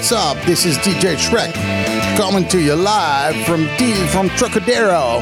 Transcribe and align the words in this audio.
what's 0.00 0.12
up? 0.12 0.46
This 0.46 0.64
is 0.64 0.78
DJ 0.78 1.14
Shrek 1.18 1.52
coming 2.16 2.48
to 2.48 2.58
you 2.58 2.74
live 2.74 3.36
from, 3.44 3.68
D 3.76 3.92
from 4.08 4.30
Trocadero. 4.30 5.20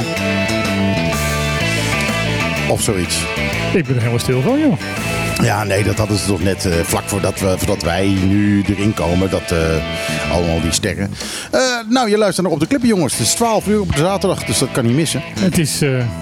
Of 2.71 2.83
zoiets. 2.83 3.23
Ik 3.75 3.85
ben 3.85 3.95
er 3.95 3.99
helemaal 3.99 4.19
stil 4.19 4.41
van, 4.41 4.59
joh. 4.59 4.79
Ja, 5.43 5.65
nee, 5.65 5.85
dat 5.85 5.99
hadden 5.99 6.19
ze 6.19 6.27
toch 6.27 6.43
net 6.43 6.65
uh, 6.65 6.75
vlak 6.83 7.05
voordat, 7.05 7.41
we, 7.41 7.55
voordat 7.59 7.83
wij 7.83 8.07
nu 8.07 8.65
erin 8.69 8.95
komen. 8.95 9.31
Dat 9.31 9.53
uh, 9.53 10.33
allemaal 10.33 10.61
die 10.61 10.73
sterren. 10.73 11.15
Uh, 11.55 11.68
nou, 11.89 12.11
je 12.11 12.19
luistert 12.19 12.47
naar 12.47 12.55
Op 12.55 12.61
de 12.61 12.67
Klippen, 12.67 12.89
jongens. 12.89 13.13
Het 13.13 13.27
is 13.27 13.35
12 13.35 13.67
uur 13.67 13.81
op 13.81 13.93
de 13.93 13.99
zaterdag, 13.99 14.45
dus 14.45 14.59
dat 14.59 14.71
kan 14.73 14.87
niet 14.87 14.95
missen. 14.95 15.23
Het 15.41 15.59
is, 15.59 15.81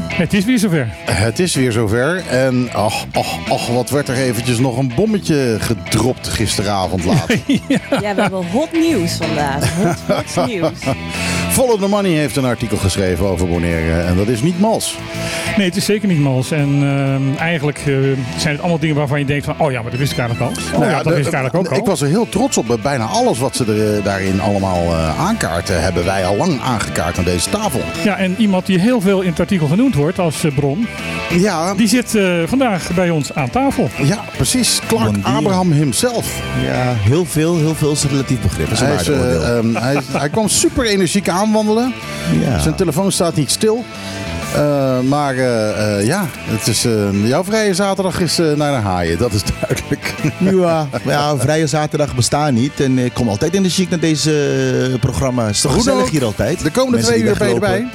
het 0.09 0.35
is 0.35 0.45
weer 0.45 0.59
zover. 0.59 0.89
Het 1.05 1.39
is 1.39 1.55
weer 1.55 1.73
zover. 1.73 2.23
En 2.31 2.69
ach, 2.73 3.05
ach, 3.13 3.49
ach, 3.49 3.67
wat 3.67 3.91
werd 3.91 4.09
er 4.09 4.17
eventjes 4.17 4.59
nog 4.59 4.79
een 4.79 4.93
bommetje 4.95 5.57
gedropt 5.61 6.29
gisteravond 6.29 7.05
laat. 7.05 7.27
ja. 7.47 7.59
ja. 8.01 8.15
we 8.15 8.21
hebben 8.21 8.47
hot 8.51 8.73
nieuws 8.73 9.13
vandaag. 9.13 9.75
Hot, 9.75 10.35
hot 10.35 10.47
nieuws. 10.51 10.79
Follow 11.51 11.81
the 11.81 11.89
Money 11.89 12.11
heeft 12.11 12.37
een 12.37 12.45
artikel 12.45 12.77
geschreven 12.77 13.27
over 13.27 13.49
Bonaire. 13.49 14.01
En 14.01 14.17
dat 14.17 14.29
is 14.29 14.43
niet 14.43 14.61
mals. 14.61 14.97
Nee, 15.57 15.67
het 15.67 15.77
is 15.77 15.85
zeker 15.85 16.09
niet 16.09 16.21
mals. 16.21 16.51
En 16.51 16.83
uh, 16.83 17.41
eigenlijk 17.41 17.87
uh, 17.87 18.17
zijn 18.37 18.53
het 18.53 18.61
allemaal 18.61 18.79
dingen 18.79 18.97
waarvan 18.97 19.19
je 19.19 19.25
denkt 19.25 19.45
van... 19.45 19.55
oh 19.59 19.71
ja, 19.71 19.83
maar 19.83 19.91
dat 19.91 20.01
wist 20.01 20.13
ik 20.13 20.19
eigenlijk 20.19 20.51
al. 20.51 20.63
Oh 20.73 20.79
nou 20.81 20.91
ja, 20.91 21.03
dat 21.03 21.15
wist 21.15 21.27
ik 21.27 21.33
eigenlijk 21.33 21.67
ook 21.67 21.73
al. 21.73 21.79
Ik 21.79 21.87
was 21.87 22.01
er 22.01 22.09
heel 22.09 22.29
trots 22.29 22.57
op. 22.57 22.79
Bijna 22.83 23.05
alles 23.05 23.39
wat 23.39 23.57
ze 23.57 23.65
er, 23.65 24.03
daarin 24.03 24.41
allemaal 24.41 24.83
uh, 24.83 25.21
aankaarten... 25.21 25.83
hebben 25.83 26.05
wij 26.05 26.27
al 26.27 26.37
lang 26.37 26.61
aangekaart 26.61 27.19
aan 27.19 27.25
deze 27.25 27.51
tafel. 27.51 27.81
Ja, 28.05 28.17
en 28.17 28.35
iemand 28.39 28.67
die 28.67 28.81
heel 28.81 29.01
veel 29.01 29.21
in 29.21 29.31
het 29.31 29.41
artikel 29.41 29.67
genoemd 29.67 29.95
wordt 29.95 30.19
als 30.19 30.45
bron... 30.55 30.87
Ja. 31.31 31.75
Die 31.75 31.89
zit 31.89 32.19
vandaag 32.47 32.95
bij 32.95 33.11
ons 33.11 33.35
aan 33.35 33.51
tafel. 33.51 33.89
Ja, 34.03 34.25
precies. 34.37 34.81
Clark 34.87 35.17
Abraham 35.23 35.73
himself. 35.73 36.43
Ja, 36.63 36.95
heel 36.95 37.25
veel, 37.25 37.57
heel 37.57 37.75
veel 37.75 37.93
is 37.93 38.03
een 38.03 38.11
relatief 38.11 38.41
begrip. 38.41 38.69
Hij, 38.79 38.95
is, 38.95 39.09
um, 39.09 39.77
hij, 39.77 39.99
hij 40.13 40.29
kwam 40.29 40.49
super 40.49 40.85
energiek 40.85 41.29
aanwandelen. 41.29 41.95
Ja. 42.41 42.59
Zijn 42.59 42.75
telefoon 42.75 43.13
staat 43.13 43.35
niet 43.35 43.51
stil. 43.51 43.85
Uh, 44.55 45.01
maar 45.01 45.35
uh, 45.35 45.45
uh, 45.45 46.07
ja, 46.07 46.27
het 46.33 46.67
is, 46.67 46.87
jouw 47.25 47.45
vrije 47.45 47.75
zaterdag 47.75 48.21
is 48.21 48.37
naar 48.37 48.57
de 48.57 48.89
haaien, 48.89 49.19
dat 49.19 49.33
is 49.33 49.43
duidelijk. 49.61 50.15
Ja, 50.39 50.89
ja, 51.05 51.37
vrije 51.37 51.67
zaterdag 51.67 52.15
bestaat 52.15 52.53
niet. 52.53 52.81
En 52.81 52.99
ik 52.99 53.15
kom 53.15 53.29
altijd 53.29 53.55
in 53.55 53.63
de 53.63 53.69
chic 53.69 53.91
naar 53.91 53.99
deze 53.99 54.97
programma. 55.01 55.47
Het 55.47 55.55
is 55.55 55.61
toch 55.61 55.75
gezellig 55.75 56.11
hier 56.11 56.25
altijd? 56.25 56.63
De 56.63 56.71
komende 56.71 56.97
Mensen 56.97 57.15
twee 57.15 57.25
uur 57.27 57.37
ben 57.39 57.49
je 57.49 57.55
erbij. 57.55 57.89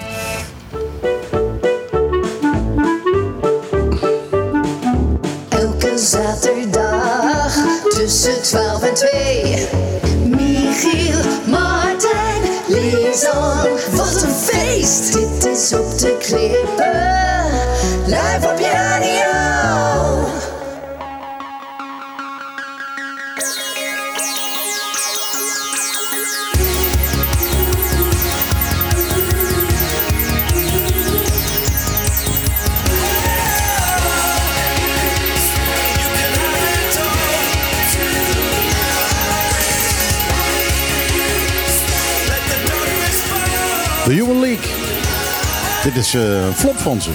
Elke 5.50 5.98
zaterdag 5.98 7.56
tussen 7.90 8.42
12 8.42 8.84
en 8.84 8.94
2. 8.94 9.68
Michiel, 10.26 11.20
Martijn, 11.46 12.42
Lisan. 12.68 14.01
Feest! 14.82 15.14
Dit 15.14 15.46
is 15.46 15.74
op 15.74 15.98
de 16.00 16.18
klippen. 16.20 17.12
Op 18.52 18.60
Dit 45.84 45.96
is 45.96 46.16
uh, 46.16 46.46
een 46.46 46.54
flop 46.54 46.78
van 46.78 47.02
ze. 47.02 47.10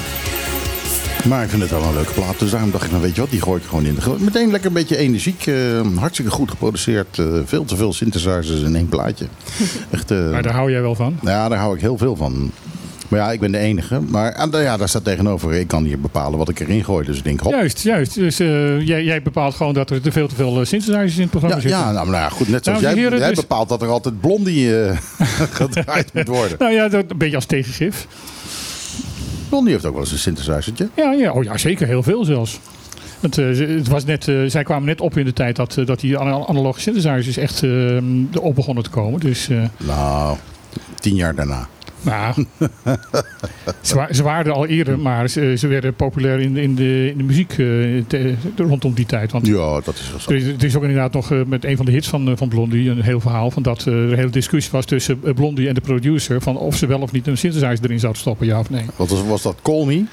Maar 1.28 1.42
ik 1.42 1.48
vind 1.48 1.62
het 1.62 1.70
wel 1.70 1.82
een 1.82 1.94
leuke 1.94 2.12
plaat. 2.12 2.38
Dus 2.38 2.50
daarom 2.50 2.70
dacht 2.70 2.84
ik, 2.84 2.90
nou 2.90 3.02
weet 3.02 3.14
je 3.14 3.20
wat, 3.20 3.30
die 3.30 3.42
gooi 3.42 3.60
ik 3.60 3.66
gewoon 3.68 3.84
in. 3.84 3.94
De... 3.94 4.14
Meteen 4.18 4.50
lekker 4.50 4.68
een 4.68 4.74
beetje 4.74 4.96
energiek. 4.96 5.46
Uh, 5.46 5.80
hartstikke 5.96 6.30
goed 6.30 6.50
geproduceerd. 6.50 7.18
Uh, 7.18 7.40
veel 7.44 7.64
te 7.64 7.76
veel 7.76 7.92
synthesizers 7.92 8.60
in 8.62 8.76
één 8.76 8.88
plaatje. 8.88 9.26
Echt, 9.90 10.10
maar 10.10 10.42
daar 10.42 10.54
hou 10.54 10.70
jij 10.70 10.82
wel 10.82 10.94
van? 10.94 11.18
Ja, 11.22 11.48
daar 11.48 11.58
hou 11.58 11.74
ik 11.74 11.80
heel 11.80 11.98
veel 11.98 12.16
van. 12.16 12.50
Maar 13.08 13.20
ja, 13.20 13.32
ik 13.32 13.40
ben 13.40 13.52
de 13.52 13.58
enige. 13.58 14.00
Maar 14.00 14.48
ja, 14.50 14.76
daar 14.76 14.88
staat 14.88 15.04
tegenover. 15.04 15.52
Ik 15.52 15.68
kan 15.68 15.84
hier 15.84 16.00
bepalen 16.00 16.38
wat 16.38 16.48
ik 16.48 16.60
erin 16.60 16.84
gooi. 16.84 17.06
Dus 17.06 17.18
ik 17.18 17.24
denk, 17.24 17.40
hop. 17.40 17.52
Juist, 17.52 17.82
juist. 17.82 18.14
Dus 18.14 18.40
uh, 18.40 18.86
jij, 18.86 19.04
jij, 19.04 19.22
bepaalt 19.22 19.54
gewoon 19.54 19.74
dat 19.74 19.90
er 19.90 20.00
te 20.00 20.12
veel 20.12 20.28
te 20.28 20.34
veel 20.34 20.64
synthesizers 20.64 21.14
in 21.14 21.20
het 21.20 21.30
programma 21.30 21.56
ja, 21.56 21.62
zitten. 21.62 21.80
Ja, 21.80 21.92
nou, 21.92 22.10
nou 22.10 22.22
ja, 22.22 22.28
goed. 22.28 22.48
Net 22.48 22.64
zoals 22.64 22.80
jij, 22.80 22.94
heren, 22.94 23.18
jij 23.18 23.28
dus... 23.28 23.40
bepaalt 23.40 23.68
dat 23.68 23.82
er 23.82 23.88
altijd 23.88 24.20
blondie 24.20 24.68
uh, 24.68 24.96
gedraaid 25.60 26.14
moet 26.14 26.28
worden. 26.38 26.56
nou 26.58 26.72
ja, 26.72 26.88
dat 26.88 27.04
een 27.08 27.18
beetje 27.18 27.36
als 27.36 27.46
tegengif. 27.46 28.06
Blondie 29.48 29.72
heeft 29.72 29.84
ook 29.84 29.92
wel 29.92 30.02
eens 30.02 30.12
een 30.12 30.18
synthesizertje. 30.18 30.88
Ja, 30.94 31.12
ja. 31.12 31.32
Oh, 31.32 31.44
ja 31.44 31.56
zeker. 31.56 31.86
Heel 31.86 32.02
veel 32.02 32.24
zelfs. 32.24 32.60
Het, 33.20 33.36
uh, 33.36 33.76
het 33.76 33.88
was 33.88 34.04
net, 34.04 34.26
uh, 34.26 34.50
zij 34.50 34.62
kwamen 34.62 34.84
net 34.84 35.00
op 35.00 35.16
in 35.16 35.24
de 35.24 35.32
tijd 35.32 35.56
dat, 35.56 35.76
uh, 35.76 35.86
dat 35.86 36.00
die 36.00 36.18
analoge 36.18 36.80
synthesizers 36.80 37.36
echt 37.36 37.62
op 38.40 38.54
begonnen 38.54 38.84
te 38.84 38.90
komen. 38.90 39.20
Dus, 39.20 39.48
nou, 39.76 40.36
tien 40.94 41.14
jaar 41.14 41.34
daarna. 41.34 41.68
Nou, 42.06 42.46
ze, 43.80 44.06
ze, 44.10 44.22
waren 44.22 44.46
er 44.46 44.52
al 44.52 44.66
eerder, 44.66 44.98
maar 44.98 45.28
ze, 45.28 45.54
ze 45.58 45.66
werden 45.66 45.94
populair 45.94 46.40
in 46.40 46.54
de, 46.54 46.62
in 46.62 46.74
de, 46.74 47.08
in 47.10 47.18
de 47.18 47.24
muziek 47.24 47.56
uh, 47.56 48.04
te, 48.06 48.34
rondom 48.56 48.94
die 48.94 49.06
tijd. 49.06 49.32
Want 49.32 49.46
ja, 49.46 49.80
dat 49.80 49.94
is 49.94 50.10
wel 50.10 50.20
zo. 50.20 50.30
Er, 50.30 50.54
er 50.58 50.64
is 50.64 50.76
ook 50.76 50.82
inderdaad 50.82 51.12
nog 51.12 51.30
uh, 51.30 51.44
met 51.46 51.64
een 51.64 51.76
van 51.76 51.86
de 51.86 51.92
hits 51.92 52.08
van, 52.08 52.36
van 52.36 52.48
Blondie 52.48 52.90
een 52.90 53.02
heel 53.02 53.20
verhaal 53.20 53.50
van 53.50 53.62
dat 53.62 53.84
er 53.84 53.92
een 53.92 54.16
hele 54.16 54.30
discussie 54.30 54.72
was 54.72 54.84
tussen 54.84 55.20
Blondie 55.34 55.68
en 55.68 55.74
de 55.74 55.80
producer 55.80 56.40
van 56.40 56.56
of 56.56 56.76
ze 56.76 56.86
wel 56.86 57.00
of 57.00 57.12
niet 57.12 57.26
een 57.26 57.38
synthesizer 57.38 57.84
erin 57.84 58.00
zouden 58.00 58.20
stoppen, 58.20 58.46
ja 58.46 58.58
of 58.58 58.70
nee. 58.70 58.84
Wat 58.96 59.08
was, 59.08 59.22
was 59.26 59.42
dat 59.42 59.56
Call 59.62 59.84
Me? 59.84 60.04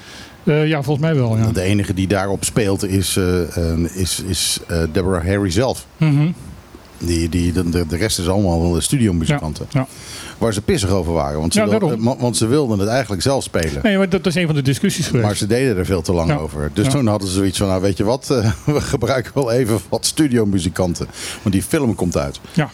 Uh, 0.44 0.68
ja, 0.68 0.82
volgens 0.82 1.06
mij 1.06 1.14
wel. 1.14 1.36
Ja. 1.36 1.52
De 1.52 1.60
enige 1.60 1.94
die 1.94 2.06
daarop 2.06 2.44
speelt 2.44 2.84
is, 2.84 3.18
is, 3.94 4.22
is 4.26 4.60
Deborah 4.92 5.24
Harry 5.24 5.50
zelf. 5.50 5.86
Mm 5.96 6.16
-hmm. 6.16 6.34
Die, 6.98 7.28
die, 7.28 7.52
de, 7.52 7.86
de 7.86 7.96
rest 7.96 8.18
is 8.18 8.28
allemaal 8.28 8.80
studiomuzikanten. 8.80 9.66
Ja, 9.70 9.80
ja. 9.80 9.86
Waar 10.38 10.52
ze 10.52 10.60
pissig 10.62 10.90
over 10.90 11.12
waren. 11.12 11.40
Want 11.40 11.52
ze, 11.52 11.60
Ja, 11.60 11.68
wil- 11.68 11.78
daarom. 11.78 12.16
want 12.18 12.36
ze 12.36 12.46
wilden 12.46 12.78
het 12.78 12.88
eigenlijk 12.88 13.22
zelf 13.22 13.42
spelen. 13.42 13.80
Nee, 13.82 13.96
maar 13.98 14.08
dat 14.08 14.26
is 14.26 14.34
een 14.34 14.46
van 14.46 14.54
de 14.54 14.62
discussies 14.62 15.06
geweest. 15.06 15.24
Maar 15.24 15.36
ze 15.36 15.46
deden 15.46 15.76
er 15.76 15.84
veel 15.86 16.02
te 16.02 16.12
lang 16.12 16.28
Ja. 16.30 16.36
over. 16.36 16.70
Dus 16.74 16.84
Ja. 16.86 16.90
toen 16.90 17.06
hadden 17.06 17.28
ze 17.28 17.34
zoiets 17.34 17.58
van, 17.58 17.68
nou 17.68 17.80
weet 17.80 17.96
je 17.96 18.04
wat, 18.04 18.30
eh, 18.30 18.50
we 18.74 18.80
gebruiken 18.80 19.32
wel 19.34 19.50
even 19.52 19.78
wat 19.88 20.06
studiomuzikanten. 20.06 21.06
Want 21.42 21.54
die 21.54 21.62
film 21.62 21.94
komt 21.94 22.16
uit. 22.16 22.40
Ja. 22.52 22.70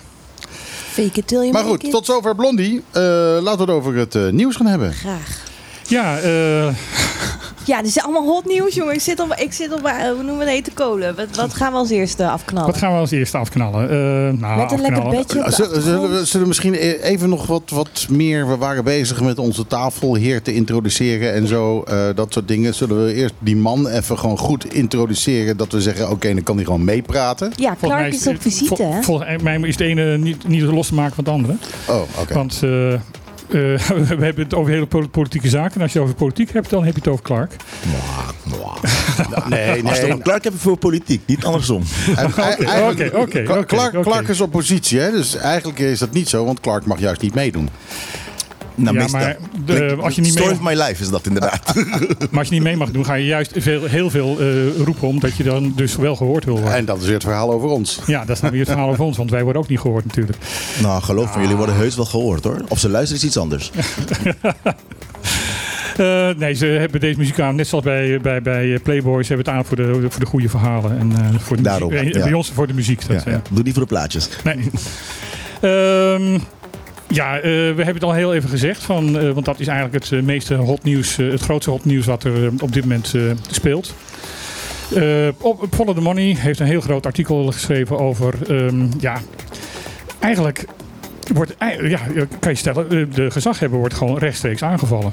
Fake 0.91 1.19
it 1.19 1.27
till 1.27 1.39
you 1.39 1.53
Maar 1.53 1.65
goed, 1.65 1.85
it. 1.85 1.91
tot 1.91 2.07
zover 2.07 2.35
Blondie. 2.35 2.83
Eh, 2.91 3.03
laten 3.41 3.43
we 3.57 3.61
het 3.61 3.71
over 3.71 3.95
het 3.97 4.15
eh, 4.15 4.29
nieuws 4.29 4.57
gaan 4.57 4.67
hebben. 4.67 4.93
Graag. 4.93 5.49
Ja, 5.87 6.19
eh, 6.19 6.69
Ja, 7.65 7.77
dit 7.83 7.87
is 7.87 8.03
allemaal 8.03 8.27
hot 8.27 8.47
nieuws, 8.47 8.75
jongen. 8.75 8.95
Ik 8.95 9.01
zit 9.01 9.21
op, 9.21 9.35
ik 9.35 9.53
zit 9.53 9.73
op 9.73 9.85
eh, 9.85 9.95
hoe 10.03 10.15
noemen 10.23 10.37
we 10.39 10.45
het, 10.45 10.51
hete 10.53 10.71
kolen. 10.71 11.17
Wat, 11.17 11.37
wat 11.37 11.55
gaan 11.55 11.73
we 11.73 11.79
als 11.79 11.91
eerste 11.91 12.29
afknallen? 12.29 12.71
wat 12.71 12.79
gaan 12.79 12.93
we 12.93 12.99
als 12.99 13.11
eerste 13.11 13.37
afknallen? 13.39 13.91
Eh, 13.91 13.97
nou, 14.41 14.57
Met 14.61 14.73
een 14.73 14.81
lekker 14.81 15.03
bedje 15.09 15.39
op 15.39 15.45
de 15.45 15.53
Zullen, 15.53 15.83
zullen, 15.83 16.11
we, 16.11 16.25
zullen 16.25 16.41
we 16.43 16.47
misschien 16.49 16.75
e- 16.75 16.99
even 17.03 17.29
nog 17.29 17.47
wat, 17.47 17.63
wat 17.71 18.07
meer... 18.11 18.49
We 18.49 18.57
waren 18.57 18.85
bezig 18.85 19.21
met 19.21 19.39
onze 19.39 19.67
tafelheer 19.67 20.43
te 20.43 20.55
introduceren 20.55 21.33
en 21.35 21.47
zo. 21.47 21.83
eh, 21.83 22.09
dat 22.15 22.33
soort 22.33 22.49
dingen. 22.49 22.75
Zullen 22.75 23.05
we 23.05 23.15
eerst 23.15 23.35
die 23.39 23.57
man 23.57 23.89
even 23.89 24.19
gewoon 24.19 24.39
goed 24.39 24.75
introduceren? 24.75 25.57
Dat 25.57 25.73
we 25.73 25.81
zeggen, 25.81 26.11
oké, 26.11 26.35
dan 26.35 26.43
kan 26.43 26.57
hij 26.57 26.65
gewoon 26.65 26.85
meepraten. 26.85 27.53
Ja, 27.57 27.77
Volgens 27.79 27.81
Clark 27.91 28.01
mij 28.01 28.09
is 28.19 28.27
op 28.27 28.43
visite, 28.43 28.77
vol- 28.77 28.93
hè? 28.93 29.03
Volgens 29.03 29.43
mij 29.43 29.59
is 29.61 29.77
de 29.77 29.85
ene 29.85 30.19
niet, 30.19 30.49
niet 30.49 30.63
los 30.63 30.87
te 30.89 30.95
maken 30.95 31.15
van 31.15 31.25
het 31.25 31.33
andere. 31.33 31.55
Oh, 31.89 32.01
oké. 32.21 32.35
Want 32.35 32.61
eh, 32.63 32.93
eh, 32.93 33.01
we 34.19 34.25
hebben 34.25 34.45
het 34.45 34.55
over 34.55 34.73
hele 34.73 34.87
pol- 34.87 35.09
politieke 35.09 35.49
zaken. 35.49 35.75
En 35.75 35.83
als 35.83 35.93
je 35.93 35.99
het 35.99 36.07
over 36.09 36.19
politiek 36.21 36.53
hebt, 36.53 36.71
dan 36.71 36.85
heb 36.85 36.93
je 36.95 36.99
het 37.01 37.09
over 37.09 37.25
Clark. 37.25 37.53
Nee, 39.49 39.85
Als 39.85 39.97
je 39.97 40.03
nee. 40.03 40.11
een 40.11 40.23
Clark 40.23 40.43
hebben 40.43 40.61
voor 40.61 40.77
politiek, 40.77 41.21
niet 41.27 41.45
andersom. 41.45 41.83
Oké, 42.89 43.11
oké. 43.15 43.65
Clark 44.03 44.29
is 44.29 44.41
oppositie, 44.41 44.99
hè? 44.99 45.11
dus 45.11 45.37
eigenlijk 45.37 45.79
is 45.79 45.99
dat 45.99 46.13
niet 46.13 46.29
zo, 46.29 46.45
want 46.45 46.61
Clark 46.61 46.87
mag 46.87 46.99
juist 46.99 47.21
niet 47.21 47.35
meedoen. 47.35 47.69
Nou, 48.83 48.95
Ja, 48.97 49.01
meestal. 49.03 49.21
maar 49.21 49.37
de- 49.65 49.97
als 50.01 50.15
je 50.15 50.21
niet 50.21 50.31
Story 50.33 50.47
mee- 50.49 50.57
of 50.57 50.63
my 50.63 50.75
life 50.83 51.03
is 51.03 51.09
dat 51.11 51.27
inderdaad. 51.27 51.75
Maar 52.31 52.39
als 52.39 52.49
je 52.49 52.55
niet 52.55 52.63
mee 52.63 52.77
mag 52.77 52.91
doen, 52.91 53.05
ga 53.05 53.15
je 53.15 53.25
juist 53.25 53.53
veel, 53.57 53.85
heel 53.85 54.11
veel 54.11 54.37
eh, 54.41 54.47
roepen. 54.85 55.09
Omdat 55.09 55.37
je 55.37 55.43
dan 55.43 55.73
dus 55.77 55.97
wel 55.97 56.17
gehoord 56.17 56.45
wil 56.45 56.55
worden. 56.55 56.75
En 56.75 56.85
dat 56.85 56.99
is 56.99 57.05
weer 57.05 57.15
het 57.15 57.23
verhaal 57.23 57.53
over 57.53 57.69
ons. 57.69 58.01
Ja, 58.07 58.25
dat 58.25 58.35
is 58.37 58.41
dan 58.43 58.51
weer 58.51 58.61
het 58.61 58.69
verhaal 58.69 58.89
over 58.91 59.05
ons. 59.05 59.17
Want 59.17 59.31
wij 59.31 59.43
worden 59.43 59.63
ook 59.63 59.69
niet 59.69 59.81
gehoord 59.81 60.05
natuurlijk. 60.07 60.39
nou, 60.83 61.03
geloof 61.03 61.35
me, 61.35 61.41
jullie 61.43 61.57
worden 61.57 61.75
heus 61.77 61.97
wel 61.97 62.05
gehoord 62.05 62.45
hoor. 62.45 62.57
Of 62.69 62.79
ze 62.79 62.89
luisteren 62.89 63.23
is 63.23 63.29
iets 63.29 63.37
anders. 63.37 63.71
Eh, 65.97 66.29
nee, 66.37 66.55
ze 66.55 66.67
hebben 66.67 67.01
deze 67.01 67.19
muziek 67.19 67.41
aan, 67.41 67.55
net 67.55 67.67
zoals 67.67 67.85
bij, 67.85 68.21
bij, 68.21 68.43
bij 68.43 68.79
Playboy. 68.83 69.23
Ze 69.23 69.29
hebben 69.35 69.47
het 69.47 69.55
aan 69.57 69.65
voor 69.65 69.77
de, 69.77 70.07
voor 70.09 70.21
de 70.21 70.27
goede 70.27 70.49
verhalen. 70.49 70.99
En 70.99 71.13
eh, 71.13 71.39
voor 71.41 71.57
de 71.57 71.63
Daarom, 71.63 71.91
muziek. 71.93 72.15
Ja. 72.15 72.23
Bij 72.23 72.33
ons 72.33 72.51
voor 72.55 72.67
de 72.67 72.75
muziek. 72.75 73.07
Dat, 73.09 73.23
Ja, 73.25 73.31
eh, 73.31 73.39
Doe 73.51 73.65
die 73.65 73.73
voor 73.73 73.83
de 73.83 73.89
plaatjes. 73.89 74.29
Nee. 74.45 74.57
Ehm, 75.61 76.39
ja, 77.11 77.37
eh, 77.37 77.43
we 77.43 77.75
hebben 77.77 77.95
het 77.95 78.03
al 78.03 78.13
heel 78.13 78.35
even 78.35 78.49
gezegd. 78.49 78.83
Van, 78.83 79.19
eh, 79.19 79.31
want 79.31 79.45
dat 79.45 79.61
is 79.61 79.67
eigenlijk 79.67 80.05
het 80.05 80.13
eh, 80.13 80.23
meeste 80.23 80.55
hot 80.55 80.83
nieuws, 80.83 81.17
het 81.17 81.41
grootste 81.41 81.71
hot 81.71 81.85
nieuws 81.85 82.07
wat 82.07 82.25
er 82.25 82.53
op 82.61 82.73
dit 82.73 82.83
moment 82.83 83.15
speelt. 83.51 83.95
Op 85.39 85.67
Follow 85.71 85.95
the 85.95 86.01
Money 86.01 86.37
heeft 86.39 86.61
een 86.61 86.67
heel 86.67 86.81
groot 86.81 87.07
artikel 87.07 87.53
geschreven 87.53 87.99
over 87.99 88.35
ehm, 88.49 88.87
ja, 88.99 89.21
eigenlijk 90.19 90.65
wordt, 91.35 91.55
ja, 91.83 91.99
kan 92.39 92.51
je 92.51 92.59
stellen, 92.59 93.13
de 93.15 93.31
gezaghebber 93.31 93.79
wordt 93.79 93.95
gewoon 93.95 94.19
rechtstreeks 94.19 94.63
aangevallen. 94.63 95.13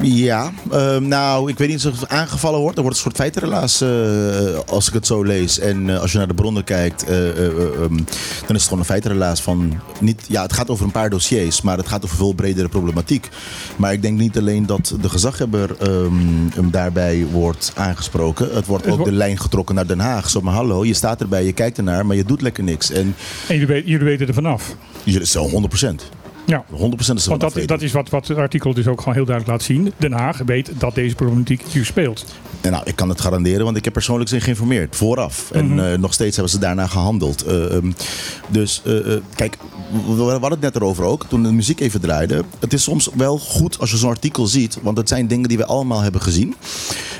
Ja, 0.00 0.52
ehm, 0.70 1.08
nou, 1.08 1.50
ik 1.50 1.58
weet 1.58 1.68
niet 1.68 1.86
of 1.86 2.00
het 2.00 2.08
aangevallen 2.08 2.60
wordt. 2.60 2.76
Er 2.76 2.82
wordt 2.82 2.96
een 2.96 3.02
soort 3.02 3.16
feitenrelaas 3.16 3.80
eh, 3.80 3.88
als 4.66 4.88
ik 4.88 4.94
het 4.94 5.06
zo 5.06 5.22
lees. 5.22 5.58
En 5.58 5.90
eh, 5.90 6.00
als 6.00 6.12
je 6.12 6.18
naar 6.18 6.26
de 6.28 6.34
bronnen 6.34 6.64
kijkt, 6.64 7.04
eh, 7.04 7.28
eh, 7.28 7.46
eh, 7.46 7.52
ehm, 7.82 7.96
dan 7.96 8.06
is 8.46 8.46
het 8.54 8.62
gewoon 8.62 8.78
een 8.78 8.84
feitenrelaas 8.84 9.42
van... 9.42 9.80
Niet, 10.00 10.24
ja, 10.28 10.42
het 10.42 10.52
gaat 10.52 10.70
over 10.70 10.84
een 10.84 10.90
paar 10.90 11.10
dossiers, 11.10 11.62
maar 11.62 11.76
het 11.76 11.88
gaat 11.88 12.04
over 12.04 12.16
veel 12.16 12.32
bredere 12.32 12.68
problematiek. 12.68 13.28
Maar 13.76 13.92
ik 13.92 14.02
denk 14.02 14.18
niet 14.18 14.38
alleen 14.38 14.66
dat 14.66 14.94
de 15.00 15.08
gezaghebber 15.08 15.76
ehm, 15.78 16.12
hem 16.54 16.70
daarbij 16.70 17.26
wordt 17.30 17.72
aangesproken. 17.74 18.54
Het 18.54 18.66
wordt 18.66 18.84
Het 18.84 18.94
ook 18.94 19.04
de 19.04 19.12
lijn 19.12 19.38
getrokken 19.38 19.74
naar 19.74 19.86
Den 19.86 20.00
Haag. 20.00 20.30
Zo, 20.30 20.40
maar 20.40 20.54
hallo, 20.54 20.84
je 20.84 20.94
staat 20.94 21.20
erbij, 21.20 21.44
je 21.44 21.52
kijkt 21.52 21.78
ernaar, 21.78 22.06
maar 22.06 22.16
je 22.16 22.24
doet 22.24 22.42
lekker 22.42 22.64
niks. 22.64 22.90
En 22.90 23.00
En 23.48 23.54
jullie, 23.58 23.66
weet- 23.66 23.86
jullie 23.86 24.06
weten 24.06 24.26
er 24.28 24.34
vanaf. 24.34 24.74
zo 25.22 25.48
100%. 25.48 26.08
Ja. 26.44 26.64
100% 26.70 26.74
is 26.98 27.08
er 27.08 27.28
Want 27.28 27.40
dat, 27.40 27.58
dat 27.66 27.82
is 27.82 27.92
wat, 27.92 28.10
wat 28.10 28.28
het 28.28 28.38
artikel 28.38 28.74
dus 28.74 28.86
ook 28.86 28.98
gewoon 28.98 29.14
heel 29.14 29.24
duidelijk 29.24 29.56
laat 29.56 29.66
zien. 29.66 29.92
Den 29.96 30.12
Haag 30.12 30.38
weet 30.46 30.70
dat 30.78 30.94
deze 30.94 31.14
problematiek 31.14 31.62
hier 31.72 31.84
speelt. 31.84 32.24
En 32.60 32.70
nou, 32.70 32.82
ik 32.86 32.96
kan 32.96 33.08
het 33.08 33.20
garanderen, 33.20 33.64
want 33.64 33.76
ik 33.76 33.84
heb 33.84 33.92
persoonlijk 33.92 34.28
zijn 34.28 34.40
geïnformeerd 34.40 34.96
vooraf. 34.96 35.50
En 35.50 35.92
eh, 35.92 35.98
nog 35.98 36.12
steeds 36.12 36.36
hebben 36.36 36.52
ze 36.52 36.58
daarna 36.58 36.86
gehandeld. 36.86 37.42
Eh, 37.42 37.76
ehm, 37.76 37.92
dus 38.48 38.82
eh, 38.84 38.94
kijk, 39.34 39.56
we, 40.06 40.14
we 40.14 40.22
hadden 40.22 40.50
het 40.50 40.60
net 40.60 40.76
erover 40.76 41.04
ook, 41.04 41.26
toen 41.28 41.42
de 41.42 41.52
muziek 41.52 41.80
even 41.80 42.00
draaide. 42.00 42.44
Het 42.58 42.72
is 42.72 42.82
soms 42.82 43.08
wel 43.16 43.38
goed 43.38 43.78
als 43.78 43.90
je 43.90 43.96
zo'n 43.96 44.10
artikel 44.10 44.46
ziet, 44.46 44.78
want 44.82 44.96
het 44.96 45.08
zijn 45.08 45.26
dingen 45.26 45.48
die 45.48 45.58
we 45.58 45.66
allemaal 45.66 46.00
hebben 46.00 46.20
gezien. 46.20 46.54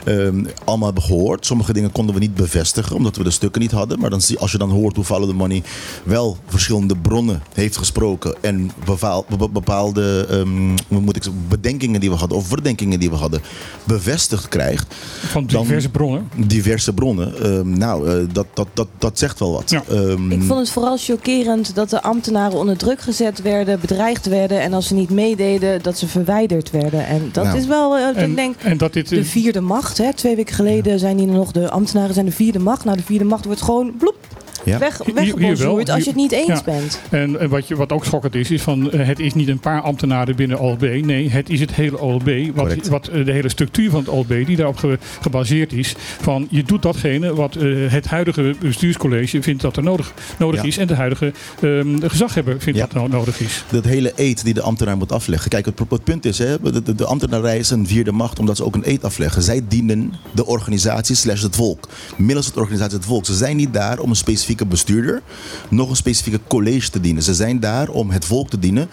Ehm, 0.05 0.45
allemaal 0.65 0.87
hebben 0.87 1.05
gehoord. 1.05 1.47
Sommige 1.47 1.73
dingen 1.73 1.93
konden 1.93 2.15
we 2.15 2.21
niet 2.21 2.35
bevestigen, 2.35 2.97
omdat 2.97 3.17
we 3.17 3.23
de 3.25 3.31
stukken 3.31 3.61
niet 3.61 3.71
hadden. 3.71 3.99
Maar 4.01 4.11
dan 4.11 4.21
zie, 4.21 4.39
als 4.39 4.53
je 4.53 4.59
dan 4.59 4.71
hoort 4.71 4.97
hoe 4.97 5.05
Follow 5.05 5.29
the 5.29 5.35
Money 5.35 5.63
wel 6.05 6.37
verschillende 6.47 6.97
bronnen 6.97 7.43
heeft 7.55 7.77
gesproken. 7.77 8.35
En 8.41 8.71
bepaal- 8.85 9.25
be- 9.39 9.49
bepaalde 9.49 10.27
ehm, 10.31 10.77
hoe 10.89 11.01
moet 11.01 11.17
ik 11.17 11.23
bedenkingen 11.49 12.01
die 12.01 12.11
we 12.11 12.17
hadden, 12.17 12.39
of 12.39 12.47
verdenkingen 12.47 13.01
die 13.01 13.11
we 13.11 13.17
hadden, 13.17 13.41
bevestigd 13.85 14.49
krijgt 14.49 14.95
Van 15.21 15.47
Dan- 15.47 15.63
diverse 15.63 15.89
bronnen. 15.89 16.29
diverse 16.47 16.93
bronnen. 16.93 17.43
Ehm, 17.43 17.79
nou, 17.79 18.09
eh, 18.09 18.27
dat, 18.33 18.47
dat, 18.55 18.67
dat, 18.75 18.89
dat 18.99 19.19
zegt 19.19 19.39
wel 19.39 19.53
wat. 19.53 19.71
Ja. 19.71 19.83
Ehm, 19.91 20.31
Ik 20.33 20.43
vond 20.43 20.59
het 20.61 20.71
vooral 20.71 20.97
chockerend 20.97 21.75
dat 21.75 21.91
de 21.91 22.03
ambtenaren 22.03 22.59
onder 22.59 22.77
druk 22.77 23.01
gezet 23.01 23.43
werden, 23.43 23.81
bedreigd 23.81 24.27
werden 24.27 24.61
en 24.61 24.73
als 24.73 24.87
ze 24.87 24.95
niet 24.95 25.11
meededen, 25.11 25.83
dat 25.83 25.99
ze 25.99 26.07
verwijderd 26.09 26.71
werden. 26.71 27.07
En 27.07 27.29
dat 27.33 27.45
Nou. 27.45 27.59
is 27.59 27.67
wel, 27.67 27.97
eh, 27.97 28.09
ik 28.09 28.17
En, 28.17 28.35
denk, 28.35 28.55
en 28.63 28.77
dat 28.79 28.93
dit... 28.93 29.09
de 29.09 29.25
vierde 29.25 29.61
macht. 29.61 29.92
Hè? 29.99 30.13
Twee 30.13 30.37
weken 30.37 30.55
geleden 30.55 30.99
zijn 30.99 31.17
die 31.17 31.27
nog, 31.27 31.53
de 31.53 31.71
ambtenaren 31.71 32.15
zijn 32.15 32.27
de 32.27 32.33
vierde 32.33 32.59
macht. 32.59 32.85
Nou, 32.85 32.97
de 32.97 33.03
vierde 33.03 33.25
macht 33.25 33.45
wordt 33.45 33.63
gewoon 33.63 33.97
bloep, 33.97 34.17
Ja. 34.65 34.79
weg, 34.79 34.97
Hier- 34.97 35.05
hier 35.07 35.15
weggebonjourd 35.15 35.59
wel. 35.59 35.95
als 35.95 36.05
je 36.05 36.11
het 36.11 36.19
niet 36.19 36.33
eens 36.33 36.47
Ja. 36.47 36.63
bent. 36.65 37.01
En, 37.11 37.41
en 37.41 37.49
wat, 37.49 37.69
je, 37.69 37.77
wat 37.77 37.93
ook 37.93 38.05
schokkend 38.05 38.35
is, 38.35 38.51
is 38.51 38.63
van 38.63 38.91
eh, 38.91 39.07
het 39.07 39.19
is 39.21 39.35
niet 39.35 39.49
een 39.49 39.59
paar 39.61 39.81
ambtenaren 39.81 40.37
binnen 40.37 40.59
OLB. 40.59 40.81
Nee, 41.05 41.31
het 41.31 41.51
is 41.51 41.61
het 41.61 41.75
hele 41.75 41.99
OLB. 42.01 42.31
Wat, 42.55 42.87
wat 42.89 43.09
eh, 43.09 43.25
de 43.25 43.33
hele 43.33 43.49
structuur 43.49 43.91
van 43.91 44.01
het 44.01 44.09
OLB, 44.09 44.47
die 44.47 44.57
daarop 44.57 44.77
ge- 44.77 44.99
gebaseerd 45.21 45.73
is. 45.73 45.95
Van 46.21 46.47
je 46.51 46.63
doet 46.63 46.83
datgene 46.83 47.35
wat 47.35 47.57
eh, 47.57 47.91
het 47.91 48.07
huidige 48.07 48.55
bestuurscollege 48.61 49.43
vindt 49.43 49.63
dat 49.63 49.77
er 49.77 49.83
nodig, 49.83 50.13
nodig 50.39 50.61
Ja. 50.61 50.67
is. 50.67 50.77
En 50.77 50.87
de 50.87 50.95
huidige 50.95 51.33
ehm, 51.61 51.99
de 52.01 52.11
gezaghebber 52.11 52.61
vindt 52.61 52.79
Ja. 52.79 52.87
dat 52.87 52.95
no- 52.95 53.07
nodig 53.17 53.41
is. 53.41 53.65
Dat 53.71 53.85
hele 53.85 54.13
eet 54.17 54.45
die 54.45 54.55
de 54.55 54.63
ambtenaar 54.63 54.97
moet 54.97 55.13
afleggen. 55.13 55.51
Kijk, 55.51 55.65
het, 55.67 55.79
het 55.89 56.05
punt 56.05 56.25
is, 56.25 56.39
hè, 56.39 56.61
de, 56.63 56.83
de, 56.83 56.95
de 56.95 57.05
ambtenarij 57.05 57.59
is 57.59 57.71
een 57.71 57.87
vierde 57.87 58.13
macht 58.13 58.39
omdat 58.39 58.57
ze 58.57 58.65
ook 58.65 58.75
een 58.75 58.89
eet 58.91 59.05
afleggen. 59.05 59.43
Zij 59.43 59.61
dienen 59.69 60.13
de 60.35 60.47
organisatie 60.47 61.17
slash 61.17 61.43
het 61.43 61.57
volk. 61.57 61.89
Middels 62.17 62.47
het 62.47 62.57
organisatie 62.57 62.97
het 62.97 63.07
volk. 63.07 63.27
Ze 63.27 63.35
zijn 63.35 63.57
niet 63.57 63.73
daar 63.73 63.99
om 63.99 64.11
een 64.11 64.17
specifieke 64.53 64.67
bestuurder, 64.67 65.23
nog 65.69 65.91
een 65.91 65.97
specifieke 65.97 66.41
college 66.49 66.91
te 66.91 67.01
dienen. 67.01 67.23
Ze 67.23 67.35
zijn 67.35 67.61
daar 67.61 67.89
om 67.89 68.11
het 68.11 68.25
volk 68.25 68.51
te 68.51 68.59
dienen 68.59 68.89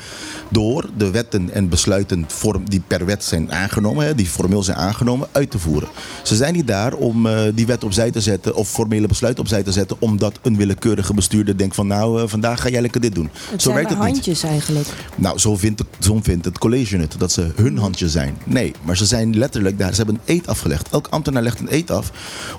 door 0.50 0.90
de 0.98 1.12
wetten 1.12 1.50
en 1.54 1.70
besluiten 1.70 2.26
vorm, 2.28 2.70
die 2.70 2.82
per 2.88 3.06
wet 3.06 3.24
zijn 3.24 3.52
aangenomen, 3.52 4.18
die 4.18 4.26
formeel 4.26 4.64
zijn 4.64 4.78
aangenomen, 4.78 5.28
uit 5.32 5.52
te 5.52 5.60
voeren. 5.60 5.90
Ze 6.24 6.36
zijn 6.36 6.54
niet 6.54 6.68
daar 6.68 6.94
om 6.94 7.26
eh, 7.26 7.42
die 7.56 7.66
wet 7.66 7.84
opzij 7.84 8.12
te 8.12 8.22
zetten 8.22 8.56
of 8.56 8.70
formele 8.70 9.08
besluiten 9.08 9.44
opzij 9.44 9.64
te 9.64 9.72
zetten 9.72 9.98
omdat 10.00 10.40
een 10.42 10.58
willekeurige 10.58 11.14
bestuurder 11.14 11.58
denkt 11.58 11.76
van 11.76 11.88
nou, 11.88 12.22
eh, 12.22 12.28
vandaag 12.28 12.62
ga 12.62 12.70
jij 12.70 12.82
lekker 12.82 13.02
dit 13.02 13.16
doen. 13.16 13.30
Het 13.34 13.62
Zo 13.62 13.72
zijn 13.72 13.76
werkt 13.76 13.90
niet. 13.90 14.00
handjes 14.00 14.44
eigenlijk. 14.44 14.88
Nou, 15.16 15.38
zo 15.40 15.56
vindt, 15.56 15.80
het, 15.80 15.88
zo 16.06 16.20
vindt 16.22 16.46
het 16.46 16.58
college 16.58 16.98
het, 16.98 17.16
dat 17.18 17.32
ze 17.32 17.52
hun 17.56 17.78
handjes 17.78 18.12
zijn. 18.12 18.38
Nee, 18.46 18.74
maar 18.84 18.98
ze 18.98 19.06
zijn 19.06 19.38
letterlijk 19.38 19.78
daar. 19.78 19.90
Ze 19.92 19.98
hebben 20.04 20.16
een 20.16 20.36
eed 20.36 20.48
afgelegd. 20.48 20.90
Elk 20.92 21.08
ambtenaar 21.10 21.44
legt 21.44 21.60
een 21.60 21.74
eed 21.74 21.92
af 21.92 22.12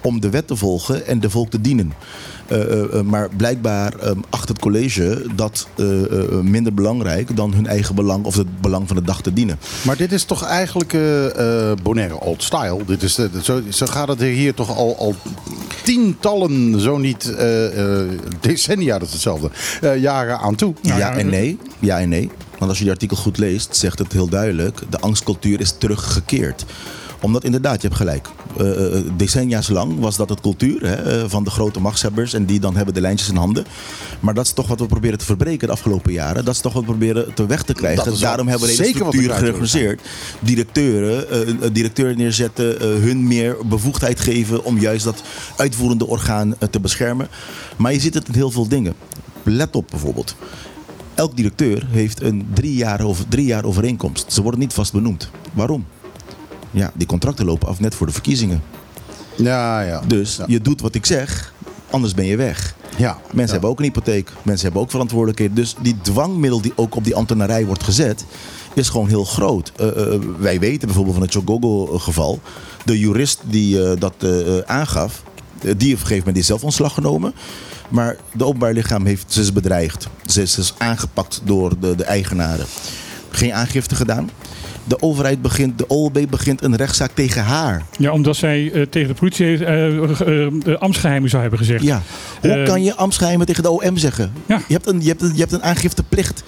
om 0.02 0.20
de 0.20 0.30
wet 0.30 0.46
te 0.46 0.56
volgen 0.56 1.06
en 1.06 1.20
de 1.20 1.30
volk 1.30 1.50
te 1.50 1.60
dienen. 1.60 1.92
Eh, 2.50 2.60
eh, 2.60 2.98
eh, 2.98 3.04
maar 3.04 3.28
blijkbaar 3.36 3.94
eh, 3.94 4.10
acht 4.30 4.48
het 4.48 4.58
college 4.58 5.22
dat 5.34 5.68
minder 6.42 6.74
belangrijk 6.74 7.36
dan 7.36 7.54
hun 7.54 7.66
eigen 7.66 7.94
belang 7.94 8.24
of 8.24 8.36
het 8.36 8.60
belang 8.60 8.86
van 8.86 8.96
de 8.96 9.02
dag 9.02 9.22
te 9.22 9.32
dienen. 9.32 9.58
Maar 9.82 9.96
dit 9.96 10.12
is 10.12 10.24
toch 10.24 10.44
eigenlijk 10.44 10.96
Bonaire 11.82 12.20
old 12.20 12.42
style. 12.42 12.84
Dit 12.86 13.02
is, 13.02 13.18
zo, 13.42 13.60
zo 13.68 13.86
gaat 13.86 14.08
het 14.08 14.20
hier 14.20 14.54
toch 14.54 14.76
al, 14.76 14.96
al 14.98 15.14
tientallen, 15.82 16.80
zo 16.80 16.98
niet 16.98 17.34
decennia, 18.40 18.98
dat 18.98 19.06
is 19.08 19.12
hetzelfde, 19.12 19.50
jaren 19.98 20.38
aan 20.38 20.54
toe. 20.54 20.74
Ja 20.80 20.96
ja, 20.96 21.16
en 21.16 21.26
nee. 21.26 21.58
Ja 21.78 22.00
en 22.00 22.08
nee. 22.08 22.30
Want 22.58 22.70
als 22.70 22.78
je 22.78 22.84
die 22.84 22.92
artikel 22.92 23.16
goed 23.16 23.38
leest, 23.38 23.76
zegt 23.76 23.98
het 23.98 24.12
heel 24.12 24.28
duidelijk: 24.28 24.80
de 24.90 24.98
angstcultuur 24.98 25.60
is 25.60 25.74
teruggekeerd. 25.78 26.64
Omdat 27.20 27.44
inderdaad, 27.44 27.82
je 27.82 27.86
hebt 27.88 28.00
gelijk. 28.00 28.28
eh, 28.58 29.00
decennia's 29.16 29.68
lang 29.68 29.98
was 29.98 30.16
dat 30.16 30.28
het 30.28 30.40
cultuur 30.40 30.86
hè, 30.86 31.28
van 31.28 31.44
de 31.44 31.50
grote 31.50 31.80
machtshebbers. 31.80 32.32
En 32.34 32.44
die 32.44 32.60
dan 32.60 32.76
hebben 32.76 32.94
de 32.94 33.00
lijntjes 33.00 33.28
in 33.28 33.36
handen. 33.36 33.64
Maar 34.20 34.34
dat 34.34 34.44
is 34.44 34.52
toch 34.52 34.66
wat 34.66 34.80
we 34.80 34.86
proberen 34.86 35.18
te 35.18 35.24
verbreken 35.24 35.66
de 35.66 35.72
afgelopen 35.72 36.12
jaren. 36.12 36.44
Dat 36.44 36.54
is 36.54 36.60
toch 36.60 36.72
wat 36.72 36.82
we 36.82 36.88
proberen 36.88 37.34
te 37.34 37.46
weg 37.46 37.62
te 37.62 37.74
krijgen. 37.74 38.20
Daarom 38.20 38.48
hebben 38.48 38.68
we 38.68 38.76
de 38.76 38.82
hele 38.82 38.92
zeker 38.92 39.04
wat 39.04 39.14
we 39.14 39.20
structuur 39.20 39.38
gereorganiseerd. 39.38 40.00
Directeuren, 40.40 41.30
eh, 41.30 41.70
directeuren 41.72 42.16
neerzetten. 42.16 42.78
hun 42.80 43.26
meer 43.26 43.56
bevoegdheid 43.64 44.20
geven 44.20 44.64
om 44.64 44.78
juist 44.78 45.04
dat 45.04 45.22
uitvoerende 45.56 46.06
orgaan 46.06 46.54
te 46.70 46.80
beschermen. 46.80 47.28
Maar 47.76 47.92
je 47.92 48.00
ziet 48.00 48.14
het 48.14 48.28
in 48.28 48.34
heel 48.34 48.50
veel 48.50 48.68
dingen. 48.68 48.94
Let 49.42 49.76
op 49.76 49.86
bijvoorbeeld. 49.90 50.36
Elk 51.14 51.36
directeur 51.36 51.86
heeft 51.90 52.22
een 52.22 52.46
drie 52.54 52.74
jaar, 52.74 53.00
over, 53.00 53.28
drie 53.28 53.46
jaar 53.46 53.64
overeenkomst. 53.64 54.32
Ze 54.32 54.42
worden 54.42 54.60
niet 54.60 54.72
vast 54.72 54.92
benoemd. 54.92 55.30
Waarom? 55.52 55.86
Ja, 56.70 56.92
die 56.94 57.06
contracten 57.06 57.44
lopen 57.44 57.68
af 57.68 57.80
net 57.80 57.94
voor 57.94 58.06
de 58.06 58.12
verkiezingen. 58.12 58.62
Ja, 59.36 59.80
ja. 59.80 60.02
Dus 60.06 60.36
ja. 60.36 60.44
je 60.46 60.60
doet 60.60 60.80
wat 60.80 60.94
ik 60.94 61.06
zeg, 61.06 61.52
anders 61.90 62.14
ben 62.14 62.24
je 62.24 62.36
weg. 62.36 62.74
ja. 62.96 63.18
Mensen 63.24 63.44
ja. 63.46 63.52
hebben 63.52 63.70
ook 63.70 63.78
een 63.78 63.84
hypotheek. 63.84 64.32
Mensen 64.42 64.64
hebben 64.64 64.82
ook 64.82 64.90
verantwoordelijkheden. 64.90 65.54
Dus 65.54 65.74
die 65.80 65.96
dwangmiddel 66.02 66.60
die 66.60 66.72
ook 66.76 66.96
op 66.96 67.04
die 67.04 67.14
ambtenarij 67.14 67.66
wordt 67.66 67.82
gezet, 67.82 68.24
is 68.74 68.88
gewoon 68.88 69.08
heel 69.08 69.24
groot. 69.24 69.72
Eh, 69.76 69.88
eh, 69.88 70.20
wij 70.38 70.58
weten 70.58 70.86
bijvoorbeeld 70.86 71.16
van 71.16 71.24
het 71.24 71.34
Chogogo-geval. 71.34 72.40
De 72.84 72.98
jurist 72.98 73.40
die 73.44 73.82
eh, 73.82 74.00
dat 74.00 74.14
aangaf, 74.66 75.22
die 75.60 75.70
heeft 75.70 75.82
op 75.82 75.90
een 75.90 75.98
gegeven 75.98 76.26
moment 76.26 76.44
zelf 76.44 76.64
ontslag 76.64 76.94
genomen. 76.94 77.34
Maar 77.88 78.16
de 78.32 78.44
openbaar 78.44 78.72
lichaam 78.72 79.06
heeft 79.06 79.32
ze 79.32 79.40
is 79.40 79.52
bedreigd. 79.52 80.08
Ze 80.26 80.42
is, 80.42 80.52
ze 80.52 80.60
is 80.60 80.74
aangepakt 80.78 81.40
door 81.44 81.80
de, 81.80 81.94
de 81.94 82.04
eigenaren. 82.04 82.66
Geen 83.30 83.52
aangifte 83.52 83.94
gedaan. 83.94 84.30
De 84.84 85.02
overheid 85.02 85.42
begint, 85.42 85.78
de 85.78 85.86
OLB 85.86 86.18
begint 86.30 86.62
een 86.62 86.76
rechtszaak 86.76 87.10
tegen 87.14 87.42
haar. 87.44 87.84
Ja, 87.98 88.12
omdat 88.12 88.36
zij 88.36 88.72
eh, 88.72 88.82
tegen 88.82 89.08
de 89.08 89.14
politie 89.14 89.64
eh, 89.64 90.76
ambtsgeheimen 90.80 91.30
zou 91.30 91.42
hebben 91.42 91.58
gezegd. 91.60 91.82
Ja. 91.82 92.02
Hoe 92.40 92.62
kan 92.62 92.82
je 92.82 92.94
ambtsgeheimen 92.96 93.46
tegen 93.46 93.62
de 93.62 93.70
OM 93.70 93.96
zeggen? 93.96 94.32
Ja. 94.46 94.60
Je, 94.68 94.72
hebt 94.72 94.86
een, 94.86 95.00
je, 95.02 95.08
hebt 95.08 95.22
een, 95.22 95.32
je 95.34 95.40
hebt 95.40 95.52
een 95.52 95.62
aangifteplicht. 95.62 96.42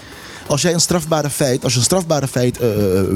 Als 0.47 0.63
jij 0.63 0.73
een 0.75 0.81
strafbare 0.81 1.31
feit, 1.31 1.65
als 1.65 1.73
je 1.73 1.79
een 1.79 1.85
strafbare 1.85 2.29
feit 2.29 2.59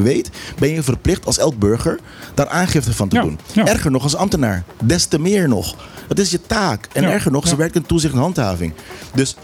weet, 0.02 0.30
ben 0.58 0.68
je 0.68 0.82
verplicht 0.82 1.26
als 1.26 1.38
elk 1.38 1.58
burger 1.58 1.98
daar 2.34 2.48
aangifte 2.48 2.92
van 2.92 3.08
te 3.08 3.16
Ja, 3.16 3.22
doen. 3.22 3.38
ja. 3.52 3.66
Erger 3.66 3.90
nog 3.90 4.02
als 4.02 4.16
ambtenaar. 4.16 4.64
Des 4.84 5.04
te 5.06 5.18
meer 5.18 5.48
nog. 5.48 5.74
Dat 6.08 6.18
is 6.18 6.30
je 6.30 6.40
taak. 6.46 6.88
En 6.92 7.02
Ja, 7.02 7.10
erger 7.10 7.30
nog, 7.30 7.48
ze 7.48 7.56
werken 7.56 7.80
in 7.80 7.86
toezicht 7.86 8.14
en 8.14 8.20
handhaving. 8.20 8.72
Dus 9.14 9.36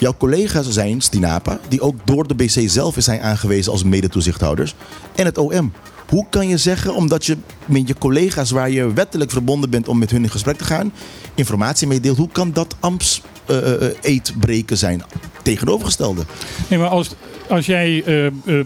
jouw 0.00 0.14
collega's 0.18 0.68
zijn 0.70 1.00
Stinapa, 1.00 1.60
die 1.68 1.80
ook 1.80 1.96
door 2.04 2.26
de 2.26 2.34
BC 2.34 2.62
zelf 2.66 2.94
zijn 2.98 3.20
aangewezen 3.20 3.72
als 3.72 3.84
medetoezichthouders. 3.84 4.74
En 5.14 5.24
het 5.24 5.38
OM. 5.38 5.72
Hoe 6.10 6.26
kan 6.30 6.48
je 6.48 6.56
zeggen, 6.56 6.94
omdat 6.94 7.26
je 7.26 7.36
met 7.66 7.88
je 7.88 7.94
collega's 7.98 8.50
waar 8.50 8.70
je 8.70 8.92
wettelijk 8.92 9.30
verbonden 9.30 9.70
bent 9.70 9.88
om 9.88 9.98
met 9.98 10.10
hun 10.10 10.22
in 10.22 10.30
gesprek 10.30 10.56
te 10.56 10.64
gaan, 10.64 10.92
informatie 11.34 11.86
meedeelt, 11.86 12.16
hoe 12.16 12.28
kan 12.32 12.52
dat 12.52 12.76
ambts 12.80 13.22
eh, 13.46 13.74
eh, 13.74 13.92
eetbreken 14.00 14.76
zijn? 14.76 15.02
Tegenovergestelde. 15.42 16.22
Nee, 16.68 16.78
maar 16.78 16.88
als, 16.88 17.14
als 17.48 17.66
jij 17.66 18.04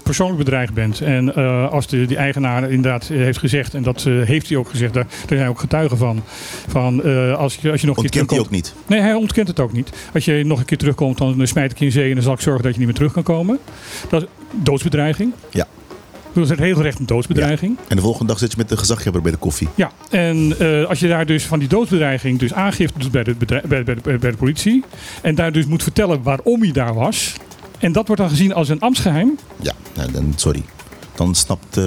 persoonlijk 0.02 0.38
bedreigd 0.38 0.74
bent 0.74 1.00
en 1.00 1.34
als 1.70 1.86
de, 1.86 2.06
die 2.06 2.16
eigenaar 2.16 2.70
inderdaad 2.70 3.04
heeft 3.04 3.38
gezegd, 3.38 3.74
en 3.74 3.82
dat 3.82 4.02
heeft 4.02 4.48
hij 4.48 4.58
ook 4.58 4.68
gezegd, 4.68 4.94
daar, 4.94 5.06
daar 5.26 5.38
zijn 5.38 5.48
ook 5.48 5.60
getuigen 5.60 5.98
van, 5.98 6.22
van 6.68 7.02
als, 7.36 7.58
je, 7.60 7.70
als 7.70 7.80
je 7.80 7.86
nog 7.86 7.96
een 7.96 8.10
keer 8.10 8.20
Ontkent 8.20 8.30
hij 8.30 8.38
ook 8.38 8.50
niet. 8.50 8.74
Nee, 8.86 9.00
hij 9.00 9.14
ontkent 9.14 9.48
het 9.48 9.60
ook 9.60 9.72
niet. 9.72 9.90
Als 10.14 10.24
je 10.24 10.44
nog 10.44 10.58
een 10.58 10.64
keer 10.64 10.78
terugkomt, 10.78 11.18
dan 11.18 11.46
smijt 11.46 11.70
ik 11.70 11.78
je 11.78 11.84
in 11.84 11.92
zee 11.92 12.08
en 12.08 12.14
dan 12.14 12.22
zal 12.24 12.32
ik 12.32 12.40
zorgen 12.40 12.62
dat 12.62 12.72
je 12.72 12.78
niet 12.78 12.88
meer 12.88 12.96
terug 12.96 13.12
kan 13.12 13.22
komen. 13.22 13.58
Dat 14.08 14.22
is 14.22 14.28
doodsbedreiging. 14.62 15.32
Ja. 15.50 15.66
Dat 16.34 16.44
is 16.44 16.50
het 16.50 16.58
heel 16.58 16.82
recht 16.82 16.98
een 16.98 17.06
doodsbedreiging. 17.06 17.78
En 17.88 17.96
de 17.96 18.02
volgende 18.02 18.26
dag 18.26 18.38
zit 18.38 18.50
je 18.50 18.56
met 18.56 18.68
de 18.68 18.76
gezaghebber 18.76 19.22
bij 19.22 19.30
de 19.30 19.36
koffie. 19.36 19.68
Ja, 19.74 19.90
en 20.10 20.54
eh, 20.58 20.84
als 20.84 21.00
je 21.00 21.08
daar 21.08 21.26
dus 21.26 21.44
van 21.44 21.58
die 21.58 21.68
doodsbedreiging 21.68 22.38
dus 22.38 22.52
aangifte 22.52 22.98
doet 22.98 23.10
bij 23.10 23.24
de, 23.24 23.34
bij, 23.34 23.62
bij, 23.68 23.84
bij, 23.84 24.18
bij 24.18 24.30
de 24.30 24.36
politie. 24.36 24.84
En 25.22 25.34
daar 25.34 25.52
dus 25.52 25.66
moet 25.66 25.82
vertellen 25.82 26.22
waarom 26.22 26.62
hij 26.62 26.72
daar 26.72 26.94
was. 26.94 27.34
En 27.78 27.92
dat 27.92 28.06
wordt 28.06 28.22
dan 28.22 28.30
gezien 28.30 28.54
als 28.54 28.68
een 28.68 28.80
ambtsgeheim. 28.80 29.38
Ja, 29.60 29.72
nou, 29.94 30.12
dan, 30.12 30.32
sorry. 30.36 30.62
Dan 31.16 31.34
snapt 31.34 31.76
eh, 31.76 31.82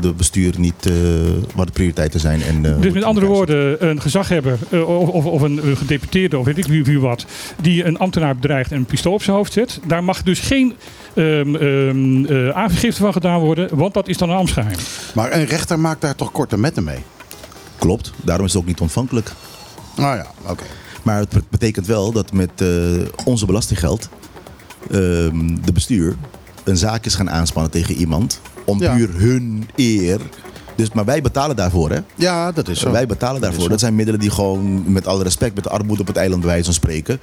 de 0.00 0.12
bestuur 0.16 0.54
niet 0.58 0.86
eh, 0.86 0.92
wat 1.54 1.66
de 1.66 1.72
prioriteiten 1.72 2.20
zijn. 2.20 2.42
En, 2.42 2.64
eh, 2.74 2.80
Dus 2.80 2.92
met 2.92 3.02
andere 3.02 3.26
woorden, 3.26 3.88
een 3.88 4.00
gezaghebber 4.00 4.58
of, 4.86 5.08
of, 5.08 5.24
of 5.24 5.42
een, 5.42 5.76
gedeputeerde 5.76 6.38
of 6.38 6.44
weet 6.44 6.58
ik 6.58 6.66
wie, 6.66 6.84
wie 6.84 7.00
wat. 7.00 7.26
Die 7.62 7.84
een 7.84 7.98
ambtenaar 7.98 8.34
bedreigt 8.34 8.70
en 8.72 8.76
een 8.76 8.84
pistool 8.84 9.12
op 9.12 9.22
zijn 9.22 9.36
hoofd 9.36 9.52
zet. 9.52 9.80
Daar 9.86 10.04
mag 10.04 10.22
dus 10.22 10.40
geen 10.40 10.74
ehm, 11.14 11.54
ehm, 11.56 12.24
eh, 12.24 12.48
aangifte 12.48 13.00
van 13.00 13.12
gedaan 13.12 13.40
worden. 13.40 13.68
Want 13.76 13.94
dat 13.94 14.08
is 14.08 14.16
dan 14.16 14.30
een 14.30 14.36
ambtsgeheim. 14.36 14.76
Maar 15.14 15.32
een 15.32 15.44
rechter 15.44 15.78
maakt 15.78 16.00
daar 16.00 16.14
toch 16.14 16.32
korte 16.32 16.58
metten 16.58 16.84
mee? 16.84 16.98
Klopt, 17.78 18.12
daarom 18.22 18.46
is 18.46 18.52
het 18.52 18.62
ook 18.62 18.68
niet 18.68 18.80
ontvankelijk. 18.80 19.32
Nou 19.96 20.16
ja, 20.16 20.26
oké. 20.46 20.64
Maar 21.02 21.18
het 21.18 21.28
be- 21.28 21.42
betekent 21.50 21.86
wel 21.86 22.12
dat 22.12 22.32
met 22.32 22.50
eh, 22.56 22.68
onze 23.24 23.46
belastinggeld 23.46 24.08
ehm, 24.90 25.54
de 25.64 25.72
bestuur 25.72 26.16
een 26.64 26.76
zaak 26.76 27.04
is 27.06 27.14
gaan 27.14 27.30
aanspannen 27.30 27.70
tegen 27.72 27.94
iemand. 27.94 28.40
Om 28.70 28.78
puur 28.78 29.08
hun 29.14 29.68
eer. 29.76 30.20
Dus, 30.80 30.92
maar 30.92 31.04
wij 31.04 31.22
betalen 31.22 31.56
daarvoor, 31.56 31.90
hè? 31.90 31.98
Ja, 32.14 32.52
dat 32.52 32.68
is 32.68 32.80
zo. 32.80 32.90
Wij 32.90 33.06
betalen 33.06 33.40
daarvoor. 33.40 33.68
Dat 33.68 33.80
zijn 33.80 33.94
middelen 33.94 34.20
die 34.20 34.30
gewoon, 34.30 34.92
met 34.92 35.06
alle 35.06 35.22
respect, 35.22 35.54
met 35.54 35.64
de 35.64 35.70
armoede 35.70 36.00
op 36.00 36.06
het 36.06 36.16
eiland 36.16 36.40
bij 36.40 36.50
wijze 36.50 36.64
van 36.64 36.74
spreken. 36.74 37.20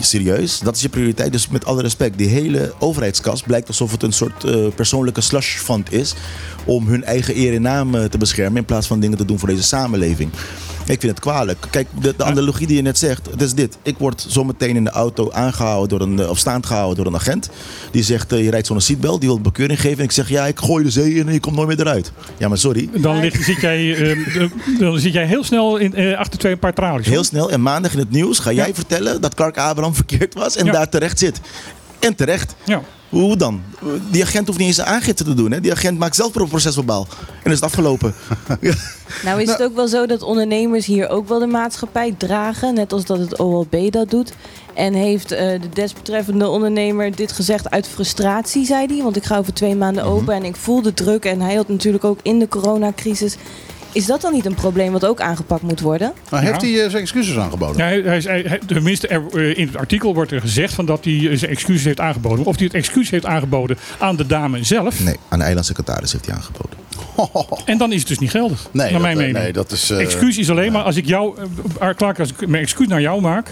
Serieus, 0.00 0.58
dat 0.58 0.76
is 0.76 0.82
je 0.82 0.88
prioriteit. 0.88 1.32
Dus 1.32 1.48
met 1.48 1.64
alle 1.64 1.82
respect, 1.82 2.18
die 2.18 2.28
hele 2.28 2.72
overheidskas 2.78 3.42
blijkt 3.42 3.68
alsof 3.68 3.90
het 3.90 4.02
een 4.02 4.12
soort 4.12 4.44
eh, 4.44 4.66
persoonlijke 4.74 5.20
slush 5.20 5.56
fund 5.56 5.92
is. 5.92 6.14
Om 6.64 6.86
hun 6.86 7.04
eigen 7.04 7.36
eer 7.36 7.54
en 7.54 7.62
naam 7.62 7.94
eh, 7.94 8.04
te 8.04 8.18
beschermen 8.18 8.56
in 8.56 8.64
plaats 8.64 8.86
van 8.86 9.00
dingen 9.00 9.18
te 9.18 9.24
doen 9.24 9.38
voor 9.38 9.48
deze 9.48 9.62
samenleving. 9.62 10.30
Ik 10.90 11.00
vind 11.00 11.12
het 11.12 11.20
kwalijk. 11.20 11.66
Kijk, 11.70 11.88
de, 12.00 12.14
de 12.16 12.24
analogie 12.24 12.66
die 12.66 12.76
je 12.76 12.82
net 12.82 12.98
zegt, 12.98 13.26
het 13.30 13.42
is 13.42 13.54
dit. 13.54 13.78
Ik 13.82 13.98
word 13.98 14.24
zometeen 14.28 14.76
in 14.76 14.84
de 14.84 14.90
auto 14.90 15.30
aangehouden 15.32 15.98
door 15.98 16.08
een, 16.08 16.18
eh, 16.18 16.28
of 16.30 16.38
staand 16.38 16.66
gehouden 16.66 16.96
door 16.96 17.06
een 17.06 17.18
agent. 17.20 17.48
Die 17.90 18.02
zegt, 18.02 18.32
eh, 18.32 18.44
je 18.44 18.50
rijdt 18.50 18.66
zonder 18.66 18.84
seatbelt, 18.84 19.18
die 19.20 19.28
wil 19.28 19.36
een 19.36 19.42
bekeuring 19.42 19.80
geven. 19.80 19.98
En 19.98 20.04
ik 20.04 20.12
zeg, 20.12 20.28
ja, 20.28 20.46
ik 20.46 20.58
gooi 20.58 20.84
de 20.84 20.90
zee 20.90 21.14
in 21.14 21.26
en 21.26 21.32
je 21.32 21.40
komt 21.40 21.56
nooit 21.56 21.68
meer 21.68 21.80
eruit. 21.80 22.12
Ja, 22.38 22.48
maar 22.48 22.58
sorry. 22.58 22.88
Dan, 22.96 23.20
ligt, 23.20 23.44
zit, 23.44 23.60
jij, 23.60 23.94
ehm, 23.96 24.48
dan 24.78 24.98
zit 24.98 25.12
jij 25.12 25.26
heel 25.26 25.44
snel 25.44 25.76
in, 25.76 25.94
eh, 25.94 26.18
achter 26.18 26.38
twee 26.38 26.56
paar 26.56 26.74
tralies. 26.74 27.06
Heel 27.06 27.24
snel 27.24 27.50
en 27.50 27.62
maandag 27.62 27.92
in 27.92 27.98
het 27.98 28.10
nieuws 28.10 28.38
ga 28.38 28.52
jij 28.52 28.68
Ja. 28.68 28.74
vertellen 28.74 29.20
dat 29.20 29.34
Clark 29.34 29.58
Abraham 29.58 29.94
verkeerd 29.94 30.34
was 30.34 30.56
en 30.56 30.64
Ja. 30.66 30.72
daar 30.72 30.88
terecht 30.88 31.18
zit. 31.18 31.40
En 31.98 32.14
terecht. 32.14 32.54
Ja. 32.64 32.82
Hoe 33.10 33.36
dan? 33.36 33.62
Die 34.10 34.22
agent 34.22 34.46
hoeft 34.46 34.58
niet 34.58 34.68
eens 34.68 34.76
een 34.78 34.84
aangifte 34.84 35.24
te 35.24 35.34
doen. 35.34 35.50
Hè? 35.50 35.60
Die 35.60 35.72
agent 35.72 35.98
maakt 35.98 36.16
zelf 36.16 36.34
een 36.34 36.48
procesverbaal. 36.48 37.06
En 37.42 37.50
is 37.50 37.56
het 37.56 37.64
afgelopen. 37.64 38.14
Ja. 38.60 38.74
Nou 39.24 39.42
is 39.42 39.48
het 39.50 39.62
ook 39.62 39.74
wel 39.74 39.88
zo 39.88 40.06
dat 40.06 40.22
ondernemers 40.22 40.86
hier 40.86 41.08
ook 41.08 41.28
wel 41.28 41.38
de 41.38 41.46
maatschappij 41.46 42.14
dragen. 42.18 42.74
Net 42.74 42.92
als 42.92 43.04
dat 43.04 43.18
het 43.18 43.38
OLB 43.38 43.92
dat 43.92 44.10
doet. 44.10 44.32
En 44.74 44.94
heeft 44.94 45.32
eh, 45.32 45.60
de 45.60 45.68
desbetreffende 45.72 46.48
ondernemer 46.48 47.16
dit 47.16 47.32
gezegd 47.32 47.70
uit 47.70 47.88
frustratie, 47.88 48.64
zei 48.66 48.86
hij. 48.86 49.02
Want 49.02 49.16
ik 49.16 49.24
ga 49.24 49.38
over 49.38 49.52
twee 49.54 49.74
maanden 49.76 50.04
Mhm. 50.04 50.12
open 50.12 50.34
en 50.34 50.44
ik 50.44 50.56
voel 50.56 50.82
de 50.82 50.94
druk. 50.94 51.24
En 51.24 51.40
hij 51.40 51.54
had 51.54 51.68
natuurlijk 51.68 52.04
ook 52.04 52.18
in 52.22 52.38
de 52.38 52.48
coronacrisis. 52.48 53.36
Is 53.92 54.06
dat 54.06 54.20
dan 54.20 54.32
niet 54.32 54.46
een 54.46 54.54
probleem 54.54 54.92
wat 54.92 55.04
ook 55.06 55.20
aangepakt 55.20 55.62
moet 55.62 55.80
worden? 55.80 56.12
Maar 56.30 56.42
heeft 56.42 56.60
Ja. 56.60 56.66
hij 56.68 56.84
eh, 56.84 56.90
zijn 56.90 57.02
excuses 57.02 57.36
aangeboden? 57.36 57.76
Ja, 58.02 58.08
hij, 58.10 58.20
hij, 58.46 58.60
tenminste, 58.66 59.08
er, 59.08 59.22
eh, 59.34 59.58
in 59.58 59.66
het 59.66 59.76
artikel 59.76 60.14
wordt 60.14 60.30
er 60.32 60.40
gezegd 60.40 60.74
van 60.74 60.86
dat 60.86 61.04
hij 61.04 61.28
eh, 61.30 61.36
zijn 61.38 61.50
excuses 61.50 61.84
heeft 61.84 62.00
aangeboden. 62.00 62.44
Of 62.44 62.56
hij 62.56 62.64
het 62.64 62.74
excuus 62.74 63.10
heeft 63.10 63.26
aangeboden 63.26 63.78
aan 63.98 64.16
de 64.16 64.26
dame 64.26 64.64
zelf. 64.64 65.00
Nee, 65.04 65.16
aan 65.28 65.38
de 65.38 65.44
eilandsecretaris 65.44 66.12
heeft 66.12 66.26
hij 66.26 66.34
aangeboden. 66.34 66.78
En 67.64 67.78
dan 67.78 67.92
is 67.92 67.98
het 67.98 68.08
dus 68.08 68.18
niet 68.18 68.30
geldig. 68.30 68.68
Nee, 68.72 68.90
naar 68.92 69.00
mijn 69.00 69.14
dat, 69.16 69.24
mening. 69.24 69.42
nee, 69.44 69.52
dat 69.52 69.72
is... 69.72 69.90
eh, 69.90 70.00
excuus 70.00 70.38
is 70.38 70.50
alleen 70.50 70.72
maar 70.72 70.82
als 70.82 70.96
ik 70.96 71.06
jou, 71.06 71.36
uh, 71.82 71.88
Clark, 71.96 72.18
als 72.18 72.30
ik 72.30 72.46
mijn 72.48 72.62
excuus 72.62 72.86
naar 72.88 73.00
jou 73.00 73.20
maak, 73.20 73.48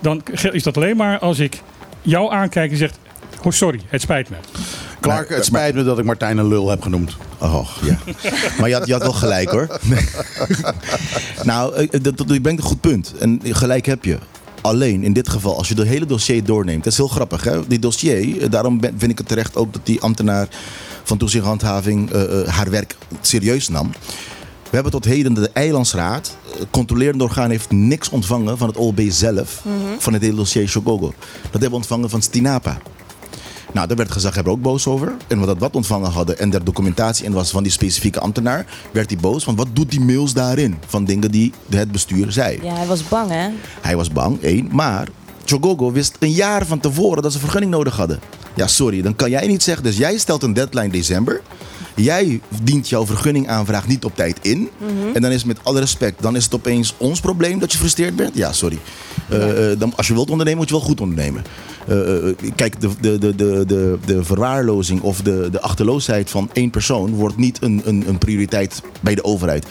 dan 0.00 0.22
is 0.52 0.62
dat 0.62 0.76
alleen 0.76 0.96
maar 0.96 1.18
als 1.18 1.38
ik 1.38 1.60
jou 2.02 2.32
aankijk 2.32 2.70
en 2.70 2.76
zeg, 2.76 2.90
oh 3.42 3.52
sorry, 3.52 3.80
het 3.88 4.00
spijt 4.00 4.28
me. 4.30 4.36
Clark, 5.00 5.28
het 5.28 5.44
spijt 5.44 5.74
me 5.74 5.84
dat 5.84 5.98
ik 5.98 6.04
Martijn 6.04 6.38
een 6.38 6.48
lul 6.48 6.70
heb 6.70 6.82
genoemd. 6.82 7.16
Oh, 7.38 7.68
ja. 7.82 7.98
maar 8.58 8.68
je 8.68 8.74
had, 8.74 8.86
je 8.86 8.92
had 8.92 9.02
wel 9.02 9.12
gelijk 9.12 9.50
hoor. 9.50 9.66
nou, 11.42 11.74
eh, 11.74 12.00
dat, 12.02 12.16
dat, 12.16 12.30
je 12.30 12.40
brengt 12.40 12.62
een 12.62 12.68
goed 12.68 12.80
punt. 12.80 13.14
En 13.18 13.40
gelijk 13.42 13.86
heb 13.86 14.04
je. 14.04 14.18
Alleen 14.60 15.02
in 15.02 15.12
dit 15.12 15.28
geval, 15.28 15.56
als 15.56 15.68
je 15.68 15.74
het 15.74 15.86
hele 15.86 16.06
dossier 16.06 16.44
doorneemt, 16.44 16.84
dat 16.84 16.92
is 16.92 16.98
heel 16.98 17.08
grappig. 17.08 17.44
Hè? 17.44 17.66
Die 17.66 17.78
dossier, 17.78 18.42
eh, 18.42 18.50
daarom 18.50 18.80
ben- 18.80 18.94
vind 18.98 19.10
ik 19.10 19.18
het 19.18 19.28
terecht 19.28 19.56
ook 19.56 19.72
dat 19.72 19.86
die 19.86 20.00
ambtenaar 20.00 20.48
van 21.02 21.18
toezichthandhaving 21.18 22.10
eh, 22.10 22.40
eh, 22.40 22.48
haar 22.48 22.70
werk 22.70 22.96
serieus 23.20 23.68
nam. 23.68 23.90
We 24.62 24.76
hebben 24.76 24.92
tot 24.92 25.04
heden 25.04 25.34
de 25.34 25.50
Eilandsraad, 25.52 26.36
eh, 26.54 26.60
controlerend 26.70 27.22
orgaan, 27.22 27.50
heeft 27.50 27.70
niks 27.70 28.08
ontvangen 28.08 28.58
van 28.58 28.68
het 28.68 28.76
OLB 28.76 29.00
zelf, 29.08 29.62
van 29.98 30.12
het 30.12 30.22
hele 30.22 30.34
dossier 30.34 30.68
Shogogo. 30.68 31.14
Dat 31.42 31.50
hebben 31.50 31.70
we 31.70 31.76
ontvangen 31.76 32.10
van 32.10 32.22
Stinapa. 32.22 32.78
Nou, 33.72 33.86
daar 33.86 33.96
werd 33.96 34.12
gezegd, 34.12 34.34
hebben 34.34 34.52
we 34.52 34.58
ook 34.58 34.64
boos 34.64 34.86
over. 34.86 35.12
En 35.26 35.40
we 35.40 35.56
dat 35.58 35.74
ontvangen 35.74 36.10
hadden 36.10 36.38
en 36.38 36.54
er 36.54 36.64
documentatie 36.64 37.24
in 37.24 37.32
was 37.32 37.50
van 37.50 37.62
die 37.62 37.72
specifieke 37.72 38.20
ambtenaar, 38.20 38.66
werd 38.92 39.10
hij 39.10 39.20
boos. 39.20 39.44
Want 39.44 39.58
wat 39.58 39.68
doet 39.72 39.90
die 39.90 40.00
mails 40.00 40.32
daarin? 40.32 40.78
Van 40.86 41.04
dingen 41.04 41.30
die 41.30 41.52
het 41.68 41.92
bestuur 41.92 42.32
zei. 42.32 42.58
Ja, 42.62 42.74
hij 42.74 42.86
was 42.86 43.08
bang 43.08 43.30
hè? 43.30 43.48
Hij 43.80 43.96
was 43.96 44.10
bang, 44.10 44.42
één. 44.42 44.68
Maar 44.72 45.08
Chogogo 45.44 45.92
wist 45.92 46.16
een 46.18 46.32
jaar 46.32 46.66
van 46.66 46.80
tevoren 46.80 47.22
dat 47.22 47.32
ze 47.32 47.38
vergunning 47.38 47.72
nodig 47.72 47.96
hadden. 47.96 48.20
Ja, 48.54 48.66
sorry, 48.66 49.02
dan 49.02 49.16
kan 49.16 49.30
jij 49.30 49.46
niet 49.46 49.62
zeggen. 49.62 49.84
Dus 49.84 49.96
jij 49.96 50.18
stelt 50.18 50.42
een 50.42 50.52
deadline 50.52 50.90
december. 50.90 51.40
Jij 51.96 52.40
dient 52.62 52.88
jouw 52.88 53.06
vergunningaanvraag 53.06 53.86
niet 53.86 54.04
op 54.04 54.16
tijd 54.16 54.38
in. 54.42 54.68
En 55.14 55.22
dan 55.22 55.30
is 55.30 55.44
met 55.44 55.58
alle 55.62 55.80
respect, 55.80 56.22
dan 56.22 56.36
is 56.36 56.44
het 56.44 56.54
opeens 56.54 56.94
ons 56.96 57.20
probleem 57.20 57.58
dat 57.58 57.72
je 57.72 57.78
frustreerd 57.78 58.16
bent. 58.16 58.34
Ja, 58.34 58.52
sorry. 58.52 58.78
Eh, 59.28 59.72
eh, 59.72 59.78
dan, 59.78 59.92
als 59.96 60.06
je 60.06 60.14
wilt 60.14 60.30
ondernemen, 60.30 60.58
moet 60.58 60.68
je 60.68 60.74
wel 60.74 60.84
goed 60.84 61.00
ondernemen. 61.00 61.44
Eh, 61.86 61.96
kijk, 62.54 62.80
de, 62.80 62.88
de, 63.00 63.18
de, 63.18 63.34
de, 63.34 63.64
de, 63.66 63.98
de 64.06 64.24
verwaarlozing 64.24 65.00
of 65.00 65.22
de, 65.22 65.48
de 65.50 65.60
achterloosheid 65.60 66.30
van 66.30 66.50
één 66.52 66.70
persoon 66.70 67.14
wordt 67.14 67.36
niet 67.36 67.62
een, 67.62 67.82
een, 67.84 68.04
een 68.08 68.18
prioriteit 68.18 68.82
bij 69.00 69.14
de 69.14 69.24
overheid. 69.24 69.66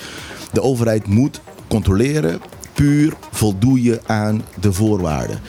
De 0.51 0.61
overheid 0.61 1.07
moet 1.07 1.41
controleren, 1.67 2.41
puur 2.73 3.13
voldoe 3.31 3.81
je 3.83 3.99
aan 4.05 4.43
de 4.59 4.73
voorwaarden. 4.73 5.39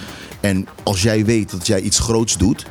En 0.40 0.66
als 0.82 1.02
jij 1.02 1.24
weet 1.24 1.50
dat 1.50 1.66
jij 1.66 1.80
iets 1.80 1.98
groots 1.98 2.36
doet, 2.36 2.66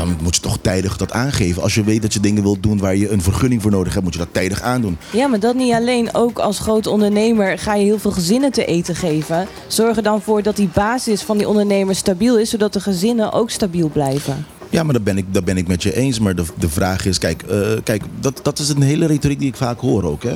dan 0.00 0.16
moet 0.22 0.34
je 0.34 0.40
toch 0.40 0.58
tijdig 0.60 0.96
dat 0.96 1.12
aangeven. 1.12 1.62
Als 1.62 1.74
je 1.74 1.84
weet 1.84 2.02
dat 2.02 2.12
je 2.12 2.20
dingen 2.20 2.42
wilt 2.42 2.62
doen 2.62 2.78
waar 2.78 2.96
je 2.96 3.10
een 3.10 3.22
vergunning 3.22 3.62
voor 3.62 3.70
nodig 3.70 3.92
hebt, 3.92 4.04
moet 4.04 4.12
je 4.12 4.18
dat 4.18 4.28
tijdig 4.32 4.62
aandoen. 4.62 4.98
Ja, 5.12 5.26
maar 5.26 5.40
dat 5.40 5.54
niet 5.54 5.72
alleen. 5.72 6.14
Ook 6.14 6.38
als 6.38 6.58
groot 6.58 6.86
ondernemer 6.86 7.58
ga 7.58 7.74
je 7.74 7.84
heel 7.84 7.98
veel 7.98 8.10
gezinnen 8.10 8.52
te 8.52 8.64
eten 8.64 8.96
geven. 8.96 9.46
Zorg 9.66 9.96
er 9.96 10.02
dan 10.02 10.22
voor 10.22 10.42
dat 10.42 10.56
die 10.56 10.70
basis 10.74 11.22
van 11.22 11.38
die 11.38 11.48
ondernemer 11.48 11.94
stabiel 11.94 12.38
is, 12.38 12.50
zodat 12.50 12.72
de 12.72 12.80
gezinnen 12.80 13.32
ook 13.32 13.50
stabiel 13.50 13.88
blijven. 13.88 14.46
Ja, 14.70 14.82
maar 14.82 14.92
dat 14.92 15.04
ben 15.04 15.16
ik, 15.18 15.24
dat 15.34 15.44
ben 15.44 15.56
ik 15.56 15.68
met 15.68 15.82
je 15.82 15.96
eens. 15.96 16.18
Maar 16.18 16.34
de, 16.34 16.44
de 16.58 16.68
vraag 16.68 17.06
is, 17.06 17.18
kijk, 17.18 17.42
eh, 17.42 17.58
kijk 17.84 18.02
dat, 18.20 18.40
dat 18.42 18.58
is 18.58 18.68
een 18.68 18.82
hele 18.82 19.06
retoriek 19.06 19.38
die 19.38 19.48
ik 19.48 19.56
vaak 19.56 19.80
hoor 19.80 20.02
ook. 20.04 20.22
Hè. 20.22 20.34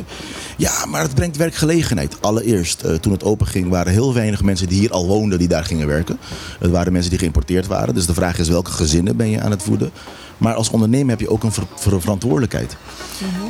Ja, 0.57 0.87
maar 0.87 1.03
het 1.03 1.15
brengt 1.15 1.37
werkgelegenheid. 1.37 2.17
Allereerst, 2.21 2.83
eh, 2.83 2.95
toen 2.95 3.13
het 3.13 3.25
open 3.25 3.47
ging, 3.47 3.69
waren 3.69 3.93
heel 3.93 4.15
weinig 4.15 4.43
mensen 4.43 4.69
die 4.69 4.79
hier 4.79 4.91
al 4.91 5.07
woonden 5.07 5.39
die 5.39 5.49
daar 5.49 5.65
gingen 5.65 5.87
werken. 5.87 6.19
Het 6.59 6.71
waren 6.71 6.93
mensen 6.93 7.11
die 7.11 7.19
geïmporteerd 7.19 7.67
waren. 7.67 7.95
Dus 7.95 8.07
de 8.07 8.15
vraag 8.15 8.39
is, 8.39 8.49
welke 8.49 8.71
gezinnen 8.71 9.17
ben 9.17 9.31
je 9.31 9.41
aan 9.41 9.51
het 9.51 9.63
voeden? 9.63 9.91
Maar 10.39 10.55
als 10.55 10.71
ondernemer 10.71 11.11
heb 11.11 11.21
je 11.21 11.31
ook 11.31 11.43
een 11.43 11.53
ver- 11.53 11.67
ver- 11.75 12.01
verantwoordelijkheid. 12.01 12.77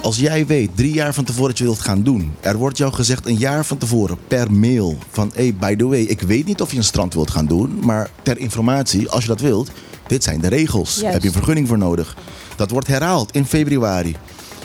Als 0.02 0.16
jij 0.16 0.46
weet, 0.46 0.70
drie 0.74 0.92
jaar 0.92 1.14
van 1.14 1.24
tevoren 1.24 1.48
dat 1.48 1.58
je 1.58 1.64
wilt 1.64 1.80
gaan 1.80 2.02
doen. 2.02 2.32
Er 2.40 2.56
wordt 2.56 2.78
jou 2.78 2.92
gezegd 2.92 3.26
een 3.26 3.36
jaar 3.38 3.64
van 3.64 3.78
tevoren 3.78 4.18
per 4.28 4.52
mail 4.52 4.98
van... 5.10 5.30
Hey, 5.34 5.54
by 5.54 5.76
the 5.76 5.86
way, 5.86 6.00
ik 6.00 6.20
weet 6.20 6.46
niet 6.46 6.60
of 6.60 6.70
je 6.70 6.76
een 6.76 6.84
strand 6.84 7.14
wilt 7.14 7.30
gaan 7.30 7.46
doen. 7.46 7.78
Maar 7.82 8.10
ter 8.22 8.38
informatie, 8.38 9.08
als 9.10 9.22
je 9.22 9.28
dat 9.28 9.40
wilt, 9.40 9.70
dit 10.06 10.24
zijn 10.24 10.40
de 10.40 10.48
regels. 10.48 10.94
Juist. 10.94 11.12
Heb 11.12 11.22
je 11.22 11.28
een 11.28 11.34
vergunning 11.34 11.68
voor 11.68 11.78
nodig. 11.78 12.16
Dat 12.56 12.70
wordt 12.70 12.86
herhaald 12.86 13.32
in 13.32 13.46
februari. 13.46 14.16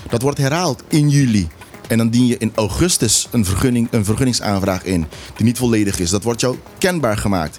Dat 0.09 0.21
wordt 0.21 0.37
herhaald 0.37 0.83
in 0.87 1.09
juli. 1.09 1.47
En 1.87 1.97
dan 1.97 2.09
dien 2.09 2.25
je 2.27 2.37
in 2.37 2.51
augustus 2.55 3.27
een, 3.31 3.45
vergunning, 3.45 3.87
een 3.91 4.05
vergunningsaanvraag 4.05 4.83
in 4.83 5.05
die 5.35 5.45
niet 5.45 5.57
volledig 5.57 5.99
is. 5.99 6.09
Dat 6.09 6.23
wordt 6.23 6.41
jou 6.41 6.57
kenbaar 6.77 7.17
gemaakt. 7.17 7.57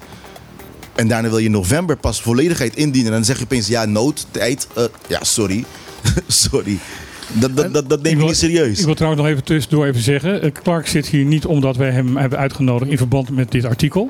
En 0.95 1.07
daarna 1.07 1.29
wil 1.29 1.37
je 1.37 1.45
in 1.45 1.51
november 1.51 1.97
pas 1.97 2.21
volledigheid 2.21 2.75
indienen. 2.75 3.09
En 3.09 3.15
dan 3.15 3.25
zeg 3.25 3.37
je 3.37 3.43
opeens, 3.43 3.67
ja, 3.67 3.85
nood, 3.85 4.25
tijd. 4.31 4.67
eh, 4.75 4.83
ja, 5.07 5.23
sorry. 5.23 5.65
sorry. 6.27 6.79
Dat, 7.33 7.55
dat, 7.57 7.73
dat, 7.73 7.89
dat 7.89 8.01
neem 8.01 8.13
Ik 8.13 8.19
je 8.19 8.25
niet 8.25 8.37
serieus. 8.37 8.79
Ik 8.79 8.85
wil 8.85 8.93
trouwens 8.95 9.21
nog 9.23 9.31
even 9.31 9.43
tussendoor 9.43 9.85
even 9.85 10.01
zeggen. 10.01 10.41
eh, 10.41 10.51
Clark 10.63 10.87
zit 10.87 11.07
hier 11.07 11.25
niet 11.25 11.45
omdat 11.45 11.75
wij 11.75 11.91
hem 11.91 12.17
hebben 12.17 12.39
uitgenodigd 12.39 12.91
in 12.91 12.97
verband 12.97 13.29
met 13.29 13.51
dit 13.51 13.65
artikel. 13.65 14.09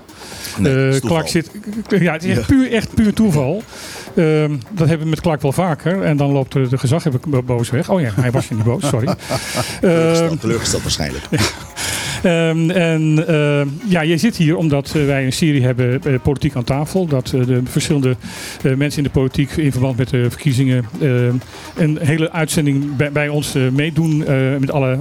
Nee, 0.57 0.89
Eh. 0.89 0.99
Clark 0.99 1.27
zit. 1.27 1.51
Ja, 1.89 2.13
het 2.13 2.23
is 2.23 2.37
echt, 2.37 2.47
puur, 2.47 2.71
echt 2.71 2.93
puur 2.93 3.13
toeval. 3.13 3.63
Ehm, 4.15 4.51
dat 4.71 4.87
hebben 4.87 5.03
we 5.05 5.09
met 5.09 5.21
Clark 5.21 5.41
wel 5.41 5.51
vaker. 5.51 6.01
En 6.03 6.17
dan 6.17 6.31
loopt 6.31 6.53
de, 6.53 6.67
de 6.67 6.77
gezaghebber 6.77 7.43
boos 7.45 7.69
weg. 7.69 7.89
Oh 7.89 8.01
ja, 8.01 8.11
hij 8.15 8.31
was 8.31 8.49
niet 8.49 8.63
boos, 8.63 8.87
sorry. 8.87 9.07
Ehm, 9.07 9.17
Teleurgesteld, 9.81 10.41
teleurgesteld 10.41 10.81
waarschijnlijk. 10.83 11.23
Ehm, 12.21 12.69
en 12.69 13.27
eh, 13.27 13.61
ja, 13.89 14.03
jij 14.03 14.17
zit 14.17 14.35
hier 14.37 14.55
omdat 14.55 14.93
eh, 14.95 15.05
wij 15.05 15.25
een 15.25 15.33
serie 15.33 15.63
hebben, 15.63 16.01
eh, 16.03 16.13
Politiek 16.23 16.55
aan 16.55 16.63
tafel. 16.63 17.05
Dat 17.07 17.27
de 17.27 17.61
verschillende 17.63 18.15
eh, 18.63 18.73
mensen 18.75 18.97
in 18.97 19.03
de 19.03 19.09
politiek 19.19 19.51
in 19.51 19.71
verband 19.71 19.97
met 19.97 20.09
de 20.09 20.25
verkiezingen 20.29 20.85
een 21.75 21.97
hele 22.01 22.31
uitzending 22.31 22.95
bij, 22.95 23.11
bij 23.11 23.27
ons 23.29 23.55
eh, 23.55 23.61
meedoen 23.69 24.25
eh, 24.25 24.35
met 24.59 24.71
alle 24.71 24.97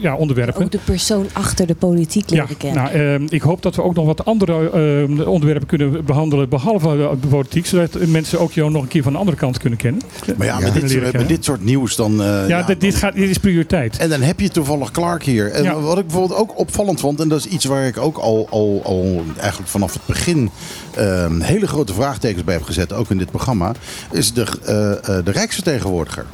ja, 0.00 0.14
onderwerpen. 0.14 0.62
Ook 0.64 0.70
de 0.70 0.78
persoon 0.84 1.26
achter 1.32 1.66
de 1.66 1.74
politiek 1.74 2.30
leren 2.30 2.46
Ja, 2.48 2.54
kennen. 2.58 2.82
nou, 2.82 2.94
ehm, 2.94 3.26
ik 3.28 3.42
hoop 3.42 3.62
dat 3.62 3.74
we 3.76 3.82
ook 3.82 3.94
nog 3.94 4.06
wat 4.06 4.24
andere 4.24 4.70
ehm, 4.70 5.20
onderwerpen 5.20 5.66
kunnen 5.66 6.04
behandelen, 6.04 6.48
behalve 6.48 7.16
de 7.20 7.26
politiek, 7.28 7.66
zodat 7.66 8.06
mensen 8.06 8.40
ook 8.40 8.52
jou 8.52 8.70
nog 8.70 8.82
een 8.82 8.88
keer 8.88 9.02
van 9.02 9.12
de 9.12 9.18
andere 9.18 9.36
kant 9.36 9.58
kunnen 9.58 9.78
kennen. 9.78 10.02
Maar 10.36 10.46
ja, 10.46 10.58
Ja. 10.58 10.64
met, 10.72 10.88
dit, 10.88 11.28
met 11.28 11.44
soort 11.44 11.64
nieuws 11.64 11.96
dan... 11.96 12.22
eh, 12.22 12.48
Ja, 12.48 12.62
dit, 12.62 12.80
dit, 12.80 12.94
gaat, 12.94 13.14
dit 13.14 13.30
is 13.30 13.38
prioriteit. 13.38 13.96
En 13.98 14.08
dan 14.08 14.20
heb 14.20 14.40
je 14.40 14.48
toevallig 14.48 14.90
Clark 14.90 15.22
hier. 15.22 15.50
En 15.50 15.62
Ja. 15.62 15.80
wat 15.80 15.98
ik 15.98 16.06
bijvoorbeeld 16.06 16.31
ook 16.34 16.58
opvallend 16.58 17.00
vond, 17.00 17.20
en 17.20 17.28
dat 17.28 17.38
is 17.38 17.46
iets 17.46 17.64
waar 17.64 17.86
ik 17.86 17.98
ook 17.98 18.18
al, 18.18 18.46
al, 18.50 18.80
al 18.84 19.22
eigenlijk 19.38 19.70
vanaf 19.70 19.92
het 19.92 20.06
begin 20.06 20.50
ehm, 20.94 21.40
hele 21.40 21.66
grote 21.66 21.94
vraagtekens 21.94 22.44
bij 22.44 22.54
heb 22.54 22.62
gezet, 22.62 22.92
ook 22.92 23.10
in 23.10 23.18
dit 23.18 23.30
programma, 23.30 23.72
is 24.10 24.32
de, 24.32 24.42
eh, 24.42 25.24
de 25.24 25.30
Rijksvertegenwoordiger. 25.30 26.26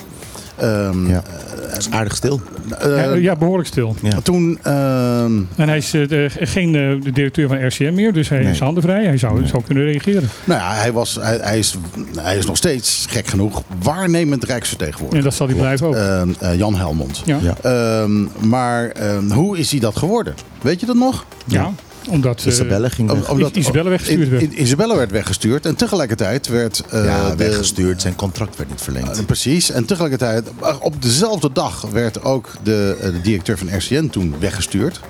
Ehm, 0.60 1.06
Ja. 1.08 1.22
Het 1.68 1.78
is 1.86 1.90
aardig 1.90 2.16
stil. 2.16 2.40
eh, 2.78 2.96
Ja, 2.96 3.12
ja, 3.14 3.36
behoorlijk 3.36 3.68
stil. 3.68 3.94
Ja. 4.02 4.20
Toen, 4.22 4.58
ehm, 4.62 5.36
En 5.56 5.68
hij 5.68 5.76
is 5.76 5.94
eh, 5.94 6.08
de- 6.08 6.30
geen 6.40 6.74
eh, 6.74 7.02
de 7.04 7.12
directeur 7.12 7.48
van 7.48 7.66
RCM 7.66 7.94
meer, 7.94 8.12
dus 8.12 8.28
hij 8.28 8.42
Nee. 8.42 8.50
is 8.52 8.58
handenvrij. 8.60 9.04
Hij 9.04 9.16
zou, 9.18 9.46
zou 9.46 9.62
kunnen 9.62 9.84
reageren. 9.84 10.28
nou 10.44 10.60
ja, 10.60 10.74
hij, 10.74 10.92
was, 10.92 11.18
hij, 11.20 11.38
hij, 11.42 11.58
is, 11.58 11.76
hij 12.18 12.36
is 12.36 12.46
nog 12.46 12.56
steeds, 12.56 13.06
gek 13.08 13.26
genoeg, 13.26 13.62
waarnemend 13.82 14.44
Rijksvertegenwoordiger. 14.44 15.18
En 15.18 15.24
dat 15.24 15.34
zal 15.34 15.46
hij 15.46 15.56
blijven 15.56 15.86
ook. 15.86 15.94
Ehm, 15.94 16.28
eh, 16.40 16.54
Jan 16.58 16.74
Helmond. 16.76 17.22
ja. 17.24 17.38
Ja. 17.42 17.54
Ehm, 17.62 18.48
maar 18.48 18.88
ehm, 18.88 19.30
hoe 19.30 19.58
is 19.58 19.70
hij 19.70 19.80
dat 19.80 19.96
geworden? 19.96 20.34
Weet 20.62 20.80
je 20.80 20.86
dat 20.86 20.96
nog? 20.96 21.24
Ja, 21.44 21.70
omdat 22.09 22.40
eh, 22.40 22.47
Isabelle 22.47 22.90
ging 22.90 23.11
weg. 23.12 23.19
Om- 23.28 23.33
omdat- 23.35 23.57
Isabelle 23.57 23.88
weggestuurd 23.90 24.28
werd. 24.28 24.52
Isabelle 24.52 24.97
werd 24.97 25.11
weggestuurd 25.11 25.67
en 25.67 25.76
tegelijkertijd 25.76 26.47
werd... 26.49 26.83
eh, 26.90 27.05
ja, 27.05 27.31
de- 27.31 27.37
weggestuurd. 27.37 28.00
Zijn 28.00 28.14
contract 28.14 28.57
werd 28.57 28.71
niet 28.71 28.81
verlengd. 28.81 29.19
Eh, 29.19 29.25
precies. 29.25 29.71
En 29.71 29.85
tegelijkertijd, 29.85 30.45
eh, 30.62 30.76
op 30.81 31.02
dezelfde 31.02 31.52
dag 31.52 31.81
werd 31.93 32.25
ook 32.25 32.50
de, 32.62 32.97
eh, 33.00 33.11
de 33.12 33.21
directeur 33.21 33.59
van 33.59 33.76
RCN 33.76 34.09
toen 34.09 34.35
weggestuurd. 34.38 35.00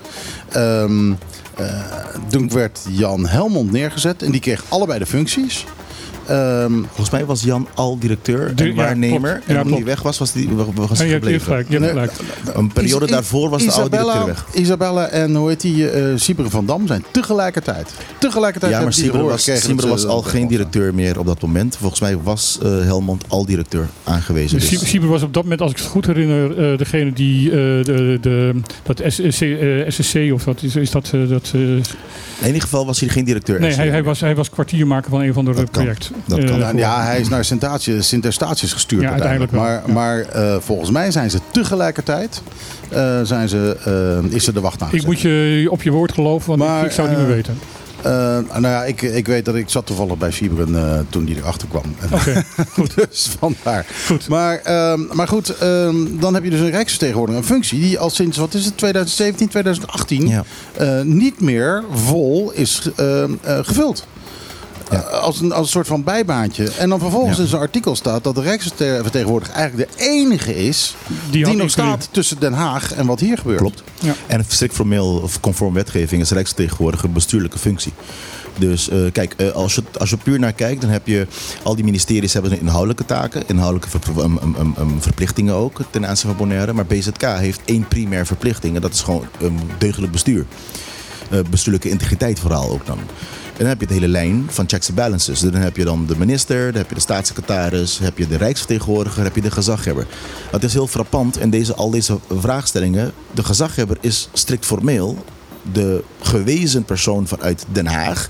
Ehm, 0.49 1.13
eh, 1.57 1.67
toen 2.31 2.49
werd 2.53 2.81
Jan 2.91 3.27
Helmond 3.27 3.73
neergezet 3.73 4.23
en 4.23 4.31
die 4.31 4.41
kreeg 4.41 4.63
allebei 4.69 4.99
de 4.99 5.07
functies. 5.07 5.65
Ehm, 6.29 6.73
Volgens 6.87 7.11
mij 7.11 7.25
was 7.25 7.43
Jan 7.43 7.69
al 7.75 7.99
directeur 7.99 8.53
en 8.57 8.75
waarnemer. 8.75 9.43
en 9.47 9.55
Ja, 9.55 9.63
toen 9.63 9.73
hij 9.73 9.85
weg 9.85 10.03
was, 10.03 10.19
was 10.19 10.33
hij 10.33 10.49
was 10.49 10.99
Ja, 10.99 11.05
gebleven. 11.07 11.65
Je 11.69 11.79
hebt 11.79 11.91
gelijk. 11.91 12.11
Een 12.55 12.73
periode 12.73 13.05
Is- 13.05 13.11
daarvoor 13.11 13.51
was 13.51 13.65
de 13.65 13.73
oude 13.73 13.91
directeur 13.97 14.27
weg. 14.27 14.47
Isabella 14.55 15.07
en 15.09 15.35
hoe 15.35 15.49
heet 15.49 15.61
die, 15.61 15.89
Sieber 16.19 16.51
van 16.51 16.67
Dam 16.67 16.87
zijn 16.87 17.05
tegelijkertijd. 17.11 17.91
Tegelijkertijd 18.19 18.73
Ja, 18.73 18.79
maar 18.81 18.87
hebben 18.89 18.91
die 18.91 18.93
Sieber 18.93 19.13
te 19.13 19.25
horen 19.25 19.67
was, 19.77 19.99
dat 19.99 20.05
was 20.05 20.07
al 20.07 20.23
geen 20.23 20.49
directeur 20.49 20.95
meer 20.95 21.19
op 21.19 21.27
dat 21.27 21.43
moment. 21.43 21.77
Volgens 21.77 22.01
mij 22.01 22.19
was 22.23 22.59
eh, 22.63 22.69
Helmond 22.81 23.25
al 23.29 23.47
directeur 23.47 23.87
aangewezen. 24.05 24.59
Dus 24.59 24.99
was 24.99 25.23
op 25.23 25.35
dat 25.35 25.43
moment, 25.43 25.61
als 25.61 25.71
ik 25.71 25.77
het 25.77 25.87
goed 25.87 26.07
herinner, 26.07 26.73
eh, 26.73 26.79
degene 26.79 27.13
die 27.13 27.51
de, 27.51 28.19
de, 28.21 28.61
dat 28.83 29.03
SSC, 29.07 29.45
SSC 29.89 30.33
of 30.33 30.45
wat 30.45 30.63
is, 30.63 30.77
is 30.77 30.91
dat... 30.91 31.11
dat 31.29 31.53
in 32.41 32.47
ieder 32.47 32.63
geval 32.63 32.87
was 32.87 33.01
hij 33.01 33.09
geen 33.09 33.25
directeur. 33.25 33.61
nee, 33.61 33.73
hij, 33.73 33.89
hij, 33.89 34.03
was, 34.03 34.21
hij 34.21 34.35
was 34.35 34.51
kwartiermaker 34.51 35.11
van 35.11 35.21
een 35.21 35.33
van 35.33 35.45
de 35.45 35.53
Dat 35.55 35.71
kan. 35.71 35.83
project. 35.83 36.11
Dat 36.25 36.39
kan. 36.39 36.49
Eh, 36.49 36.57
Nou, 36.59 36.77
ja, 36.79 37.03
hij 37.03 37.21
is 37.21 37.29
naar 37.29 37.45
Sint-Eustatius 37.45 38.09
Sint-Eustatius 38.09 38.73
gestuurd 38.73 39.03
Ja, 39.03 39.11
uiteindelijk. 39.11 39.53
uiteindelijk 39.53 39.95
Maar, 39.95 40.25
maar 40.35 40.53
eh, 40.53 40.61
volgens 40.61 40.91
mij 40.91 41.11
zijn 41.11 41.31
ze 41.31 41.39
tegelijkertijd 41.53 42.43
eh, 42.89 43.21
zijn 43.23 43.49
ze, 43.49 43.77
eh, 44.29 44.33
is 44.35 44.47
er 44.47 44.55
de 44.55 44.61
wacht 44.61 44.75
ik 44.77 44.83
aangezet. 44.83 45.07
moet 45.07 45.21
je 45.21 45.67
op 45.71 45.83
je 45.83 45.91
woord 45.91 46.13
geloven, 46.13 46.49
want 46.49 46.71
Maar, 46.71 46.81
ik, 46.81 46.87
ik 46.87 46.93
zou 46.93 47.09
het 47.09 47.17
niet 47.19 47.27
meer 47.27 47.37
weten. 47.37 47.59
Eh, 48.03 48.13
nou 48.51 48.63
ja, 48.67 48.85
ik, 48.85 49.03
ik 49.03 49.27
weet 49.27 49.45
dat 49.45 49.55
ik 49.55 49.69
zat 49.69 49.87
toevallig 49.87 50.17
bij 50.19 50.33
Fiberen 50.33 50.77
eh, 50.77 50.99
toen 51.09 51.25
die 51.25 51.37
erachter 51.37 51.69
kwam. 51.69 51.83
Oké, 52.13 52.45
goed. 52.75 52.95
dus 52.95 53.29
vandaar. 53.39 53.87
goed. 54.07 54.29
Maar, 54.29 54.57
ehm, 54.65 55.01
maar 55.13 55.29
goed, 55.29 55.57
ehm, 55.57 55.97
dan 56.21 56.35
heb 56.35 56.45
je 56.45 56.51
dus 56.51 56.61
een 56.61 56.71
rijksvertegenwoordiger. 56.71 57.43
Een 57.43 57.49
functie 57.49 57.81
die 57.81 57.99
al 57.99 58.11
sinds, 58.11 58.37
wat 58.39 58.55
is 58.55 58.65
het, 58.65 58.77
2017, 58.77 59.49
2018 59.49 60.29
Ja. 60.29 60.45
eh, 60.77 61.01
niet 61.03 61.41
meer 61.41 61.85
vol 61.93 62.51
is 62.53 62.91
ehm, 62.97 63.31
eh, 63.43 63.59
gevuld. 63.63 64.07
Ja. 64.91 65.03
Eh, 65.03 65.21
als, 65.21 65.41
een, 65.41 65.53
als 65.53 65.67
een 65.67 65.73
soort 65.73 65.87
van 65.87 66.05
bijbaantje. 66.05 66.71
En 66.71 66.89
dan 66.89 66.99
vervolgens 66.99 67.37
Ja. 67.37 67.43
in 67.43 67.49
zijn 67.49 67.61
artikel 67.61 67.97
staat 67.97 68.25
dat 68.25 68.35
de 68.35 68.43
rijksvertegenwoordiger 68.43 69.55
eigenlijk 69.55 69.91
de 69.91 70.05
enige 70.05 70.57
is 70.57 70.95
die, 71.31 71.47
nog 71.47 71.71
staat 71.71 72.09
tussen 72.11 72.41
Den 72.41 72.53
Haag 72.53 72.93
en 72.93 73.07
wat 73.07 73.21
hier 73.21 73.39
gebeurt. 73.39 73.59
Klopt. 73.59 73.83
Ja. 74.01 74.15
En 74.27 74.45
strikt 74.49 74.75
formeel 74.75 75.21
of 75.23 75.41
conform 75.41 75.75
wetgeving 75.75 76.23
is 76.23 76.31
rijksvertegenwoordiger 76.31 77.07
een 77.07 77.13
bestuurlijke 77.13 77.59
functie. 77.59 77.93
Dus 78.59 78.89
eh, 78.89 78.99
kijk, 79.13 79.35
eh, 79.37 79.51
als, 79.51 79.75
je, 79.75 79.83
als 79.99 80.11
je 80.11 80.17
puur 80.17 80.39
naar 80.39 80.53
kijkt, 80.53 80.81
dan 80.81 80.91
heb 80.91 81.07
je 81.07 81.27
al 81.63 81.75
die 81.75 81.85
ministeries 81.85 82.33
hebben 82.33 82.61
inhoudelijke 82.61 83.05
taken, 83.05 83.43
inhoudelijke 83.47 83.89
ver- 83.91 84.25
um, 84.25 84.39
um, 84.43 84.75
um, 84.79 85.03
verplichtingen 85.03 85.55
ook 85.55 85.81
ten 85.91 86.07
aanzien 86.07 86.29
van 86.29 86.39
Bonaire. 86.39 86.73
Maar 86.73 86.87
BZK 86.87 87.23
heeft 87.23 87.61
één 87.65 87.89
primair 87.89 88.27
verplichting 88.27 88.75
en 88.75 88.81
dat 88.81 88.93
is 88.93 89.01
gewoon 89.01 89.27
um, 89.43 89.59
deugdelijk 89.79 90.13
bestuur. 90.13 90.47
Eh, 91.31 91.39
bestuurlijke 91.51 91.89
integriteit 91.91 92.39
vooral 92.41 92.71
ook 92.71 92.87
dan. 92.87 92.99
En 93.59 93.65
dan 93.65 93.73
heb 93.73 93.81
je 93.81 93.87
de 93.87 93.95
hele 93.95 94.09
lijn 94.09 94.47
van 94.49 94.69
checks 94.69 94.89
en 94.89 94.95
balances. 94.95 95.41
Dan 95.41 95.55
heb 95.55 95.77
je 95.77 95.85
dan 95.85 96.07
de 96.07 96.17
minister, 96.17 96.67
dan 96.67 96.81
heb 96.81 96.89
je 96.89 96.95
de 96.95 97.01
staatssecretaris, 97.01 97.99
heb 97.99 98.19
je 98.19 98.27
de 98.27 98.37
rijksvertegenwoordiger, 98.37 99.23
heb 99.23 99.35
je 99.35 99.41
de 99.41 99.51
gezaghebber. 99.51 100.07
Het 100.51 100.65
is 100.65 100.73
heel 100.73 100.87
frappant 100.87 101.39
in 101.39 101.51
deze, 101.51 101.75
al 101.75 101.91
deze 101.91 102.19
vraagstellingen. 102.29 103.13
De 103.35 103.45
gezaghebber 103.45 103.97
is 104.01 104.29
strikt 104.33 104.67
formeel 104.67 105.25
de 105.73 106.05
gewezen 106.21 106.85
persoon 106.85 107.29
vanuit 107.29 107.65
Den 107.73 107.87
Haag 107.87 108.29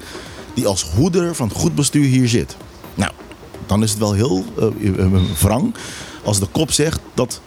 die 0.55 0.67
als 0.67 0.83
hoeder 0.83 1.35
van 1.35 1.51
goed 1.51 1.75
bestuur 1.75 2.05
hier 2.05 2.29
zit. 2.29 2.57
Nou, 2.95 3.13
dan 3.67 3.83
is 3.83 3.91
het 3.91 3.99
wel 3.99 4.13
heel 4.13 4.45
wrang 5.41 5.75
als 6.25 6.39
de 6.39 6.47
kop 6.53 6.73
zegt 6.73 7.01
dat 7.15 7.41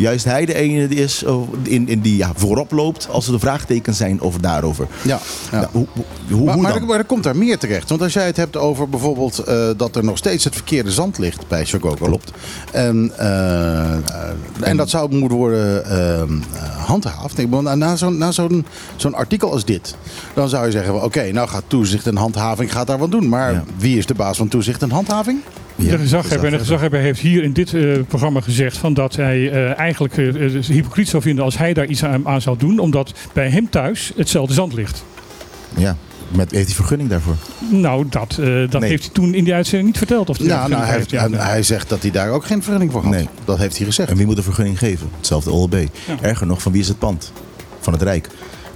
juist 0.00 0.24
hij 0.24 0.44
de 0.44 0.54
ene 0.54 0.88
is 0.88 1.24
eh, 1.24 1.36
in, 1.62 1.88
in 1.88 2.00
die 2.00 2.16
ja, 2.16 2.32
voorop 2.36 2.70
loopt 2.72 3.08
als 3.10 3.26
er 3.26 3.32
de 3.32 3.38
vraagtekens 3.38 3.96
zijn 3.96 4.20
over 4.20 4.40
daarover. 4.40 4.86
Ja, 5.02 5.18
ja. 5.50 5.58
Nou, 5.60 5.68
hoe, 5.72 5.86
hoe, 5.94 6.04
Maar, 6.44 6.54
hoe 6.54 6.62
maar, 6.62 6.72
dan? 6.72 6.80
er, 6.80 6.86
maar 6.86 6.98
er 6.98 7.04
komt 7.04 7.22
daar 7.22 7.36
meer 7.36 7.58
terecht. 7.58 7.88
Want 7.88 8.02
als 8.02 8.12
jij 8.12 8.26
het 8.26 8.36
hebt 8.36 8.56
over 8.56 8.88
bijvoorbeeld 8.88 9.38
eh, 9.38 9.68
dat 9.76 9.96
er 9.96 10.04
nog 10.04 10.16
steeds 10.18 10.44
het 10.44 10.54
verkeerde 10.54 10.90
zand 10.92 11.18
ligt 11.18 11.48
bij 11.48 11.64
Chagoko. 11.64 12.04
Klopt. 12.04 12.30
En, 12.72 13.12
eh, 13.16 13.92
en 14.60 14.76
dat 14.76 14.90
zou 14.90 15.14
moeten 15.16 15.38
worden 15.38 15.84
eh, 15.84 16.20
eh, 16.20 16.28
handhaafd. 16.86 17.38
Ik 17.38 17.50
bedoel, 17.50 17.76
na 17.76 17.96
zo'n 17.96 18.18
na 18.18 18.30
zo'n 18.32 18.66
zo'n 18.96 19.14
artikel 19.14 19.52
als 19.52 19.64
dit, 19.64 19.94
dan 20.34 20.48
zou 20.48 20.64
je 20.66 20.70
zeggen: 20.70 21.02
oké, 21.04 21.32
nou 21.32 21.48
gaat 21.48 21.64
toezicht 21.66 22.06
en 22.06 22.16
handhaving 22.16 22.72
gaat 22.72 22.86
daar 22.86 22.98
wat 22.98 23.10
doen. 23.10 23.28
Maar 23.28 23.52
Ja. 23.52 23.64
wie 23.76 23.98
is 23.98 24.06
de 24.06 24.14
baas 24.14 24.36
van 24.36 24.48
toezicht 24.48 24.82
en 24.82 24.90
handhaving? 24.90 25.40
Ja, 25.76 25.90
de 25.90 25.98
gezaghebber, 25.98 26.44
en 26.46 26.52
de 26.52 26.58
gezaghebber 26.58 27.00
heeft 27.00 27.20
hier 27.20 27.42
in 27.42 27.52
dit 27.52 27.74
eh, 27.74 27.98
programma 28.08 28.40
gezegd 28.40 28.76
van 28.76 28.94
dat 28.94 29.16
hij 29.16 29.50
eh, 29.50 29.78
eigenlijk 29.78 30.16
eh, 30.16 30.32
het 30.54 30.66
hypocriet 30.66 31.08
zou 31.08 31.22
vinden 31.22 31.44
als 31.44 31.58
hij 31.58 31.72
daar 31.74 31.86
iets 31.86 32.04
aan, 32.04 32.28
aan 32.28 32.40
zou 32.40 32.56
doen, 32.58 32.78
omdat 32.78 33.12
bij 33.32 33.48
hem 33.50 33.70
thuis 33.70 34.12
hetzelfde 34.16 34.54
zand 34.54 34.72
ligt. 34.72 35.04
Ja, 35.76 35.96
met, 36.36 36.50
heeft 36.50 36.66
hij 36.66 36.74
vergunning 36.74 37.08
daarvoor? 37.10 37.36
Nou, 37.70 38.06
dat, 38.10 38.36
eh, 38.40 38.46
dat 38.70 38.80
Nee. 38.80 38.90
heeft 38.90 39.04
hij 39.04 39.12
toen 39.12 39.34
in 39.34 39.44
die 39.44 39.54
uitzending 39.54 39.88
niet 39.88 39.98
verteld. 39.98 40.28
Of 40.28 40.38
hij 40.38 40.46
Ja, 40.46 40.68
nou, 40.68 40.82
hij, 40.84 40.96
heeft, 40.96 41.10
ja, 41.10 41.20
hij- 41.20 41.30
ja. 41.30 41.46
hij 41.46 41.62
zegt 41.62 41.88
dat 41.88 42.02
hij 42.02 42.10
daar 42.10 42.30
ook 42.30 42.44
geen 42.44 42.62
vergunning 42.62 42.92
voor 42.92 43.02
had. 43.02 43.10
Nee. 43.12 43.28
Dat 43.44 43.58
heeft 43.58 43.76
hij 43.76 43.86
gezegd. 43.86 44.10
En 44.10 44.16
wie 44.16 44.26
moet 44.26 44.36
de 44.36 44.42
vergunning 44.42 44.78
geven? 44.78 45.08
Hetzelfde 45.16 45.50
OLB. 45.50 45.74
Erger 46.20 46.46
nog, 46.46 46.62
van 46.62 46.72
wie 46.72 46.80
is 46.80 46.88
het 46.88 46.98
pand? 46.98 47.32
Van 47.80 47.92
het 47.92 48.02
Rijk. 48.02 48.28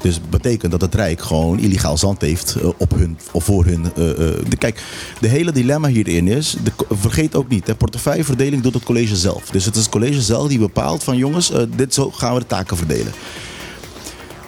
Dus 0.05 0.21
betekent 0.31 0.73
dat 0.73 0.81
het 0.81 0.95
Rijk 0.95 1.23
gewoon 1.23 1.59
illegaal 1.59 1.99
zand 1.99 2.21
heeft 2.21 2.55
eh, 2.55 2.69
op 2.77 2.95
hun 2.95 3.19
of 3.33 3.45
voor 3.45 3.65
hun. 3.65 3.93
eh, 3.95 4.11
eh, 4.11 4.17
de, 4.49 4.57
kijk, 4.57 4.83
de 5.21 5.29
hele 5.29 5.53
dilemma 5.53 5.89
hierin 5.89 6.29
is, 6.29 6.57
vergeet 6.91 7.35
ook 7.35 7.49
niet, 7.49 7.67
de 7.67 7.75
portefeuilleverdeling 7.75 8.63
doet 8.63 8.75
het 8.75 8.83
college 8.83 9.17
zelf. 9.17 9.51
Dus 9.51 9.65
het 9.65 9.77
is 9.77 9.81
het 9.81 9.91
college 9.91 10.21
zelf 10.21 10.49
die 10.49 10.59
bepaalt 10.59 11.05
van 11.05 11.17
jongens, 11.17 11.53
dit 11.77 11.95
zo 11.95 12.11
gaan 12.11 12.35
we 12.35 12.41
de 12.41 12.47
taken 12.47 12.77
verdelen. 12.77 13.13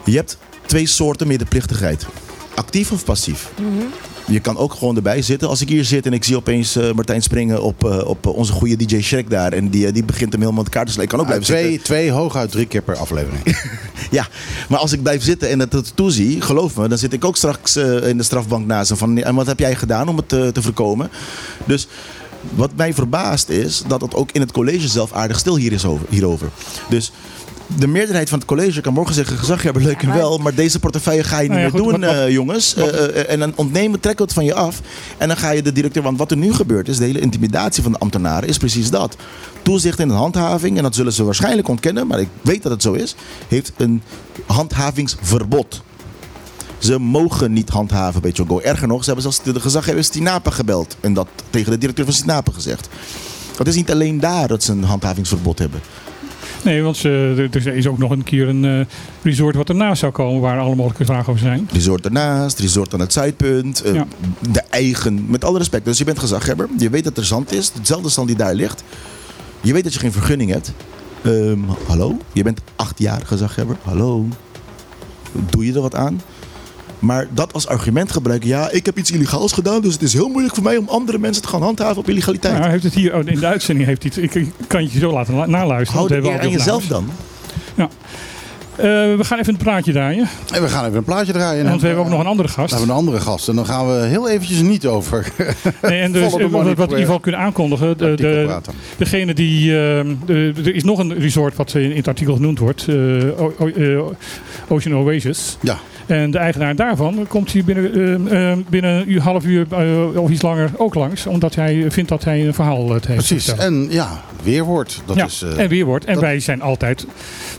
Je 0.04 0.16
hebt 0.16 0.38
twee 0.66 0.86
soorten 0.86 1.26
medeplichtigheid. 1.26 2.06
Actief 2.54 2.92
of 2.92 3.04
passief. 3.04 3.50
Je 4.26 4.40
kan 4.40 4.56
ook 4.56 4.72
gewoon 4.74 4.96
erbij 4.96 5.22
zitten. 5.22 5.48
Als 5.48 5.60
ik 5.60 5.68
hier 5.68 5.84
zit 5.84 6.06
en 6.06 6.12
ik 6.12 6.24
zie 6.24 6.36
opeens 6.36 6.76
eh, 6.76 6.92
Martijn 6.92 7.22
springen 7.22 7.62
op, 7.62 7.84
eh, 7.84 8.06
op 8.06 8.26
onze 8.26 8.52
goede 8.52 8.76
DJ 8.76 9.00
Shrek 9.00 9.30
daar. 9.30 9.52
En 9.52 9.68
die, 9.70 9.86
eh, 9.86 9.92
die 9.92 10.04
begint 10.04 10.32
hem 10.32 10.40
helemaal 10.40 10.62
met 10.62 10.72
elkaar 10.72 10.86
te 10.86 10.92
slaan. 10.92 11.04
Ik 11.04 11.08
kan 11.10 11.18
ook 11.20 11.26
Ah, 11.26 11.32
blijven 11.32 11.56
zitten. 11.56 11.82
twee, 11.82 11.98
twee, 12.00 12.10
hooguit 12.10 12.50
drie 12.50 12.66
keer 12.66 12.82
per 12.82 12.96
aflevering. 12.96 13.42
Ja, 14.10 14.28
maar 14.68 14.78
als 14.78 14.92
ik 14.92 15.02
blijf 15.02 15.22
zitten 15.22 15.48
en 15.50 15.58
het 15.60 15.72
het 15.72 15.96
toezie, 15.96 16.40
geloof 16.40 16.76
me, 16.76 16.88
dan 16.88 16.98
zit 16.98 17.12
ik 17.12 17.24
ook 17.24 17.36
straks 17.36 17.76
in 17.76 18.16
de 18.16 18.22
strafbank 18.22 18.66
naast 18.66 18.88
hem. 18.88 18.98
Van, 18.98 19.18
en 19.22 19.34
wat 19.34 19.46
heb 19.46 19.58
jij 19.58 19.74
gedaan 19.76 20.08
om 20.08 20.16
het 20.16 20.32
eh, 20.32 20.46
te 20.48 20.62
voorkomen? 20.62 21.10
Dus 21.64 21.86
wat 22.54 22.70
mij 22.76 22.94
verbaast 22.94 23.48
is 23.48 23.82
dat 23.86 24.00
het 24.00 24.14
ook 24.14 24.32
in 24.32 24.40
het 24.40 24.52
college 24.52 24.88
zelf 24.88 25.12
aardig 25.12 25.38
stil 25.38 25.56
hier 25.56 25.72
is 25.72 25.84
over, 25.84 26.06
hierover. 26.10 26.48
Dus 26.88 27.12
de 27.66 27.86
meerderheid 27.86 28.28
van 28.28 28.38
het 28.38 28.46
college 28.46 28.80
kan 28.80 28.92
morgen 28.92 29.14
zeggen: 29.14 29.38
gezaghebber, 29.38 29.82
leuk 29.82 30.02
en 30.02 30.12
wel, 30.14 30.38
maar 30.38 30.54
deze 30.54 30.78
portefeuille 30.78 31.24
ga 31.24 31.36
je 31.40 31.48
niet 31.48 31.50
Nou 31.50 31.60
ja, 31.60 31.70
meer 31.72 31.80
goed, 31.80 31.90
doen, 31.90 32.00
wat- 32.00 32.10
wat- 32.10 32.24
eh, 32.26 32.30
jongens. 32.32 32.74
Eh, 32.74 33.04
eh, 33.04 33.30
en 33.32 33.38
dan 33.38 33.52
ontnemen, 33.56 34.00
trekken 34.00 34.26
we 34.26 34.32
het 34.32 34.40
van 34.40 34.44
je 34.44 34.54
af. 34.54 34.80
En 35.18 35.28
dan 35.28 35.36
ga 35.36 35.50
je 35.50 35.62
de 35.62 35.72
directeur. 35.72 36.02
Want 36.02 36.18
wat 36.18 36.30
er 36.30 36.36
nu 36.36 36.52
gebeurt 36.54 36.88
is, 36.88 36.98
de 36.98 37.04
hele 37.04 37.20
intimidatie 37.20 37.82
van 37.82 37.92
de 37.92 37.98
ambtenaren 37.98 38.48
is 38.48 38.56
precies 38.58 38.90
dat. 38.90 39.16
Toezicht 39.62 39.98
in 39.98 40.08
de 40.08 40.14
handhaving, 40.14 40.76
en 40.76 40.82
dat 40.82 40.94
zullen 40.94 41.12
ze 41.12 41.24
waarschijnlijk 41.24 41.68
ontkennen, 41.68 42.06
maar 42.06 42.20
ik 42.20 42.28
weet 42.40 42.62
dat 42.62 42.72
het 42.72 42.82
zo 42.82 42.92
is, 42.92 43.14
heeft 43.48 43.72
een 43.76 44.02
handhavingsverbod. 44.46 45.82
Ze 46.78 46.98
mogen 46.98 47.52
niet 47.52 47.68
handhaven 47.68 48.20
bij 48.22 48.30
Chogo. 48.34 48.60
Erger 48.60 48.88
nog, 48.88 48.98
ze 49.04 49.04
hebben 49.12 49.32
zelfs 49.32 49.42
de 49.54 49.60
gezaghebber 49.60 50.04
Stinapa 50.04 50.50
gebeld. 50.50 50.96
En 51.00 51.14
dat 51.14 51.28
tegen 51.50 51.70
de 51.70 51.78
directeur 51.78 52.04
van 52.04 52.14
Stinapa 52.14 52.52
gezegd. 52.52 52.88
Het 53.56 53.66
is 53.68 53.74
niet 53.74 53.90
alleen 53.90 54.20
daar 54.20 54.48
dat 54.48 54.62
ze 54.62 54.72
een 54.72 54.84
handhavingsverbod 54.84 55.58
hebben. 55.58 55.80
Nee, 56.66 56.82
want 56.82 56.96
ze, 56.96 57.48
er 57.52 57.66
is 57.76 57.86
ook 57.86 57.98
nog 57.98 58.10
een 58.10 58.22
keer 58.24 58.48
een 58.48 58.64
eh, 58.64 58.86
resort 59.22 59.54
wat 59.56 59.68
ernaast 59.68 60.00
zou 60.00 60.12
komen 60.12 60.40
waar 60.40 60.58
alle 60.58 60.74
mogelijke 60.74 61.04
vragen 61.04 61.28
over 61.28 61.40
zijn. 61.42 61.68
Resort 61.72 62.04
ernaast, 62.04 62.58
resort 62.58 62.94
aan 62.94 63.00
het 63.00 63.12
zuidpunt. 63.12 63.82
eh, 63.82 63.94
Ja. 63.94 64.06
De 64.50 64.60
eigen, 64.60 65.24
met 65.28 65.44
alle 65.44 65.58
respect. 65.58 65.84
Dus 65.84 65.98
je 65.98 66.04
bent 66.04 66.18
gezaghebber. 66.18 66.68
Je 66.78 66.90
weet 66.90 67.04
dat 67.04 67.16
er 67.16 67.24
zand 67.24 67.52
is. 67.52 67.70
Hetzelfde 67.74 68.08
zand 68.08 68.26
die 68.28 68.36
daar 68.36 68.54
ligt. 68.54 68.84
Je 69.60 69.72
weet 69.72 69.84
dat 69.84 69.92
je 69.92 69.98
geen 69.98 70.12
vergunning 70.12 70.50
hebt. 70.50 70.72
Ehm, 71.22 71.58
hallo? 71.86 72.16
Je 72.32 72.42
bent 72.42 72.60
acht 72.76 72.98
jaar 72.98 73.20
gezaghebber. 73.24 73.76
Hallo? 73.82 74.26
Doe 75.50 75.66
je 75.66 75.72
er 75.74 75.80
wat 75.80 75.94
aan? 75.94 76.20
Maar 76.98 77.26
dat 77.34 77.52
als 77.52 77.66
argument 77.66 78.12
gebruiken. 78.12 78.48
Ja, 78.48 78.70
ik 78.70 78.86
heb 78.86 78.98
iets 78.98 79.10
illegaals 79.10 79.52
gedaan. 79.52 79.80
Dus 79.80 79.92
het 79.92 80.02
is 80.02 80.12
heel 80.12 80.28
moeilijk 80.28 80.54
voor 80.54 80.64
mij 80.64 80.76
om 80.76 80.88
andere 80.88 81.18
mensen 81.18 81.42
te 81.42 81.48
gaan 81.48 81.62
handhaven 81.62 81.96
op 81.96 82.08
illegaliteit. 82.08 82.52
Nou, 82.52 82.64
hij 82.64 82.72
heeft 82.72 82.84
het 82.84 82.94
hier 82.94 83.14
oh, 83.14 83.26
in 83.26 83.40
de 83.40 83.46
uitzending 83.46 83.86
heeft 83.88 84.02
hij 84.02 84.12
het, 84.14 84.24
ik, 84.24 84.34
ik 84.34 84.52
kan 84.66 84.82
je 84.82 84.98
zo 84.98 85.12
laten 85.12 85.34
la- 85.34 85.46
naluisteren. 85.46 86.00
Hou 86.00 86.08
want 86.08 86.08
de 86.08 86.28
we 86.28 86.34
eer 86.34 86.40
hebben 86.40 86.40
aan 86.40 86.58
al 86.58 86.80
jezelf 86.80 86.86
dan. 86.86 87.10
Eh, 88.76 88.84
we 89.16 89.24
gaan 89.24 89.38
even 89.38 89.52
een 89.52 89.58
praatje 89.58 89.92
draaien. 89.92 90.28
En 90.52 90.62
we 90.62 90.68
gaan 90.68 90.84
even 90.84 90.96
een 90.96 91.04
plaatje 91.04 91.32
draaien. 91.32 91.68
Want 91.68 91.80
we 91.80 91.86
hebben 91.86 92.04
ook 92.04 92.10
nog 92.10 92.20
een 92.20 92.26
andere 92.26 92.48
gast. 92.48 92.70
We 92.70 92.76
hebben 92.76 92.94
een 92.94 93.00
andere 93.00 93.20
gast. 93.20 93.48
En 93.48 93.54
dan 93.56 93.66
gaan 93.66 93.86
we 93.86 94.06
heel 94.06 94.28
eventjes 94.28 94.60
niet 94.60 94.86
over 94.86 95.32
Nee, 95.82 96.00
en 96.00 96.12
dus, 96.12 96.34
eh, 96.34 96.48
wat, 96.50 96.66
ieder 96.66 96.98
geval 96.98 97.20
kunnen 97.20 97.40
aankondigen. 97.40 97.98
De, 97.98 98.14
de, 98.14 98.42
praten. 98.46 98.72
degene 98.96 99.34
die. 99.34 99.78
ehm, 99.78 100.14
de, 100.26 100.52
er 100.56 100.74
is 100.74 100.84
nog 100.84 100.98
een 100.98 101.14
resort 101.18 101.56
wat 101.56 101.74
in, 101.74 101.90
in 101.90 101.96
het 101.96 102.08
artikel 102.08 102.34
genoemd 102.34 102.58
wordt: 102.58 102.88
eh, 102.88 102.94
O- 103.40 103.52
O- 103.58 103.66
eh, 103.66 104.02
Ocean 104.68 104.96
Oasis. 104.96 105.56
Ja, 105.60 105.78
En 106.06 106.30
de 106.30 106.38
eigenaar 106.38 106.74
daarvan 106.76 107.26
komt 107.28 107.50
hier 107.50 107.64
binnen, 107.64 107.94
ehm, 107.94 108.26
ehm, 108.26 108.60
binnen 108.68 109.08
een 109.10 109.18
half 109.20 109.44
uur 109.44 109.66
eh, 109.70 110.20
of 110.22 110.30
iets 110.30 110.42
langer 110.42 110.70
ook 110.76 110.94
langs. 110.94 111.26
Omdat 111.26 111.54
hij 111.54 111.84
vindt 111.88 112.08
dat 112.08 112.24
hij 112.24 112.46
een 112.46 112.54
verhaal 112.54 112.84
eh, 112.84 112.90
heeft. 112.90 113.04
precies. 113.06 113.48
En 113.56 113.86
ja, 113.90 114.20
weerwoord. 114.42 115.02
Dat 115.06 115.16
ja, 115.16 115.24
is... 115.24 115.42
eh, 115.42 115.58
en 115.58 115.68
Weerwoord. 115.68 116.04
En 116.04 116.14
dat- 116.14 116.22
wij 116.22 116.40
zijn 116.40 116.62
altijd 116.62 117.06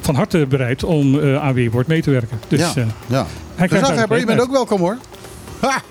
van 0.02 0.16
harte 0.16 0.46
bereid 0.50 0.84
om 0.84 1.20
aan 1.20 1.54
Weerwoord 1.54 1.88
mee 1.88 2.02
te 2.02 2.12
werken. 2.12 2.40
Dus 2.48 2.60
ja, 2.60 2.74
ja. 3.08 3.26
hij 3.56 3.68
krijgt 3.68 3.86
Gezaghebber, 3.86 4.20
je 4.20 4.26
bent 4.26 4.42
ook 4.42 4.52
welkom 4.52 4.80
hoor. 4.80 4.98
Ha! 5.60 5.82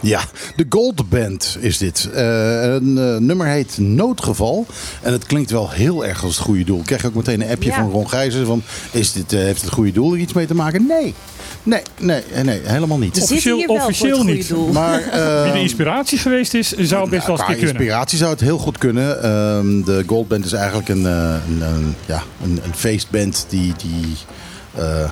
Ja, 0.00 0.20
de 0.56 0.66
Gold 0.68 1.08
Band 1.08 1.56
is 1.60 1.78
dit. 1.78 2.08
Eh, 2.14 2.62
een 2.62 2.98
eh, 2.98 3.16
nummer 3.16 3.46
heet 3.46 3.78
Noodgeval. 3.78 4.66
En 5.02 5.12
het 5.12 5.26
klinkt 5.26 5.50
wel 5.50 5.70
heel 5.70 6.04
erg 6.06 6.24
als 6.24 6.36
het 6.36 6.44
goede 6.44 6.64
doel. 6.64 6.78
Ik 6.78 6.86
krijg 6.86 7.04
ook 7.06 7.14
meteen 7.14 7.40
een 7.42 7.50
appje 7.50 7.68
Ja. 7.70 7.74
van 7.76 7.90
Ron 7.90 8.08
Gijzen 8.08 8.46
van... 8.46 8.62
Is 8.90 9.12
dit, 9.12 9.32
eh, 9.32 9.40
heeft 9.40 9.62
het 9.62 9.72
goede 9.72 9.92
doel 9.92 10.12
er 10.12 10.18
iets 10.18 10.32
mee 10.32 10.46
te 10.46 10.54
maken? 10.54 10.86
Nee, 10.86 11.14
nee, 11.62 11.82
nee, 11.98 12.22
nee 12.44 12.60
helemaal 12.64 12.98
niet. 12.98 13.20
Officieel- 13.22 13.64
officieel 13.66 14.18
het 14.18 14.26
niet. 14.26 14.48
doel. 14.48 14.68
Maar, 14.72 15.00
eh, 15.12 15.42
Wie 15.42 15.52
de 15.52 15.60
inspiratie 15.60 16.18
geweest 16.18 16.54
is, 16.54 16.68
zou 16.76 17.10
best 17.10 17.26
wel 17.26 17.36
eens 17.36 17.44
kunnen. 17.46 17.64
inspiratie 17.68 18.18
zou 18.18 18.30
het 18.30 18.40
heel 18.40 18.58
goed 18.58 18.78
kunnen. 18.78 19.22
Ehm, 19.22 19.82
de 19.82 20.04
Gold 20.06 20.28
Band 20.28 20.44
is 20.44 20.52
eigenlijk 20.52 20.88
een, 20.88 21.06
eh, 21.06 21.34
een, 21.48 21.60
een- 21.62 21.94
ja, 22.06 22.22
een, 22.44 22.60
een 22.64 22.74
feestband 22.74 23.46
die, 23.48 23.72
die 23.76 24.16
eh, 24.74 25.10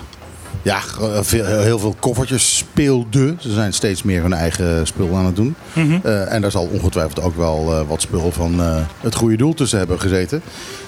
ja, 0.62 0.80
veel- 1.22 1.44
heel 1.44 1.78
veel 1.78 1.94
koffertjes 2.00 2.56
speelde. 2.56 3.34
Ze 3.38 3.52
zijn 3.52 3.72
steeds 3.72 4.02
meer 4.02 4.22
hun 4.22 4.32
eigen 4.32 4.86
spul 4.86 5.16
aan 5.16 5.24
het 5.26 5.36
doen. 5.36 5.54
Mhm. 5.72 5.98
Eh, 6.02 6.32
en 6.32 6.40
daar 6.42 6.50
zal 6.50 6.68
ongetwijfeld 6.72 7.20
ook 7.22 7.36
wel 7.36 7.72
eh, 7.74 7.88
wat 7.88 8.00
spul 8.02 8.32
van 8.32 8.60
eh, 8.60 8.76
het 9.00 9.14
goede 9.14 9.36
doel 9.36 9.54
tussen 9.54 9.78
hebben 9.78 10.00
gezeten. 10.00 10.42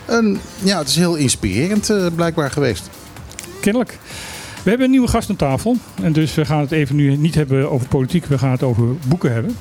En 0.05 0.41
ja, 0.63 0.79
het 0.79 0.89
is 0.89 0.97
heel 0.97 1.15
inspirerend 1.15 1.91
eh, 1.91 2.07
blijkbaar 2.15 2.51
geweest. 2.51 2.89
Kennelijk. 3.61 3.99
We 4.63 4.69
hebben 4.69 4.87
een 4.87 4.93
nieuwe 4.93 5.09
gast 5.09 5.31
aan 5.31 5.37
tafel. 5.37 5.77
En 6.03 6.13
dus 6.13 6.35
we 6.35 6.45
gaan 6.45 6.61
het 6.61 6.73
even 6.73 6.97
nu 6.97 7.17
niet 7.17 7.35
hebben 7.35 7.71
over 7.71 7.87
politiek. 7.89 8.25
We 8.25 8.39
gaan 8.39 8.51
het 8.51 8.63
over 8.63 8.85
boeken 9.07 9.33
hebben. 9.33 9.57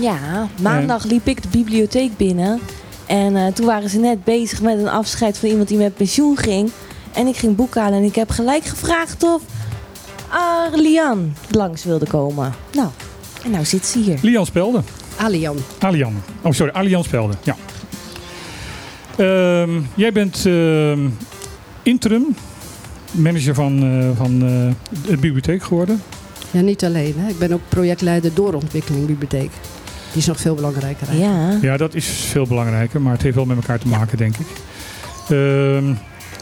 Ja, 0.00 0.48
maandag 0.62 1.04
liep 1.04 1.26
ik 1.28 1.42
de 1.42 1.48
bibliotheek 1.48 2.16
binnen. 2.16 2.60
En 3.06 3.36
eh, 3.36 3.46
toen 3.52 3.66
waren 3.66 3.88
ze 3.90 3.98
net 3.98 4.24
bezig 4.24 4.62
met 4.62 4.78
een 4.78 4.88
afscheid 4.88 5.38
van 5.38 5.48
iemand 5.48 5.68
die 5.68 5.78
met 5.78 5.94
pensioen 5.96 6.36
ging. 6.36 6.70
En 7.18 7.26
ik 7.26 7.36
ging 7.36 7.56
boeken 7.56 7.82
halen 7.82 7.98
en 7.98 8.04
ik 8.04 8.14
heb 8.14 8.30
gelijk 8.30 8.64
gevraagd 8.64 9.22
of 9.22 9.42
Arlian 10.28 11.34
langs 11.50 11.84
wilde 11.84 12.06
komen. 12.06 12.52
Nou, 12.72 12.88
en 13.44 13.50
nou 13.50 13.64
zit 13.64 13.86
ze 13.86 13.98
hier. 13.98 14.18
Lian 14.22 14.46
Spelde. 14.46 14.80
Alian. 15.16 15.56
Alian. 15.78 16.22
Oh, 16.42 16.52
sorry. 16.52 16.72
Alian 16.72 17.04
Spelde. 17.04 17.34
Ja. 17.42 17.56
Ehm, 19.16 19.80
jij 19.94 20.12
bent 20.12 20.46
ehm, 20.46 21.08
interim 21.82 22.36
manager 23.10 23.54
van, 23.54 23.82
eh, 23.82 24.16
van 24.16 24.32
eh, 24.32 24.98
de 25.08 25.16
bibliotheek 25.16 25.62
geworden. 25.62 26.02
Ja, 26.50 26.60
niet 26.60 26.84
alleen. 26.84 27.14
Hè. 27.16 27.28
Ik 27.28 27.38
ben 27.38 27.52
ook 27.52 27.62
projectleider 27.68 28.34
doorontwikkeling 28.34 29.06
bibliotheek. 29.06 29.50
Die 30.12 30.20
is 30.20 30.26
nog 30.26 30.40
veel 30.40 30.54
belangrijker. 30.54 31.08
eigenlijk. 31.08 31.62
Ja. 31.62 31.68
Ja, 31.70 31.76
dat 31.76 31.94
is 31.94 32.06
veel 32.06 32.46
belangrijker, 32.46 33.00
maar 33.00 33.12
het 33.12 33.22
heeft 33.22 33.36
wel 33.36 33.44
met 33.44 33.56
elkaar 33.56 33.78
te 33.78 33.88
maken, 33.88 34.18
denk 34.18 34.36
ik. 34.36 34.46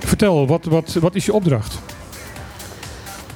Vertel, 0.05 0.47
wat, 0.47 0.65
wat, 0.65 0.93
wat 1.01 1.15
is 1.15 1.25
je 1.25 1.33
opdracht? 1.33 1.79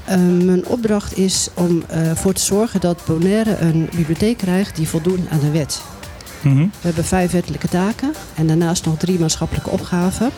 Eh, 0.04 0.16
mijn 0.42 0.66
opdracht 0.66 1.18
is 1.18 1.48
om 1.54 1.82
ervoor 1.88 2.32
te 2.32 2.40
zorgen 2.42 2.80
dat 2.80 3.02
Bonaire 3.06 3.56
een 3.58 3.88
bibliotheek 3.96 4.36
krijgt 4.36 4.76
die 4.76 4.88
voldoet 4.88 5.18
aan 5.30 5.40
de 5.40 5.50
wet. 5.50 5.82
Mhm. 6.40 6.56
We 6.58 6.68
hebben 6.80 7.04
vijf 7.04 7.30
wettelijke 7.30 7.68
taken 7.68 8.12
en 8.34 8.46
daarnaast 8.46 8.84
nog 8.84 8.96
drie 8.98 9.18
maatschappelijke 9.18 9.70
opgaven. 9.70 10.30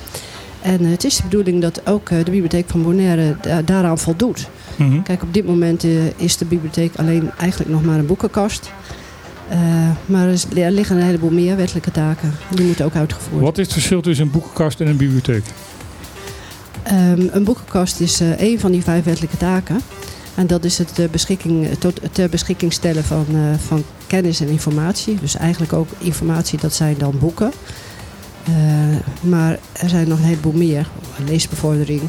En 0.60 0.84
eh, 0.84 0.90
het 0.90 1.04
is 1.04 1.16
de 1.16 1.22
bedoeling 1.22 1.60
dat 1.62 1.86
ook 1.86 2.08
eh, 2.10 2.18
de 2.18 2.30
bibliotheek 2.30 2.68
van 2.68 2.82
Bonaire 2.82 3.36
da- 3.40 3.62
daaraan 3.62 3.98
voldoet. 3.98 4.48
Mhm. 4.76 5.02
Kijk, 5.02 5.22
op 5.22 5.34
dit 5.34 5.46
moment 5.46 5.84
eh, 5.84 5.90
is 6.16 6.36
de 6.36 6.44
bibliotheek 6.44 6.96
alleen 6.96 7.30
eigenlijk 7.38 7.70
nog 7.70 7.82
maar 7.84 7.98
een 7.98 8.06
boekenkast. 8.06 8.70
Eh, 9.48 9.58
maar 10.06 10.28
er, 10.28 10.58
er 10.58 10.70
liggen 10.70 10.96
een 10.96 11.02
heleboel 11.02 11.30
meer 11.30 11.56
wettelijke 11.56 11.90
taken. 11.90 12.34
Die 12.54 12.66
moeten 12.66 12.84
ook 12.84 12.94
uitgevoerd 12.94 13.42
Wat 13.42 13.58
is 13.58 13.64
het 13.64 13.72
verschil 13.72 14.00
tussen 14.02 14.24
een 14.26 14.30
boekenkast 14.32 14.80
en 14.80 14.86
een 14.86 14.96
bibliotheek? 14.96 15.44
Ehm, 16.82 17.28
een 17.30 17.44
boekenkast 17.44 18.00
is 18.00 18.20
eh 18.20 18.40
een 18.40 18.60
van 18.60 18.72
die 18.72 18.82
vijf 18.82 19.04
wettelijke 19.04 19.36
taken. 19.36 19.80
En 20.34 20.46
dat 20.46 20.64
is 20.64 20.78
het, 20.78 20.98
eh, 20.98 21.08
beschikking, 21.08 21.68
tot, 21.78 22.00
ter 22.12 22.28
beschikking 22.28 22.72
stellen 22.72 23.04
van, 23.04 23.26
eh, 23.30 23.58
van 23.66 23.84
kennis 24.06 24.40
en 24.40 24.48
informatie. 24.48 25.18
Dus 25.20 25.36
eigenlijk 25.36 25.72
ook 25.72 25.88
informatie, 25.98 26.58
dat 26.58 26.72
zijn 26.72 26.94
dan 26.98 27.18
boeken. 27.18 27.52
Eh, 28.44 28.52
maar 29.20 29.58
er 29.72 29.88
zijn 29.88 30.08
nog 30.08 30.18
een 30.18 30.24
heleboel 30.24 30.52
meer. 30.52 30.88
Leesbevordering, 31.26 32.00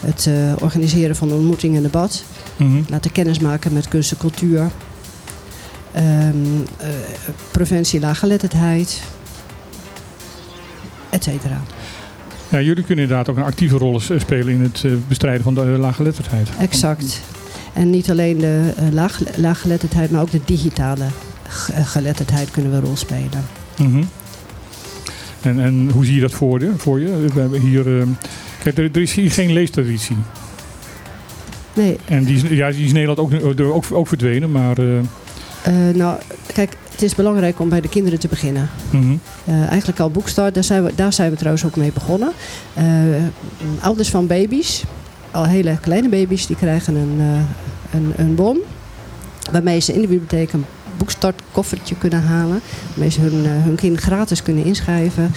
het 0.00 0.26
eh, 0.26 0.52
organiseren 0.60 1.16
van 1.16 1.32
ontmoeting 1.32 1.76
en 1.76 1.82
debat. 1.82 2.24
Mhm. 2.56 2.82
Laten 2.88 3.12
kennis 3.12 3.38
maken 3.38 3.72
met 3.72 3.88
kunst 3.88 4.10
en 4.12 4.18
cultuur. 4.18 4.70
Eh, 5.92 6.28
preventie 7.50 8.00
laaggeletterdheid. 8.00 9.02
Et 11.10 11.24
cetera. 11.24 11.62
Ja, 12.48 12.60
jullie 12.60 12.84
kunnen 12.84 13.04
inderdaad 13.04 13.28
ook 13.28 13.36
een 13.36 13.42
actieve 13.42 13.76
rol 13.76 14.00
spelen 14.00 14.54
in 14.54 14.60
het 14.62 14.82
eh, 14.84 14.90
bestrijden 15.08 15.42
van 15.42 15.54
de 15.54 15.64
uh, 15.64 15.78
laaggeletterdheid. 15.78 16.48
Exact. 16.58 17.20
En 17.72 17.90
niet 17.90 18.10
alleen 18.10 18.38
de 18.38 18.72
eh, 18.76 18.84
laag, 18.92 19.20
laaggeletterdheid, 19.36 20.10
maar 20.10 20.20
ook 20.20 20.30
de 20.30 20.40
digitale 20.44 21.04
ge- 21.48 21.72
eh, 21.72 21.86
geletterdheid 21.86 22.50
kunnen 22.50 22.70
we 22.70 22.76
een 22.76 22.84
rol 22.84 22.96
spelen. 22.96 23.44
Mhm. 23.78 24.02
en, 25.42 25.60
en 25.60 25.90
hoe 25.92 26.04
zie 26.04 26.14
je 26.14 26.20
dat 26.20 26.32
voor 26.32 26.60
je? 26.60 26.70
Voor 26.76 27.00
je? 27.00 27.26
We 27.34 27.40
hebben 27.40 27.60
hier, 27.60 27.98
ehm, 28.00 28.08
kijk, 28.62 28.78
er, 28.78 28.84
er 28.92 29.00
is 29.02 29.12
hier 29.14 29.30
geen 29.30 29.52
leestraditie. 29.52 30.16
Nee, 31.74 31.96
En 32.04 32.24
die 32.24 32.36
is, 32.36 32.42
ja, 32.50 32.70
die 32.70 32.80
is 32.82 32.88
in 32.88 32.94
Nederland 32.94 33.18
ook, 33.18 33.60
ook, 33.60 33.84
ook 33.92 34.08
verdwenen, 34.08 34.50
maar... 34.52 34.78
eh, 34.78 34.98
eh, 35.62 35.94
nou, 35.96 36.18
kijk, 36.52 36.76
het 36.96 37.04
is 37.04 37.14
belangrijk 37.14 37.60
om 37.60 37.68
bij 37.68 37.80
de 37.80 37.88
kinderen 37.88 38.18
te 38.18 38.28
beginnen. 38.28 38.68
mhm. 38.90 39.16
Eh, 39.44 39.66
eigenlijk 39.66 40.00
al 40.00 40.10
boekstart, 40.10 40.54
daar 40.54 40.64
zijn, 40.64 40.84
we, 40.84 40.92
daar 40.94 41.12
zijn 41.12 41.30
we 41.30 41.36
trouwens 41.36 41.64
ook 41.64 41.76
mee 41.76 41.92
begonnen. 41.92 42.32
Eh, 42.74 42.84
ouders 43.80 44.08
van 44.08 44.26
baby's, 44.26 44.84
al 45.30 45.44
hele 45.44 45.78
kleine 45.80 46.08
baby's, 46.08 46.46
die 46.46 46.56
krijgen 46.56 46.94
een, 46.94 47.16
eh, 47.18 48.00
een, 48.00 48.12
een 48.16 48.34
bon. 48.34 48.58
Waarmee 49.52 49.80
ze 49.80 49.92
in 49.92 50.00
de 50.00 50.06
bibliotheek 50.06 50.52
een 50.52 50.64
boekstartkoffertje 50.96 51.94
kunnen 51.94 52.22
halen. 52.22 52.60
Waarmee 52.88 53.10
ze 53.10 53.20
hun, 53.20 53.46
hun 53.46 53.74
kind 53.74 54.00
gratis 54.00 54.42
kunnen 54.42 54.64
inschrijven. 54.64 55.32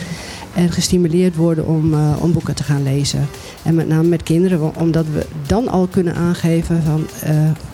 En 0.53 0.71
gestimuleerd 0.71 1.35
worden 1.35 1.65
om, 1.65 1.93
om 2.19 2.33
boeken 2.33 2.55
te 2.55 2.63
gaan 2.63 2.83
lezen. 2.83 3.27
En 3.63 3.75
met 3.75 3.87
name 3.87 4.07
met 4.07 4.23
kinderen, 4.23 4.75
omdat 4.75 5.05
we 5.13 5.25
dan 5.47 5.67
al 5.67 5.87
kunnen 5.87 6.15
aangeven 6.15 6.83
van 6.83 7.07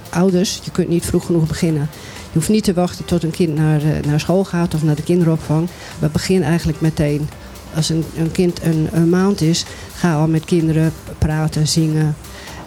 ouders, 0.09 0.59
je 0.63 0.71
kunt 0.71 0.87
niet 0.87 1.05
vroeg 1.05 1.25
genoeg 1.25 1.47
beginnen. 1.47 1.89
Je 2.35 2.41
hoeft 2.41 2.53
niet 2.53 2.63
te 2.63 2.73
wachten 2.73 3.05
tot 3.05 3.23
een 3.23 3.31
kind 3.31 3.55
naar, 3.55 3.81
eh, 3.81 4.07
naar 4.07 4.19
school 4.19 4.43
gaat 4.43 4.73
of 4.73 4.83
naar 4.83 4.95
de 4.95 5.03
kinderopvang. 5.03 5.67
We 5.99 6.07
beginnen 6.09 6.47
eigenlijk 6.49 6.81
meteen. 6.81 7.29
Als 7.75 7.89
een, 7.89 8.03
een 8.17 8.31
kind 8.31 8.63
een, 8.63 8.87
een 8.91 9.09
maand 9.09 9.41
is, 9.41 9.65
ga 9.93 10.15
al 10.15 10.27
met 10.27 10.45
kinderen 10.45 10.93
praten, 11.17 11.67
zingen. 11.67 12.15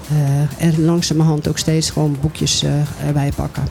eh, 0.09 0.67
en 0.67 0.85
langzamerhand 0.85 1.49
ook 1.49 1.59
steeds 1.59 1.91
gewoon 1.91 2.17
boekjes 2.21 2.63
eh, 2.63 3.07
erbij 3.07 3.33
pakken. 3.37 3.63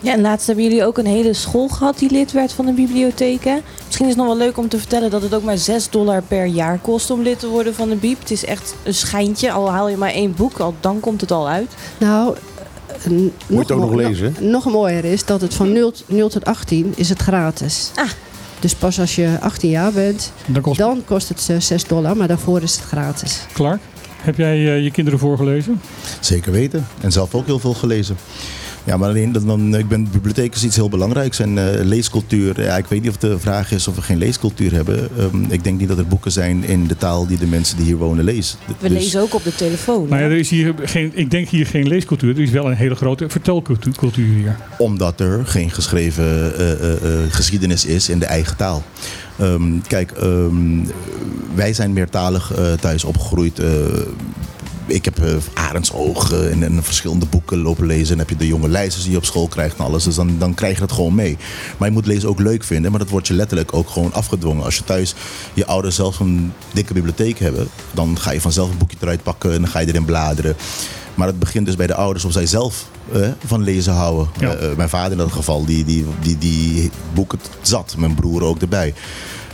Ja, 0.00 0.12
en 0.12 0.20
laatst 0.20 0.46
hebben 0.46 0.64
jullie 0.64 0.84
ook 0.84 0.98
een 0.98 1.06
hele 1.06 1.32
school 1.32 1.68
gehad 1.68 1.98
die 1.98 2.10
lid 2.10 2.32
werd 2.32 2.52
van 2.52 2.66
de 2.66 2.72
bibliotheek. 2.72 3.44
hè? 3.44 3.56
Misschien 3.86 4.06
is 4.06 4.12
het 4.14 4.20
nog 4.24 4.36
wel 4.36 4.46
leuk 4.46 4.58
om 4.58 4.68
te 4.68 4.78
vertellen 4.78 5.10
dat 5.10 5.22
het 5.22 5.34
ook 5.34 5.42
maar 5.42 5.58
6 5.58 5.90
dollar 5.90 6.22
per 6.22 6.44
jaar 6.46 6.78
kost 6.78 7.10
om 7.10 7.22
lid 7.22 7.38
te 7.38 7.48
worden 7.48 7.74
van 7.74 7.88
de 7.88 7.96
Biep. 7.96 8.18
Het 8.20 8.30
is 8.30 8.44
echt 8.44 8.74
een 8.82 8.94
schijntje, 8.94 9.50
al 9.52 9.70
haal 9.70 9.88
je 9.88 9.96
maar 9.96 10.10
één 10.10 10.34
boek, 10.36 10.58
al 10.58 10.74
dan 10.80 11.00
komt 11.00 11.20
het 11.20 11.30
al 11.30 11.48
uit. 11.48 11.74
Nou, 11.98 12.36
Moet 13.06 13.32
je 13.46 13.58
het 13.58 13.70
ook 13.70 13.80
nog 13.80 13.94
lezen? 13.94 14.34
Nog, 14.40 14.50
nog 14.64 14.72
mooier 14.72 15.04
is 15.04 15.24
dat 15.24 15.40
het 15.40 15.54
van 15.54 15.72
0, 15.72 15.92
0 16.06 16.28
tot 16.28 16.44
18 16.44 16.92
is 16.96 17.08
het 17.08 17.18
gratis. 17.18 17.90
Ah. 17.94 18.08
Dus 18.60 18.74
pas 18.74 19.00
als 19.00 19.14
je 19.14 19.36
18 19.40 19.70
jaar 19.70 19.92
bent, 19.92 20.32
Dan 20.46 20.62
kost 20.62 20.78
dan 20.78 21.02
kost 21.04 21.28
het 21.28 21.46
eh, 21.50 21.60
6 21.60 21.84
dollar, 21.84 22.16
maar 22.16 22.28
daarvoor 22.28 22.62
is 22.62 22.76
het 22.76 22.84
gratis. 22.84 23.46
Clark. 23.52 23.80
Heb 24.22 24.36
jij 24.36 24.54
eh, 24.56 24.82
je 24.82 24.90
kinderen 24.90 25.18
voorgelezen? 25.18 25.80
Zeker 26.20 26.52
weten. 26.52 26.86
En 27.00 27.12
zelf 27.12 27.34
ook 27.34 27.46
heel 27.46 27.58
veel 27.58 27.74
gelezen. 27.74 28.16
Ja, 28.88 28.96
maar 28.96 29.08
alleen, 29.08 29.32
dan, 29.32 29.76
ik 29.76 29.88
ben, 29.88 30.08
bibliotheek 30.10 30.54
is 30.54 30.64
iets 30.64 30.76
heel 30.76 30.88
belangrijks. 30.88 31.38
En 31.38 31.58
eh, 31.78 31.84
leescultuur, 31.84 32.62
ja, 32.62 32.76
ik 32.76 32.86
weet 32.86 33.00
niet 33.02 33.10
of 33.10 33.16
de 33.16 33.38
vraag 33.38 33.72
is 33.72 33.88
of 33.88 33.94
we 33.94 34.02
geen 34.02 34.18
leescultuur 34.18 34.72
hebben. 34.72 35.08
Ehm, 35.18 35.42
ik 35.48 35.64
denk 35.64 35.78
niet 35.78 35.88
dat 35.88 35.98
er 35.98 36.06
boeken 36.06 36.32
zijn 36.32 36.64
in 36.64 36.86
de 36.86 36.96
taal 36.96 37.26
die 37.26 37.38
de 37.38 37.46
mensen 37.46 37.76
die 37.76 37.86
hier 37.86 37.96
wonen 37.96 38.24
lezen. 38.24 38.58
We 38.66 38.88
Dus- 38.88 38.98
lezen 39.02 39.20
ook 39.20 39.34
op 39.34 39.44
de 39.44 39.54
telefoon. 39.54 40.08
Nou 40.08 40.22
ja, 40.22 40.28
er 40.28 40.38
is 40.38 40.50
hier 40.50 40.74
geen, 40.82 41.10
ik 41.14 41.30
denk 41.30 41.48
hier 41.48 41.66
geen 41.66 41.88
leescultuur. 41.88 42.34
Er 42.34 42.42
is 42.42 42.50
wel 42.50 42.66
een 42.70 42.76
hele 42.76 42.94
grote 42.94 43.28
vertelcultuur 43.28 43.94
cultuur 43.96 44.34
hier. 44.34 44.56
Omdat 44.78 45.20
er 45.20 45.46
geen 45.46 45.70
geschreven 45.70 46.24
eh, 46.56 46.72
eh, 46.72 46.92
eh, 46.92 47.32
geschiedenis 47.32 47.84
is 47.84 48.08
in 48.08 48.18
de 48.18 48.26
eigen 48.26 48.56
taal. 48.56 48.82
Ehm, 49.38 49.78
kijk, 49.86 50.10
ehm, 50.10 50.84
wij 51.54 51.72
zijn 51.72 51.92
meertalig 51.92 52.54
eh, 52.54 52.72
thuis 52.72 53.04
opgegroeid. 53.04 53.58
Eh, 53.58 53.68
ik 54.88 55.04
heb 55.04 55.20
uh, 55.20 55.36
Arendsoog 55.54 56.32
uh, 56.32 56.52
en, 56.52 56.62
en, 56.62 56.82
verschillende 56.82 57.26
boeken 57.26 57.58
lopen 57.58 57.86
lezen. 57.86 58.12
En 58.12 58.18
heb 58.18 58.28
je 58.28 58.36
de 58.36 58.46
jonge 58.46 58.68
lijsters 58.68 59.02
die 59.02 59.12
je 59.12 59.18
op 59.18 59.24
school 59.24 59.48
krijgt 59.48 59.78
en 59.78 59.84
alles. 59.84 60.04
Dus 60.04 60.14
dan, 60.14 60.38
dan 60.38 60.54
krijg 60.54 60.74
je 60.74 60.80
dat 60.80 60.92
gewoon 60.92 61.14
mee. 61.14 61.36
Maar 61.76 61.88
je 61.88 61.94
moet 61.94 62.06
lezen 62.06 62.28
ook 62.28 62.40
leuk 62.40 62.64
vinden. 62.64 62.90
Maar 62.90 63.00
dat 63.00 63.10
wordt 63.10 63.26
je 63.26 63.34
letterlijk 63.34 63.74
ook 63.74 63.88
gewoon 63.88 64.12
afgedwongen. 64.12 64.64
Als 64.64 64.76
je 64.76 64.84
thuis 64.84 65.14
je 65.54 65.66
ouders 65.66 65.96
zelf 65.96 66.20
een 66.20 66.52
dikke 66.72 66.92
bibliotheek 66.92 67.38
hebben... 67.38 67.68
dan 67.92 68.18
ga 68.18 68.30
je 68.30 68.40
vanzelf 68.40 68.70
een 68.70 68.78
boekje 68.78 68.96
eruit 69.00 69.22
pakken 69.22 69.52
en 69.52 69.60
dan 69.60 69.70
ga 69.70 69.78
je 69.78 69.86
erin 69.86 70.04
bladeren. 70.04 70.56
Maar 71.14 71.26
het 71.26 71.38
begint 71.38 71.66
dus 71.66 71.76
bij 71.76 71.86
de 71.86 71.94
ouders 71.94 72.24
of 72.24 72.32
zij 72.32 72.46
zelf 72.46 72.86
uh, 73.14 73.28
van 73.44 73.62
lezen 73.62 73.92
houden. 73.92 74.28
Ja. 74.40 74.60
Uh, 74.60 74.76
mijn 74.76 74.88
vader 74.88 75.12
in 75.12 75.18
dat 75.18 75.32
geval, 75.32 75.64
die, 75.64 75.84
die, 75.84 76.04
die, 76.20 76.38
die 76.38 76.90
boeken 77.14 77.38
zat. 77.60 77.94
Mijn 77.98 78.14
broer 78.14 78.42
ook 78.42 78.60
erbij. 78.60 78.94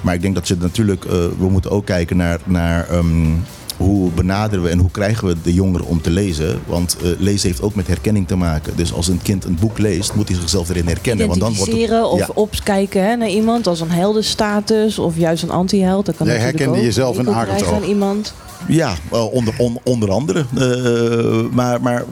Maar 0.01 0.14
ik 0.14 0.23
denk 0.23 0.35
dat 0.35 0.49
je 0.49 0.57
natuurlijk... 0.59 1.05
Uh, 1.05 1.11
we 1.12 1.49
moeten 1.51 1.70
ook 1.70 1.87
kijken 1.87 2.16
naar... 2.16 2.40
naar 2.44 2.94
um, 2.94 3.44
hoe 3.76 4.10
benaderen 4.10 4.64
we 4.64 4.70
en 4.70 4.78
hoe 4.78 4.90
krijgen 4.90 5.26
we 5.26 5.37
de 5.42 5.54
jongeren 5.54 5.87
om 5.87 6.00
te 6.00 6.10
lezen? 6.10 6.60
Want 6.66 6.96
uh, 7.02 7.10
lezen 7.18 7.48
heeft 7.48 7.62
ook 7.62 7.74
met 7.74 7.87
herkenning 7.87 8.28
te 8.28 8.37
maken. 8.37 8.76
Dus 8.76 8.92
als 8.92 9.08
een 9.08 9.22
kind 9.22 9.44
een 9.44 9.56
boek 9.60 9.78
leest, 9.78 10.14
moet 10.14 10.28
hij 10.28 10.38
zichzelf 10.38 10.68
erin 10.68 10.87
herkennen. 10.87 11.26
Want 11.26 11.40
dan 11.40 11.54
wordt 11.54 11.72
het, 11.72 12.04
of 12.04 12.18
ja. 12.18 12.28
opkijken 12.34 13.04
hè, 13.04 13.16
naar 13.16 13.28
iemand 13.28 13.66
als 13.66 13.80
een 13.80 13.90
heldenstatus 13.90 14.98
of 14.98 15.16
juist 15.16 15.42
een 15.42 15.50
anti-held. 15.50 16.06
Dat 16.06 16.16
kan 16.16 16.26
Jij 16.26 16.37
herkende 16.37 16.78
ook. 16.78 16.84
jezelf 16.84 17.18
in 17.18 17.28
Arendsoog. 17.28 17.72
aan 17.72 17.82
iemand. 17.82 18.34
Ja, 18.68 18.94
uh, 19.12 19.32
onder, 19.32 19.54
on, 19.58 19.78
onder 19.84 20.10
andere. 20.10 20.44
Uh, 20.58 21.52
maar, 21.52 21.80
maar 21.80 22.04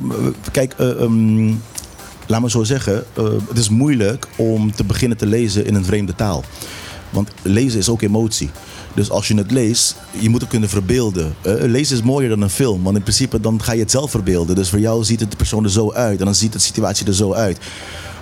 kijk, 0.50 0.74
um, 0.80 1.62
laat 2.26 2.40
me 2.40 2.50
zo 2.50 2.62
zeggen. 2.62 3.04
het 3.48 3.58
is 3.58 3.68
moeilijk 3.68 4.28
om 4.36 4.72
te 4.74 4.84
beginnen 4.84 5.18
te 5.18 5.26
lezen 5.26 5.66
in 5.66 5.74
een 5.74 5.84
vreemde 5.84 6.14
taal. 6.14 6.44
Want 7.10 7.30
lezen 7.42 7.78
is 7.78 7.88
ook 7.88 8.02
emotie. 8.02 8.50
Dus 8.94 9.10
als 9.10 9.28
je 9.28 9.36
het 9.36 9.50
leest, 9.50 9.96
je 10.10 10.28
moet 10.28 10.40
het 10.40 10.50
kunnen 10.50 10.68
verbeelden. 10.68 11.34
Uh, 11.46 11.54
lezen 11.58 11.96
is 11.96 12.02
mooier 12.02 12.28
dan 12.28 12.40
een 12.40 12.50
film, 12.50 12.82
want 12.82 12.96
in 12.96 13.02
principe 13.02 13.40
dan 13.40 13.62
ga 13.62 13.72
je 13.72 13.80
het 13.80 13.90
zelf 13.90 14.10
verbeelden. 14.10 14.54
Dus 14.54 14.68
voor 14.68 14.80
jou 14.80 15.04
ziet 15.04 15.20
het 15.20 15.30
de 15.30 15.36
persoon 15.36 15.64
er 15.64 15.70
zo 15.70 15.92
uit 15.92 16.18
en 16.18 16.24
dan 16.24 16.34
ziet 16.34 16.52
de 16.52 16.58
situatie 16.58 17.06
er 17.06 17.14
zo 17.14 17.32
uit. 17.32 17.58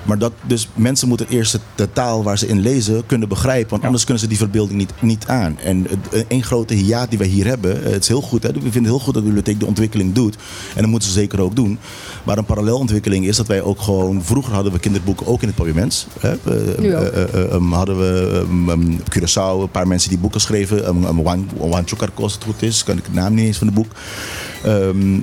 Maar 0.03 0.19
dat, 0.19 0.33
dus 0.47 0.69
mensen 0.75 1.09
moeten 1.09 1.29
eerst 1.29 1.59
de 1.75 1.93
taal 1.93 2.23
waar 2.23 2.39
ze 2.39 2.47
in 2.47 2.61
lezen 2.61 3.07
kunnen 3.07 3.29
begrijpen. 3.29 3.69
Want 3.69 3.81
ja. 3.81 3.87
anders 3.87 4.05
kunnen 4.05 4.23
ze 4.23 4.29
die 4.29 4.39
verbeelding 4.39 4.79
niet, 4.79 4.93
niet 5.01 5.27
aan. 5.27 5.59
En 5.59 5.87
één 6.29 6.43
grote 6.43 6.75
hiaat 6.75 7.09
die 7.09 7.19
wij 7.19 7.27
hier 7.27 7.47
hebben. 7.47 7.83
Het 7.83 8.03
is 8.03 8.09
heel 8.09 8.21
goed. 8.21 8.43
Hè? 8.43 8.49
We 8.53 8.61
vinden 8.61 8.73
het 8.73 8.85
heel 8.85 8.99
goed 8.99 9.15
dat 9.15 9.23
de 9.23 9.29
bibliotheek 9.29 9.61
de 9.61 9.67
ontwikkeling 9.67 10.13
doet. 10.13 10.37
En 10.75 10.81
dat 10.81 10.91
moeten 10.91 11.09
ze 11.09 11.15
zeker 11.15 11.41
ook 11.41 11.57
doen. 11.57 11.79
Maar 12.25 12.39
een 12.39 12.45
parallelontwikkeling 12.45 13.27
is 13.27 13.37
dat 13.37 13.47
wij 13.47 13.63
ook 13.63 13.81
gewoon... 13.81 14.23
Vroeger 14.23 14.55
hadden 14.55 14.73
we 14.73 14.79
kinderboeken 14.79 15.27
ook 15.27 15.43
in 15.43 15.49
het 15.49 15.57
parlement. 15.57 16.07
Hè? 16.21 16.35
Nu 16.79 16.89
uh, 16.89 17.01
uh, 17.35 17.53
um, 17.53 17.73
hadden 17.73 17.99
we 17.99 18.45
um, 18.69 18.99
Curaçao, 18.99 19.61
een 19.61 19.71
paar 19.71 19.89
mensen 19.89 20.09
die 20.09 20.19
boeken 20.19 20.41
schreven. 20.41 20.89
Um, 20.89 21.05
um, 21.05 21.21
Juan, 21.21 21.49
Juan 21.59 21.89
Chucarco, 21.89 22.23
als 22.23 22.35
het 22.35 22.45
goed 22.45 22.63
is. 22.63 22.85
Kan 22.85 22.99
ik 22.99 23.05
de 23.05 23.11
naam 23.13 23.35
niet 23.35 23.47
eens 23.47 23.59
van 23.59 23.67
het 23.67 23.77
boek. 23.77 23.93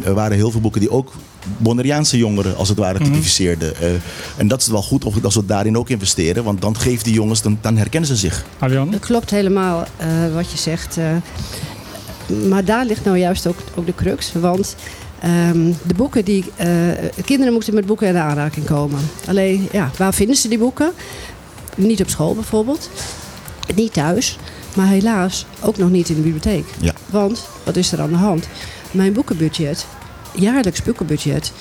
er 0.05 0.13
waren 0.13 0.37
heel 0.37 0.51
veel 0.51 0.61
boeken 0.61 0.81
die 0.81 0.91
ook 0.91 1.11
Bonneriaanse 1.57 2.17
jongeren 2.17 2.55
als 2.55 2.69
het 2.69 2.77
ware 2.77 3.03
typificeerden. 3.03 3.67
Mm 3.69 3.75
-hmm. 3.79 3.95
uh, 3.95 4.01
en 4.37 4.47
dat 4.47 4.61
is 4.61 4.67
wel 4.67 4.81
goed 4.81 5.23
als 5.23 5.35
we 5.35 5.45
daarin 5.45 5.77
ook 5.77 5.89
investeren. 5.89 6.43
Want 6.43 6.61
dan 6.61 6.77
geeft 6.77 7.03
die 7.03 7.13
jongens, 7.13 7.41
dan, 7.41 7.57
dan 7.61 7.77
herkennen 7.77 8.09
ze 8.09 8.15
zich. 8.15 8.45
Ariane? 8.59 8.91
Dat 8.91 8.99
klopt 8.99 9.29
helemaal 9.29 9.85
uh, 10.01 10.33
wat 10.33 10.51
je 10.51 10.57
zegt. 10.57 10.97
Uh, 10.97 11.05
maar 12.49 12.65
daar 12.65 12.85
ligt 12.85 13.05
nou 13.05 13.17
juist 13.17 13.47
ook, 13.47 13.57
ook 13.75 13.85
de 13.85 13.95
crux. 13.95 14.31
Want 14.33 14.75
um, 15.25 15.75
de 15.87 15.93
boeken 15.93 16.25
die... 16.25 16.45
uh, 16.59 16.65
kinderen 17.25 17.53
moeten 17.53 17.73
met 17.73 17.85
boeken 17.85 18.07
in 18.07 18.13
de 18.13 18.19
aanraking 18.19 18.65
komen. 18.65 18.99
Alleen, 19.27 19.67
ja, 19.71 19.91
waar 19.97 20.13
vinden 20.13 20.35
ze 20.35 20.47
die 20.47 20.57
boeken? 20.57 20.91
Niet 21.75 22.01
op 22.01 22.09
school 22.09 22.35
bijvoorbeeld. 22.35 22.89
Niet 23.75 23.93
thuis. 23.93 24.37
Maar 24.75 24.87
helaas 24.87 25.45
ook 25.61 25.77
nog 25.77 25.89
niet 25.89 26.09
in 26.09 26.15
de 26.15 26.21
bibliotheek. 26.21 26.65
Ja. 26.79 26.93
Want, 27.09 27.43
wat 27.63 27.75
is 27.75 27.91
er 27.91 28.01
aan 28.01 28.09
de 28.09 28.15
hand? 28.15 28.47
Mijn 28.91 29.13
boekenbudget 29.13 29.85
jaarlijks 30.37 30.81
boekenbudget 30.81 31.51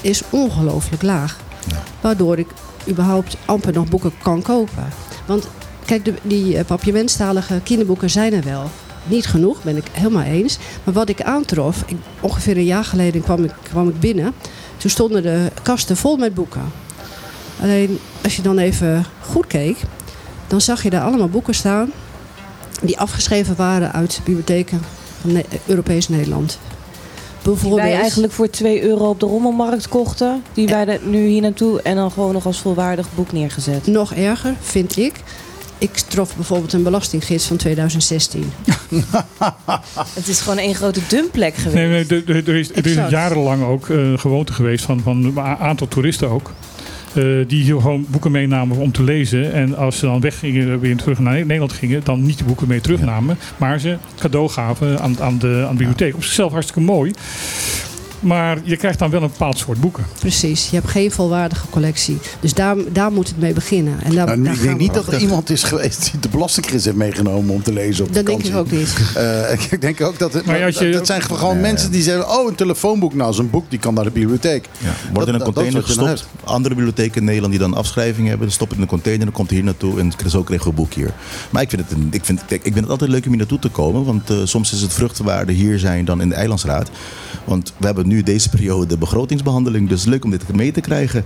is 0.00 0.22
ongelooflijk 0.30 1.02
laag. 1.02 1.38
Ja. 1.68 1.82
Waardoor 2.00 2.38
ik 2.38 2.48
überhaupt 2.88 3.36
amper 3.44 3.72
nog 3.72 3.88
boeken 3.88 4.12
kan 4.22 4.42
kopen. 4.42 4.88
Want 5.26 5.48
kijk, 5.84 6.04
de, 6.04 6.14
die 6.22 6.54
uh, 6.54 6.60
papiamenttalige 6.66 7.60
kinderboeken 7.62 8.10
zijn 8.10 8.32
er 8.32 8.44
wel. 8.44 8.70
Niet 9.04 9.26
genoeg, 9.26 9.62
ben 9.62 9.76
ik 9.76 9.86
helemaal 9.92 10.22
eens. 10.22 10.58
Maar 10.84 10.94
wat 10.94 11.08
ik 11.08 11.22
aantrof, 11.22 11.82
ik, 11.86 11.96
ongeveer 12.20 12.56
een 12.56 12.64
jaar 12.64 12.84
geleden 12.84 13.22
kwam 13.22 13.44
ik, 13.44 13.52
kwam 13.62 13.88
ik 13.88 14.00
binnen. 14.00 14.34
Toen 14.76 14.90
stonden 14.90 15.22
de 15.22 15.50
kasten 15.62 15.96
vol 15.96 16.16
met 16.16 16.34
boeken. 16.34 16.72
Alleen 17.60 17.98
als 18.22 18.36
je 18.36 18.42
dan 18.42 18.58
even 18.58 19.04
goed 19.20 19.46
keek, 19.46 19.76
dan 20.46 20.60
zag 20.60 20.82
je 20.82 20.90
daar 20.90 21.04
allemaal 21.04 21.28
boeken 21.28 21.54
staan 21.54 21.92
die 22.82 22.98
afgeschreven 22.98 23.56
waren 23.56 23.92
uit 23.92 24.20
bibliotheken 24.24 24.80
van 25.20 25.32
ne 25.32 25.44
Europees 25.66 26.08
Nederland. 26.08 26.58
Die 27.42 27.74
wij 27.74 27.94
eigenlijk 27.94 28.32
voor 28.32 28.50
2 28.50 28.82
euro 28.82 29.08
op 29.08 29.20
de 29.20 29.26
rommelmarkt 29.26 29.88
kochten. 29.88 30.42
Die 30.54 30.68
wij 30.68 31.00
nu 31.04 31.26
hier 31.26 31.40
naartoe 31.40 31.82
en 31.82 31.96
dan 31.96 32.10
gewoon 32.10 32.32
nog 32.32 32.46
als 32.46 32.60
volwaardig 32.60 33.06
boek 33.14 33.32
neergezet. 33.32 33.86
Nog 33.86 34.14
erger, 34.14 34.54
vind 34.60 34.96
ik. 34.96 35.12
Ik 35.78 35.96
trof 35.96 36.36
bijvoorbeeld 36.36 36.72
een 36.72 36.82
belastinggids 36.82 37.46
van 37.46 37.56
2016. 37.56 38.52
Het 40.14 40.28
is 40.28 40.40
gewoon 40.40 40.58
één 40.58 40.74
grote 40.74 41.00
dumpplek 41.08 41.54
geweest. 41.54 41.74
Nee, 41.74 41.88
nee 41.88 42.22
er, 42.26 42.48
er, 42.48 42.56
is, 42.56 42.70
er 42.74 42.86
is 42.86 43.10
jarenlang 43.10 43.64
ook 43.64 43.88
uh, 43.88 44.18
gewoonte 44.18 44.52
geweest 44.52 44.84
van, 44.84 45.00
van 45.00 45.24
een 45.24 45.40
aantal 45.40 45.88
toeristen 45.88 46.28
ook. 46.28 46.52
Uh, 47.14 47.48
die 47.48 47.62
hier 47.62 47.80
gewoon 47.80 48.06
boeken 48.10 48.30
meenamen 48.30 48.76
om 48.76 48.92
te 48.92 49.02
lezen. 49.02 49.52
En 49.52 49.76
als 49.76 49.98
ze 49.98 50.06
dan 50.06 50.20
weggingen, 50.20 50.80
weer 50.80 50.96
terug 50.96 51.18
naar 51.18 51.34
Nederland 51.34 51.72
gingen, 51.72 52.00
dan 52.04 52.22
niet 52.22 52.38
de 52.38 52.44
boeken 52.44 52.68
mee 52.68 52.80
terugnamen. 52.80 53.38
Maar 53.56 53.80
ze 53.80 53.96
cadeau 54.18 54.48
gaven 54.48 55.00
aan, 55.00 55.20
aan, 55.20 55.38
de, 55.38 55.64
aan 55.68 55.76
de 55.76 55.76
bibliotheek. 55.76 56.14
Op 56.14 56.24
zichzelf 56.24 56.52
hartstikke 56.52 56.80
mooi. 56.80 57.12
Maar 58.20 58.58
je 58.64 58.76
krijgt 58.76 58.98
dan 58.98 59.10
wel 59.10 59.22
een 59.22 59.28
bepaald 59.30 59.58
soort 59.58 59.80
boeken. 59.80 60.04
Precies, 60.18 60.68
je 60.70 60.76
hebt 60.76 60.88
geen 60.88 61.10
volwaardige 61.10 61.66
collectie. 61.70 62.18
Dus 62.40 62.54
daar, 62.54 62.76
daar 62.92 63.12
moet 63.12 63.28
het 63.28 63.38
mee 63.38 63.52
beginnen. 63.52 63.94
En 64.02 64.14
daar, 64.14 64.26
nou, 64.26 64.42
daar 64.42 64.54
ik 64.54 64.62
denk 64.62 64.78
niet 64.78 64.94
dat 64.94 65.06
er 65.12 65.18
iemand 65.20 65.50
is 65.50 65.62
geweest 65.62 66.10
die 66.10 66.20
de 66.20 66.28
belastinggids 66.28 66.84
heeft 66.84 66.96
meegenomen 66.96 67.54
om 67.54 67.62
te 67.62 67.72
lezen 67.72 68.04
op 68.04 68.14
Dat 68.14 68.24
vakantie. 68.24 68.52
denk 68.52 68.66
ik 68.66 68.72
ook 68.72 68.78
niet. 68.78 68.88
Uh, 69.16 69.52
ik 69.70 69.80
denk 69.80 70.00
ook 70.00 70.18
dat 70.18 70.32
het. 70.32 70.44
Maar 70.46 70.56
Maar 70.56 70.66
als 70.66 70.78
je- 70.78 70.90
dat 70.90 71.06
zijn 71.06 71.22
gewoon 71.22 71.52
Nee. 71.52 71.62
mensen 71.62 71.90
die 71.90 72.02
zeggen: 72.02 72.28
Oh, 72.30 72.48
een 72.48 72.54
telefoonboek. 72.54 73.14
Nou, 73.14 73.32
zo'n 73.32 73.50
boek 73.50 73.64
die 73.70 73.78
kan 73.78 73.94
naar 73.94 74.04
de 74.04 74.10
bibliotheek. 74.10 74.68
Ja, 74.78 74.88
wordt 75.12 75.28
in 75.28 75.34
een 75.34 75.38
Dat- 75.38 75.38
dat- 75.38 75.42
container 75.44 75.72
dat 75.72 75.84
gestopt. 75.84 76.26
Andere 76.44 76.74
bibliotheken 76.74 77.20
in 77.20 77.24
Nederland 77.24 77.52
die 77.52 77.60
dan 77.62 77.74
afschrijving 77.74 78.28
hebben, 78.28 78.46
dan 78.46 78.54
stoppen 78.54 78.76
het 78.76 78.86
in 78.86 78.90
een 78.92 78.96
container, 78.96 79.24
dan 79.24 79.34
komt 79.34 79.48
hij 79.48 79.56
hier 79.58 79.66
naartoe 79.66 79.98
en 80.00 80.12
zo 80.30 80.42
kregen 80.42 80.64
we 80.64 80.70
een 80.70 80.76
boek 80.76 80.92
hier. 80.92 81.10
Maar 81.50 81.62
ik 81.62 81.68
vind 81.70 81.82
het, 81.82 81.92
een, 81.98 82.08
ik 82.10 82.24
vind, 82.24 82.40
kijk, 82.46 82.60
ik 82.64 82.72
vind 82.72 82.80
het 82.84 82.90
altijd 82.90 83.10
leuk 83.10 83.22
om 83.22 83.28
hier 83.28 83.38
naartoe 83.38 83.58
te 83.58 83.68
komen, 83.68 84.04
want 84.04 84.30
eh, 84.30 84.36
soms 84.44 84.72
is 84.72 84.80
het 84.80 84.92
vruchtwaarde 84.92 85.52
hier 85.52 85.78
zijn 85.78 86.04
dan 86.04 86.20
in 86.20 86.28
de 86.28 86.34
Eilandsraad. 86.34 86.90
Want 87.44 87.72
we 87.76 87.86
hebben 87.86 88.06
nu 88.10 88.22
deze 88.22 88.48
periode 88.48 88.86
de 88.86 88.98
begrotingsbehandeling. 88.98 89.88
Dus 89.88 90.04
leuk 90.04 90.24
om 90.24 90.30
dit 90.30 90.54
mee 90.54 90.72
te 90.72 90.80
krijgen. 90.80 91.24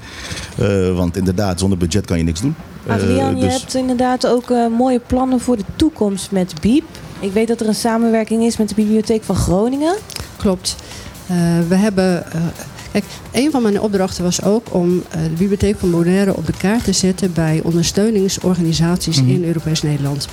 Eh, 0.59 0.95
want 0.97 1.17
inderdaad, 1.17 1.59
zonder 1.61 1.79
budget 1.79 2.05
kan 2.07 2.19
je 2.19 2.25
niks 2.25 2.41
doen. 2.41 2.55
Eh, 2.87 2.95
Adriaan, 2.95 3.37
je 3.37 3.41
dus- 3.41 3.53
hebt 3.61 3.75
inderdaad 3.75 4.27
ook 4.27 4.51
eh, 4.51 4.67
mooie 4.79 5.01
plannen 5.07 5.41
voor 5.41 5.57
de 5.57 5.65
toekomst 5.77 6.31
met 6.31 6.55
BIEB. 6.61 6.85
Ik 7.21 7.33
weet 7.33 7.49
dat 7.49 7.61
er 7.61 7.69
een 7.69 7.75
samenwerking 7.75 8.43
is 8.43 8.57
met 8.57 8.69
de 8.69 8.75
Bibliotheek 8.75 9.23
van 9.23 9.37
Groningen. 9.37 9.95
Klopt. 10.37 10.77
Eh, 11.27 11.37
we 11.69 11.75
hebben. 11.75 12.33
eh, 12.33 12.41
kijk, 12.93 13.05
een 13.33 13.51
van 13.51 13.63
mijn 13.63 13.81
opdrachten 13.81 14.25
was 14.25 14.43
ook 14.43 14.75
om 14.75 15.03
eh, 15.11 15.23
de 15.23 15.29
Bibliotheek 15.29 15.77
van 15.79 15.91
Bonaire 15.91 16.37
op 16.37 16.47
de 16.47 16.53
kaart 16.59 16.85
te 16.85 16.93
zetten 16.93 17.33
bij 17.33 17.61
ondersteuningsorganisaties 17.63 19.21
Mhm. 19.21 19.31
in 19.31 19.45
Europees 19.45 19.83
Nederland. 19.83 20.29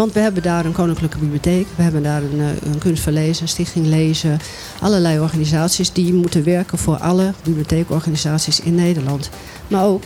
Want 0.00 0.12
we 0.12 0.20
hebben 0.20 0.42
daar 0.42 0.64
een 0.64 0.72
koninklijke 0.72 1.18
bibliotheek, 1.18 1.66
we 1.76 1.82
hebben 1.82 2.02
daar 2.02 2.22
een, 2.22 2.40
eh, 2.40 2.72
een 2.72 2.78
kunst 2.78 3.02
van 3.02 3.12
lezen, 3.12 3.42
een 3.42 3.48
stichting 3.48 3.86
lezen, 3.86 4.38
allerlei 4.80 5.20
organisaties 5.20 5.92
die 5.92 6.12
moeten 6.14 6.44
werken 6.44 6.78
voor 6.78 6.96
alle 6.96 7.32
bibliotheekorganisaties 7.42 8.60
in 8.60 8.74
Nederland. 8.74 9.30
Maar 9.68 9.84
ook 9.84 10.02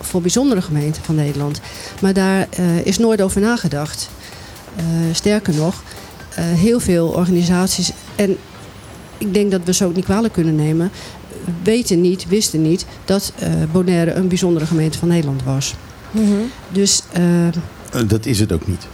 voor 0.00 0.20
bijzondere 0.20 0.62
gemeenten 0.62 1.02
van 1.02 1.14
Nederland. 1.14 1.60
Maar 2.00 2.12
daar 2.12 2.46
eh, 2.50 2.86
is 2.86 2.98
nooit 2.98 3.22
over 3.22 3.40
nagedacht. 3.40 4.10
Eh, 4.76 4.84
sterker 5.12 5.54
nog, 5.54 5.82
eh, 6.34 6.44
heel 6.44 6.80
veel 6.80 7.08
organisaties, 7.08 7.92
en 8.16 8.36
ik 9.18 9.34
denk 9.34 9.50
dat 9.50 9.60
we 9.64 9.72
ze 9.74 9.84
ook 9.84 9.94
niet 9.94 10.04
kwalijk 10.04 10.32
kunnen 10.32 10.54
nemen, 10.56 10.90
weten 11.62 12.00
niet, 12.00 12.28
wisten 12.28 12.62
niet 12.62 12.86
dat 13.04 13.32
eh, 13.38 13.48
Bonaire 13.72 14.12
een 14.12 14.28
bijzondere 14.28 14.66
gemeente 14.66 14.98
van 14.98 15.08
Nederland 15.08 15.42
was. 15.42 15.74
Dus 16.72 17.02
eh, 17.12 17.46
Eh, 17.94 18.00
Dat 18.08 18.26
is 18.26 18.40
het 18.40 18.52
ook 18.52 18.66
niet. 18.66 18.86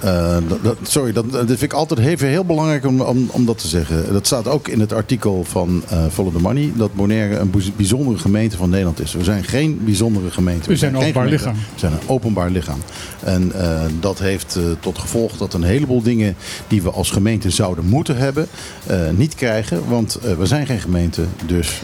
Eh, 0.00 0.36
dat, 0.62 0.76
sorry, 0.82 1.12
dat, 1.12 1.32
dat 1.32 1.46
vind 1.46 1.62
ik 1.62 1.72
altijd 1.72 2.00
even 2.00 2.28
heel 2.28 2.44
belangrijk 2.44 2.86
om, 2.86 3.00
om, 3.00 3.28
om 3.30 3.46
dat 3.46 3.58
te 3.58 3.68
zeggen. 3.68 4.12
Dat 4.12 4.26
staat 4.26 4.48
ook 4.48 4.68
in 4.68 4.80
het 4.80 4.92
artikel 4.92 5.44
van 5.44 5.82
eh 5.88 6.04
Follow 6.12 6.32
the 6.32 6.40
Money. 6.40 6.72
Dat 6.76 6.94
Bonaire 6.94 7.36
een 7.36 7.52
bijzondere 7.76 8.18
gemeente 8.18 8.56
van 8.56 8.70
Nederland 8.70 9.00
is. 9.00 9.12
We 9.12 9.24
zijn 9.24 9.44
geen 9.44 9.80
bijzondere 9.84 10.30
gemeente. 10.30 10.68
We 10.68 10.76
zijn 10.76 10.94
een 10.94 11.00
openbaar 11.00 11.26
lichaam. 11.26 11.54
We 11.54 11.78
zijn 11.78 11.92
een 11.92 12.08
openbaar 12.08 12.50
lichaam. 12.50 12.78
En 13.24 13.52
eh, 13.52 13.80
dat 14.00 14.18
heeft 14.18 14.58
tot 14.80 14.98
gevolg 14.98 15.36
dat 15.36 15.54
een 15.54 15.62
heleboel 15.62 16.02
dingen 16.02 16.36
die 16.68 16.82
we 16.82 16.90
als 16.90 17.10
gemeente 17.10 17.50
zouden 17.50 17.84
moeten 17.84 18.16
hebben, 18.16 18.46
niet 19.16 19.34
krijgen. 19.34 19.88
Want 19.88 20.18
we 20.38 20.46
zijn 20.46 20.66
geen 20.66 20.80
gemeente, 20.80 21.24
dus 21.46 21.82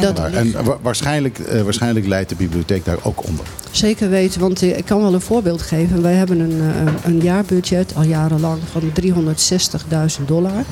Dat- 0.00 0.18
er. 0.18 0.34
En 0.34 0.64
wa- 0.64 0.78
waarschijnlijk, 0.82 1.38
eh, 1.38 1.62
waarschijnlijk 1.62 2.06
leidt 2.06 2.28
de 2.28 2.34
bibliotheek 2.34 2.84
daar 2.84 2.96
ook 3.02 3.26
onder. 3.26 3.44
zeker 3.70 4.08
weten, 4.10 4.40
want 4.40 4.62
eh, 4.62 4.76
ik 4.78 4.84
kan 4.84 5.00
wel 5.02 5.14
een 5.14 5.20
voorbeeld 5.20 5.62
geven. 5.62 6.02
Wij 6.02 6.12
hebben 6.14 6.40
een, 6.40 6.60
eh, 6.60 6.92
een 7.04 7.20
jaarbudget 7.20 7.92
al 7.96 8.02
jarenlang 8.02 8.58
van 8.72 8.92
360.000 8.92 10.28
dollar. 10.28 10.64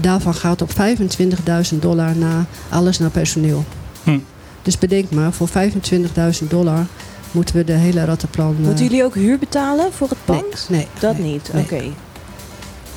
Daarvan 0.00 0.34
gaat 0.34 0.62
op 0.62 0.70
25.000 0.72 1.82
dollar 1.82 2.16
naar 2.16 2.44
alles 2.68 2.98
naar 2.98 3.10
personeel. 3.10 3.64
Hm. 4.02 4.18
Dus 4.62 4.78
bedenk 4.78 5.10
maar, 5.10 5.32
voor 5.32 5.48
25.000 5.48 6.50
dollar 6.50 6.86
moeten 7.30 7.54
we 7.56 7.64
de 7.64 7.72
hele 7.72 8.04
rattenplan... 8.04 8.56
eh, 8.60 8.66
Moeten 8.66 8.84
jullie 8.84 9.04
ook 9.04 9.14
huur 9.14 9.38
betalen 9.38 9.92
voor 9.92 10.08
het 10.08 10.18
pand? 10.24 10.66
nee, 10.68 10.86
Dat 10.98 11.18
nee, 11.18 11.32
niet, 11.32 11.50
nee. 11.52 11.62
oké. 11.62 11.82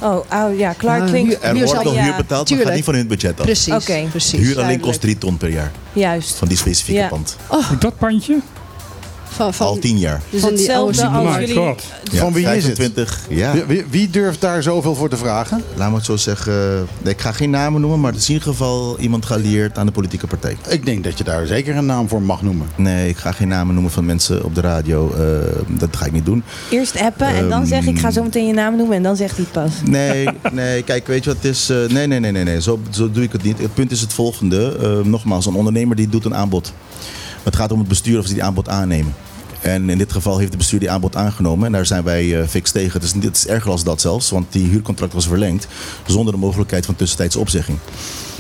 Oh, 0.04 0.26
oh, 0.34 0.58
ja, 0.58 0.74
Clark 0.78 1.00
Nou, 1.00 1.10
klinkt... 1.12 1.44
Er 1.44 1.56
Huur 1.56 1.66
wordt 1.66 1.84
ja, 1.84 2.04
huur 2.04 2.16
betaald, 2.16 2.50
maar 2.50 2.60
gaat 2.60 2.74
niet 2.74 2.84
van 2.84 2.94
hun 2.96 3.08
budget 3.08 3.40
af. 3.40 3.46
Precies, 3.46 3.74
Oké. 3.74 4.08
precies. 4.10 4.40
Huur 4.40 4.62
alleen 4.62 4.80
kost 4.80 5.02
3 5.02 5.18
ton 5.18 5.38
per 5.38 5.50
jaar. 5.50 5.72
Juist. 5.94 6.36
Van 6.36 6.48
die 6.48 6.58
specifieke 6.58 7.00
Ja. 7.02 7.08
pand. 7.08 7.38
Dat 7.80 7.98
pandje? 7.98 8.40
Van, 9.34 9.54
van, 9.54 9.68
Al 9.68 9.78
10 9.80 9.98
jaar. 10.00 10.22
Dus 10.30 10.42
Van 10.42 10.50
die 10.50 10.58
hetzelfde 10.58 11.06
oude 11.08 11.28
als 11.28 11.36
My 11.36 11.42
jullie... 11.42 11.56
god. 11.56 11.84
Ja, 12.12 12.20
Van 12.20 12.34
wie 12.34 12.46
is 12.48 12.64
het? 12.66 12.76
25, 12.78 13.20
ja. 13.30 13.54
Wie- 13.90 14.10
durft 14.10 14.42
daar 14.42 14.64
zoveel 14.64 14.96
voor 14.96 15.10
te 15.10 15.18
vragen? 15.18 15.64
Laat 15.76 15.90
me 15.90 15.96
het 15.96 16.06
zo 16.06 16.16
zeggen. 16.18 16.54
eh, 17.04 17.10
Ik 17.12 17.22
ga 17.22 17.32
geen 17.32 17.50
namen 17.50 17.82
noemen, 17.82 18.00
maar 18.00 18.12
het 18.12 18.22
is 18.22 18.28
in 18.28 18.34
ieder 18.34 18.50
geval 18.50 19.00
iemand 19.00 19.26
geallieerd 19.26 19.78
aan 19.78 19.86
de 19.86 19.92
politieke 19.92 20.28
partij. 20.28 20.58
Ik 20.70 20.86
denk 20.86 21.04
dat 21.04 21.18
je 21.18 21.24
daar 21.24 21.46
zeker 21.48 21.76
een 21.76 21.86
naam 21.86 22.08
voor 22.10 22.22
mag 22.22 22.42
noemen. 22.42 22.68
Nee, 22.76 23.10
ik 23.10 23.18
ga 23.18 23.32
geen 23.32 23.48
namen 23.48 23.74
noemen 23.74 23.92
van 23.92 24.06
mensen 24.06 24.44
op 24.44 24.56
de 24.56 24.62
radio. 24.62 25.14
eh, 25.14 25.20
dat 25.68 25.98
ga 25.98 26.06
ik 26.06 26.12
niet 26.12 26.26
doen. 26.26 26.44
Eerst 26.70 27.00
appen 27.02 27.28
en 27.28 27.50
dan 27.50 27.60
Ehm, 27.60 27.68
zeg 27.68 27.86
ik, 27.86 28.00
ga 28.00 28.12
zo 28.12 28.24
meteen 28.24 28.48
je 28.48 28.54
naam 28.54 28.76
noemen 28.76 28.96
en 28.96 29.04
dan 29.04 29.16
zegt 29.16 29.36
hij 29.36 29.46
het 29.52 29.64
pas. 29.64 29.72
Nee, 29.90 30.28
nee, 30.52 30.84
kijk, 30.84 31.08
weet 31.08 31.24
je 31.24 31.30
wat 31.34 31.42
het 31.42 31.52
is? 31.52 31.70
Eh, 31.70 31.78
nee, 31.78 32.08
nee, 32.08 32.20
nee, 32.20 32.32
nee, 32.32 32.44
nee. 32.44 32.62
Zo, 32.62 32.80
zo 32.90 33.12
doe 33.12 33.24
ik 33.24 33.32
het 33.32 33.44
niet. 33.44 33.58
Het 33.58 33.74
punt 33.74 33.92
is 33.92 34.02
het 34.02 34.14
volgende. 34.14 34.78
Eh, 34.82 35.06
nogmaals, 35.10 35.46
een 35.46 35.54
ondernemer 35.56 35.96
die 35.96 36.10
doet 36.10 36.26
een 36.26 36.36
aanbod. 36.36 36.74
Het 37.44 37.56
gaat 37.56 37.72
om 37.72 37.80
het 37.80 37.88
bestuur 37.88 38.20
of 38.20 38.26
ze 38.28 38.34
die 38.34 38.44
aanbod 38.44 38.70
aannemen. 38.70 39.14
En 39.62 39.90
in 39.90 39.98
dit 39.98 40.12
geval 40.12 40.38
heeft 40.38 40.50
het 40.50 40.58
bestuur 40.58 40.80
die 40.80 40.92
aanbod 40.92 41.16
aangenomen. 41.16 41.66
En 41.66 41.72
daar 41.72 41.86
zijn 41.86 42.04
wij 42.04 42.40
eh, 42.42 42.48
fix 42.48 42.72
tegen. 42.72 42.92
Het 42.94 43.04
is, 43.04 43.14
niet- 43.14 43.24
het 43.24 43.36
is 43.38 43.48
erger 43.48 43.72
als 43.72 43.84
dat 43.84 44.02
zelfs. 44.02 44.30
Want 44.30 44.46
die 44.52 44.68
huurcontract 44.68 45.14
was 45.14 45.28
verlengd. 45.28 45.68
Zonder 46.06 46.34
de 46.34 46.40
mogelijkheid 46.40 46.86
van 46.86 46.96
tussentijdse 46.96 47.40
opzegging. 47.40 47.78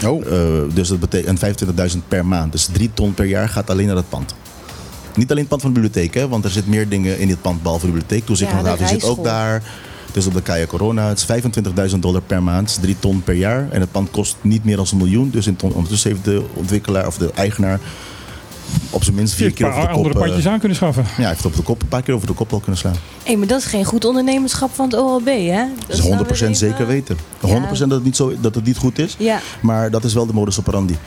Oh, 0.05 0.25
Eh, 0.25 0.61
dus 0.73 0.87
dat 0.87 0.99
betekent 0.99 1.39
25.000 1.39 2.07
per 2.07 2.25
maand. 2.25 2.51
Dus 2.51 2.65
3 2.71 2.89
ton 2.93 3.13
per 3.13 3.25
jaar 3.25 3.49
gaat 3.49 3.69
alleen 3.69 3.87
naar 3.87 3.95
het 3.95 4.09
pand. 4.09 4.35
Niet 5.15 5.29
alleen 5.29 5.39
het 5.41 5.49
pand 5.49 5.61
van 5.61 5.73
de 5.73 5.79
bibliotheek, 5.79 6.13
hè, 6.13 6.27
want 6.27 6.43
er 6.45 6.51
zit 6.51 6.67
meer 6.67 6.89
dingen 6.89 7.19
in 7.19 7.27
dit 7.27 7.41
pand 7.41 7.61
behalve 7.63 7.85
de 7.85 7.91
bibliotheek. 7.91 8.25
Toezicht 8.25 8.51
Ja, 8.51 8.61
van 8.63 8.77
de 8.77 8.87
zit 8.87 9.03
ook 9.03 9.23
daar. 9.23 9.63
Het 10.07 10.15
is 10.15 10.25
op 10.27 10.33
de 10.33 10.41
Kaya 10.41 10.65
Corona. 10.65 11.07
Het 11.07 11.17
is 11.17 11.25
25.000 11.93 11.99
dollar 12.01 12.21
per 12.21 12.43
maand. 12.43 12.67
Het 12.69 12.77
is 12.77 12.83
3 12.83 12.95
ton 12.99 13.23
per 13.23 13.33
jaar. 13.33 13.67
En 13.71 13.79
het 13.81 13.91
pand 13.91 14.11
kost 14.11 14.35
niet 14.41 14.63
meer 14.63 14.75
dan 14.75 14.85
een 14.91 14.97
miljoen. 14.97 15.29
Dus 15.29 15.47
in 15.47 15.55
ton- 15.55 15.73
ondertussen 15.73 16.11
heeft 16.11 16.23
de 16.23 16.43
ontwikkelaar 16.53 17.07
of 17.07 17.17
de 17.17 17.31
eigenaar 17.35 17.79
op 18.89 19.03
zijn 19.03 19.15
minst 19.15 19.33
vier 19.33 19.51
keer 19.51 19.65
over 19.67 19.79
de 19.81 19.87
kop... 19.87 19.95
andere 19.95 20.13
eh, 20.13 20.19
pandjes 20.21 20.47
aan 20.47 20.59
kunnen 20.59 20.77
schaffen. 20.77 21.03
ja, 21.03 21.13
hij 21.15 21.27
heeft 21.27 21.45
op 21.45 21.55
de 21.55 21.61
kop, 21.61 21.81
een 21.81 21.87
paar 21.87 22.01
keer 22.01 22.13
over 22.13 22.27
de 22.27 22.33
kop 22.33 22.53
al 22.53 22.59
kunnen 22.59 22.77
slaan. 22.77 22.95
Hé, 23.23 23.35
maar 23.35 23.47
dat 23.47 23.59
is 23.59 23.65
geen 23.65 23.85
goed 23.85 24.05
ondernemerschap 24.05 24.69
van 24.73 24.85
het 24.85 24.99
OLB, 24.99 25.25
hè? 25.27 25.63
Dat 25.87 25.97
is 25.97 26.47
100% 26.47 26.49
zeker 26.51 26.87
weten. 26.87 27.17
100% 27.17 27.19
dat, 27.77 27.91
het 27.91 28.03
niet 28.03 28.15
zo, 28.15 28.33
dat 28.41 28.55
het 28.55 28.65
niet 28.65 28.77
goed 28.77 28.99
is. 28.99 29.15
Ja, 29.19 29.39
Maar 29.61 29.91
dat 29.91 30.03
is 30.03 30.13
wel 30.13 30.25
de 30.25 30.33
modus 30.33 30.59
operandi. 30.59 30.97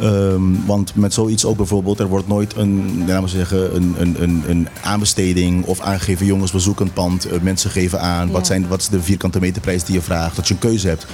Ehm, 0.00 0.42
want 0.66 0.94
met 0.94 1.14
zoiets 1.14 1.44
ook 1.44 1.56
bijvoorbeeld, 1.56 1.98
er 2.00 2.06
wordt 2.06 2.28
nooit 2.28 2.56
een, 2.56 2.98
laten 3.06 3.22
we 3.22 3.28
zeggen, 3.28 3.76
een, 3.76 3.94
een, 3.98 4.22
een, 4.22 4.42
een 4.48 4.68
aanbesteding 4.82 5.64
of 5.64 5.80
aangegeven 5.80 6.26
jongens 6.26 6.50
bezoek 6.52 6.80
een 6.80 6.92
pand, 6.92 7.24
eh, 7.24 7.40
mensen 7.40 7.70
geven 7.70 8.00
aan, 8.00 8.26
Ja. 8.26 8.32
wat, 8.32 8.46
zijn, 8.46 8.68
wat 8.68 8.80
is 8.80 8.88
de 8.88 9.02
vierkante 9.02 9.40
meterprijs 9.40 9.84
die 9.84 9.94
je 9.94 10.00
vraagt, 10.02 10.36
dat 10.36 10.48
je 10.48 10.54
een 10.54 10.60
keuze 10.60 10.88
hebt. 10.88 11.06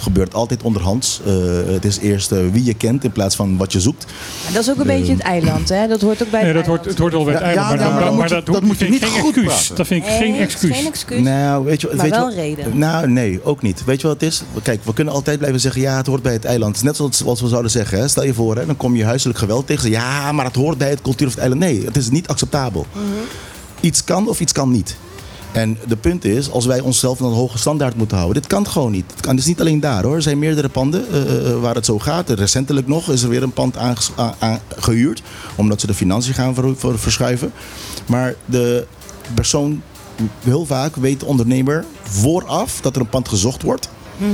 Gebeurt 0.00 0.34
altijd 0.34 0.62
onderhands. 0.62 1.20
Eh, 1.26 1.32
het 1.66 1.84
is 1.84 1.98
eerst 1.98 2.32
eh, 2.32 2.38
wie 2.52 2.64
je 2.64 2.74
kent 2.74 3.04
in 3.04 3.12
plaats 3.12 3.36
van 3.36 3.56
wat 3.56 3.72
je 3.72 3.80
zoekt. 3.80 4.06
maar 4.44 4.52
dat 4.52 4.62
is 4.62 4.70
ook 4.70 4.78
een 4.78 4.86
beetje 4.86 5.12
het 5.12 5.20
eiland, 5.22 5.68
hè? 5.68 5.86
Dat 5.86 6.00
hoort 6.00 6.22
ook 6.22 6.30
bij 6.30 6.40
Nee, 6.42 6.48
het 6.52 6.58
dat 6.58 6.66
hoort, 6.66 6.84
het 6.84 6.98
hoort 6.98 7.12
wel 7.12 7.24
bij 7.24 7.32
het 7.34 7.42
eiland. 7.42 7.68
ja, 7.70 7.76
maar, 7.76 7.78
ja, 7.78 7.84
dan- 7.84 7.92
maar 7.94 8.02
dan 8.04 8.10
maar 8.12 8.20
moet 8.20 8.28
je- 8.28 8.34
dat, 8.44 8.54
dat 8.54 8.62
moet 8.62 8.78
je 8.78 8.84
vind 8.84 8.94
ik 8.94 9.00
niet 9.00 9.10
geen 9.10 9.20
goed 9.20 9.34
excuus. 9.36 9.54
praten. 9.54 9.76
Dat 9.76 9.86
vind 9.86 10.04
ik 10.04 10.10
geen 10.10 10.30
Nee, 10.32 10.40
excuus. 10.40 10.76
Geen 10.76 10.86
excuus. 10.86 11.20
Nou, 11.22 11.64
weet 11.64 11.80
je, 11.80 11.86
Maar 11.86 11.96
weet 11.96 12.04
je 12.04 12.10
wel 12.10 12.24
wat- 12.24 12.34
reden. 12.34 12.78
Nou, 12.78 13.10
nee, 13.10 13.40
ook 13.44 13.62
niet. 13.62 13.84
Weet 13.84 14.00
je 14.00 14.06
wat 14.06 14.20
het 14.20 14.28
is? 14.30 14.42
Kijk, 14.62 14.84
we 14.84 14.92
kunnen 14.94 15.14
altijd 15.14 15.38
blijven 15.38 15.60
zeggen, 15.60 15.80
ja, 15.80 15.96
het 15.96 16.06
hoort 16.06 16.22
bij 16.22 16.32
het 16.32 16.44
eiland. 16.44 16.70
Het 16.76 16.80
is 16.80 16.82
net 16.86 16.96
zoals, 16.96 17.16
zoals 17.16 17.40
we 17.40 17.48
zouden 17.48 17.70
zeggen. 17.70 17.98
Hè. 17.98 18.08
Stel 18.08 18.24
je 18.24 18.34
voor, 18.34 18.56
hè, 18.56 18.66
dan 18.66 18.76
kom 18.76 18.96
je 18.96 19.04
huiselijk 19.04 19.38
geweld 19.38 19.66
tegen. 19.66 19.90
Ja, 19.90 20.32
maar 20.32 20.44
het 20.44 20.54
hoort 20.56 20.78
bij 20.78 20.90
het 20.90 21.02
cultuur 21.02 21.26
of 21.26 21.32
het 21.32 21.42
eiland. 21.42 21.60
Nee, 21.62 21.84
het 21.84 21.96
is 21.96 22.10
niet 22.10 22.28
acceptabel. 22.28 22.86
Iets 23.80 24.04
kan 24.04 24.28
of 24.28 24.40
iets 24.40 24.52
kan 24.52 24.70
niet. 24.70 24.96
En 25.58 25.78
de 25.88 25.96
punt 25.96 26.24
is, 26.24 26.50
als 26.50 26.66
wij 26.66 26.80
onszelf 26.80 27.20
aan 27.20 27.26
een 27.26 27.32
hoge 27.34 27.58
standaard 27.58 27.96
moeten 27.96 28.16
houden, 28.16 28.42
dit 28.42 28.50
kan 28.50 28.68
gewoon 28.68 28.90
niet. 28.92 29.04
Het 29.10 29.20
kan 29.20 29.36
dus 29.36 29.44
niet 29.46 29.60
alleen 29.60 29.80
daar 29.80 30.02
hoor. 30.04 30.14
Er 30.14 30.22
zijn 30.22 30.38
meerdere 30.38 30.68
panden 30.68 31.04
eh, 31.12 31.50
eh, 31.50 31.60
waar 31.60 31.74
het 31.74 31.84
zo 31.84 31.98
gaat. 31.98 32.30
Recentelijk 32.30 32.86
nog 32.86 33.10
is 33.10 33.22
er 33.22 33.28
weer 33.28 33.42
een 33.42 33.52
pand 33.52 33.76
aanges- 33.76 34.10
a- 34.18 34.34
a- 34.42 34.60
gehuurd, 34.76 35.22
omdat 35.56 35.80
ze 35.80 35.86
de 35.86 35.94
financiën 35.94 36.34
gaan 36.34 36.54
ver- 36.54 36.76
ver- 36.76 36.98
verschuiven. 36.98 37.52
Maar 38.06 38.34
de 38.44 38.86
persoon, 39.34 39.82
heel 40.44 40.66
vaak 40.66 40.96
weet 40.96 41.20
de 41.20 41.26
ondernemer 41.26 41.84
vooraf 42.02 42.80
dat 42.80 42.94
er 42.94 43.00
een 43.00 43.08
pand 43.08 43.28
gezocht 43.28 43.62
wordt. 43.62 43.88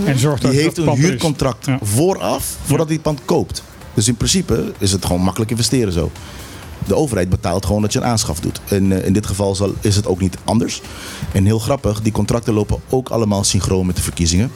En 0.05 0.19
zorg 0.19 0.41
dat 0.41 0.51
Die 0.51 0.63
dat 0.65 0.77
heeft 0.77 0.89
een 0.89 0.95
huurcontract 0.95 1.67
Ja. 1.67 1.79
vooraf, 1.83 2.57
voordat 2.65 2.87
hij 2.87 2.95
het 2.95 3.05
pand 3.05 3.21
koopt. 3.25 3.63
Dus 3.95 4.09
in 4.09 4.17
principe 4.17 4.73
is 4.79 4.93
het 4.93 5.05
gewoon 5.07 5.23
makkelijk 5.23 5.51
investeren 5.51 5.93
zo. 5.93 6.11
De 6.87 6.95
overheid 6.95 7.29
betaalt 7.29 7.67
gewoon 7.67 7.83
dat 7.83 7.93
je 7.93 7.99
een 7.99 8.05
aanschaf 8.05 8.41
doet. 8.41 8.61
En 8.69 8.93
eh, 8.93 9.07
in 9.07 9.13
dit 9.13 9.27
geval 9.27 9.57
is 9.81 9.97
het 9.97 10.07
ook 10.07 10.21
niet 10.21 10.37
anders. 10.45 10.81
En 11.33 11.45
heel 11.45 11.59
grappig, 11.59 12.03
die 12.03 12.13
contracten 12.13 12.55
lopen 12.55 12.81
ook 12.89 13.09
allemaal 13.09 13.45
synchroon 13.45 13.87
met 13.87 13.97
de 13.97 14.03
verkiezingen. 14.03 14.51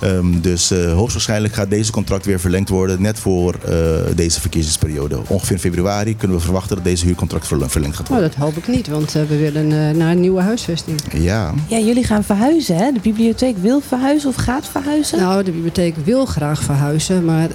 Ehm, 0.00 0.40
dus 0.40 0.70
eh, 0.70 0.92
hoogstwaarschijnlijk 0.92 1.54
gaat 1.54 1.70
deze 1.70 1.92
contract 1.92 2.24
weer 2.26 2.40
verlengd 2.40 2.68
worden, 2.68 3.02
net 3.02 3.18
voor 3.18 3.54
eh, 3.64 3.76
deze 4.14 4.40
verkiezingsperiode. 4.40 5.18
Ongeveer 5.26 5.52
in 5.54 5.60
februari 5.60 6.16
kunnen 6.16 6.36
we 6.36 6.42
verwachten 6.42 6.76
dat 6.76 6.84
deze 6.84 7.04
huurcontract 7.04 7.46
verle- 7.46 7.68
verlengd 7.68 7.96
gaat 7.96 8.08
Nou, 8.08 8.20
worden. 8.20 8.38
dat 8.38 8.48
hoop 8.48 8.56
ik 8.56 8.68
niet, 8.68 8.88
want 8.88 9.14
eh, 9.14 9.22
we 9.28 9.36
willen 9.36 9.72
eh, 9.72 9.96
naar 9.96 10.10
een 10.10 10.20
nieuwe 10.20 10.40
huisvesting. 10.42 11.00
Ja, 11.12 11.52
Ja, 11.68 11.78
jullie 11.78 12.04
gaan 12.04 12.24
verhuizen, 12.24 12.76
hè? 12.76 12.92
De 12.92 13.00
bibliotheek 13.02 13.56
wil 13.58 13.80
verhuizen 13.80 14.28
of 14.28 14.34
gaat 14.36 14.68
verhuizen? 14.68 15.18
Nou, 15.18 15.44
de 15.44 15.50
bibliotheek 15.50 15.94
wil 16.04 16.26
graag 16.26 16.62
verhuizen, 16.62 17.24
maar 17.24 17.48
eh, 17.48 17.50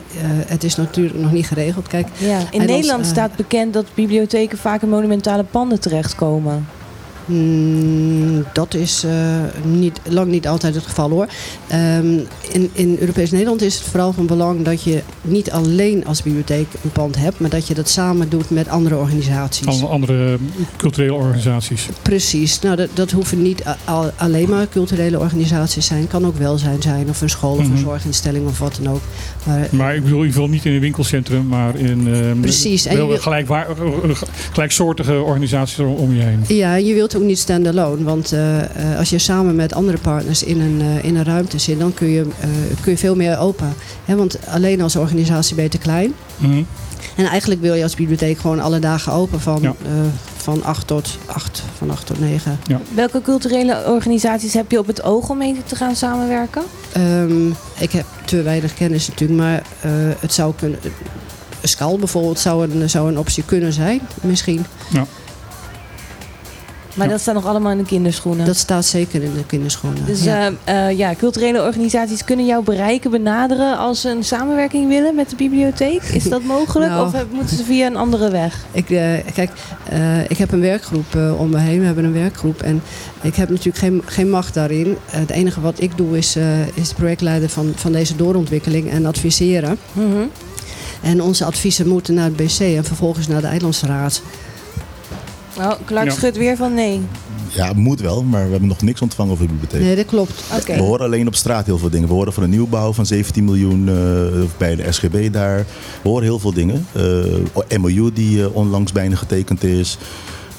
het 0.48 0.64
is 0.64 0.76
natuurlijk 0.76 1.20
nog 1.20 1.32
niet 1.32 1.48
geregeld. 1.48 1.88
Kijk, 1.88 2.08
ja. 2.18 2.40
In 2.52 2.66
Nederland 2.66 3.06
staat 3.06 3.36
bekend 3.36 3.74
dat 3.74 3.86
bibliotheken 3.94 4.58
vaak 4.58 4.82
in 4.82 4.90
monumentale 4.90 5.44
panden 5.44 5.80
terechtkomen. 5.80 6.68
Mm, 7.30 8.46
dat 8.54 8.74
is 8.74 9.04
eh, 9.04 9.12
niet, 9.64 10.00
lang 10.10 10.32
niet 10.32 10.48
altijd 10.48 10.76
het 10.76 10.84
geval 10.84 11.10
hoor. 11.10 11.28
Ehm, 11.68 12.18
in, 12.52 12.70
in 12.74 12.98
Europees 13.00 13.32
Nederland 13.32 13.62
is 13.62 13.76
het 13.76 13.84
vooral 13.84 14.14
van 14.14 14.26
belang 14.26 14.62
dat 14.66 14.84
je 14.84 15.02
niet 15.22 15.52
alleen 15.52 16.06
als 16.06 16.24
bibliotheek 16.24 16.68
een 16.84 16.92
pand 16.92 17.16
hebt, 17.18 17.40
maar 17.40 17.50
dat 17.50 17.68
je 17.68 17.74
dat 17.74 17.90
samen 17.90 18.30
doet 18.30 18.50
met 18.50 18.68
andere 18.68 18.96
organisaties. 18.98 19.84
Andere 19.84 20.38
culturele 20.78 21.14
organisaties. 21.14 21.88
Precies. 22.02 22.60
Nou, 22.60 22.76
dat, 22.76 22.90
dat 22.94 23.12
hoeven 23.12 23.42
niet 23.42 23.64
al- 23.86 24.12
alleen 24.18 24.50
maar 24.50 24.68
culturele 24.70 25.20
organisaties 25.20 25.86
zijn. 25.86 26.00
Het 26.02 26.10
kan 26.10 26.26
ook 26.26 26.38
welzijn 26.38 26.82
zijn 26.82 27.10
of 27.10 27.22
een 27.22 27.30
school 27.30 27.52
of 27.56 27.64
Mhm. 27.64 27.72
een 27.72 27.78
zorginstelling 27.78 28.48
of 28.48 28.60
wat 28.60 28.80
dan 28.82 28.94
ook. 28.94 29.02
Maar, 29.46 29.68
Maar 29.72 29.96
ik 29.96 30.04
bedoel 30.04 30.20
in 30.20 30.26
ieder 30.26 30.42
geval 30.42 30.54
niet 30.56 30.66
in 30.66 30.74
een 30.74 30.80
winkelcentrum, 30.80 31.48
maar 31.48 31.76
in 31.76 32.08
eh, 32.14 32.40
Precies, 32.42 32.86
en 32.86 32.98
je 32.98 33.08
wil- 33.08 33.18
gelijkwaar- 33.18 33.68
eh, 33.70 34.10
gelijksoortige 34.52 35.22
organisaties 35.22 35.80
om 35.80 36.14
je 36.14 36.22
heen. 36.22 36.44
Ja, 36.58 36.76
je 36.76 36.94
wilt 36.94 37.19
ook 37.20 37.26
niet 37.26 37.40
stand-alone. 37.40 38.04
Want 38.04 38.32
eh, 38.32 38.60
eh, 38.92 38.98
als 38.98 39.10
je 39.10 39.18
samen 39.20 39.56
met 39.56 39.74
andere 39.74 39.98
partners 39.98 40.44
in 40.44 40.62
een, 40.62 40.82
eh, 40.82 41.04
in 41.04 41.16
een 41.16 41.24
ruimte 41.24 41.58
zit, 41.58 41.80
dan 41.80 41.94
kun 41.94 42.08
je, 42.08 42.22
eh, 42.40 42.48
kun 42.82 42.92
je 42.92 42.98
veel 42.98 43.16
meer 43.16 43.38
open. 43.40 43.74
Hè, 44.06 44.16
want 44.16 44.38
alleen 44.48 44.82
als 44.82 44.96
organisatie 44.96 45.56
ben 45.56 45.64
je 45.64 45.70
te 45.70 45.78
klein. 45.78 46.14
Mhm. 46.38 46.64
En 47.16 47.26
eigenlijk 47.26 47.62
wil 47.62 47.74
je 47.74 47.84
als 47.84 47.96
bibliotheek 47.96 48.38
gewoon 48.40 48.60
alle 48.60 48.80
dagen 48.80 49.12
open 49.14 49.42
van, 49.42 49.62
Ja. 49.62 49.70
eh, 49.86 49.92
van 50.38 50.64
8 50.64 50.88
tot 50.88 51.18
8, 51.26 51.64
van 51.78 51.90
8 51.92 52.06
tot 52.06 52.20
9. 52.20 52.60
Welke 52.96 53.22
culturele 53.22 53.84
organisaties 53.88 54.54
heb 54.54 54.72
je 54.72 54.80
op 54.80 54.88
het 54.88 55.04
oog 55.04 55.30
om 55.30 55.38
mee 55.38 55.56
te 55.66 55.76
gaan 55.76 55.96
samenwerken? 55.96 56.62
Ehm, 56.92 57.48
ik 57.80 57.92
heb 57.92 58.06
te 58.26 58.42
weinig 58.42 58.74
kennis 58.74 59.08
natuurlijk, 59.08 59.40
maar 59.40 59.62
eh, 59.82 59.92
het 60.20 60.34
zou 60.34 60.54
kunnen. 60.56 60.80
Skal 61.64 61.98
bijvoorbeeld 61.98 62.40
zou 62.40 62.72
een, 62.72 62.90
zou 62.90 63.08
een 63.10 63.18
optie 63.20 63.44
kunnen 63.46 63.74
zijn, 63.74 64.02
misschien. 64.22 64.66
Maar 67.00 67.10
dat 67.10 67.20
staat 67.20 67.34
nog 67.34 67.45
allemaal 67.45 67.72
in 67.72 67.78
de 67.78 67.84
kinderschoenen. 67.84 68.45
Dat 68.45 68.58
staat 68.58 68.86
zeker 68.86 69.24
in 69.24 69.34
de 69.34 69.45
kinderschoenen. 69.45 70.06
Dus 70.06 70.24
ja. 70.24 70.52
eh, 70.64 70.89
eh, 70.89 70.97
ja, 70.97 71.16
culturele 71.16 71.64
organisaties 71.64 72.24
kunnen 72.24 72.45
jou 72.45 72.64
bereiken, 72.64 73.12
benaderen 73.12 73.78
als 73.78 74.02
ze 74.02 74.10
een 74.10 74.24
samenwerking 74.24 74.88
willen 74.88 75.16
met 75.16 75.30
de 75.30 75.36
bibliotheek. 75.36 76.02
Is 76.04 76.24
dat 76.24 76.43
mogelijk? 76.43 76.91
Nou. 76.91 77.08
Of 77.08 77.26
moeten 77.32 77.58
ze 77.58 77.64
via 77.64 77.86
een 77.86 77.95
andere 77.95 78.30
weg? 78.30 78.66
Ik, 78.72 78.89
eh, 78.89 79.14
kijk, 79.34 79.52
ik 80.28 80.38
heb 80.38 80.52
een 80.52 80.62
werkgroep 80.62 81.16
om 81.38 81.50
me 81.50 81.58
heen. 81.58 81.80
We 81.80 81.86
hebben 81.86 82.04
een 82.04 82.14
werkgroep. 82.14 82.62
En 82.62 82.82
ik 83.22 83.36
heb 83.36 83.50
natuurlijk 83.50 83.78
geen, 83.78 84.02
geen 84.06 84.30
macht 84.30 84.54
daarin. 84.54 84.97
Het 85.06 85.30
enige 85.30 85.62
wat 85.62 85.82
ik 85.82 85.97
doe 85.97 86.18
is, 86.18 86.38
is 86.74 86.93
projectleider 86.93 87.50
van, 87.50 87.72
van 87.76 87.91
deze 87.91 88.16
doorontwikkeling 88.16 88.89
en 88.89 89.06
adviseren. 89.06 89.78
Mhm. 89.93 90.24
En 91.02 91.22
onze 91.22 91.45
adviezen 91.45 91.88
moeten 91.88 92.14
naar 92.14 92.26
het 92.26 92.36
BC 92.36 92.60
en 92.60 92.84
vervolgens 92.84 93.28
naar 93.28 93.41
de 93.41 93.47
Eilandsraad. 93.47 94.22
Oh, 95.60 95.72
Clark 95.86 96.05
Ja. 96.07 96.12
schudt 96.14 96.38
weer 96.38 96.55
van 96.57 96.74
nee. 96.74 97.01
Ja, 97.53 97.74
moet 97.74 97.99
wel, 98.01 98.24
maar 98.24 98.43
we 98.45 98.49
hebben 98.51 98.68
nog 98.70 98.82
niks 98.82 99.01
ontvangen 99.01 99.32
over 99.34 99.45
de 99.47 99.51
bibliotheek. 99.51 99.82
Nee, 99.82 99.95
dat 99.95 100.05
klopt. 100.05 100.43
Oké. 100.60 100.74
We 100.76 100.82
horen 100.82 101.05
alleen 101.05 101.28
op 101.28 101.36
straat 101.36 101.66
heel 101.66 101.78
veel 101.78 101.89
dingen. 101.89 102.07
We 102.07 102.14
horen 102.14 102.34
van 102.34 102.43
een 102.43 102.49
nieuwbouw 102.49 102.93
van 102.93 103.05
17 103.05 103.43
miljoen 103.45 103.88
eh, 103.89 103.95
bij 104.57 104.76
de 104.76 104.91
SGB 104.91 105.32
daar. 105.34 105.57
We 106.01 106.10
horen 106.10 106.24
heel 106.24 106.39
veel 106.39 106.53
dingen. 106.53 106.86
Eh 106.93 107.78
MOU 107.80 108.12
die 108.14 108.41
eh, 108.43 108.55
onlangs 108.55 108.91
bijna 108.91 109.16
getekend 109.16 109.64
is. 109.64 109.97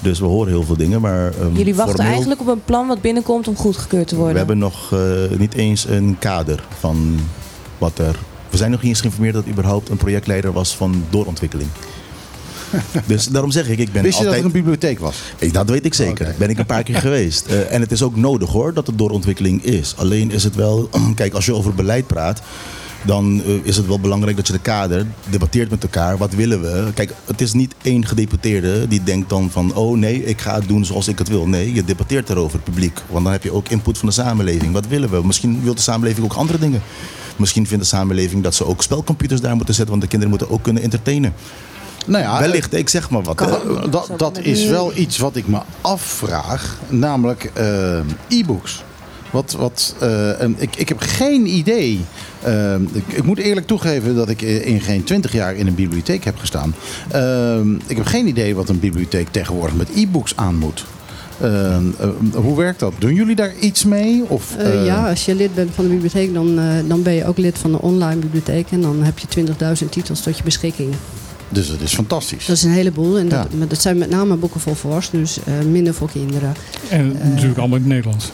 Dus 0.01 0.18
we 0.18 0.26
horen 0.26 0.48
heel 0.53 0.62
veel 0.62 0.76
dingen. 0.76 1.01
Maar, 1.01 1.32
ehm, 1.40 1.57
Jullie 1.57 1.74
wachten 1.74 1.94
formeel- 1.94 2.11
eigenlijk 2.12 2.40
op 2.40 2.46
een 2.46 2.64
plan 2.64 2.86
wat 2.86 3.01
binnenkomt 3.01 3.48
om 3.48 3.57
goedgekeurd 3.57 4.09
te 4.09 4.14
worden. 4.14 4.32
We 4.32 4.38
hebben 4.38 4.59
nog 4.59 4.92
eh, 4.92 5.38
niet 5.38 5.55
eens 5.55 5.88
een 5.88 6.16
kader 6.18 6.64
van 6.78 7.18
wat 7.78 7.98
er... 7.98 8.16
We 8.51 8.57
zijn 8.57 8.70
nog 8.70 8.80
niet 8.80 8.88
eens 8.90 9.01
geïnformeerd 9.01 9.34
dat 9.34 9.46
überhaupt 9.46 9.88
een 9.88 9.96
projectleider 9.96 10.53
was 10.53 10.76
van 10.76 11.05
doorontwikkeling. 11.11 11.68
Dus 13.07 13.27
daarom 13.27 13.51
zeg 13.51 13.68
ik, 13.68 13.79
ik 13.79 13.93
ben 13.93 14.03
Wist 14.03 14.18
je 14.18 14.25
dat 14.25 14.33
altijd... 14.35 14.39
er 14.39 14.45
een 14.47 14.62
bibliotheek 14.64 14.99
was? 14.99 15.16
Ik- 15.39 15.53
Dat 15.53 15.71
weet 15.71 15.85
ik 15.85 15.95
zeker. 15.95 16.35
Ben 16.39 16.51
ik 16.51 16.59
een 16.59 16.66
paar 16.66 16.83
keer 16.83 16.97
geweest. 17.09 17.47
Eh, 17.47 17.73
en 17.73 17.81
het 17.81 17.93
is 17.93 18.03
ook 18.03 18.16
nodig 18.16 18.49
hoor, 18.51 18.75
dat 18.75 18.89
er 18.89 18.97
doorontwikkeling 18.97 19.64
is. 19.64 19.95
Alleen 19.97 20.31
is 20.31 20.45
het 20.45 20.55
wel, 20.55 20.89
kijk, 21.14 21.35
als 21.35 21.47
je 21.47 21.55
over 21.55 21.75
beleid 21.75 22.07
praat, 22.07 22.41
dan 23.05 23.43
eh, 23.47 23.53
is 23.62 23.77
het 23.77 23.87
wel 23.87 24.01
belangrijk 24.01 24.37
dat 24.37 24.47
je 24.47 24.53
de 24.53 24.59
kader 24.59 25.07
debatteert 25.31 25.71
met 25.71 25.83
elkaar. 25.83 26.16
Wat 26.18 26.33
willen 26.35 26.61
we? 26.61 26.91
Kijk, 26.95 27.14
het 27.25 27.41
is 27.41 27.53
niet 27.53 27.75
één 27.83 28.07
gedeputeerde 28.07 28.89
die 28.89 29.03
denkt 29.03 29.29
dan 29.29 29.51
van, 29.51 29.75
oh 29.75 29.99
nee, 29.99 30.25
ik 30.25 30.41
ga 30.41 30.55
het 30.55 30.68
doen 30.68 30.85
zoals 30.85 31.09
ik 31.09 31.18
het 31.18 31.29
wil. 31.29 31.47
Nee, 31.49 31.75
je 31.75 31.85
debatteert 31.85 32.31
erover, 32.31 32.55
het 32.55 32.64
publiek. 32.64 33.01
Want 33.09 33.25
dan 33.25 33.33
heb 33.33 33.43
je 33.43 33.53
ook 33.53 33.68
input 33.68 33.99
van 33.99 34.09
de 34.09 34.14
samenleving. 34.14 34.73
Wat 34.73 34.87
willen 34.87 35.11
we? 35.11 35.27
Misschien 35.27 35.61
wil 35.62 35.75
de 35.75 35.81
samenleving 35.81 36.25
ook 36.25 36.33
andere 36.33 36.59
dingen. 36.59 36.83
Misschien 37.37 37.66
vindt 37.66 37.83
de 37.83 37.89
samenleving 37.89 38.43
dat 38.43 38.55
ze 38.55 38.66
ook 38.66 38.83
spelcomputers 38.83 39.41
daar 39.41 39.57
moeten 39.57 39.75
zetten, 39.75 39.91
want 39.91 40.03
de 40.03 40.09
kinderen 40.18 40.37
moeten 40.39 40.55
ook 40.57 40.62
kunnen 40.62 40.83
entertainen. 40.83 41.33
Nou 42.07 42.22
ja, 42.22 42.40
Wellicht, 42.40 42.74
ik 42.74 42.88
zeg 42.88 43.11
maar 43.11 43.22
wat. 43.22 43.38
Dat, 43.90 44.11
dat 44.16 44.38
is 44.38 44.66
wel 44.66 44.92
iets 44.96 45.18
wat 45.18 45.36
ik 45.36 45.48
me 45.48 45.59
afvraag, 45.80 46.78
namelijk 46.88 47.51
eh, 47.55 47.98
e-books. 48.28 48.82
Wat, 49.30 49.53
wat, 49.53 49.94
eh, 50.01 50.40
en 50.40 50.55
ik, 50.59 50.76
ik 50.76 50.88
heb 50.88 51.01
geen 51.01 51.46
idee. 51.46 52.01
Eh, 52.42 52.74
ik, 52.74 53.05
ik 53.07 53.24
moet 53.24 53.38
eerlijk 53.38 53.66
toegeven 53.66 54.14
dat 54.14 54.28
ik 54.28 54.42
in 54.42 54.80
geen 54.80 55.05
twintig 55.05 55.32
jaar 55.32 55.55
in 55.55 55.66
een 55.66 55.74
bibliotheek 55.74 56.24
heb 56.24 56.38
gestaan. 56.38 56.74
Ik 57.86 57.96
heb 57.96 58.07
geen 58.07 58.26
idee 58.26 58.55
wat 58.55 58.68
een 58.68 58.80
bibliotheek 58.80 59.28
tegenwoordig 59.30 59.76
met 59.76 59.88
e-books 59.94 60.36
aan 60.36 60.57
moet. 60.57 60.84
Hoe 62.34 62.57
werkt 62.57 62.80
dat? 62.80 62.92
Doen 62.98 63.14
jullie 63.14 63.36
daar 63.36 63.55
iets 63.61 63.84
mee? 63.84 64.24
Of, 64.28 64.57
ja, 64.84 65.09
als 65.09 65.24
je 65.24 65.34
lid 65.34 65.55
bent 65.55 65.74
van 65.74 65.84
de 65.84 65.90
bibliotheek, 65.90 66.34
dan, 66.34 66.61
dan 66.88 67.03
ben 67.03 67.12
je 67.12 67.26
ook 67.26 67.38
lid 67.38 67.59
van 67.59 67.72
de 67.72 67.80
online 67.80 68.20
bibliotheek. 68.20 68.70
En 68.70 68.80
dan 68.80 69.03
heb 69.03 69.18
je 69.18 69.46
20.000 69.82 69.88
titels 69.88 70.20
tot 70.20 70.36
je 70.36 70.42
beschikking. 70.42 70.94
Dus 71.53 71.68
dat 71.70 71.80
is 71.80 71.94
fantastisch. 71.94 72.46
Dat 72.46 72.57
is 72.57 72.62
een 72.62 72.70
heleboel. 72.70 73.18
En 73.18 73.28
dat, 73.28 73.46
Ja. 73.51 73.57
maar 73.59 73.68
dat 73.68 73.80
zijn 73.80 73.98
met 73.98 74.11
name 74.11 74.36
boeken 74.36 74.61
voor 74.61 74.76
volwassenen, 74.76 75.20
dus 75.24 75.38
eh, 75.44 75.55
minder 75.70 75.94
voor 75.94 76.11
kinderen. 76.11 76.55
En 76.88 77.16
natuurlijk 77.22 77.59
allemaal 77.59 77.76
in 77.76 77.82
het 77.84 77.92
Nederlands. 77.92 78.30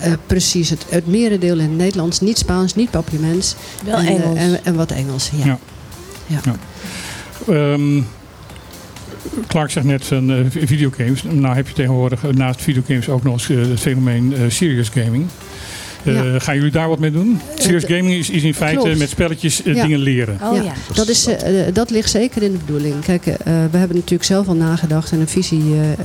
Eh, 0.00 0.12
precies, 0.26 0.70
het, 0.70 0.84
het 0.88 1.06
merendeel 1.06 1.54
in 1.58 1.68
het 1.68 1.76
Nederlands. 1.76 2.20
Niet 2.20 2.38
Spaans, 2.38 2.74
niet 2.74 2.90
papiaments. 2.90 3.54
Wel 3.84 3.94
en, 3.96 4.06
eh, 4.06 4.14
Engels. 4.14 4.38
en, 4.38 4.64
en 4.64 4.74
wat 4.74 4.90
Engels, 4.90 5.30
ja. 5.44 5.58
Ja. 6.26 6.40
ja. 6.44 6.56
Ehm, 7.52 8.00
Clark 9.46 9.70
zegt 9.70 9.86
net 9.86 10.04
van 10.04 10.30
eh, 10.30 10.36
vi- 10.48 10.66
videogames. 10.66 11.22
Nou 11.22 11.54
heb 11.54 11.68
je 11.68 11.74
tegenwoordig 11.74 12.24
eh, 12.24 12.30
naast 12.30 12.62
videogames 12.62 13.08
ook 13.08 13.22
nog 13.22 13.32
eens 13.32 13.48
eh, 13.50 13.56
het 13.70 13.80
fenomeen 13.80 14.34
eh, 14.34 14.40
serious 14.48 14.88
gaming. 14.88 15.26
Eh, 16.06 16.14
Ja. 16.32 16.38
Gaan 16.38 16.54
jullie 16.54 16.70
daar 16.70 16.88
wat 16.88 16.98
mee 16.98 17.10
doen? 17.10 17.40
Serious 17.54 17.84
Eh, 17.84 17.96
gaming 17.96 18.18
is, 18.18 18.30
is 18.30 18.42
in 18.42 18.54
feite 18.54 18.80
klopt. 18.82 18.98
met 18.98 19.08
spelletjes 19.08 19.62
eh, 19.62 19.74
Ja. 19.74 19.82
dingen 19.82 19.98
leren. 19.98 20.38
Oh 20.42 20.64
ja. 20.64 20.72
Dat, 20.94 21.08
is, 21.08 21.28
dat 21.72 21.90
ligt 21.90 22.10
zeker 22.10 22.42
in 22.42 22.52
de 22.52 22.58
bedoeling. 22.58 22.94
Kijk, 23.04 23.26
eh, 23.26 23.34
we 23.44 23.76
hebben 23.78 23.96
natuurlijk 23.96 24.24
zelf 24.24 24.48
al 24.48 24.54
nagedacht 24.54 25.12
en 25.12 25.20
een 25.20 25.28
visie 25.28 25.62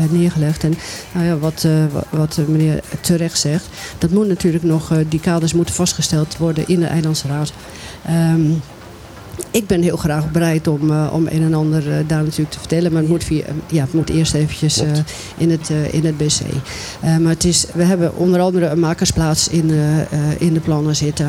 neergelegd. 0.10 0.64
En 0.64 0.74
nou 1.14 1.26
ja, 1.26 1.38
wat, 1.38 1.64
eh, 1.66 1.72
wa- 1.92 2.04
wat 2.10 2.34
de 2.34 2.42
meneer 2.48 2.80
terecht 3.02 3.40
zegt, 3.40 3.66
dat 3.98 4.10
moet 4.10 4.28
natuurlijk 4.28 4.64
nog, 4.64 4.92
eh, 4.92 4.98
die 5.10 5.20
kaders 5.20 5.54
moeten 5.54 5.76
vastgesteld 5.76 6.38
worden 6.38 6.64
in 6.68 6.80
de 6.80 6.86
Eilandsraad. 6.86 7.54
Ehm, 8.06 8.42
ik 9.52 9.68
ben 9.68 9.82
heel 9.82 9.98
graag 9.98 10.32
bereid 10.32 10.68
om, 10.68 10.92
eh, 10.92 11.10
om 11.14 11.28
een 11.28 11.44
en 11.44 11.54
ander 11.54 11.92
eh, 11.92 11.98
daar 12.08 12.24
natuurlijk 12.24 12.52
te 12.52 12.60
vertellen. 12.60 12.92
Maar 12.92 13.02
het 13.02 13.10
moet, 13.12 13.24
via, 13.24 13.44
ja, 13.68 13.82
het 13.84 13.94
moet 13.94 14.10
eerst 14.10 14.34
eventjes 14.34 14.78
eh, 14.80 14.88
in, 15.38 15.52
het, 15.52 15.70
eh, 15.70 15.94
in 15.94 16.06
het 16.06 16.18
BC. 16.18 16.40
Eh, 17.00 17.18
maar 17.18 17.32
het 17.34 17.44
is, 17.44 17.66
we 17.74 17.84
hebben 17.84 18.16
onder 18.16 18.40
andere 18.40 18.66
een 18.66 18.80
makersplaats 18.80 19.48
in, 19.48 19.70
eh, 19.72 20.00
eh, 20.02 20.08
in 20.40 20.54
de 20.54 20.60
plannen 20.60 20.96
zitten. 20.96 21.26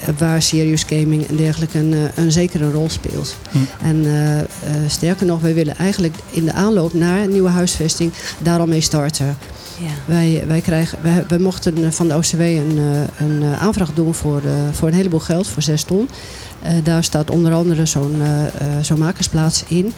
eh, 0.00 0.08
Waar 0.18 0.42
serious 0.42 0.82
gaming 0.82 1.26
en 1.28 1.36
dergelijke 1.36 1.78
een, 1.78 1.92
eh, 1.94 2.24
een 2.24 2.32
zekere 2.32 2.70
rol 2.70 2.90
speelt. 2.90 3.36
Hm. 3.50 3.58
En 3.86 4.04
eh, 4.04 4.38
eh, 4.40 4.46
sterker 4.88 5.26
nog, 5.26 5.40
wij 5.40 5.54
willen 5.54 5.76
eigenlijk 5.76 6.14
in 6.30 6.44
de 6.44 6.52
aanloop 6.52 6.92
naar 6.94 7.20
een 7.22 7.30
nieuwe 7.30 7.48
huisvesting 7.48 8.12
daar 8.38 8.58
al 8.60 8.66
mee 8.66 8.80
starten. 8.80 9.36
Ja. 9.78 9.86
Wij, 10.04 10.44
wij, 10.46 10.60
krijgen, 10.60 10.98
wij, 11.02 11.24
wij 11.28 11.38
mochten 11.38 11.84
eh, 11.84 11.90
van 11.90 12.08
de 12.08 12.14
OCW 12.16 12.40
een, 12.40 12.78
eh, 12.78 13.26
een 13.26 13.42
eh, 13.42 13.62
aanvraag 13.62 13.92
doen 13.94 14.14
voor, 14.14 14.40
eh, 14.44 14.52
voor 14.72 14.88
een 14.88 14.94
heleboel 14.94 15.20
geld, 15.20 15.46
voor 15.46 15.62
zes 15.62 15.82
ton. 15.82 16.08
Eh, 16.64 16.72
daar 16.82 17.04
staat 17.04 17.30
onder 17.30 17.52
andere 17.52 17.86
zo'n 17.86 18.22
eh, 18.22 18.46
eh, 18.46 18.52
zo'n 18.82 18.98
makersplaats 18.98 19.64
in. 19.68 19.92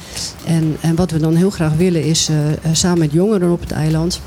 En, 0.45 0.77
en 0.81 0.95
wat 0.95 1.11
we 1.11 1.19
dan 1.19 1.35
heel 1.35 1.51
graag 1.51 1.75
willen 1.75 2.05
is 2.05 2.31
samen 2.73 2.99
met 2.99 3.13
jongeren 3.13 3.51
op 3.51 3.61
het 3.61 3.71
eiland 3.71 4.21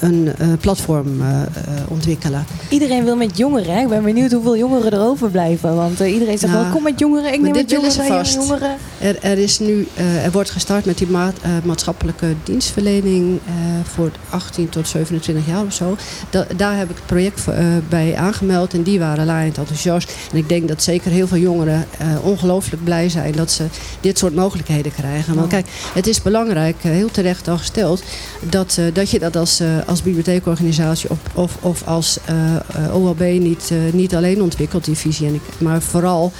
een 0.00 0.32
eh, 0.38 0.48
platform 0.60 1.20
eh, 1.22 1.40
eh, 1.42 1.46
ontwikkelen. 1.88 2.44
Iedereen 2.68 3.04
wil 3.04 3.16
met 3.16 3.36
jongeren. 3.36 3.74
Hè? 3.74 3.80
Ik 3.82 3.88
ben 3.88 4.02
benieuwd 4.02 4.32
hoeveel 4.32 4.56
jongeren 4.56 4.92
er 4.92 5.00
overblijven. 5.00 5.74
Want 5.76 6.00
eh, 6.00 6.12
iedereen 6.12 6.38
zegt 6.38 6.52
Nou, 6.52 6.64
wel, 6.64 6.72
kom 6.74 6.82
met 6.82 6.98
jongeren. 6.98 7.32
Ik 7.32 7.40
neem 7.40 7.52
met 7.52 7.70
jongeren, 7.70 8.06
vast. 8.06 8.34
jongeren. 8.34 8.76
Er, 9.00 9.16
er, 9.22 9.38
is 9.38 9.58
nu, 9.58 9.86
eh, 9.94 10.24
er 10.24 10.30
wordt 10.30 10.50
gestart 10.50 10.84
met 10.84 10.98
die 10.98 11.06
maat, 11.08 11.34
eh, 11.42 11.50
maatschappelijke 11.64 12.26
dienstverlening 12.44 13.38
eh, 13.46 13.52
voor 13.94 14.10
18 14.30 14.68
tot 14.68 14.88
27 14.88 15.46
jaar 15.46 15.64
of 15.64 15.72
zo. 15.72 15.96
Da- 16.30 16.46
daar 16.56 16.76
heb 16.76 16.90
ik 16.90 16.96
het 16.96 17.06
project 17.06 17.48
eh, 17.48 17.64
bij 17.88 18.16
aangemeld 18.16 18.74
en 18.74 18.82
die 18.82 18.98
waren 18.98 19.26
laaiend 19.26 19.58
enthousiast. 19.58 20.12
En 20.32 20.38
ik 20.38 20.48
denk 20.48 20.68
dat 20.68 20.82
zeker 20.82 21.10
heel 21.10 21.26
veel 21.26 21.38
jongeren 21.38 21.84
eh, 21.98 22.06
ongelooflijk 22.22 22.84
blij 22.84 23.08
zijn 23.08 23.32
dat 23.32 23.50
ze 23.50 23.64
dit 24.00 24.18
soort 24.18 24.34
mogelijkheden 24.34 24.92
krijgen. 24.92 25.34
Want 25.34 25.46
Oh. 25.46 25.52
kijk, 25.52 25.66
het 25.94 26.06
is 26.06 26.22
belangrijk, 26.22 26.76
eh, 26.82 26.90
heel 26.90 27.10
terecht 27.10 27.48
al 27.48 27.58
gesteld, 27.58 28.02
dat, 28.48 28.76
eh, 28.78 28.84
dat 28.92 29.10
je 29.10 29.18
dat 29.18 29.36
als 29.36 29.47
als, 29.48 29.60
eh, 29.60 29.88
als 29.88 30.02
bibliotheekorganisatie 30.02 31.10
of, 31.10 31.18
of, 31.34 31.56
of 31.60 31.82
als 31.86 32.18
eh, 32.24 32.56
eh, 32.56 32.94
OLB 32.94 33.20
niet, 33.20 33.72
niet 33.92 34.14
alleen 34.14 34.42
ontwikkelt, 34.42 34.84
die 34.84 34.96
visie. 34.96 35.26
En 35.26 35.34
ik, 35.34 35.42
maar 35.58 35.82
vooral 35.82 36.32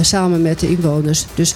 samen 0.00 0.42
met 0.42 0.60
de 0.60 0.68
inwoners. 0.68 1.26
Dus 1.34 1.54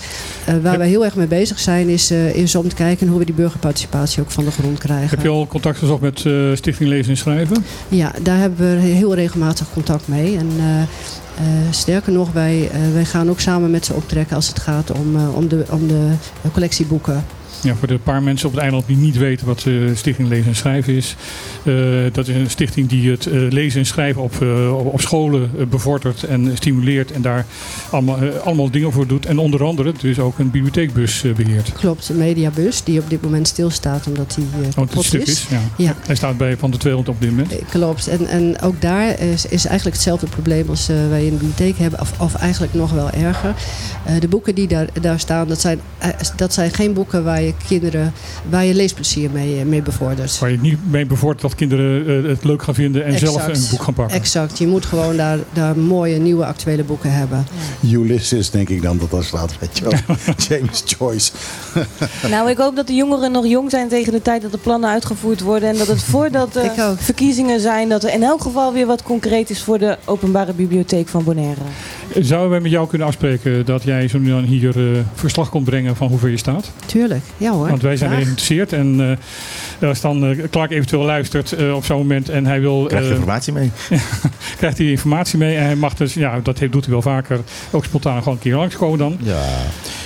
waar 0.63 0.79
wij 0.79 0.89
heel 0.89 1.05
erg 1.05 1.15
mee 1.15 1.27
bezig 1.27 1.59
zijn 1.59 1.89
is, 1.89 2.11
is 2.11 2.55
om 2.55 2.69
te 2.69 2.75
kijken 2.75 3.09
hoe 3.09 3.19
we 3.19 3.25
die 3.25 3.35
burgerparticipatie 3.35 4.23
ook 4.23 4.31
van 4.31 4.45
de 4.45 4.51
grond 4.51 4.79
krijgen. 4.79 5.09
Heb 5.09 5.23
je 5.23 5.29
al 5.29 5.47
contact 5.47 5.79
gezocht 5.79 6.01
met 6.01 6.19
Stichting 6.55 6.89
Lezen 6.89 7.11
en 7.11 7.17
Schrijven? 7.17 7.65
Ja, 7.89 8.13
daar 8.23 8.39
hebben 8.39 8.75
we 8.75 8.81
heel 8.81 9.15
regelmatig 9.15 9.67
contact 9.73 10.09
mee. 10.09 10.37
En 10.37 10.51
sterker 11.71 12.13
nog, 12.13 12.33
wij, 12.33 12.71
wij 12.93 13.05
gaan 13.05 13.31
ook 13.31 13.41
samen 13.41 13.71
met 13.71 13.85
ze 13.87 13.95
optrekken 13.95 14.37
als 14.37 14.49
het 14.49 14.59
gaat 14.59 14.91
om, 14.91 15.17
om, 15.35 15.49
de, 15.49 15.65
om 15.71 15.87
de 15.87 16.13
collectieboeken. 16.53 17.25
Ja, 17.63 17.75
voor 17.75 17.89
de 17.89 17.99
paar 17.99 18.23
mensen 18.23 18.47
op 18.47 18.53
het 18.53 18.63
eiland 18.63 18.87
die 18.87 18.97
niet 18.97 19.17
weten 19.17 19.47
wat 19.47 19.65
eh, 19.67 19.75
Stichting 19.95 20.29
Lezen 20.29 20.47
en 20.49 20.57
Schrijven 20.57 20.95
is. 20.95 21.17
eh, 21.65 21.75
dat 22.13 22.29
is 22.29 22.35
een 22.35 22.51
stichting 22.51 22.89
die 22.89 23.11
het 23.11 23.27
eh, 23.27 23.33
lezen 23.51 23.81
en 23.81 23.87
schrijven 23.87 24.23
op, 24.23 24.33
op, 24.93 25.01
scholen 25.01 25.51
bevordert 25.71 26.23
en 26.23 26.51
stimuleert. 26.55 27.13
En 27.13 27.23
daar 27.23 27.47
allemaal, 27.91 28.19
allemaal 28.45 28.71
dingen 28.71 28.93
voor 28.93 29.07
doet. 29.07 29.27
En 29.27 29.39
onder 29.39 29.65
andere 29.65 29.93
dus 30.01 30.19
ook 30.19 30.39
een 30.39 30.51
bibliotheekbus 30.51 31.25
eh, 31.25 31.33
beheert. 31.35 31.73
Klopt, 31.73 32.09
een 32.09 32.17
mediabus 32.17 32.85
die 32.85 33.01
op 33.01 33.11
dit 33.11 33.23
moment 33.23 33.49
stilstaat 33.49 34.07
omdat 34.07 34.35
die 34.35 34.45
eh 34.63 34.69
Oh, 34.83 34.89
het 34.95 35.05
stuk 35.05 35.23
is. 35.23 35.29
is. 35.29 35.47
Ja. 35.51 35.61
Ja. 35.77 35.95
Hij 36.07 36.15
staat 36.17 36.37
bij 36.37 36.57
Van 36.57 36.71
de 36.71 36.77
200 36.77 37.17
op 37.17 37.23
dit 37.23 37.31
moment. 37.31 37.55
Klopt. 37.71 38.09
En, 38.09 38.27
en 38.27 38.61
ook 38.61 38.81
daar 38.81 39.19
is, 39.21 39.47
is 39.47 39.65
eigenlijk 39.67 39.97
hetzelfde 39.97 40.27
probleem 40.27 40.69
als 40.69 40.87
wij 40.87 41.25
in 41.25 41.31
de 41.31 41.37
bibliotheek 41.37 41.79
hebben. 41.79 42.01
Of, 42.01 42.21
of 42.21 42.35
eigenlijk 42.35 42.75
nog 42.75 42.93
wel 42.93 43.11
erger. 43.11 43.55
De 44.21 44.29
boeken 44.29 44.55
die 44.55 44.67
daar, 44.69 44.87
daar 45.01 45.21
staan, 45.21 45.49
dat 45.49 45.61
zijn, 45.61 45.81
dat 46.37 46.53
zijn 46.53 46.73
geen 46.75 46.93
boeken 46.93 47.25
waar 47.25 47.43
je 47.43 47.50
kinderen, 47.67 48.13
waar 48.49 48.65
je 48.65 48.75
leesplezier 48.75 49.31
mee, 49.31 49.59
eh, 49.59 49.65
mee 49.65 49.83
bevordert. 49.83 50.39
Waar 50.39 50.51
je 50.51 50.59
niet 50.61 50.91
mee 50.91 51.07
bevordert 51.07 51.41
dat 51.43 51.55
kinderen 51.55 52.25
eh, 52.25 52.31
het 52.31 52.45
leuk 52.45 52.63
gaan 52.63 52.75
vinden 52.75 53.05
en 53.05 53.19
zelf 53.19 53.47
een 53.47 53.67
boek 53.71 53.83
gaan 53.83 53.95
pakken. 53.95 54.17
Exact. 54.17 54.59
Je 54.59 54.67
moet 54.67 54.87
gewoon 54.87 55.17
daar, 55.17 55.39
daar 55.53 55.79
mooie, 55.79 56.19
nieuwe, 56.19 56.45
actuele 56.45 56.85
boeken 56.85 57.13
hebben. 57.13 57.47
Ulysses, 57.93 58.51
denk 58.51 58.69
ik 58.69 58.83
dan 58.83 58.99
dat 58.99 59.11
daar 59.11 59.25
staat, 59.25 59.59
weet 59.59 59.79
je 59.79 59.85
wel. 59.85 60.17
James 60.49 60.83
Joyce. 60.87 61.33
Nou, 62.31 62.51
ik 62.51 62.57
hoop 62.57 62.77
dat 62.77 62.87
de 62.87 62.95
jongeren 62.95 63.33
nog 63.33 63.47
jong 63.47 63.71
zijn 63.71 63.89
tegen 63.89 64.13
de 64.13 64.23
tijd 64.23 64.43
dat 64.43 64.53
de 64.53 64.59
plannen 64.59 64.91
uitgevoerd 64.91 65.41
worden. 65.41 65.69
En 65.69 65.77
dat 65.77 65.87
het 65.87 66.03
voordat 66.03 66.53
de 66.55 66.95
verkiezingen 66.97 67.61
zijn, 67.61 67.89
dat 67.89 68.05
er 68.05 68.13
in 68.13 68.23
elk 68.23 68.43
geval 68.43 68.73
weer 68.73 68.87
wat 68.87 69.03
concreet 69.03 69.51
is 69.51 69.63
voor 69.63 69.79
de 69.79 69.99
openbare 70.05 70.53
bibliotheek 70.53 71.09
van 71.09 71.25
Bonaire. 71.25 71.61
Zouden 72.19 72.51
wij 72.51 72.61
met 72.61 72.71
jou 72.71 72.89
kunnen 72.89 73.07
afspreken 73.07 73.67
dat 73.67 73.83
jij 73.83 74.09
zo 74.09 74.19
nu 74.19 74.29
dan 74.29 74.45
hier 74.45 74.93
eh, 74.93 75.01
verslag 75.15 75.51
komt 75.51 75.65
brengen 75.65 75.97
van 75.97 76.09
hoe 76.09 76.19
ver 76.19 76.31
je 76.31 76.37
staat? 76.37 76.71
Tuurlijk. 76.87 77.23
Ja 77.41 77.53
hoor. 77.53 77.69
Want 77.69 77.83
wij 77.83 77.97
zijn 77.97 78.11
Graag. 78.11 78.23
geïnteresseerd. 78.23 78.73
En 78.73 79.19
eh, 79.81 79.89
als 79.89 80.01
dan 80.01 80.25
eh, 80.25 80.39
Clark 80.51 80.71
eventueel 80.71 81.03
luistert 81.03 81.53
eh, 81.53 81.75
op 81.75 81.85
zo'n 81.85 81.97
moment 81.99 82.29
en 82.29 82.47
hij 82.47 82.61
wil, 82.61 82.85
Krijg 82.87 83.03
je 83.03 83.09
eh, 83.09 83.15
informatie 83.15 83.53
mee? 83.53 83.71
krijgt 84.59 84.79
hij 84.79 84.87
informatie 84.87 85.39
mee. 85.39 85.57
En 85.57 85.65
hij 85.65 85.77
mag 85.77 85.95
dus, 85.95 86.15
ja, 86.15 86.41
dat 86.43 86.59
heeft- 86.59 86.73
doet 86.73 86.83
hij 86.85 86.93
wel 86.93 87.03
vaker, 87.03 87.41
ook 87.71 87.85
spontaan 87.85 88.19
gewoon 88.19 88.35
een 88.35 88.41
keer 88.41 88.55
langskomen 88.57 88.99
dan. 88.99 89.19
Ja. 89.23 89.43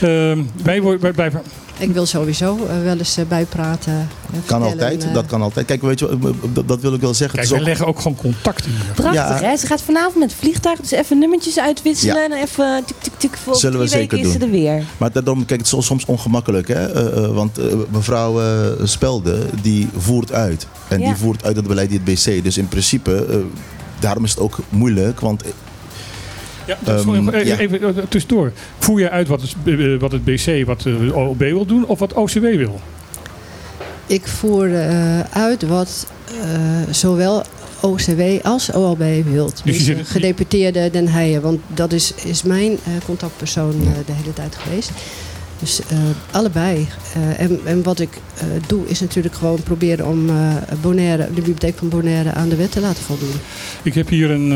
Ehm, 0.00 0.38
wij, 0.62 0.82
wij 1.00 1.12
blijven. 1.12 1.42
Ik 1.78 1.92
wil 1.92 2.06
sowieso 2.06 2.56
eh, 2.66 2.82
wel 2.82 2.98
eens 2.98 3.16
eh, 3.16 3.24
bijpraten. 3.28 3.92
eh, 3.92 3.98
Kan 4.46 4.62
vertellen, 4.62 4.70
altijd, 4.92 5.14
dat 5.14 5.26
kan 5.26 5.42
altijd. 5.42 5.66
Kijk, 5.66 5.82
weet 5.82 5.98
je, 5.98 6.18
dat, 6.52 6.68
dat 6.68 6.80
wil 6.80 6.94
ik 6.94 7.00
wel 7.00 7.14
zeggen. 7.14 7.38
Kijk, 7.38 7.50
wij 7.50 7.58
ook, 7.60 7.64
leggen 7.66 7.86
ook 7.86 7.96
gewoon 8.00 8.16
contacten 8.16 8.70
hier. 8.70 8.80
Prachtig, 8.94 9.40
Ja. 9.40 9.46
hè? 9.48 9.56
Ze 9.56 9.66
gaat 9.66 9.82
vanavond 9.82 10.14
met 10.18 10.30
het 10.30 10.40
vliegtuig, 10.40 10.80
dus 10.80 10.90
even 10.90 11.18
nummertjes 11.18 11.58
uitwisselen. 11.58 12.14
Ja. 12.16 12.24
En 12.24 12.32
even 12.42 12.82
tik, 12.86 12.96
tik, 13.00 13.12
tik. 13.16 13.36
Voor 13.36 13.56
Zullen 13.56 13.78
we 13.80 13.86
zeker 13.86 14.18
is 14.18 14.32
ze 14.32 14.38
er 14.38 14.50
weer. 14.50 14.82
maar 14.96 15.12
daarom, 15.12 15.44
kijk, 15.46 15.60
het 15.60 15.72
is 15.72 15.86
soms 15.86 16.04
ongemakkelijk. 16.04 16.68
Hè? 16.68 16.92
Eh, 16.92 17.24
eh, 17.24 17.30
want 17.34 17.58
eh, 17.58 17.64
mevrouw 17.90 18.40
Spelde, 18.86 19.38
die 19.62 19.88
voert 19.96 20.32
uit. 20.32 20.66
En 20.88 21.00
Ja. 21.00 21.06
die 21.06 21.16
voert 21.16 21.44
uit 21.44 21.56
het 21.56 21.66
beleid 21.66 21.90
in 21.90 22.00
het 22.04 22.04
BC. 22.04 22.42
Dus 22.44 22.58
in 22.58 22.68
principe, 22.68 23.26
eh, 23.30 23.36
daarom 24.00 24.24
is 24.24 24.30
het 24.30 24.40
ook 24.40 24.58
moeilijk. 24.68 25.20
Want 25.20 25.42
Ja, 26.66 26.76
dat 26.80 26.98
is 26.98 27.04
Ehm, 27.04 27.28
even, 27.28 27.46
ja. 27.46 27.58
even 27.58 27.82
eh, 27.82 28.02
tussendoor. 28.08 28.52
Voer 28.78 29.00
je 29.00 29.10
uit 29.10 29.28
wat 29.28 29.40
het, 29.42 29.54
eh, 29.64 29.98
wat 30.00 30.12
het 30.12 30.24
BC, 30.24 30.66
wat 30.66 30.80
de 30.80 31.10
OLB 31.14 31.38
wil 31.38 31.66
doen 31.66 31.86
of 31.86 31.98
wat 31.98 32.12
OCW 32.12 32.40
wil? 32.40 32.80
Ik 34.06 34.26
voer 34.26 34.74
eh, 34.74 35.20
uit 35.20 35.62
wat 35.62 36.06
eh, 36.42 36.48
zowel 36.90 37.42
OCW 37.80 38.20
als 38.42 38.72
OLB 38.72 39.02
wilt. 39.30 39.60
Dus 39.64 39.78
Dus, 39.78 39.88
eh, 39.88 39.96
gedeputeerde 40.04 40.90
Den 40.92 41.08
Heijen, 41.08 41.42
want 41.42 41.60
dat 41.74 41.92
is, 41.92 42.14
is 42.14 42.42
mijn 42.42 42.70
eh, 42.70 42.92
contactpersoon 43.04 43.74
eh, 43.80 43.86
de 44.06 44.12
hele 44.12 44.32
tijd 44.32 44.56
geweest. 44.56 44.90
Dus 45.58 45.80
eh, 45.88 45.98
allebei. 46.30 46.86
Eh, 47.14 47.40
en, 47.44 47.60
en 47.64 47.82
wat 47.82 48.00
ik 48.00 48.18
eh, 48.38 48.44
doe 48.66 48.86
is 48.86 49.00
natuurlijk 49.00 49.34
gewoon 49.34 49.62
proberen 49.62 50.06
om 50.06 50.28
eh, 50.28 50.34
Bonaire, 50.80 51.24
de 51.26 51.32
bibliotheek 51.32 51.74
van 51.76 51.88
Bonaire 51.88 52.32
aan 52.32 52.48
de 52.48 52.56
wet 52.56 52.72
te 52.72 52.80
laten 52.80 53.02
voldoen. 53.04 53.34
Ik 53.82 53.94
heb 53.94 54.08
hier 54.08 54.30
een. 54.30 54.52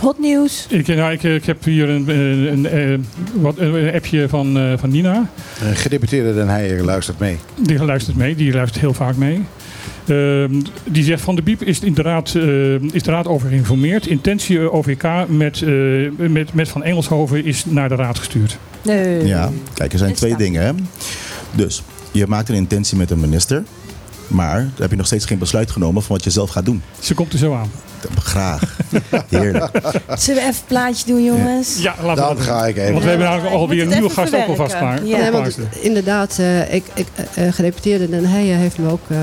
Hot 0.00 0.18
nieuws. 0.18 0.66
ik, 0.68 0.86
nou, 0.86 1.12
ik, 1.12 1.22
ik 1.22 1.44
heb 1.44 1.64
hier 1.64 1.88
een, 1.88 2.08
een, 2.08 2.52
een, 2.52 2.66
eh, 2.66 2.98
wat, 3.34 3.58
een 3.58 3.94
appje 3.94 4.28
van, 4.28 4.58
eh, 4.58 4.72
van 4.78 4.90
Nina. 4.90 5.30
Eh, 5.60 5.68
gedeputeerde 5.74 6.34
Den 6.34 6.48
Heijer 6.48 6.84
luistert 6.84 7.18
mee. 7.18 7.38
Die 7.54 7.84
luistert 7.84 8.16
mee, 8.16 8.34
die 8.34 8.52
luistert 8.52 8.80
heel 8.80 8.94
vaak 8.94 9.16
mee. 9.16 9.44
Ehm, 10.06 10.60
die 10.84 11.04
zegt 11.04 11.22
van 11.22 11.36
de 11.36 11.42
BIEB 11.42 11.62
is, 11.62 11.80
inderdaad, 11.80 12.34
eh, 12.34 12.82
is 12.82 13.02
de 13.02 13.10
raad 13.10 13.26
over 13.26 13.48
geïnformeerd. 13.48 14.06
Intentie 14.06 14.58
eh, 14.58 14.74
OVK 14.74 15.28
met, 15.28 15.62
eh, 15.62 16.28
met, 16.28 16.54
met 16.54 16.68
Van 16.68 16.82
Engelshoven 16.82 17.44
is 17.44 17.64
naar 17.64 17.88
de 17.88 17.94
raad 17.94 18.18
gestuurd. 18.18 18.58
Nee. 18.82 19.26
ja, 19.26 19.50
kijk, 19.74 19.92
er 19.92 19.98
zijn 19.98 20.14
twee 20.14 20.36
dingen. 20.36 20.62
Hè? 20.62 20.72
Dus, 21.52 21.82
je 22.12 22.26
maakt 22.26 22.48
een 22.48 22.54
intentie 22.54 22.96
met 22.96 23.10
een 23.10 23.20
minister. 23.20 23.62
Maar 24.26 24.58
dan 24.58 24.70
heb 24.76 24.90
je 24.90 24.96
nog 24.96 25.06
steeds 25.06 25.24
geen 25.24 25.38
besluit 25.38 25.70
genomen 25.70 26.02
van 26.02 26.16
wat 26.16 26.24
je 26.24 26.30
zelf 26.30 26.50
gaat 26.50 26.64
doen. 26.64 26.82
Ze 27.00 27.14
komt 27.14 27.32
er 27.32 27.38
zo 27.38 27.54
aan. 27.54 27.70
Graag. 28.18 28.76
Heerlijk. 29.28 29.70
Zullen 30.18 30.42
we 30.42 30.48
even 30.48 30.48
een 30.48 30.54
plaatje 30.66 31.06
doen, 31.06 31.24
jongens? 31.24 31.82
Ja, 31.82 31.94
laten 32.02 32.24
Dan 32.24 32.36
we 32.36 32.42
ga 32.42 32.66
ik 32.66 32.76
even. 32.76 32.92
Want 32.92 33.04
we 33.04 33.10
hebben 33.10 33.32
ik 33.44 33.50
alweer 33.50 33.82
een 33.82 33.88
nieuwe 33.88 34.10
gast 34.10 34.34
ook 34.34 34.46
alvast 34.46 34.72
verwerken. 34.72 35.04
klaar. 35.04 35.18
Ja. 35.20 35.30
Nee, 35.30 35.30
want 35.30 35.58
inderdaad, 35.80 36.38
eh, 36.38 36.74
ik, 36.74 36.84
ik, 36.94 37.06
eh, 37.34 37.52
gedeputeerde 37.52 38.08
Den 38.08 38.24
Heijen 38.24 38.56
heeft 38.58 38.78
me 38.78 38.90
ook 38.90 39.00
eh, 39.08 39.16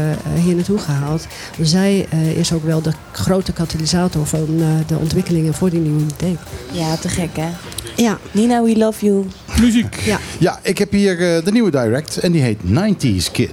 hier 0.44 0.56
naartoe 0.56 0.78
gehaald. 0.78 1.28
Zij 1.62 2.08
eh, 2.10 2.32
is 2.38 2.54
ook 2.54 2.66
wel 2.66 2.82
de 2.82 2.92
grote 3.12 3.52
katalysator 3.54 4.26
van 4.26 4.48
eh, 4.60 4.66
de 4.88 4.98
ontwikkelingen 4.98 5.54
voor 5.54 5.70
die 5.70 5.80
nieuwe 5.80 6.00
bibliotheek. 6.04 6.38
Ja, 6.72 6.96
te 6.96 7.10
gek, 7.10 7.30
hè? 7.38 7.48
Ja, 7.96 8.18
Nina, 8.32 8.64
we 8.64 8.78
love 8.78 9.06
you. 9.06 9.26
Muziek. 9.60 9.96
ja. 10.06 10.20
Ja, 10.40 10.60
ik 10.62 10.78
heb 10.78 10.92
hier 10.92 11.36
eh, 11.36 11.46
de 11.46 11.52
nieuwe 11.52 11.72
direct 11.72 12.18
en 12.18 12.32
die 12.32 12.42
heet 12.42 12.58
90s 12.66 13.32
Kid. 13.32 13.52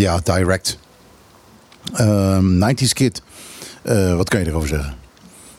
Ja, 0.00 0.20
direct. 0.22 0.78
Ehm 1.94 2.64
90s 2.70 2.92
Kid. 2.92 3.22
Eh, 3.82 4.16
wat 4.16 4.28
kan 4.28 4.40
je 4.40 4.46
erover 4.46 4.68
zeggen? 4.68 4.94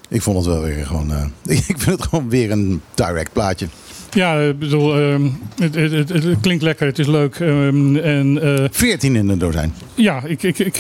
Ik 0.09 0.21
vond 0.21 0.37
het 0.37 0.45
wel 0.45 0.61
weer 0.61 0.85
gewoon... 0.85 1.13
eh, 1.13 1.25
ik 1.69 1.75
vind 1.77 1.85
het 1.99 2.03
gewoon 2.03 2.29
weer 2.29 2.51
een 2.51 2.81
direct 2.93 3.33
plaatje. 3.33 3.67
Ja, 4.11 4.39
ik 4.39 4.59
bedoel, 4.59 4.99
ehm, 4.99 5.29
het, 5.55 5.75
het, 5.75 5.91
het, 6.09 6.23
het 6.23 6.39
klinkt 6.41 6.63
lekker, 6.63 6.87
het 6.87 6.99
is 6.99 7.07
leuk. 7.07 7.35
ehm, 7.39 7.95
en 7.95 8.41
eh, 8.59 8.65
14 8.71 9.15
in 9.15 9.29
een 9.29 9.37
dozijn. 9.37 9.73
ja, 9.95 10.21
ik... 10.23 10.43
ik, 10.43 10.59
ik 10.59 10.75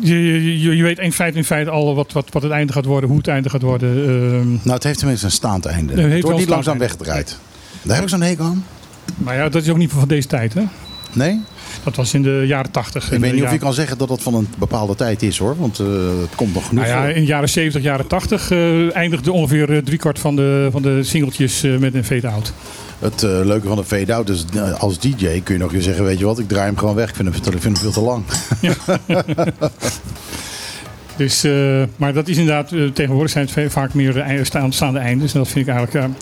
je, 0.00 0.60
je, 0.60 0.76
je 0.76 0.82
weet 0.82 0.98
in 0.98 1.12
feite, 1.12 1.38
in 1.38 1.44
feite 1.44 1.70
al 1.70 1.94
wat, 1.94 2.12
wat, 2.12 2.26
wat 2.30 2.42
het 2.42 2.52
einde 2.52 2.72
gaat 2.72 2.84
worden, 2.84 3.08
hoe 3.08 3.18
het 3.18 3.28
einde 3.28 3.50
gaat 3.50 3.62
worden. 3.62 3.94
Nou, 4.52 4.70
het 4.70 4.82
heeft 4.82 4.98
tenminste 4.98 5.26
een 5.26 5.32
staand 5.32 5.66
einde. 5.66 6.02
het 6.02 6.22
wordt 6.22 6.38
niet 6.38 6.48
langzaam 6.48 6.78
weggedraaid. 6.78 7.38
Daar 7.82 7.94
heb 7.94 8.04
ik 8.04 8.10
zo'n 8.10 8.20
hekel 8.20 8.44
aan. 8.44 8.64
maar 9.16 9.34
ja, 9.34 9.48
dat 9.48 9.62
is 9.62 9.68
ook 9.68 9.76
niet 9.76 9.90
van 9.90 10.08
deze 10.08 10.28
tijd, 10.28 10.54
hè? 10.54 10.62
Nee? 11.14 11.40
Dat 11.84 11.96
was 11.96 12.14
in 12.14 12.22
de 12.22 12.44
jaren 12.46 12.70
tachtig. 12.70 13.12
Ik 13.12 13.20
weet 13.20 13.32
niet 13.34 13.42
of 13.42 13.52
je 13.52 13.58
kan 13.58 13.74
zeggen 13.74 13.98
dat 13.98 14.08
dat 14.08 14.22
van 14.22 14.34
een 14.34 14.48
bepaalde 14.58 14.94
tijd 14.94 15.22
is 15.22 15.38
hoor. 15.38 15.56
Want 15.58 15.78
eh, 15.78 15.86
het 16.20 16.34
komt 16.34 16.54
nog 16.54 16.66
genoeg 16.68 16.84
Nou 16.84 16.96
ja, 16.96 17.02
voor. 17.04 17.14
in 17.14 17.20
de 17.20 17.26
jaren 17.26 17.48
70, 17.48 17.82
jaren 17.82 18.06
80 18.06 18.50
eh, 18.50 18.96
eindigde 18.96 19.32
ongeveer 19.32 19.72
eh, 19.72 19.78
driekwart 19.82 20.18
van 20.18 20.36
de, 20.36 20.68
van 20.72 20.82
de 20.82 21.02
singeltjes 21.02 21.62
eh, 21.62 21.76
met 21.76 21.94
een 21.94 22.04
fade-out. 22.04 22.52
Het 22.98 23.22
eh, 23.22 23.30
leuke 23.30 23.68
van 23.68 23.78
een 23.78 23.84
fade-out 23.84 24.28
is, 24.28 24.44
eh, 24.54 24.80
als 24.80 24.98
DJ 24.98 25.40
kun 25.42 25.54
je 25.54 25.60
nog 25.60 25.72
weer 25.72 25.82
zeggen, 25.82 26.04
weet 26.04 26.18
je 26.18 26.24
wat, 26.24 26.38
ik 26.38 26.48
draai 26.48 26.66
hem 26.66 26.76
gewoon 26.78 26.94
weg. 26.94 27.08
Ik 27.08 27.14
vind 27.16 27.28
hem, 27.28 27.36
ik 27.54 27.60
vind 27.62 27.62
hem 27.62 27.76
veel 27.76 27.92
te 27.92 28.00
lang. 28.00 28.24
Dus, 31.16 31.44
eh, 31.44 31.82
maar 31.96 32.12
dat 32.12 32.28
is 32.28 32.36
inderdaad, 32.36 32.72
eh, 32.72 32.84
tegenwoordig 32.94 33.30
zijn 33.32 33.48
het 33.54 33.72
vaak 33.72 33.94
meer 33.94 34.18
eh, 34.20 34.44
staan- 34.44 34.72
staande 34.72 34.98
eindes. 34.98 35.32
En 35.32 35.38
dat 35.38 35.48
vind 35.48 35.68
ik 35.68 35.74
eigenlijk, 35.74 36.06
ja, 36.06 36.14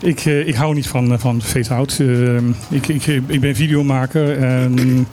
ik, 0.00 0.24
eh, 0.24 0.46
ik 0.46 0.54
hou 0.54 0.74
niet 0.74 0.86
van, 0.88 1.12
eh, 1.12 1.18
van 1.18 1.42
fade-out. 1.42 1.96
Eh, 2.00 2.36
ik, 2.70 2.88
ik, 2.88 3.06
ik 3.26 3.40
ben 3.40 3.54
videomaker 3.54 4.38
en 4.38 5.06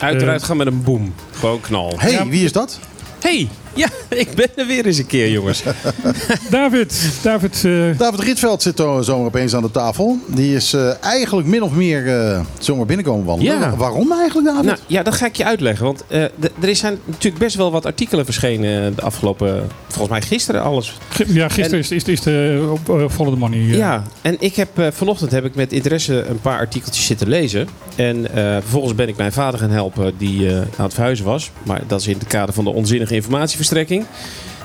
Uiteraard 0.00 0.42
gaan 0.42 0.56
met 0.56 0.66
een 0.66 0.82
boom. 0.82 1.14
Gewoon 1.30 1.60
knal. 1.60 1.94
hey, 1.96 2.10
Ja. 2.12 2.26
wie 2.26 2.44
is 2.44 2.52
dat? 2.52 2.78
Hey, 3.20 3.48
Ja, 3.74 3.88
ik 4.08 4.34
ben 4.34 4.48
er 4.56 4.66
weer 4.66 4.86
eens 4.86 4.98
een 4.98 5.06
keer, 5.06 5.30
jongens. 5.30 5.62
David, 6.50 7.18
David 7.22 7.64
eh, 7.64 7.98
David 7.98 8.20
Rietveld 8.20 8.62
zit 8.62 8.76
zomaar 9.00 9.26
opeens 9.26 9.54
aan 9.54 9.62
de 9.62 9.70
tafel. 9.70 10.18
Die 10.26 10.54
is 10.54 10.72
eh, 10.72 10.90
eigenlijk 11.04 11.46
min 11.48 11.62
of 11.62 11.72
meer 11.72 12.20
eh, 12.20 12.40
zomaar 12.58 12.86
binnenkomen 12.86 13.24
wandelen. 13.26 13.54
Ja. 13.58 13.70
Wa- 13.70 13.76
Waarom 13.76 14.12
eigenlijk, 14.12 14.46
David? 14.48 14.64
Nou, 14.64 14.78
ja, 14.86 15.02
dat 15.02 15.14
ga 15.14 15.26
ik 15.26 15.36
je 15.36 15.44
uitleggen. 15.44 15.84
Want 15.84 16.04
eh, 16.08 16.22
er 16.60 16.76
zijn 16.76 16.98
natuurlijk 17.04 17.38
best 17.42 17.56
wel 17.56 17.70
wat 17.70 17.86
artikelen 17.86 18.24
verschenen 18.24 18.94
de 18.94 19.02
afgelopen... 19.02 19.66
Volgens 19.88 20.08
mij 20.18 20.22
gisteren 20.28 20.62
alles. 20.62 20.96
G- 21.12 21.22
Ja, 21.26 21.48
gisteren 21.48 21.78
is, 21.78 21.90
is, 21.90 22.04
is 22.04 22.20
de 22.20 22.68
op 22.86 23.10
Follow 23.12 23.32
the 23.32 23.38
Money. 23.38 23.58
eh. 23.58 23.76
Ja, 23.76 24.02
en 24.22 24.36
ik 24.38 24.56
heb 24.56 24.78
eh, 24.78 24.86
vanochtend 24.90 25.30
heb 25.30 25.44
ik 25.44 25.54
met 25.54 25.72
interesse 25.72 26.22
een 26.28 26.40
paar 26.40 26.58
artikeltjes 26.58 27.06
zitten 27.06 27.28
lezen. 27.28 27.68
En 27.96 28.34
eh, 28.34 28.52
vervolgens 28.60 28.94
ben 28.94 29.08
ik 29.08 29.16
mijn 29.16 29.32
vader 29.32 29.60
gaan 29.60 29.70
helpen 29.70 30.12
die 30.18 30.48
eh, 30.48 30.56
aan 30.56 30.84
het 30.84 30.94
verhuizen 30.94 31.24
was. 31.24 31.50
Maar 31.62 31.80
dat 31.86 32.00
is 32.00 32.06
in 32.06 32.18
het 32.18 32.26
kader 32.26 32.54
van 32.54 32.64
de 32.64 32.70
onzinnige 32.70 33.14
informatieverstrekking. 33.60 34.04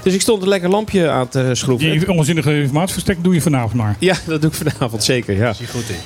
Dus 0.04 0.14
ik 0.14 0.22
stond 0.22 0.42
een 0.42 0.48
lekker 0.48 0.70
lampje 0.70 1.10
aan 1.10 1.28
te 1.28 1.50
schroeven. 1.54 1.92
Die 1.92 2.12
onzinnige 2.12 2.60
informatieverstek 2.60 3.24
doe 3.24 3.34
je 3.34 3.42
vanavond 3.42 3.74
maar. 3.74 3.96
Ja, 4.00 4.16
dat 4.26 4.42
doe 4.42 4.52
ik 4.52 4.58
vanavond 4.72 5.04
zeker. 5.04 5.36
Ja. 5.36 5.54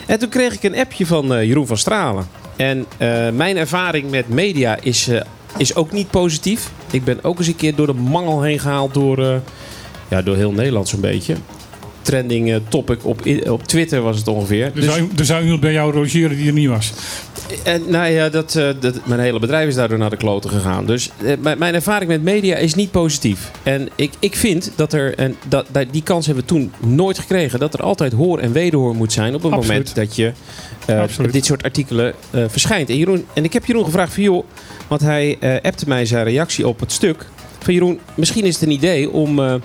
En 0.06 0.20
toen 0.20 0.30
kreeg 0.30 0.54
ik 0.54 0.64
een 0.64 0.78
appje 0.78 1.06
van 1.06 1.34
eh, 1.34 1.44
Jeroen 1.44 1.68
van 1.68 1.78
Stralen. 1.78 2.28
En 2.56 2.86
eh, 2.98 3.30
mijn 3.30 3.58
ervaring 3.58 4.10
met 4.10 4.30
media 4.30 4.78
is, 4.82 5.08
eh, 5.08 5.22
is 5.58 5.76
ook 5.76 5.92
niet 5.92 6.10
positief. 6.10 6.72
Ik 6.92 7.04
ben 7.04 7.24
ook 7.24 7.38
eens 7.38 7.48
een 7.48 7.56
keer 7.56 7.76
door 7.76 7.88
de 7.88 7.94
mangel 7.94 8.42
heen 8.42 8.60
gehaald 8.60 8.94
door, 8.94 9.24
eh, 9.24 9.36
ja, 10.10 10.22
door 10.22 10.36
heel 10.36 10.52
Nederland 10.52 10.88
zo'n 10.88 11.02
beetje. 11.02 11.36
Trending 12.10 12.52
eh, 12.52 12.56
topic 12.70 13.06
op, 13.06 13.22
op 13.50 13.64
Twitter 13.64 14.02
was 14.02 14.18
het 14.18 14.28
ongeveer. 14.28 14.66
Er 14.66 14.74
Dus- 14.74 14.86
zou, 14.86 15.10
er 15.18 15.26
zou 15.26 15.44
iemand 15.44 15.60
bij 15.62 15.72
jou 15.72 15.94
logeren 15.94 16.38
die 16.38 16.48
er 16.48 16.54
niet 16.54 16.68
was. 16.68 16.94
en, 17.64 17.82
nou 17.88 18.10
ja, 18.12 18.30
dat, 18.30 18.56
eh, 18.56 18.70
dat, 18.80 19.06
mijn 19.06 19.20
hele 19.20 19.40
bedrijf 19.40 19.68
is 19.68 19.76
daardoor 19.76 19.98
naar 19.98 20.10
de 20.10 20.18
kloten 20.18 20.50
gegaan. 20.50 20.86
Dus 20.86 21.10
eh, 21.24 21.56
mijn, 21.58 21.74
ervaring 21.74 22.10
met 22.12 22.24
media 22.24 22.56
is 22.56 22.76
niet 22.76 22.92
positief. 22.92 23.52
En 23.64 23.90
ik, 23.96 24.12
ik 24.20 24.36
vind 24.36 24.72
dat 24.76 24.94
er, 24.94 25.16
en 25.16 25.36
dat, 25.48 25.66
die 25.92 26.04
kans 26.04 26.26
hebben 26.26 26.44
we 26.44 26.50
toen 26.50 26.72
nooit 26.80 27.20
gekregen, 27.20 27.60
dat 27.60 27.74
er 27.74 27.82
altijd 27.82 28.14
hoor 28.14 28.40
en 28.40 28.52
wederhoor 28.52 28.96
moet 28.96 29.14
zijn 29.14 29.36
op 29.36 29.44
het 29.44 29.52
Absoluut. 29.52 29.78
moment 29.78 29.96
dat 29.96 30.16
je 30.16 30.32
Absoluut. 30.88 31.34
dit 31.34 31.46
soort 31.46 31.64
artikelen 31.64 32.14
verschijnt. 32.32 32.90
En, 32.90 32.98
Jeroen, 32.98 33.26
en 33.34 33.44
ik 33.44 33.54
heb 33.54 33.66
Jeroen 33.66 33.86
gevraagd 33.86 34.14
van 34.14 34.24
joh, 34.24 34.46
want 34.88 35.02
hij 35.02 35.38
appte 35.62 35.88
mij 35.88 36.06
zijn 36.06 36.24
reactie 36.24 36.68
op 36.68 36.80
het 36.80 36.92
stuk. 36.92 37.26
Van 37.60 37.74
Jeroen, 37.74 38.00
misschien 38.16 38.44
is 38.46 38.54
het 38.54 38.64
een 38.64 38.72
idee 38.72 39.10
om 39.12 39.62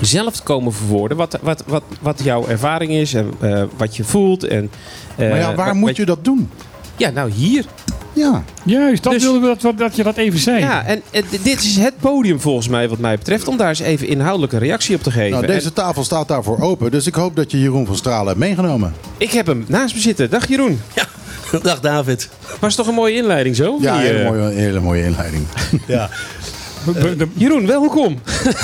zelf 0.00 0.36
te 0.36 0.42
komen 0.42 0.72
verwoorden 0.72 1.16
wat, 1.16 1.38
wat, 1.42 1.62
wat, 1.66 1.82
wat 2.00 2.20
jouw 2.24 2.46
ervaring 2.46 2.92
is 2.92 3.14
en 3.14 3.30
eh, 3.40 3.62
wat 3.76 3.96
je 3.96 4.04
voelt. 4.04 4.44
En, 4.44 4.70
eh, 5.16 5.28
maar 5.28 5.38
ja, 5.38 5.54
waar 5.54 5.66
wat- 5.66 5.74
moet 5.74 5.88
wat- 5.88 5.96
je 5.96 6.04
dat 6.04 6.24
doen? 6.24 6.50
Ja, 6.96 7.10
nou 7.10 7.30
hier. 7.30 7.64
Ja. 8.12 8.44
Juist, 8.64 9.02
dat 9.02 9.12
Dus- 9.12 9.22
wilden 9.22 9.40
we 9.42 9.56
dat, 9.60 9.78
dat, 9.78 9.96
je 9.96 10.02
dat 10.02 10.16
even 10.16 10.38
zei. 10.38 10.58
Ja, 10.58 10.84
en 10.86 11.02
dit 11.42 11.62
is 11.62 11.76
het 11.76 11.96
podium 12.00 12.40
volgens 12.40 12.68
mij 12.68 12.88
wat 12.88 12.98
mij 12.98 13.16
betreft 13.16 13.48
om 13.48 13.56
daar 13.56 13.68
eens 13.68 13.80
even 13.80 14.06
inhoudelijke 14.08 14.58
reactie 14.58 14.94
op 14.96 15.02
te 15.02 15.10
geven. 15.10 15.30
Nou, 15.30 15.46
deze 15.46 15.72
tafel 15.72 16.04
staat 16.04 16.28
daarvoor 16.28 16.60
open. 16.60 16.90
Dus 16.90 17.06
ik 17.06 17.14
hoop 17.14 17.36
dat 17.36 17.50
je 17.50 17.60
Jeroen 17.60 17.86
van 17.86 17.96
Stralen 17.96 18.26
hebt 18.26 18.38
meegenomen. 18.38 18.88
En 19.18 19.26
ik 19.26 19.30
heb 19.30 19.46
hem 19.46 19.64
naast 19.68 19.94
me 19.94 20.00
zitten. 20.00 20.30
Dag 20.30 20.48
Jeroen. 20.48 20.80
Dag 21.62 21.80
David. 21.80 22.28
Was 22.60 22.74
toch 22.74 22.86
een 22.86 22.94
mooie 22.94 23.14
inleiding 23.14 23.56
zo? 23.56 23.78
Ja, 23.80 23.94
een 23.94 24.00
hele 24.00 24.18
eh, 24.18 24.26
mooie, 24.28 24.48
hele 24.54 24.80
mooie 24.80 25.04
inleiding. 25.04 25.46
Ja. 25.86 26.08
De- 26.84 27.26
Jeroen, 27.34 27.66
welkom. 27.66 28.18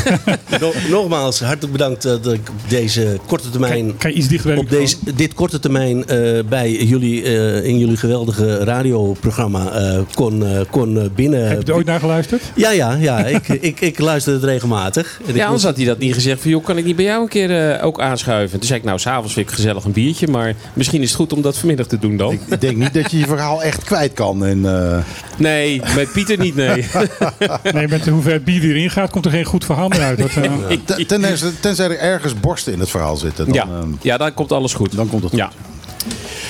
No- 0.61 0.73
nogmaals, 0.91 1.41
hartelijk 1.41 1.73
bedankt 1.73 2.05
eh, 2.05 2.13
dat 2.23 2.33
ik 2.33 2.49
op 2.49 2.69
deze 2.71 3.19
korte 3.27 3.51
termijn... 3.51 3.97
kan 3.97 4.11
je 4.11 4.17
iets 4.17 4.29
dichter 4.29 4.59
Op 4.59 4.71
deze, 4.71 4.97
dit 5.15 5.35
korte 5.35 5.59
termijn 5.59 6.07
eh, 6.07 6.45
bij 6.49 6.73
jullie, 6.73 7.23
eh, 7.23 7.65
in 7.65 7.79
jullie 7.79 7.97
geweldige 7.97 8.65
radioprogramma 8.65 9.71
eh, 9.73 9.99
kon, 10.15 10.47
eh, 10.47 10.61
kon 10.71 10.99
eh, 11.01 11.05
binnen... 11.15 11.49
Heb 11.49 11.63
je 11.63 11.69
er 11.69 11.75
ooit 11.75 11.87
naar 11.87 12.01
geluisterd? 12.01 12.43
Ja, 12.55 12.71
ja, 12.71 12.95
ja. 12.95 13.27
ik, 13.27 13.49
ik, 13.71 13.81
ik 13.81 13.99
luister 13.99 14.33
het 14.33 14.45
regelmatig. 14.45 15.21
En 15.25 15.31
ik 15.31 15.37
Ja, 15.37 15.45
anders 15.45 15.65
had 15.65 15.77
hij 15.77 15.85
dat 15.87 15.99
niet 15.99 16.15
gezegd 16.15 16.41
van, 16.41 16.51
joh, 16.51 16.65
kan 16.65 16.79
ik 16.79 16.85
niet 16.85 16.97
bij 16.97 17.05
jou 17.05 17.23
een 17.23 17.29
keer 17.29 17.71
eh, 17.71 17.85
ook 17.85 18.01
aanschuiven? 18.01 18.59
Toen 18.59 18.67
zei 18.69 18.79
ik, 18.79 18.85
nou, 18.85 18.99
s'avonds 18.99 19.33
vind 19.33 19.49
ik 19.49 19.55
gezellig 19.55 19.85
een 19.85 19.93
biertje, 19.93 20.27
maar 20.29 20.55
misschien 20.73 21.03
is 21.03 21.09
het 21.09 21.17
goed 21.17 21.33
om 21.33 21.43
dat 21.43 21.59
vanmiddag 21.59 21.87
te 21.87 21.99
doen 21.99 22.17
dan. 22.17 22.33
Ik, 22.33 22.41
ik 22.49 22.61
denk 22.61 22.77
niet 22.77 22.95
dat 22.95 23.11
je 23.11 23.19
je 23.19 23.27
verhaal 23.27 23.63
echt 23.63 23.85
kwijt 23.85 24.13
kan. 24.13 24.45
En, 24.45 24.67
eh, 24.67 24.99
Nee, 25.39 25.83
met 25.95 26.13
Pieter 26.13 26.39
niet, 26.39 26.55
nee. 26.55 26.85
Nee, 27.73 27.89
met 27.89 28.06
hoe 28.13 28.23
ver 28.23 28.33
het 28.33 28.45
bier 28.45 28.63
erin 28.63 28.91
gaat, 28.91 29.11
komt 29.11 29.25
er 29.25 29.31
geen 29.31 29.45
goed 29.45 29.65
verhaal 29.65 29.89
meer 29.89 30.01
uit. 30.03 30.19
Dat, 30.19 30.31
eh, 30.37 30.53
ten- 30.85 31.07
tenzij, 31.07 31.51
tenzij 31.61 31.85
er 31.87 31.99
ergens 31.99 32.41
borsten 32.41 32.73
in 32.73 32.81
het 32.81 32.91
verhaal 32.91 33.17
zitten. 33.17 33.45
Dan, 33.45 33.55
Ja, 33.55 33.63
ehm, 33.63 33.89
ja, 34.01 34.17
dan 34.17 34.35
komt 34.35 34.53
alles 34.53 34.75
goed. 34.75 34.97
dan 34.97 35.09
komt 35.09 35.23
het 35.23 35.31
goed. 35.31 35.41
Ja. 35.41 35.51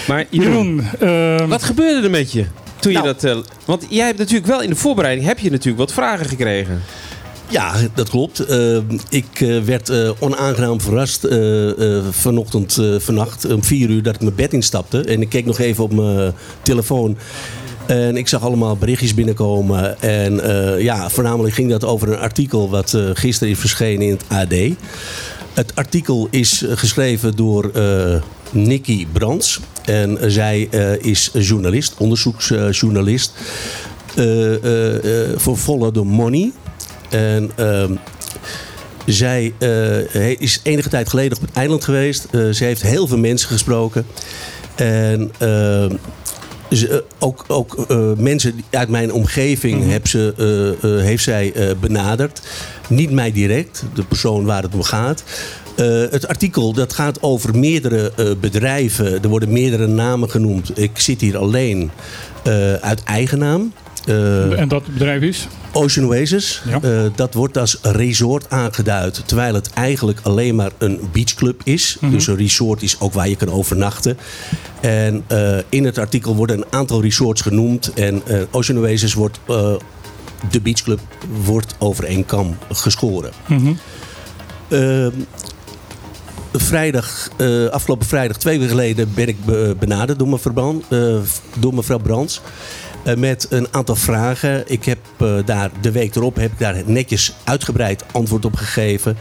Maar 0.08 0.24
Jeroen, 0.30 0.84
Jeroen, 1.00 1.38
ehm, 1.38 1.48
wat 1.48 1.62
gebeurde 1.62 2.04
er 2.04 2.10
met 2.10 2.32
je? 2.32 2.44
Toen 2.80 2.92
je 2.92 2.98
Nou. 2.98 3.12
dat, 3.12 3.24
eh, 3.24 3.36
want 3.64 3.86
jij 3.88 4.06
hebt 4.06 4.18
natuurlijk 4.18 4.46
wel 4.46 4.62
in 4.62 4.70
de 4.70 4.76
voorbereiding 4.76 5.26
heb 5.26 5.38
je 5.38 5.50
natuurlijk 5.50 5.78
wat 5.78 5.92
vragen 5.92 6.26
gekregen. 6.26 6.82
Ja, 7.48 7.72
dat 7.94 8.08
klopt. 8.08 8.40
Eh, 8.40 8.76
ik 9.08 9.40
eh, 9.40 9.58
werd 9.62 9.88
eh, 9.88 10.10
onaangenaam 10.18 10.80
verrast 10.80 11.24
eh, 11.24 11.96
eh, 11.98 12.04
vanochtend, 12.10 12.78
eh, 12.78 12.94
vannacht, 12.98 13.52
om 13.52 13.64
vier 13.64 13.88
uur, 13.90 14.02
dat 14.02 14.14
ik 14.14 14.20
mijn 14.20 14.34
bed 14.34 14.52
instapte. 14.52 15.00
En 15.00 15.20
ik 15.20 15.28
keek 15.28 15.44
nog 15.44 15.58
even 15.58 15.84
op 15.84 15.92
mijn 15.92 16.32
telefoon. 16.62 17.16
En 17.86 18.16
ik 18.16 18.28
zag 18.28 18.42
allemaal 18.42 18.76
berichtjes 18.76 19.14
binnenkomen. 19.14 20.00
En 20.00 20.40
eh, 20.40 20.82
ja, 20.82 21.10
voornamelijk 21.10 21.54
ging 21.54 21.70
dat 21.70 21.84
over 21.84 22.08
een 22.08 22.18
artikel 22.18 22.70
wat 22.70 22.94
eh, 22.94 23.10
gisteren 23.14 23.52
is 23.52 23.58
verschenen 23.58 24.06
in 24.06 24.10
het 24.10 24.24
AD. 24.28 24.54
Het 25.54 25.74
artikel 25.74 26.28
is 26.30 26.62
eh, 26.62 26.76
geschreven 26.76 27.36
door 27.36 27.70
eh 27.74 28.22
Nikki 28.50 29.06
Brands. 29.12 29.60
En 29.84 30.18
zij 30.32 30.60
is 31.00 31.30
journalist, 31.32 31.94
onderzoeksjournalist. 31.98 33.32
voor 35.36 35.56
Follow 35.56 35.94
the 35.94 36.02
Money. 36.02 36.52
En 37.08 37.50
ehm, 37.54 37.92
zij 39.06 39.54
is 40.38 40.60
enige 40.62 40.88
tijd 40.88 41.08
geleden 41.08 41.36
op 41.36 41.42
het 41.46 41.56
eiland 41.56 41.84
geweest. 41.84 42.26
Ze 42.30 42.64
heeft 42.64 42.82
heel 42.82 43.06
veel 43.06 43.18
mensen 43.18 43.48
gesproken. 43.48 44.06
En 44.74 45.30
ehm, 45.38 45.94
ze, 46.70 46.88
eh, 46.88 46.98
ook, 47.18 47.44
ook 47.48 47.84
eh, 47.88 48.12
mensen 48.16 48.54
uit 48.70 48.88
mijn 48.88 49.12
omgeving 49.12 49.90
heb 49.90 50.06
ze, 50.06 50.34
eh, 50.80 51.04
heeft 51.04 51.22
zij 51.22 51.54
benaderd. 51.80 52.40
Niet 52.88 53.10
mij 53.10 53.32
direct, 53.32 53.84
de 53.94 54.04
persoon 54.04 54.44
waar 54.44 54.62
het 54.62 54.74
om 54.74 54.82
gaat. 54.82 55.22
Het 56.10 56.28
artikel 56.28 56.72
dat 56.72 56.92
gaat 56.92 57.22
over 57.22 57.58
meerdere 57.58 58.12
bedrijven. 58.40 59.22
Er 59.22 59.28
worden 59.28 59.52
meerdere 59.52 59.86
namen 59.86 60.30
genoemd. 60.30 60.78
Ik 60.78 60.98
zit 60.98 61.20
hier 61.20 61.36
alleen 61.36 61.90
uit 62.80 63.02
eigen 63.02 63.38
naam. 63.38 63.72
Eh, 64.06 64.60
en 64.60 64.68
dat 64.68 64.86
bedrijf 64.92 65.22
is? 65.22 65.46
Ocean 65.72 66.06
Oasis, 66.06 66.62
Ja. 66.68 66.80
eh, 66.82 67.00
dat 67.14 67.34
wordt 67.34 67.58
als 67.58 67.78
resort 67.82 68.50
aangeduid. 68.50 69.22
Terwijl 69.26 69.54
het 69.54 69.70
eigenlijk 69.70 70.20
alleen 70.22 70.54
maar 70.54 70.70
een 70.78 71.00
beachclub 71.12 71.60
is. 71.64 71.96
Mhm. 72.00 72.10
Dus 72.12 72.26
een 72.26 72.36
resort 72.36 72.82
is 72.82 73.00
ook 73.00 73.12
waar 73.12 73.28
je 73.28 73.36
kan 73.36 73.50
overnachten. 73.50 74.18
En 74.80 75.24
eh, 75.26 75.58
in 75.68 75.84
het 75.84 75.98
artikel 75.98 76.34
worden 76.36 76.56
een 76.56 76.64
aantal 76.70 77.02
resorts 77.02 77.40
genoemd. 77.40 77.92
En 77.92 78.22
Ocean 78.50 78.78
Oasis 78.78 79.14
wordt, 79.14 79.38
de 80.50 80.60
beachclub, 80.62 81.00
wordt 81.44 81.74
over 81.78 82.04
één 82.04 82.24
kam 82.26 82.56
geschoren. 82.72 83.30
Mhm. 83.48 83.72
Vrijdag, 86.52 87.28
afgelopen 87.70 88.06
vrijdag, 88.06 88.36
twee 88.36 88.58
weken 88.58 88.70
geleden, 88.74 89.10
ben 89.14 89.28
ik 89.28 89.44
be- 89.44 89.76
benaderd 89.78 90.18
door 90.18 90.28
mevrouw, 90.28 90.52
Brand, 90.52 90.84
eh, 90.88 91.16
door 91.58 91.74
mevrouw 91.74 91.98
Brands. 91.98 92.40
Eh, 93.06 93.16
met 93.16 93.46
een 93.50 93.68
aantal 93.70 93.96
vragen. 93.96 94.62
Ik 94.66 94.84
heb 94.84 94.98
eh, 95.16 95.36
daar 95.44 95.70
de 95.80 95.90
week 95.90 96.14
erop 96.14 96.36
heb 96.36 96.52
ik 96.52 96.58
daar 96.58 96.82
netjes 96.86 97.32
uitgebreid 97.44 98.04
antwoord 98.12 98.44
op 98.44 98.54
gegeven. 98.54 99.16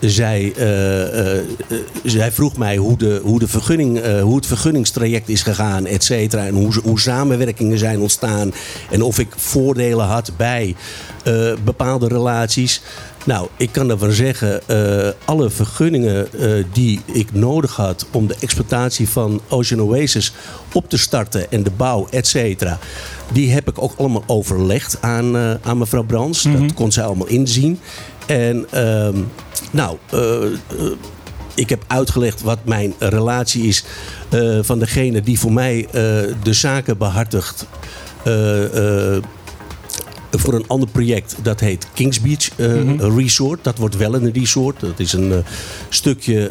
Zij, 0.00 0.52
eh, 0.56 1.78
zij 2.04 2.32
vroeg 2.32 2.56
mij 2.56 2.76
hoe, 2.76 2.98
de, 2.98 3.20
hoe, 3.22 3.38
de 3.38 3.48
vergunning, 3.48 4.20
hoe 4.20 4.36
het 4.36 4.46
vergunningstraject 4.46 5.28
is 5.28 5.42
gegaan, 5.42 5.86
et 5.86 6.04
cetera. 6.04 6.46
En 6.46 6.54
hoe, 6.54 6.74
hoe 6.82 7.00
samenwerkingen 7.00 7.78
zijn 7.78 8.00
ontstaan. 8.00 8.52
En 8.90 9.02
of 9.02 9.18
ik 9.18 9.28
voordelen 9.36 10.06
had 10.06 10.32
bij 10.36 10.76
bepaalde 11.64 12.08
relaties. 12.08 12.82
Nou, 13.24 13.48
ik 13.56 13.72
kan 13.72 13.88
daarvan 13.88 14.12
zeggen, 14.12 14.68
eh, 14.68 15.08
alle 15.24 15.50
vergunningen 15.50 16.32
eh, 16.32 16.64
die 16.72 17.00
ik 17.12 17.32
nodig 17.32 17.76
had 17.76 18.06
om 18.12 18.26
de 18.26 18.36
exploitatie 18.40 19.08
van 19.08 19.40
Ocean 19.48 19.82
Oasis 19.82 20.32
op 20.72 20.88
te 20.88 20.98
starten 20.98 21.50
en 21.50 21.62
de 21.62 21.70
bouw, 21.70 22.06
et 22.10 22.26
cetera, 22.26 22.78
die 23.32 23.52
heb 23.52 23.68
ik 23.68 23.82
ook 23.82 23.92
allemaal 23.96 24.24
overlegd 24.26 24.98
aan, 25.00 25.36
eh, 25.36 25.54
aan 25.62 25.78
mevrouw 25.78 26.02
Brands. 26.02 26.42
Dat 26.42 26.74
kon 26.74 26.92
zij 26.92 27.04
allemaal 27.04 27.26
inzien. 27.26 27.80
En 28.26 28.66
ehm, 28.70 29.16
nou, 29.70 29.96
ik 31.54 31.68
heb 31.68 31.84
uitgelegd 31.86 32.42
wat 32.42 32.58
mijn 32.64 32.94
relatie 32.98 33.62
is 33.62 33.84
van 34.60 34.78
degene 34.78 35.20
die 35.20 35.38
voor 35.38 35.52
mij 35.52 35.88
de 36.42 36.52
zaken 36.52 36.98
behartigt. 36.98 37.66
eh, 38.24 39.14
eh, 39.16 39.22
voor 40.30 40.54
een 40.54 40.64
ander 40.66 40.88
project. 40.88 41.36
Dat 41.42 41.60
heet 41.60 41.86
Kings 41.94 42.20
Beach 42.20 42.48
eh, 42.56 43.16
Resort. 43.16 43.64
Dat 43.64 43.78
wordt 43.78 43.96
wel 43.96 44.14
een 44.14 44.32
resort. 44.32 44.80
Dat 44.80 44.98
is 44.98 45.12
een 45.12 45.32
eh, 45.32 45.38
stukje 45.88 46.50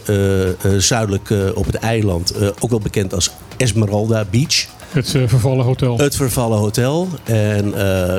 eh, 0.61 0.71
zuidelijk 0.77 1.34
op 1.55 1.65
het 1.65 1.75
eiland. 1.75 2.34
ook 2.59 2.69
wel 2.69 2.80
bekend 2.80 3.13
als 3.13 3.32
Esmeralda 3.57 4.25
Beach. 4.32 4.65
Het 4.89 5.09
vervallen 5.09 5.65
hotel. 5.65 5.97
Het 5.97 6.15
vervallen 6.15 6.57
hotel. 6.57 7.07
En 7.23 7.69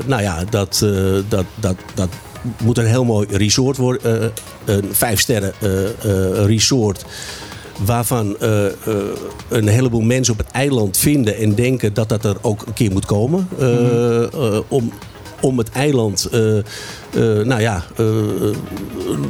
nou 0.06 0.22
ja, 0.22 0.44
dat, 0.50 0.86
dat, 1.28 1.44
dat, 1.54 1.76
dat, 1.94 2.08
moet 2.62 2.78
een 2.78 2.86
heel 2.86 3.04
mooi 3.04 3.26
resort 3.30 3.76
worden. 3.76 4.32
een 4.64 4.88
vijf 4.92 5.20
sterren 5.20 5.52
resort. 6.46 7.04
Waarvan 7.84 8.36
een 9.48 9.68
heleboel 9.68 10.00
mensen 10.00 10.32
op 10.32 10.38
het 10.38 10.50
eiland 10.50 10.96
vinden 10.96 11.36
en 11.36 11.54
denken 11.54 11.94
dat 11.94 12.08
dat 12.08 12.24
er 12.24 12.36
ook 12.40 12.66
een 12.66 12.72
keer 12.72 12.92
moet 12.92 13.06
komen. 13.06 13.48
om, 14.68 14.92
om 15.40 15.58
het 15.58 15.70
eiland, 15.70 16.28
eh, 16.32 16.58
eh, 16.58 16.64
nou 17.46 17.60
ja, 17.60 17.84
eh, 17.96 18.06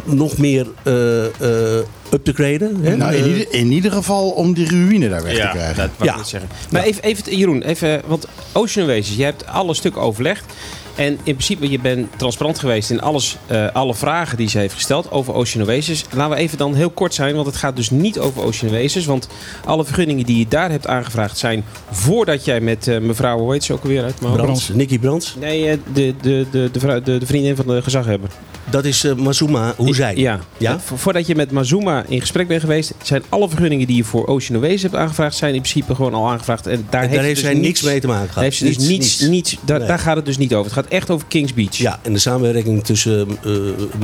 nog 0.05 0.39
meer 0.39 0.67
eh, 0.83 1.25
eh, 1.25 1.85
up 2.13 2.25
te 2.25 2.33
graden. 2.33 2.77
hè. 2.83 2.97
Nou, 2.97 3.15
in, 3.15 3.27
ieder, 3.29 3.47
in 3.53 3.71
ieder 3.73 3.93
geval 3.93 4.31
om 4.31 4.53
die 4.55 4.69
ruïne 4.69 5.09
daar 5.09 5.23
weg 5.23 5.35
te 5.35 5.49
krijgen. 5.53 5.77
dat 5.77 6.07
Ja. 6.09 6.17
net 6.17 6.27
zeggen. 6.29 6.51
Maar 6.71 6.83
even, 6.83 7.03
even, 7.03 7.37
Jeroen, 7.37 7.63
even, 7.63 8.03
want 8.07 8.27
Ocean 8.53 8.87
Oasis, 8.89 9.17
je 9.17 9.25
hebt 9.25 9.47
alle 9.47 9.75
stukken 9.75 10.03
overlegd. 10.03 10.45
En 10.95 11.13
in 11.13 11.19
principe, 11.35 11.71
je 11.71 11.79
bent 11.79 12.07
transparant 12.17 12.59
geweest 12.59 12.91
in 12.91 13.01
alles, 13.01 13.37
eh, 13.47 13.67
alle 13.73 13.95
vragen 13.95 14.37
die 14.37 14.49
ze 14.49 14.59
heeft 14.59 14.75
gesteld 14.75 15.11
over 15.11 15.35
Ocean 15.35 15.69
Oasis. 15.69 16.05
Laten 16.15 16.37
we 16.37 16.43
even 16.43 16.59
dan 16.59 16.75
heel 16.75 16.91
kort 16.91 17.15
zijn, 17.15 17.35
want 17.35 17.47
het 17.47 17.57
gaat 17.57 17.77
dus 17.77 17.91
niet 17.91 18.19
over 18.19 18.43
Ocean 18.43 18.73
Oasis. 18.75 19.05
Want 19.07 19.29
alle 19.65 19.85
vergunningen 19.85 20.25
die 20.27 20.39
je 20.39 20.47
daar 20.49 20.71
hebt 20.71 20.87
aangevraagd 20.87 21.39
zijn 21.39 21.65
voordat 21.91 22.45
jij 22.45 22.61
met 22.61 22.89
eh, 22.89 22.99
mevrouw, 22.99 23.39
hoe 23.39 23.53
heet 23.53 23.65
ze 23.65 23.73
ook 23.73 23.83
alweer 23.83 24.03
uit 24.05 24.21
mijn 24.21 24.33
hoofd? 24.33 24.43
Brands, 24.45 24.69
Nicky 24.69 24.99
Brands. 24.99 25.35
Nee, 25.41 25.69
eh, 25.69 25.77
de, 25.93 26.15
de, 26.23 26.47
de, 26.51 26.69
de, 26.73 26.81
vrouw- 26.81 27.01
de, 27.03 27.19
de 27.19 27.27
vriendin 27.27 27.57
van 27.57 27.67
de 27.67 27.83
gezaghebber. 27.83 28.29
Dat 28.71 28.85
is 28.85 29.05
Mazuma 29.17 29.75
Hoezijn. 29.77 30.19
Ja. 30.19 30.39
Ja? 30.59 30.81
Vo- 30.81 30.97
Voordat 30.97 31.27
je 31.27 31.35
met 31.35 31.51
Mazuma 31.51 32.05
in 32.09 32.21
gesprek 32.21 32.49
bent 32.49 32.61
geweest, 32.61 32.95
zijn 33.03 33.23
alle 33.29 33.49
vergunningen 33.49 33.87
die 33.87 33.97
je 33.97 34.05
voor 34.05 34.27
Ocean 34.27 34.63
Oasis 34.65 34.83
hebt 34.83 34.95
aangevraagd, 34.95 35.37
zijn 35.37 35.55
in 35.55 35.61
principe 35.61 35.95
gewoon 35.95 36.15
al 36.15 36.29
aangevraagd. 36.31 36.67
En 36.67 36.87
daar, 36.91 37.01
En 37.03 37.09
heeft, 37.09 37.15
daar 37.15 37.25
heeft 37.25 37.39
ze 37.41 37.45
zij 37.47 37.55
dus 37.55 37.63
niks 37.63 37.83
mee 37.83 38.01
te 38.01 38.07
maken 38.07 38.21
gehad. 38.21 38.35
Daar 38.35 38.45
heeft 38.45 38.57
ze 38.57 38.65
dus 38.65 38.77
Niets, 38.77 38.89
niets, 38.89 39.19
niets. 39.21 39.31
niets, 39.31 39.57
daar, 39.65 39.79
Nee. 39.79 39.89
daar 39.89 39.99
gaat 39.99 40.17
het 40.17 40.25
dus 40.25 40.39
niet 40.39 40.55
over. 40.55 40.65
Het 40.65 40.73
gaat 40.75 40.80
echt 40.89 41.11
over 41.11 41.27
Kings 41.29 41.55
Beach. 41.55 41.77
Ja, 41.77 41.99
en 42.03 42.13
de 42.13 42.19
samenwerking 42.19 42.85
tussen 42.85 43.29
eh 43.45 43.51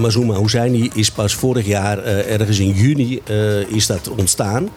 Mazuma 0.00 0.34
Housaini 0.34 0.90
is 0.94 1.10
pas 1.10 1.34
vorig 1.34 1.66
jaar, 1.66 1.98
eh, 1.98 2.32
ergens 2.32 2.58
in 2.58 2.70
juni, 2.72 3.20
eh, 3.24 3.60
is 3.60 3.86
dat 3.86 4.08
ontstaan. 4.08 4.68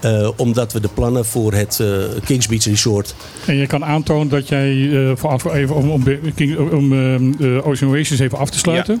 Eh, 0.00 0.28
omdat 0.36 0.72
we 0.72 0.80
de 0.80 0.88
plannen 0.94 1.24
voor 1.24 1.52
het 1.52 1.80
eh, 1.80 1.86
Kings 2.24 2.46
Beach 2.46 2.64
Resort... 2.64 3.14
En 3.46 3.56
je 3.56 3.66
kan 3.66 3.84
aantonen 3.84 4.28
dat 4.28 4.48
jij, 4.48 4.90
eh, 4.92 5.12
voor, 5.14 5.52
even 5.54 5.74
om, 5.74 5.90
om, 5.90 6.04
King- 6.34 6.58
om 6.72 6.92
ehm, 6.92 7.32
eh, 7.56 7.66
Ocean 7.66 7.90
Oasis 7.90 8.18
even 8.18 8.38
af 8.38 8.50
te 8.50 8.58
sluiten. 8.58 9.00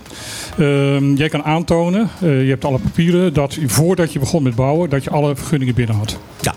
Ehm, 0.58 1.14
jij 1.14 1.28
kan 1.28 1.42
aantonen, 1.42 2.10
eh, 2.20 2.42
je 2.42 2.48
hebt 2.48 2.64
alle 2.64 2.78
papieren, 2.78 3.32
dat 3.32 3.58
voordat 3.66 4.12
je 4.12 4.18
begon 4.18 4.42
met 4.42 4.54
bouwen, 4.54 4.90
dat 4.90 5.04
je 5.04 5.10
alle 5.10 5.36
vergunningen 5.36 5.74
binnen 5.74 5.96
had. 5.96 6.18
Ja. 6.40 6.54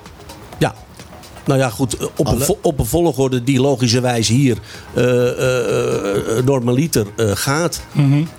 Nou 1.45 1.59
ja, 1.59 1.69
goed, 1.69 1.97
eh, 1.97 2.07
op, 2.15 2.27
een, 2.27 2.33
Alle? 2.33 2.57
op 2.61 2.79
een 2.79 2.85
volgorde 2.85 3.43
die 3.43 3.59
logischerwijs 3.61 4.27
hier 4.27 4.57
eh, 4.93 5.03
eh, 5.03 6.37
eh, 6.37 6.45
normaliter 6.45 7.05
eh, 7.15 7.31
gaat. 7.33 7.81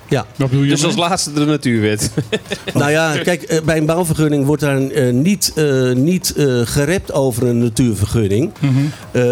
Ja. 0.09 0.25
Wat 0.35 0.49
bedoel 0.49 0.63
je 0.63 0.69
Dus 0.69 0.85
als 0.85 0.95
laatste 0.95 1.33
de 1.33 1.45
natuurwet. 1.45 2.11
Nou 2.73 2.91
ja, 2.91 3.17
kijk, 3.23 3.43
eh, 3.43 3.61
bij 3.61 3.77
een 3.77 3.85
bouwvergunning 3.85 4.45
wordt 4.45 4.61
daar 4.61 4.79
niet, 5.13 5.51
eh, 5.55 5.91
niet 5.91 6.33
eh, 6.35 6.61
gerept 6.63 7.11
over 7.13 7.47
een 7.47 7.59
natuurvergunning. 7.59 8.51
Eh, 9.11 9.23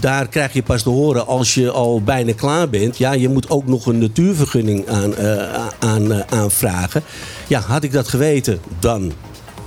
daar 0.00 0.28
krijg 0.28 0.52
je 0.52 0.62
pas 0.62 0.82
te 0.82 0.88
horen 0.88 1.26
als 1.26 1.54
je 1.54 1.70
al 1.70 2.02
bijna 2.02 2.32
klaar 2.32 2.68
bent. 2.68 2.98
Ja, 2.98 3.12
je 3.12 3.28
moet 3.28 3.50
ook 3.50 3.66
nog 3.66 3.86
een 3.86 3.98
natuurvergunning 3.98 4.88
aan, 4.88 5.16
eh, 5.16 5.66
aan, 5.78 6.30
aanvragen. 6.30 7.02
Ja, 7.46 7.60
had 7.60 7.82
ik 7.84 7.92
dat 7.92 8.08
geweten, 8.08 8.58
dan 8.78 9.12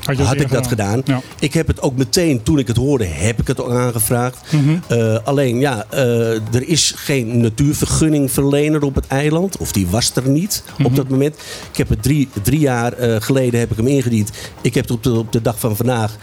Had 0.05 0.39
ik 0.39 0.49
dat 0.51 0.67
gedaan. 0.67 1.01
Ja. 1.05 1.21
Ik 1.39 1.53
heb 1.53 1.67
het 1.67 1.81
ook 1.81 1.97
meteen, 1.97 2.43
toen 2.43 2.59
ik 2.59 2.67
het 2.67 2.77
hoorde, 2.77 3.05
heb 3.05 3.39
ik 3.39 3.47
het 3.47 3.61
ook 3.61 3.71
aangevraagd. 3.71 4.37
Mhm. 4.51 4.77
Eh, 4.87 5.17
alleen, 5.23 5.59
ja, 5.59 5.85
eh, 5.89 6.29
er 6.55 6.67
is 6.67 6.93
geen 6.95 7.41
natuurvergunningverlener 7.41 8.83
op 8.83 8.95
het 8.95 9.07
eiland. 9.07 9.57
Of 9.57 9.71
die 9.71 9.87
was 9.87 10.11
er 10.15 10.29
niet 10.29 10.63
Mhm. 10.77 10.85
op 10.85 10.95
dat 10.95 11.09
moment. 11.09 11.35
Ik 11.71 11.77
heb 11.77 11.89
het 11.89 12.03
drie, 12.03 12.29
drie 12.41 12.59
jaar 12.59 12.93
eh, 12.93 13.15
geleden 13.19 13.59
heb 13.59 13.71
ik 13.71 13.77
hem 13.77 13.87
ingediend. 13.87 14.29
Ik 14.61 14.73
heb 14.73 14.83
het 14.83 14.93
op 14.93 15.03
de, 15.03 15.13
op 15.13 15.31
de 15.31 15.41
dag 15.41 15.59
van 15.59 15.75
vandaag, 15.75 16.15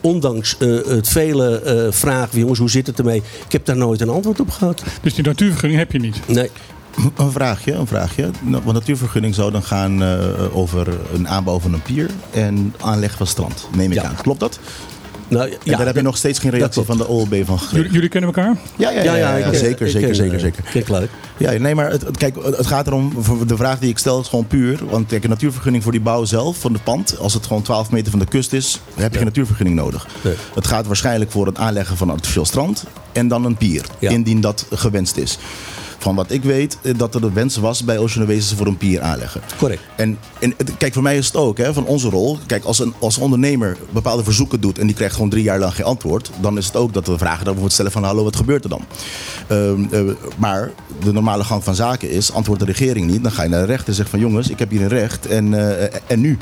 ondanks 0.00 0.56
het 0.88 1.08
vele 1.08 1.88
vragen... 1.90 2.38
jongens, 2.38 2.58
hoe 2.58 2.70
zit 2.70 2.86
het 2.86 2.98
ermee? 2.98 3.22
Ik 3.46 3.52
heb 3.52 3.64
daar 3.64 3.76
nooit 3.76 4.00
een 4.00 4.08
antwoord 4.08 4.40
op 4.40 4.50
gehad. 4.50 4.82
Dus 5.02 5.14
die 5.14 5.24
natuurvergunning 5.24 5.80
heb 5.80 5.92
je 5.92 5.98
niet. 5.98 6.20
Nee. 6.26 6.50
Een 7.16 7.32
vraagje, 7.32 7.72
een 7.72 7.86
vraagje. 7.86 8.30
Nou, 8.42 8.62
Want 8.64 8.76
natuurvergunning 8.76 9.34
zou 9.34 9.50
dan 9.52 9.62
gaan 9.62 10.02
eh, 10.02 10.56
over 10.56 10.86
een 11.12 11.28
aanbouw 11.28 11.58
van 11.60 11.72
een 11.72 11.82
pier 11.82 12.10
en 12.30 12.74
aanleg 12.80 13.16
van 13.16 13.26
strand. 13.26 13.68
Neem 13.76 13.90
ik 13.92 13.96
Ja. 13.96 14.04
aan. 14.04 14.14
Klopt 14.22 14.40
dat? 14.40 14.58
Nou, 15.28 15.50
En 15.50 15.56
daar 15.76 15.86
heb 15.86 15.94
je 15.96 16.02
nog 16.02 16.16
steeds 16.16 16.38
geen 16.38 16.50
reactie 16.50 16.82
van 16.82 16.96
de 16.96 17.06
OLB 17.06 17.34
van 17.44 17.58
gegeven. 17.58 17.76
Jullie, 17.76 17.92
jullie 17.92 18.08
kennen 18.08 18.34
elkaar? 18.34 18.56
Ja, 18.76 18.90
ja, 18.90 19.02
ja, 19.02 19.16
ja, 19.16 19.34
ik, 19.34 19.44
eh, 19.44 19.58
zeker, 19.58 19.86
ik 19.86 19.92
zeker, 19.92 20.06
ken, 20.08 20.16
zeker, 20.16 20.40
zeker. 20.40 20.62
ken 20.72 20.82
Clark. 20.84 21.10
Ja, 21.36 21.50
nee, 21.52 21.74
maar 21.74 21.90
het, 21.90 22.04
kijk, 22.16 22.36
het 22.44 22.66
gaat 22.66 22.86
erom, 22.86 23.12
de 23.46 23.56
vraag 23.56 23.78
die 23.78 23.90
ik 23.90 23.98
stel 23.98 24.20
is 24.20 24.28
gewoon 24.28 24.46
puur. 24.46 24.78
Want 24.90 25.06
kijk, 25.06 25.24
een 25.24 25.30
natuurvergunning 25.30 25.82
voor 25.82 25.92
die 25.92 26.00
bouw 26.00 26.24
zelf, 26.24 26.56
van 26.58 26.72
het 26.72 26.84
pand, 26.84 27.18
als 27.18 27.34
het 27.34 27.46
gewoon 27.46 27.62
12 27.62 27.90
meter 27.90 28.10
van 28.10 28.18
de 28.18 28.26
kust 28.26 28.52
is, 28.52 28.80
heb 28.94 29.10
je 29.10 29.16
geen 29.16 29.26
natuurvergunning 29.26 29.76
nodig. 29.76 30.06
Nee. 30.22 30.34
Het 30.54 30.66
gaat 30.66 30.86
waarschijnlijk 30.86 31.30
voor 31.30 31.46
het 31.46 31.58
aanleggen 31.58 31.96
van 31.96 32.08
een 32.08 32.14
artificieel 32.14 32.44
strand 32.46 32.84
en 33.12 33.28
dan 33.28 33.44
een 33.44 33.56
pier, 33.56 33.84
Ja. 33.98 34.10
indien 34.10 34.40
dat 34.40 34.66
gewenst 34.70 35.16
is. 35.16 35.38
Van 36.06 36.14
wat 36.14 36.30
ik 36.30 36.42
weet, 36.42 36.78
eh, 36.82 36.98
dat 36.98 37.14
er 37.14 37.20
de 37.20 37.32
wens 37.32 37.56
was 37.56 37.84
bij 37.84 37.98
Ocean 37.98 38.26
Oasis 38.26 38.52
voor 38.52 38.66
een 38.66 38.76
pier 38.76 39.00
aanleggen. 39.00 39.40
Correct. 39.58 39.82
En, 39.96 40.18
en 40.40 40.54
kijk, 40.78 40.92
voor 40.92 41.02
mij 41.02 41.16
is 41.16 41.26
het 41.26 41.36
ook, 41.36 41.58
hè, 41.58 41.72
van 41.72 41.86
onze 41.86 42.08
rol. 42.08 42.38
Kijk, 42.46 42.64
als 42.64 42.78
een, 42.78 42.94
als 42.98 43.16
een 43.16 43.22
ondernemer 43.22 43.76
bepaalde 43.90 44.24
verzoeken 44.24 44.60
doet 44.60 44.78
en 44.78 44.86
die 44.86 44.96
krijgt 44.96 45.14
gewoon 45.14 45.30
drie 45.30 45.42
jaar 45.42 45.58
lang 45.58 45.74
geen 45.74 45.84
antwoord, 45.84 46.30
dan 46.40 46.58
is 46.58 46.66
het 46.66 46.76
ook 46.76 46.92
dat 46.92 47.06
we 47.06 47.18
vragen 47.18 47.44
dat 47.44 47.60
we 47.60 47.70
stellen 47.70 47.92
van 47.92 48.04
hallo, 48.04 48.24
wat 48.24 48.36
gebeurt 48.36 48.64
er 48.64 48.70
dan? 48.70 48.84
Ehm, 49.46 49.84
eh, 49.90 50.00
maar 50.36 50.70
de 51.00 51.12
normale 51.12 51.44
gang 51.44 51.64
van 51.64 51.74
zaken 51.74 52.10
is, 52.10 52.32
antwoordt 52.32 52.60
de 52.60 52.72
regering 52.72 53.10
niet, 53.10 53.22
dan 53.22 53.32
ga 53.32 53.42
je 53.42 53.48
naar 53.48 53.60
de 53.60 53.66
rechter 53.66 53.88
en 53.88 53.94
zegt 53.94 54.10
van 54.10 54.20
jongens, 54.20 54.48
ik 54.48 54.58
heb 54.58 54.70
hier 54.70 54.82
een 54.82 54.88
recht 54.88 55.26
en, 55.26 55.54
eh, 55.54 56.00
en 56.06 56.20
nu? 56.20 56.38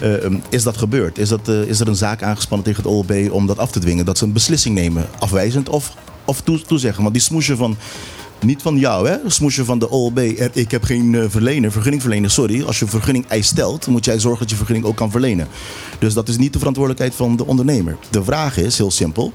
Eh, 0.00 0.24
ehm, 0.24 0.36
is 0.48 0.62
dat 0.62 0.76
gebeurd? 0.76 1.18
Is, 1.18 1.28
dat, 1.28 1.48
is 1.48 1.80
er 1.80 1.88
een 1.88 1.96
zaak 1.96 2.22
aangespannen 2.22 2.66
tegen 2.66 2.82
het 2.82 2.92
OLB 2.92 3.32
om 3.32 3.46
dat 3.46 3.58
af 3.58 3.70
te 3.70 3.80
dwingen? 3.80 4.04
Dat 4.04 4.18
ze 4.18 4.24
een 4.24 4.32
beslissing 4.32 4.74
nemen, 4.74 5.06
afwijzend 5.18 5.68
of, 5.68 5.94
of 6.24 6.40
toe, 6.40 6.60
toezeggen? 6.60 7.02
Want 7.02 7.14
die 7.14 7.22
smoesje 7.22 7.56
van 7.56 7.76
niet 8.40 8.62
van 8.62 8.78
jou, 8.78 9.08
hè? 9.08 9.16
Smoesje 9.26 9.64
van 9.64 9.78
de 9.78 9.90
OLB. 9.90 10.18
Ik 10.52 10.70
heb 10.70 10.84
geen 10.84 11.14
eh, 11.14 11.24
verlener, 11.28 11.72
vergunningverlener. 11.72 12.30
Sorry, 12.30 12.62
als 12.62 12.78
je 12.78 12.84
een 12.84 12.90
vergunning 12.90 13.26
eis 13.26 13.46
stelt, 13.46 13.86
moet 13.86 14.04
jij 14.04 14.18
zorgen 14.18 14.40
dat 14.40 14.50
je 14.50 14.56
vergunning 14.56 14.86
ook 14.86 14.96
kan 14.96 15.10
verlenen. 15.10 15.48
Dus 15.98 16.14
dat 16.14 16.28
is 16.28 16.36
niet 16.36 16.52
de 16.52 16.58
verantwoordelijkheid 16.58 17.14
van 17.14 17.36
de 17.36 17.46
ondernemer. 17.46 17.96
De 18.10 18.24
vraag 18.24 18.56
is, 18.56 18.78
heel 18.78 18.90
simpel. 18.90 19.32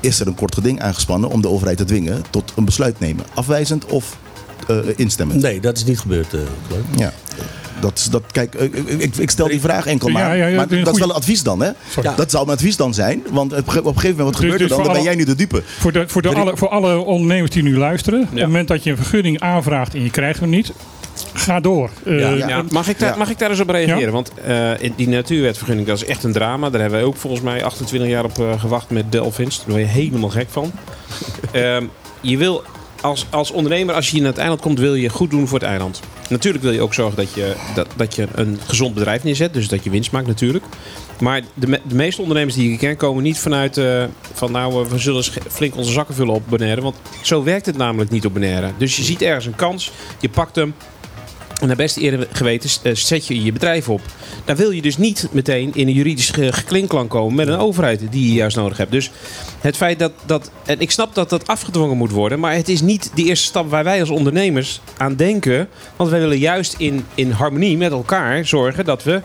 Is 0.00 0.20
er 0.20 0.26
een 0.26 0.34
kort 0.34 0.54
geding 0.54 0.80
aangespannen 0.80 1.30
om 1.30 1.40
de 1.40 1.48
overheid 1.48 1.76
te 1.76 1.84
dwingen 1.84 2.22
tot 2.30 2.52
een 2.56 2.64
besluit 2.64 2.98
nemen? 2.98 3.24
Afwijzend 3.34 3.84
of 3.86 4.16
eh, 4.68 4.76
instemmend? 4.96 5.42
Nee, 5.42 5.60
dat 5.60 5.76
is 5.76 5.84
niet 5.84 5.98
gebeurd, 5.98 6.28
Clark. 6.28 6.84
Ja. 6.96 7.12
Dat 7.82 8.08
dat, 8.10 8.22
kijk, 8.32 8.54
ik, 8.54 8.74
ik, 8.88 9.16
ik 9.16 9.30
stel 9.30 9.48
die 9.48 9.60
vraag 9.60 9.86
enkel 9.86 10.08
maar. 10.08 10.36
ja, 10.36 10.46
ja, 10.46 10.56
maar 10.56 10.68
dat 10.68 10.94
is 10.94 10.98
wel 11.00 11.08
een 11.08 11.14
advies 11.14 11.42
dan, 11.42 11.62
hè? 11.62 11.70
Sorry. 11.90 12.10
Dat 12.16 12.30
zou 12.30 12.46
mijn 12.46 12.58
advies 12.58 12.76
dan 12.76 12.94
zijn. 12.94 13.22
Want 13.30 13.52
op 13.52 13.58
een 13.58 13.64
gegeven 13.72 13.84
moment, 13.94 14.16
wat 14.16 14.26
Dus- 14.26 14.36
gebeurt 14.40 14.60
er 14.60 14.66
dus 14.68 14.76
dan? 14.76 14.84
Dan 14.84 14.92
ben 14.92 15.02
jij 15.02 15.14
nu 15.14 15.24
de 15.24 15.34
dupe. 15.34 15.62
Voor, 15.78 15.92
de, 15.92 16.04
voor, 16.08 16.22
de 16.22 16.28
alle, 16.34 16.56
voor 16.56 16.68
alle 16.68 16.96
ondernemers 16.98 17.50
die 17.50 17.62
nu 17.62 17.76
luisteren, 17.78 18.20
op 18.22 18.30
het 18.32 18.40
moment 18.42 18.68
dat 18.68 18.84
je 18.84 18.90
een 18.90 18.96
vergunning 18.96 19.40
aanvraagt 19.40 19.94
en 19.94 20.02
je 20.02 20.10
krijgt 20.10 20.40
hem 20.40 20.48
niet, 20.48 20.72
ga 21.32 21.60
door. 21.60 21.90
Eh, 22.04 22.36
Ja. 22.38 22.64
Mag, 22.70 22.88
ik 22.88 22.98
daar, 22.98 23.10
Ja. 23.10 23.16
mag 23.16 23.30
ik 23.30 23.38
daar 23.38 23.50
eens 23.50 23.60
op 23.60 23.68
reageren? 23.68 24.00
Ja. 24.00 24.10
Want 24.10 24.30
eh, 24.44 24.70
in 24.82 24.92
die 24.96 25.08
natuurwetvergunning, 25.08 25.86
dat 25.86 25.96
is 25.96 26.04
echt 26.04 26.24
een 26.24 26.32
drama. 26.32 26.70
Daar 26.70 26.80
hebben 26.80 27.00
we 27.00 27.06
ook 27.06 27.16
volgens 27.16 27.42
mij 27.42 27.64
28 27.64 28.10
jaar 28.10 28.24
op 28.24 28.38
eh, 28.38 28.60
gewacht 28.60 28.90
met 28.90 29.12
Delphins. 29.12 29.56
Daar 29.58 29.66
word 29.68 29.80
je 29.80 29.86
helemaal 29.86 30.30
gek 30.30 30.46
van. 30.50 30.72
Ehm, 31.52 31.84
je 32.20 32.36
wil 32.36 32.62
als, 33.00 33.26
als 33.30 33.50
ondernemer, 33.50 33.94
als 33.94 34.04
je 34.06 34.12
hier 34.12 34.20
naar 34.20 34.30
het 34.30 34.40
eiland 34.40 34.60
komt, 34.60 34.78
wil 34.78 34.94
je 34.94 35.08
goed 35.08 35.30
doen 35.30 35.48
voor 35.48 35.58
het 35.58 35.68
eiland. 35.68 36.00
Natuurlijk 36.28 36.64
wil 36.64 36.72
je 36.72 36.80
ook 36.80 36.94
zorgen 36.94 37.16
dat 37.16 37.34
je, 37.34 37.54
dat, 37.74 37.86
dat 37.96 38.14
je 38.14 38.26
een 38.34 38.58
gezond 38.66 38.94
bedrijf 38.94 39.24
neerzet. 39.24 39.54
Dus 39.54 39.68
dat 39.68 39.84
je 39.84 39.90
winst 39.90 40.12
maakt 40.12 40.26
natuurlijk. 40.26 40.64
Maar 41.20 41.42
de, 41.54 41.80
de 41.84 41.94
meeste 41.94 42.20
ondernemers 42.20 42.54
die 42.54 42.72
ik 42.72 42.78
ken 42.78 42.96
komen 42.96 43.22
niet 43.22 43.38
vanuit 43.38 43.76
eh, 43.76 44.04
van 44.32 44.52
nou, 44.52 44.84
eh, 44.84 44.90
we 44.90 44.98
zullen 44.98 45.24
flink 45.48 45.76
onze 45.76 45.92
zakken 45.92 46.14
vullen 46.14 46.34
op 46.34 46.42
Bonaire. 46.48 46.80
Want 46.80 46.96
zo 47.22 47.42
werkt 47.42 47.66
het 47.66 47.76
namelijk 47.76 48.10
niet 48.10 48.26
op 48.26 48.32
Bonaire. 48.32 48.70
Dus 48.78 48.96
je 48.96 49.02
ziet 49.02 49.22
ergens 49.22 49.46
een 49.46 49.54
kans, 49.54 49.92
je 50.20 50.28
pakt 50.28 50.56
hem. 50.56 50.74
En 51.62 51.68
naar 51.68 51.76
beste 51.76 52.00
eerder 52.00 52.28
geweten 52.32 52.70
eh, 52.82 52.94
zet 52.94 53.26
je 53.26 53.42
je 53.44 53.52
bedrijf 53.52 53.88
op. 53.88 54.00
Dan 54.44 54.56
wil 54.56 54.70
je 54.70 54.82
dus 54.82 54.96
niet 54.96 55.28
meteen 55.32 55.70
in 55.74 55.86
een 55.86 55.92
juridisch 55.94 56.30
ge- 56.30 56.52
geklinklank 56.52 57.10
komen 57.10 57.34
met 57.34 57.48
een 57.48 57.58
overheid 57.58 58.00
die 58.10 58.26
je 58.26 58.32
juist 58.32 58.56
nodig 58.56 58.76
hebt. 58.76 58.90
Dus 58.90 59.10
het 59.60 59.76
feit 59.76 59.98
dat, 59.98 60.12
dat. 60.26 60.50
En 60.66 60.80
ik 60.80 60.90
snap 60.90 61.14
dat 61.14 61.30
dat 61.30 61.46
afgedwongen 61.46 61.96
moet 61.96 62.10
worden. 62.10 62.40
Maar 62.40 62.54
het 62.54 62.68
is 62.68 62.80
niet 62.80 63.10
de 63.14 63.24
eerste 63.24 63.46
stap 63.46 63.70
waar 63.70 63.84
wij 63.84 64.00
als 64.00 64.10
ondernemers 64.10 64.80
aan 64.96 65.14
denken. 65.14 65.68
Want 65.96 66.10
wij 66.10 66.20
willen 66.20 66.38
juist 66.38 66.74
in, 66.78 67.04
in 67.14 67.30
harmonie 67.30 67.76
met 67.76 67.92
elkaar 67.92 68.46
zorgen 68.46 68.84
dat 68.84 69.02
we 69.02 69.22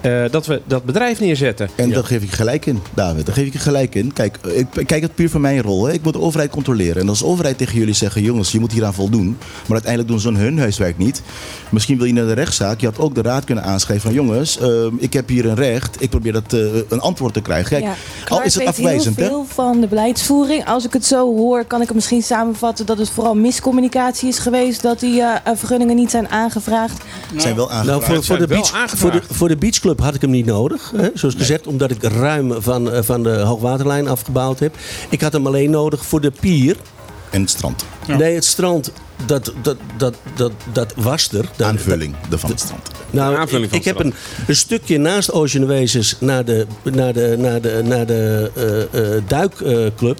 eh, 0.00 0.22
dat 0.30 0.46
we 0.46 0.62
dat 0.66 0.84
bedrijf 0.84 1.20
neerzetten. 1.20 1.68
En 1.74 1.90
daar 1.90 2.04
geef 2.04 2.22
ik 2.22 2.30
je 2.30 2.36
gelijk 2.36 2.66
in, 2.66 2.80
David. 2.94 3.26
Daar 3.26 3.34
geef 3.34 3.46
ik 3.46 3.52
je 3.52 3.58
gelijk 3.58 3.94
in. 3.94 4.12
Kijk, 4.12 4.38
ik 4.46 4.86
kijk 4.86 5.02
het 5.02 5.14
puur 5.14 5.30
van 5.30 5.40
mijn 5.40 5.62
rol. 5.62 5.86
Hè. 5.86 5.92
Ik 5.92 6.02
moet 6.02 6.12
de 6.12 6.20
overheid 6.20 6.50
controleren. 6.50 7.02
En 7.02 7.08
als 7.08 7.18
de 7.18 7.24
overheid 7.24 7.58
tegen 7.58 7.78
jullie 7.78 7.94
zeggen, 7.94 8.22
jongens, 8.22 8.52
je 8.52 8.60
moet 8.60 8.72
hieraan 8.72 8.94
voldoen. 8.94 9.36
Maar 9.38 9.72
uiteindelijk 9.72 10.08
doen 10.10 10.20
ze 10.20 10.32
hun 10.32 10.58
huiswerk 10.58 10.98
niet. 10.98 11.22
Misschien 11.70 11.96
wil 11.96 12.06
je 12.06 12.12
naar 12.12 12.26
de 12.26 12.32
rechtszaak. 12.32 12.80
Je 12.80 12.86
had 12.86 12.98
ook 12.98 13.14
de 13.14 13.22
raad 13.22 13.44
kunnen 13.44 13.64
aanschrijven 13.64 14.06
van, 14.06 14.14
jongens, 14.14 14.58
eh, 14.58 14.86
ik 14.98 15.12
heb 15.12 15.28
hier 15.28 15.46
een 15.46 15.54
recht. 15.54 15.96
Ik 16.02 16.10
probeer 16.10 16.32
dat, 16.32 16.52
eh, 16.52 16.60
een 16.88 17.00
antwoord 17.00 17.34
te 17.34 17.40
krijgen. 17.40 17.70
Kijk, 17.70 17.82
Ja, 17.84 17.94
al 18.28 18.42
is 18.42 18.54
het 18.54 18.66
afwijzend, 18.66 19.16
heel 19.16 19.24
hè. 19.24 19.30
veel 19.30 19.46
van 19.48 19.80
de 19.80 19.86
beleidsvoering. 19.86 20.66
Als 20.66 20.84
ik 20.84 20.92
het 20.92 21.04
zo 21.04 21.36
hoor, 21.36 21.64
kan 21.64 21.80
ik 21.80 21.86
het 21.86 21.94
misschien 21.96 22.22
samenvatten 22.22 22.86
dat 22.86 22.98
het 22.98 23.10
vooral 23.10 23.34
miscommunicatie 23.34 24.28
is 24.28 24.38
geweest. 24.38 24.82
Dat 24.82 25.00
die 25.00 25.20
eh, 25.20 25.34
eh, 25.44 25.56
vergunningen 25.56 25.96
niet 25.96 26.10
zijn 26.10 26.28
aangevraagd. 26.28 27.02
zijn 27.36 27.54
wel 27.56 27.66
Nou, 27.68 27.78
aangevraagd. 27.78 28.06
voor, 28.06 28.24
voor, 28.24 28.38
de 28.38 28.46
beach, 28.46 28.66
voor, 28.68 28.76
de, 28.76 28.82
aangevraagd. 28.82 29.26
voor 29.30 29.48
de 29.48 29.56
beachclub 29.56 29.95
had 30.00 30.14
ik 30.14 30.20
hem 30.20 30.30
niet 30.30 30.46
nodig. 30.46 30.92
Hè? 30.96 31.08
Zoals 31.14 31.34
gezegd, 31.34 31.66
omdat 31.66 31.90
ik 31.90 32.02
ruim 32.02 32.62
van, 32.62 32.90
eh, 32.90 33.02
van 33.02 33.22
de 33.22 33.38
hoogwaterlijn 33.38 34.08
afgebouwd 34.08 34.58
heb. 34.58 34.74
Ik 35.10 35.20
had 35.20 35.32
hem 35.32 35.46
alleen 35.46 35.70
nodig 35.70 36.04
voor 36.04 36.20
de 36.20 36.32
pier. 36.40 36.76
En 37.30 37.40
het 37.40 37.50
strand. 37.50 37.84
Ja. 38.06 38.16
Nee, 38.16 38.34
het 38.34 38.44
strand, 38.44 38.92
dat, 39.26 39.52
dat, 39.62 39.76
dat, 39.96 40.14
dat, 40.34 40.52
dat 40.72 40.92
was 40.96 41.32
er. 41.32 41.48
Dat- 41.56 41.66
Aanvulling 41.68 42.14
van 42.30 42.50
het 42.50 42.60
strand. 42.60 42.88
Nou, 43.10 43.36
aanvulling 43.36 43.64
ik, 43.64 43.70
van 43.70 43.78
ik 43.78 43.84
heb 43.84 43.98
een, 43.98 44.14
een 44.46 44.56
stukje 44.56 44.98
naast 44.98 45.32
Ocean 45.32 45.70
Oasis 45.70 46.16
naar 46.20 46.44
de, 46.44 46.66
naar 46.82 47.12
de, 47.12 47.34
naar 47.38 47.60
de, 47.60 47.80
naar 47.84 48.06
de 48.06 48.50
eh, 48.54 49.16
eh, 49.16 49.22
duikclub. 49.26 50.18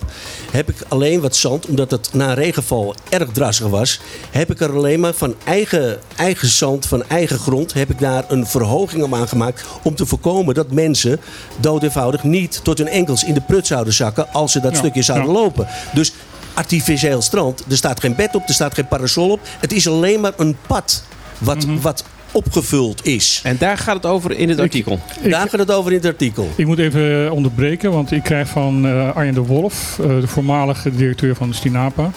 heb 0.50 0.68
ik 0.68 0.76
alleen 0.88 1.20
wat 1.20 1.36
zand, 1.36 1.66
omdat 1.66 1.90
het 1.90 2.08
na 2.12 2.32
regenval 2.34 2.94
erg 3.08 3.28
drassig 3.32 3.66
was. 3.66 4.00
Heb 4.30 4.50
ik 4.50 4.60
er 4.60 4.72
alleen 4.72 5.00
maar 5.00 5.14
van 5.14 5.34
eigen, 5.44 5.98
eigen 6.16 6.48
zand, 6.48 6.86
van 6.86 7.02
eigen 7.08 7.38
grond. 7.38 7.72
heb 7.72 7.90
ik 7.90 7.98
daar 7.98 8.24
een 8.28 8.46
verhoging 8.46 9.02
om 9.02 9.14
aangemaakt. 9.14 9.64
Om 9.82 9.94
te 9.94 10.06
voorkomen 10.06 10.54
dat 10.54 10.70
mensen 10.72 11.20
dood 11.60 11.82
eenvoudig 11.82 12.22
niet 12.22 12.60
tot 12.64 12.78
hun 12.78 12.88
enkels 12.88 13.24
in 13.24 13.34
de 13.34 13.40
prut 13.40 13.66
zouden 13.66 13.92
zakken. 13.92 14.32
als 14.32 14.52
ze 14.52 14.60
dat 14.60 14.72
Ja, 14.72 14.78
stukje 14.78 15.02
zouden 15.02 15.28
ja. 15.32 15.32
lopen. 15.40 15.66
Dus 15.94 16.12
artificieel 16.56 17.22
strand. 17.22 17.64
Er 17.70 17.76
staat 17.76 18.00
geen 18.00 18.14
bed 18.14 18.34
op, 18.34 18.42
er 18.48 18.54
staat 18.54 18.74
geen 18.74 18.88
parasol 18.88 19.30
op. 19.30 19.40
Het 19.60 19.72
is 19.72 19.88
alleen 19.88 20.20
maar 20.20 20.32
een 20.36 20.56
pad 20.66 21.04
wat, 21.38 21.66
Mhm. 21.66 21.80
wat 21.80 22.04
opgevuld 22.32 23.06
is. 23.06 23.40
En 23.44 23.56
daar 23.58 23.78
gaat 23.78 23.94
het 23.94 24.06
over 24.06 24.30
in 24.32 24.48
het 24.48 24.60
artikel. 24.60 25.00
Ik- 25.22 25.30
Daar 25.30 25.48
gaat 25.48 25.58
het 25.60 25.70
over 25.72 25.90
in 25.90 25.96
het 25.96 26.06
artikel. 26.06 26.48
Ik 26.56 26.66
moet 26.66 26.78
even 26.78 27.32
onderbreken, 27.32 27.92
want 27.92 28.10
ik 28.12 28.22
krijg 28.22 28.48
van 28.48 28.86
eh, 28.86 29.16
Arjen 29.16 29.34
de 29.34 29.40
Wolf, 29.40 29.98
eh, 30.00 30.06
de 30.20 30.26
voormalige 30.26 30.90
directeur 30.96 31.34
van 31.34 31.48
de 31.48 31.54
Stinapa. 31.54 32.10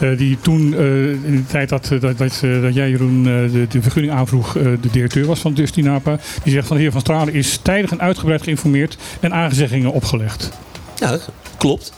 eh, 0.00 0.18
die 0.18 0.38
toen, 0.40 0.74
eh, 0.74 0.80
in 1.08 1.36
de 1.36 1.46
tijd 1.46 1.68
dat, 1.68 1.88
dat, 2.00 2.18
dat, 2.18 2.40
eh, 2.42 2.62
dat 2.62 2.74
jij 2.74 2.90
Jeroen 2.90 3.18
eh, 3.18 3.52
de, 3.52 3.66
de 3.68 3.82
vergunning 3.82 4.12
aanvroeg, 4.14 4.56
eh, 4.56 4.62
de 4.64 4.90
directeur 4.92 5.26
was 5.26 5.40
van 5.40 5.54
de 5.54 5.66
Stinapa. 5.66 6.18
Die 6.42 6.52
zegt 6.52 6.66
van 6.66 6.76
de 6.76 6.82
heer 6.82 6.92
Van 6.92 7.00
Stralen 7.00 7.34
is 7.34 7.58
tijdig 7.62 7.90
en 7.90 8.00
uitgebreid 8.00 8.42
geïnformeerd 8.42 8.96
en 9.20 9.32
aangezeggingen 9.34 9.92
opgelegd. 9.92 10.50
Ja, 10.96 11.10
dat 11.10 11.28
klopt. 11.58 11.92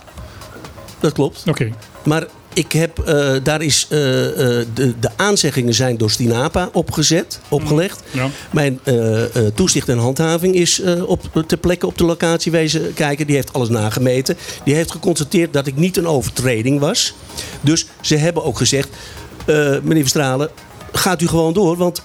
Dat 1.00 1.12
klopt. 1.12 1.42
Oké, 1.48 1.72
Maar 2.04 2.26
ik 2.52 2.72
heb, 2.72 2.98
eh, 2.98 3.32
daar 3.42 3.62
is, 3.62 3.86
eh, 3.90 4.58
eh, 4.60 4.66
de, 4.74 4.98
de 4.98 5.10
aanzeggingen 5.16 5.74
zijn 5.74 5.96
door 5.96 6.10
Stinapa 6.10 6.68
opgezet, 6.72 7.40
opgelegd. 7.48 8.02
ja. 8.10 8.28
Mijn 8.50 8.80
toezicht 9.54 9.88
en 9.88 9.98
handhaving 9.98 10.54
is 10.54 10.82
op, 11.06 11.44
ter 11.46 11.58
plekke 11.58 11.86
op 11.86 11.98
de 11.98 12.04
locatie 12.04 12.52
wezen 12.52 12.94
kijken. 12.94 13.26
Die 13.26 13.34
heeft 13.34 13.52
alles 13.52 13.68
nagemeten. 13.68 14.36
Die 14.64 14.74
heeft 14.74 14.90
geconstateerd 14.90 15.52
dat 15.52 15.66
ik 15.66 15.76
niet 15.76 15.96
een 15.96 16.06
overtreding 16.06 16.80
was. 16.80 17.14
Dus 17.60 17.86
ze 18.00 18.16
hebben 18.16 18.44
ook 18.44 18.56
gezegd, 18.56 18.88
meneer 19.82 20.00
Verstralen, 20.00 20.50
gaat 20.92 21.20
u 21.20 21.26
gewoon 21.26 21.52
door, 21.52 21.76
want 21.76 22.02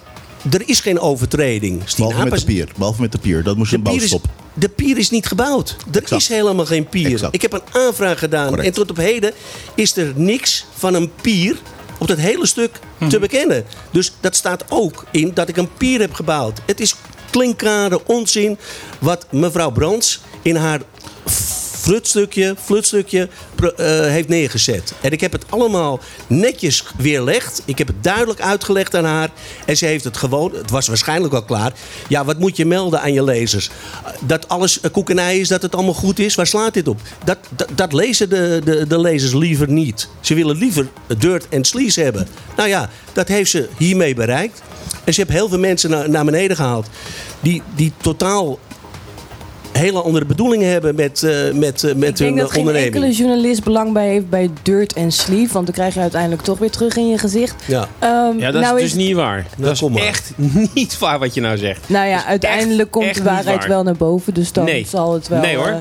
er 0.52 0.62
is 0.66 0.80
geen 0.80 1.00
overtreding. 1.00 1.84
Behalve 1.98 2.24
met 2.30 2.40
de 2.40 2.46
pier. 2.46 2.68
Behalve 2.78 3.02
met 3.02 3.12
de 3.12 3.18
pier. 3.18 3.44
Dat 3.44 3.58
moest 3.58 3.72
je 3.72 3.82
de 3.82 3.90
een 3.90 3.96
is, 3.96 4.10
bouwstop. 4.10 4.32
de 4.54 4.70
pier 4.70 4.98
is 4.98 5.10
niet 5.10 5.26
gebouwd. 5.26 5.76
Er 5.92 6.02
Exact. 6.02 6.22
is 6.22 6.28
helemaal 6.28 6.66
geen 6.66 6.88
pier. 6.90 7.12
Exact. 7.12 7.34
Ik 7.36 7.42
heb 7.42 7.54
een 7.54 7.62
aanvraag 7.72 8.20
gedaan. 8.20 8.48
Correct. 8.48 8.68
En 8.68 8.74
tot 8.74 8.90
op 8.90 8.98
heden 8.98 9.32
is 9.76 9.98
er 9.98 10.14
niks 10.16 10.66
van 10.76 10.94
een 10.94 11.12
pier 11.22 11.58
op 11.98 12.08
dat 12.08 12.18
hele 12.18 12.46
stuk 12.48 12.80
Mhm. 12.98 13.10
te 13.10 13.20
bekennen. 13.20 13.66
Dus 13.92 14.14
dat 14.20 14.36
staat 14.36 14.64
ook 14.70 15.06
in 15.12 15.32
dat 15.34 15.50
ik 15.50 15.58
een 15.58 15.70
pier 15.78 16.00
heb 16.00 16.14
gebouwd. 16.14 16.60
Het 16.66 16.80
is 16.80 16.96
klinkklare 17.30 18.06
onzin 18.06 18.58
wat 19.00 19.26
mevrouw 19.32 19.72
Brands 19.72 20.20
in 20.42 20.56
haar 20.56 20.82
flutstukje, 21.86 22.56
flutstukje 22.64 23.30
eh, 23.60 23.86
heeft 24.00 24.28
neergezet. 24.28 24.94
En 25.02 25.12
ik 25.12 25.22
heb 25.22 25.32
het 25.32 25.46
allemaal 25.50 26.00
netjes 26.28 26.84
weerlegd. 26.98 27.62
Ik 27.66 27.78
heb 27.78 27.88
het 27.88 28.04
duidelijk 28.04 28.42
uitgelegd 28.42 28.96
aan 28.96 29.06
haar. 29.06 29.30
En 29.66 29.78
ze 29.78 29.86
heeft 29.86 30.04
het 30.04 30.18
gewoon, 30.18 30.52
het 30.54 30.70
was 30.70 30.88
waarschijnlijk 30.88 31.34
al 31.34 31.44
klaar. 31.44 31.74
Ja, 32.08 32.26
wat 32.26 32.40
moet 32.40 32.58
je 32.58 32.66
melden 32.66 33.02
aan 33.02 33.14
je 33.14 33.24
lezers? 33.24 33.70
Dat 34.20 34.48
alles 34.48 34.80
koekenij 34.92 35.40
is, 35.40 35.48
dat 35.48 35.62
het 35.62 35.76
allemaal 35.76 35.94
goed 35.94 36.20
is? 36.20 36.36
Waar 36.36 36.48
slaat 36.48 36.74
dit 36.74 36.88
op? 36.88 37.02
Dat, 37.24 37.38
dat, 37.50 37.68
dat 37.76 37.94
lezen 37.94 38.30
de, 38.30 38.62
de, 38.64 38.88
de 38.88 39.00
lezers 39.00 39.34
liever 39.34 39.70
niet. 39.70 40.10
Ze 40.20 40.34
willen 40.34 40.58
liever 40.58 40.88
dirt 41.18 41.50
en 41.50 41.66
sleaze 41.66 42.02
hebben. 42.02 42.28
Nou 42.56 42.70
ja, 42.70 42.90
dat 43.14 43.28
heeft 43.28 43.50
ze 43.50 43.70
hiermee 43.78 44.16
bereikt. 44.16 44.62
En 45.04 45.14
ze 45.14 45.22
heeft 45.22 45.34
heel 45.34 45.50
veel 45.50 45.60
mensen 45.60 45.90
naar, 45.90 46.10
naar 46.10 46.26
beneden 46.26 46.56
gehaald. 46.56 46.88
Die, 47.40 47.62
die 47.76 47.92
totaal 48.02 48.60
hele 49.78 50.02
andere 50.02 50.26
bedoelingen 50.26 50.70
hebben 50.72 50.96
met, 50.96 51.24
eh, 51.24 51.52
met, 51.54 51.84
eh, 51.84 51.94
met 51.96 52.10
Ik 52.10 52.18
denk 52.18 52.18
hun 52.18 52.36
dat 52.36 52.46
eh, 52.48 52.52
geen 52.52 52.60
onderneming. 52.60 52.94
enkele 52.96 53.12
journalist 53.14 53.64
belang 53.64 53.94
bij 53.94 54.08
heeft 54.08 54.30
bij 54.30 54.50
dirt 54.62 54.94
en 54.94 55.12
sleeve. 55.12 55.54
Want 55.54 55.66
dan 55.66 55.76
krijg 55.76 55.94
je 55.94 56.00
uiteindelijk 56.00 56.42
toch 56.42 56.58
weer 56.58 56.70
terug 56.72 56.96
in 56.98 57.08
je 57.10 57.18
gezicht. 57.18 57.56
Ja. 57.68 57.88
Ehm, 58.00 58.40
Ja, 58.40 58.52
dat 58.52 58.62
nou 58.62 58.76
is 58.78 58.82
dus 58.84 58.94
niet 58.94 59.16
waar. 59.16 59.46
dat 59.58 59.72
is 59.72 59.80
kom 59.80 59.92
maar. 59.92 60.02
echt 60.02 60.32
niet 60.74 60.98
waar 61.00 61.20
wat 61.20 61.34
je 61.34 61.42
nou 61.42 61.58
zegt. 61.58 61.90
Nou 61.90 62.08
ja, 62.08 62.18
is 62.18 62.24
uiteindelijk 62.26 62.80
echt- 62.80 62.90
komt 62.90 63.06
echt 63.06 63.18
de 63.18 63.24
waarheid 63.24 63.58
waar. 63.60 63.68
wel 63.68 63.84
naar 63.84 63.96
boven. 63.98 64.34
Dus 64.34 64.52
dan 64.52 64.66
Nee. 64.66 64.86
zal 64.90 65.14
het 65.14 65.28
wel... 65.28 65.40
Nee 65.42 65.56
hoor. 65.56 65.80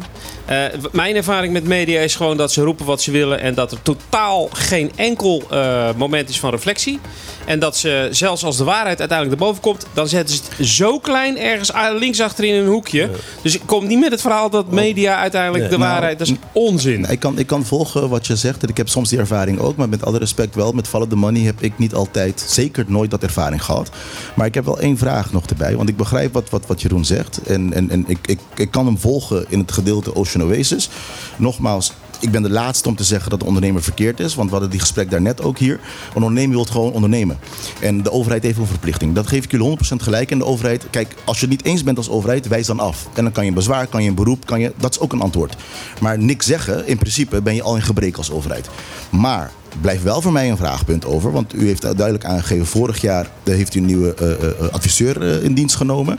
mijn 0.92 1.16
ervaring 1.16 1.52
met 1.52 1.64
media 1.64 2.00
is 2.00 2.14
gewoon 2.16 2.36
dat 2.36 2.52
ze 2.52 2.62
roepen 2.62 2.86
wat 2.86 3.02
ze 3.02 3.10
willen 3.10 3.40
en 3.40 3.54
dat 3.54 3.72
er 3.72 3.82
totaal 3.82 4.48
geen 4.52 4.92
enkel 4.96 5.42
eh, 5.50 5.88
moment 5.96 6.28
is 6.28 6.38
van 6.40 6.50
reflectie. 6.50 6.98
En 7.46 7.58
dat 7.58 7.76
ze, 7.76 8.08
zelfs 8.10 8.44
als 8.44 8.56
de 8.56 8.64
waarheid 8.64 8.98
uiteindelijk 8.98 9.40
erboven 9.40 9.62
komt, 9.62 9.86
dan 9.94 10.08
zetten 10.08 10.36
ze 10.36 10.42
het 10.56 10.66
zo 10.68 10.98
klein 10.98 11.38
ergens 11.38 11.70
links 11.98 12.20
achter 12.20 12.44
in 12.44 12.54
een 12.54 12.66
hoekje. 12.66 13.08
Dus 13.42 13.54
ik 13.54 13.60
kom 13.66 13.83
niet 13.86 14.00
met 14.00 14.10
het 14.10 14.20
verhaal 14.20 14.50
dat 14.50 14.70
media 14.70 15.16
uiteindelijk 15.16 15.62
Nee. 15.62 15.72
de 15.72 15.78
Nou, 15.78 15.90
waarheid, 15.90 16.18
dat 16.18 16.26
is 16.28 16.34
onzin. 16.52 17.00
Nou, 17.00 17.12
ik, 17.12 17.20
kan, 17.20 17.38
ik 17.38 17.46
kan 17.46 17.64
volgen 17.64 18.08
wat 18.08 18.26
je 18.26 18.36
zegt 18.36 18.62
en 18.62 18.68
ik 18.68 18.76
heb 18.76 18.88
soms 18.88 19.08
die 19.08 19.18
ervaring 19.18 19.58
ook. 19.58 19.76
Maar 19.76 19.88
met 19.88 20.04
alle 20.04 20.18
respect 20.18 20.54
wel, 20.54 20.72
met 20.72 20.88
Follow 20.88 21.08
the 21.08 21.16
Money 21.16 21.42
heb 21.42 21.60
ik 21.60 21.78
niet 21.78 21.94
altijd, 21.94 22.44
zeker 22.48 22.84
nooit 22.88 23.10
dat 23.10 23.22
ervaring 23.22 23.64
gehad. 23.64 23.90
Maar 24.34 24.46
ik 24.46 24.54
heb 24.54 24.64
wel 24.64 24.80
één 24.80 24.98
vraag 24.98 25.32
nog 25.32 25.46
erbij. 25.46 25.76
Want 25.76 25.88
ik 25.88 25.96
begrijp 25.96 26.32
wat, 26.32 26.50
wat, 26.50 26.66
wat 26.66 26.82
Jeroen 26.82 27.04
zegt. 27.04 27.42
En, 27.42 27.72
en, 27.72 27.90
en 27.90 28.04
ik, 28.06 28.18
ik, 28.26 28.38
ik 28.54 28.70
kan 28.70 28.86
hem 28.86 28.98
volgen 28.98 29.44
in 29.48 29.58
het 29.58 29.72
gedeelte 29.72 30.14
Ocean 30.14 30.44
Oasis. 30.48 30.88
Nogmaals, 31.36 31.92
ik 32.24 32.30
ben 32.30 32.42
de 32.42 32.50
laatste 32.50 32.88
om 32.88 32.96
te 32.96 33.04
zeggen 33.04 33.30
dat 33.30 33.40
de 33.40 33.46
ondernemer 33.46 33.82
verkeerd 33.82 34.20
is. 34.20 34.34
Want 34.34 34.46
we 34.46 34.52
hadden 34.52 34.70
die 34.70 34.80
gesprek 34.80 35.10
daarnet 35.10 35.42
ook 35.42 35.58
hier. 35.58 35.80
Een 36.14 36.22
ondernemer 36.22 36.54
wil 36.54 36.64
gewoon 36.64 36.92
ondernemen. 36.92 37.38
En 37.80 38.02
de 38.02 38.12
overheid 38.12 38.42
heeft 38.42 38.58
een 38.58 38.66
verplichting. 38.66 39.14
Dat 39.14 39.26
geef 39.26 39.44
ik 39.44 39.50
jullie 39.50 39.78
100% 39.78 39.80
gelijk. 39.96 40.30
En 40.30 40.38
de 40.38 40.44
overheid, 40.44 40.86
kijk, 40.90 41.14
als 41.24 41.40
je 41.40 41.46
het 41.46 41.56
niet 41.56 41.64
eens 41.64 41.82
bent 41.82 41.96
als 41.96 42.08
overheid, 42.08 42.48
wijs 42.48 42.66
dan 42.66 42.80
af. 42.80 43.08
En 43.14 43.22
dan 43.22 43.32
kan 43.32 43.42
je 43.42 43.48
een 43.48 43.54
bezwaar, 43.54 43.86
kan 43.86 44.02
je 44.02 44.08
een 44.08 44.14
beroep, 44.14 44.46
kan 44.46 44.60
je, 44.60 44.72
dat 44.76 44.90
is 44.90 45.00
ook 45.00 45.12
een 45.12 45.20
antwoord. 45.20 45.56
Maar 46.00 46.18
niks 46.18 46.46
zeggen, 46.46 46.86
in 46.86 46.98
principe 46.98 47.42
ben 47.42 47.54
je 47.54 47.62
al 47.62 47.76
in 47.76 47.82
gebrek 47.82 48.16
als 48.16 48.30
overheid. 48.30 48.68
Maar 49.10 49.50
blijft 49.80 50.02
wel 50.02 50.20
voor 50.20 50.32
mij 50.32 50.50
een 50.50 50.56
vraagpunt 50.56 51.04
over. 51.04 51.32
Want 51.32 51.54
u 51.54 51.66
heeft 51.66 51.82
duidelijk 51.82 52.24
aangegeven, 52.24 52.66
vorig 52.66 53.00
jaar 53.00 53.30
eh, 53.42 53.54
heeft 53.54 53.74
u 53.74 53.78
een 53.78 53.86
nieuwe 53.86 54.14
eh, 54.14 54.32
eh, 54.32 54.72
adviseur 54.72 55.42
in 55.42 55.54
dienst 55.54 55.76
genomen. 55.76 56.18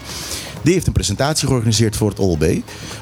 Die 0.62 0.74
heeft 0.74 0.88
een 0.88 0.94
presentatie 0.94 1.48
georganiseerd 1.48 1.96
voor 1.96 2.10
het 2.10 2.20
OLB. 2.20 2.46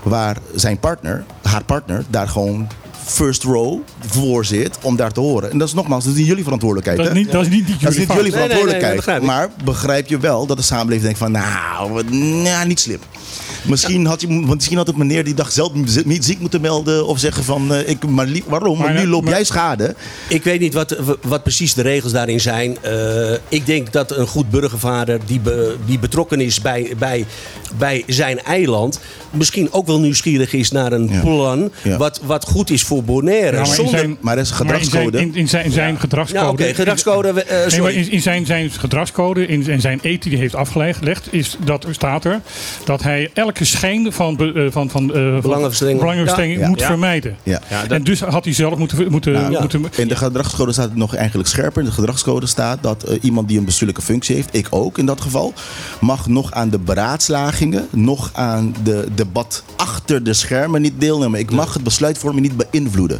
Waar 0.03 0.37
zijn 0.55 0.79
partner, 0.79 1.23
haar 1.41 1.63
partner, 1.63 2.03
daar 2.09 2.27
gewoon 2.27 2.67
first 3.05 3.43
row 3.43 3.79
voor 4.07 4.45
zit 4.45 4.77
om 4.81 4.95
daar 4.95 5.11
te 5.11 5.19
horen. 5.19 5.51
En 5.51 5.57
dat 5.57 5.67
is 5.67 5.73
nogmaals, 5.73 6.03
dat 6.03 6.13
is 6.13 6.19
niet 6.19 6.27
jullie 6.27 6.43
verantwoordelijkheid. 6.43 6.97
Dat 6.97 7.07
is 7.07 7.13
hè? 7.13 7.19
niet, 7.19 7.31
dat 7.31 7.41
is 7.41 7.49
niet, 7.49 7.67
Dat 7.67 7.91
is 7.91 7.97
jullie 7.97 7.99
niet 7.99 8.07
jullie 8.07 8.31
Nee, 8.31 8.31
nee, 8.31 8.31
nee, 8.31 8.47
verantwoordelijkheid. 8.47 8.95
begrijp 8.95 9.23
maar 9.23 9.49
begrijp 9.63 10.07
je 10.07 10.17
wel 10.17 10.45
dat 10.45 10.57
de 10.57 10.63
samenleving 10.63 11.03
denkt 11.03 11.17
van... 11.19 11.31
nou, 11.31 12.03
nou 12.43 12.67
niet 12.67 12.79
slim. 12.79 12.99
Misschien 13.63 14.05
had, 14.05 14.21
je, 14.21 14.27
want 14.27 14.53
misschien 14.55 14.77
had 14.77 14.87
het 14.87 14.97
meneer 14.97 15.23
die 15.23 15.33
dag 15.33 15.51
zelf 15.51 15.71
niet 16.05 16.25
ziek 16.25 16.39
moeten 16.39 16.61
melden... 16.61 17.07
of 17.07 17.19
zeggen 17.19 17.43
van, 17.43 17.73
eh, 17.73 17.89
ik, 17.89 18.07
maar 18.07 18.27
waarom? 18.47 18.77
Maar 18.77 18.93
nu 18.93 19.07
loop 19.07 19.23
maar- 19.23 19.33
jij 19.33 19.43
schade. 19.43 19.95
Ik 20.27 20.43
weet 20.43 20.59
niet 20.59 20.73
wat, 20.73 20.97
wat 21.21 21.43
precies 21.43 21.73
de 21.73 21.81
regels 21.81 22.11
daarin 22.11 22.39
zijn. 22.39 22.77
Eh, 22.81 23.31
ik 23.49 23.65
denk 23.65 23.91
dat 23.91 24.11
een 24.17 24.27
goed 24.27 24.49
burgervader 24.49 25.19
die, 25.25 25.39
be- 25.39 25.75
die 25.85 25.99
betrokken 25.99 26.41
is 26.41 26.61
bij, 26.61 26.93
bij, 26.97 27.25
bij 27.77 28.03
zijn 28.07 28.39
eiland... 28.43 28.99
misschien 29.31 29.71
ook 29.73 29.87
wel 29.87 29.99
nieuwsgierig 29.99 30.53
is 30.53 30.71
naar 30.71 30.91
een 30.91 31.07
Ja. 31.11 31.19
plan... 31.21 31.71
Ja. 31.83 31.97
Wat, 31.97 32.19
wat 32.25 32.45
goed 32.45 32.69
is 32.69 32.83
voor 32.83 33.03
Bonaire. 33.03 33.51
Ja, 33.57 33.57
maar 33.65 33.75
Zonder... 33.75 33.99
zijn- 33.99 34.17
Maar 34.21 34.35
er 34.35 34.41
is 34.41 34.49
een 34.59 34.65
maar 34.65 34.75
in 34.79 34.85
zijn- 34.85 34.91
gedragscode. 34.91 35.19
In, 35.21 35.35
in 35.35 35.47
zijn, 35.49 35.65
in 35.65 35.71
zijn 35.71 35.99
gedragscode. 35.99 36.45
Ja, 36.45 36.49
oké, 36.51 36.73
gedragscode... 36.73 37.43
eh, 37.43 37.67
sorry. 37.69 37.95
in, 37.95 38.11
in 38.11 38.21
zijn, 38.21 38.45
zijn 38.45 38.71
gedragscode, 38.71 39.47
in, 39.47 39.67
in 39.67 39.81
zijn 39.81 39.99
eten 40.01 40.21
die 40.21 40.31
hij 40.31 40.39
heeft 40.41 40.55
afgelegd, 40.55 41.27
is 41.33 41.57
dat 41.65 41.85
staat 41.91 42.25
er 42.25 42.41
dat 42.85 43.03
hij 43.03 43.29
elk 43.33 43.52
elke 43.53 43.65
schijn 43.65 44.13
van, 44.13 44.35
be- 44.35 44.51
eh, 44.53 44.71
van, 44.71 44.89
van, 44.89 45.13
eh, 45.13 45.31
van 45.31 45.41
Belangenverstrengeling. 45.41 45.99
belangenverstrengeling 45.99 46.61
Ja. 46.61 46.67
moet 46.69 46.79
Ja. 46.79 46.85
vermijden. 46.87 47.35
Ja. 47.43 47.61
Ja, 47.69 47.81
dat- 47.81 47.91
En 47.91 48.03
dus 48.03 48.19
had 48.19 48.43
hij 48.43 48.53
zelf 48.53 48.77
moeten... 48.77 49.11
moeten, 49.11 49.33
Nou, 49.33 49.51
ja. 49.51 49.59
moeten 49.59 49.85
In 49.95 50.07
de 50.07 50.15
gedragscode 50.15 50.71
staat 50.71 50.85
het 50.89 50.95
nog 50.95 51.15
eigenlijk 51.15 51.49
scherper. 51.49 51.81
In 51.81 51.87
de 51.87 51.93
gedragscode 51.93 52.45
staat 52.47 52.83
dat 52.83 53.03
eh, 53.03 53.17
iemand 53.21 53.47
die 53.47 53.57
een 53.57 53.65
bestuurlijke 53.65 54.01
functie 54.01 54.35
heeft, 54.35 54.49
ik 54.51 54.67
ook 54.69 54.97
in 54.97 55.05
dat 55.05 55.21
geval, 55.21 55.53
mag 56.01 56.27
nog 56.27 56.51
aan 56.51 56.69
de 56.69 56.79
beraadslagingen, 56.79 57.87
nog 57.89 58.29
aan 58.33 58.75
de 58.83 59.05
debat 59.15 59.63
achter 59.75 60.23
de 60.23 60.33
schermen 60.33 60.81
niet 60.81 60.93
deelnemen. 60.99 61.39
Ik 61.39 61.51
mag 61.51 61.73
het 61.73 61.83
besluitvorming 61.83 62.47
niet 62.47 62.67
beïnvloeden. 62.69 63.19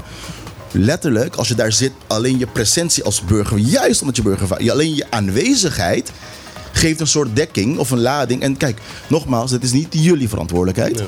Letterlijk, 0.72 1.36
als 1.36 1.48
je 1.48 1.56
daar 1.56 1.72
zit, 1.72 1.92
alleen 2.08 2.38
je 2.40 2.48
presentie 2.48 3.04
als 3.04 3.22
burger, 3.22 3.58
juist 3.58 4.02
omdat 4.02 4.16
je 4.16 4.22
burger, 4.22 4.70
alleen 4.72 4.96
je 4.96 5.06
aanwezigheid 5.10 6.12
geeft 6.74 7.00
een 7.00 7.08
soort 7.08 7.36
dekking 7.36 7.78
of 7.78 7.92
een 7.92 8.02
lading. 8.02 8.42
En 8.42 8.58
kijk, 8.58 8.80
nogmaals, 9.08 9.52
het 9.52 9.64
is 9.64 9.72
niet 9.72 9.88
jullie 9.92 10.30
verantwoordelijkheid. 10.30 11.04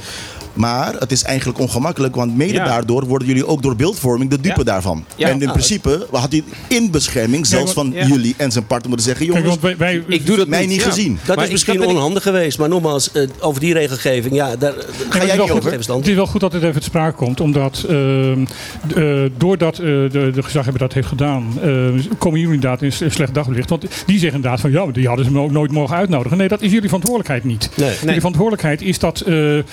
Maar 0.56 0.94
het 1.00 1.12
is 1.12 1.24
eigenlijk 1.24 1.60
ongemakkelijk, 1.60 2.16
want 2.16 2.36
mede 2.38 2.54
Ja. 2.54 2.66
daardoor 2.66 3.06
worden 3.06 3.28
jullie 3.28 3.48
ook 3.48 3.62
door 3.62 3.76
beeldvorming 3.76 4.30
de 4.30 4.42
dupe 4.42 4.58
Ja. 4.60 4.64
daarvan. 4.64 5.06
Ja. 5.16 5.28
en 5.28 5.34
in 5.34 5.40
Nou, 5.40 5.52
principe 5.52 6.08
had 6.12 6.32
hij 6.32 6.44
in 6.68 6.92
bescherming, 6.92 7.46
zelfs 7.46 7.74
van 7.74 7.92
ja. 7.94 8.06
jullie 8.06 8.34
en 8.38 8.52
zijn 8.52 8.66
partner 8.66 8.90
moeten 8.90 9.08
zeggen: 9.08 9.26
jongens, 9.26 9.46
want 9.48 9.62
wij, 9.62 9.78
wij, 9.78 10.04
ik 10.08 10.26
doe 10.26 10.38
dat 10.38 10.48
mij 10.48 10.66
niet 10.66 10.82
ja. 10.84 10.88
gezien. 10.90 11.20
Dat 11.26 11.36
Maar 11.36 11.46
is 11.46 11.52
misschien 11.52 11.80
dat 11.80 11.84
ik- 11.90 11.96
onhandig 11.96 12.24
geweest. 12.24 12.58
Maar 12.58 12.70
nogmaals, 12.70 13.12
eh, 13.12 13.28
over 13.40 13.60
die 13.62 13.74
regelgeving, 13.74 14.36
ja, 14.36 14.56
daar, 14.56 14.74
Ga 15.10 15.18
jij 15.26 15.38
wel 15.38 15.46
niet 15.46 15.56
over? 15.56 15.72
Het 15.72 16.08
is 16.08 16.16
wel 16.16 16.26
goed 16.28 16.42
dat 16.42 16.54
het 16.54 16.64
even 16.64 16.80
te 16.82 16.88
sprake 16.88 17.16
komt, 17.16 17.40
omdat 17.42 17.86
ehm, 17.90 18.46
eh, 18.96 19.14
doordat 19.38 19.74
eh, 19.78 19.86
de, 19.86 20.32
de 20.34 20.44
gezaghebber 20.44 20.80
dat 20.82 20.94
heeft 20.94 21.08
gedaan, 21.08 21.44
eh, 21.62 21.70
komen 22.18 22.40
jullie 22.40 22.56
inderdaad 22.56 22.82
in 22.82 22.92
slecht 22.92 23.34
daglicht. 23.34 23.70
Want 23.70 23.82
die 23.82 24.20
zeggen 24.20 24.36
inderdaad 24.36 24.60
van 24.60 24.72
ja, 24.72 24.86
die 24.86 25.08
hadden 25.08 25.26
ze 25.26 25.32
me 25.32 25.40
ook 25.40 25.52
nooit 25.52 25.72
mogen 25.72 25.96
uitnodigen. 25.96 26.38
Nee, 26.38 26.48
dat 26.48 26.62
is 26.62 26.72
jullie 26.72 26.86
verantwoordelijkheid 26.90 27.44
niet. 27.44 27.70
Nee. 27.76 27.94
Jullie 28.02 28.16
verantwoordelijkheid 28.16 28.82
is 28.82 29.00
dat, 29.00 29.20
eh, 29.22 29.58
eh, 29.58 29.64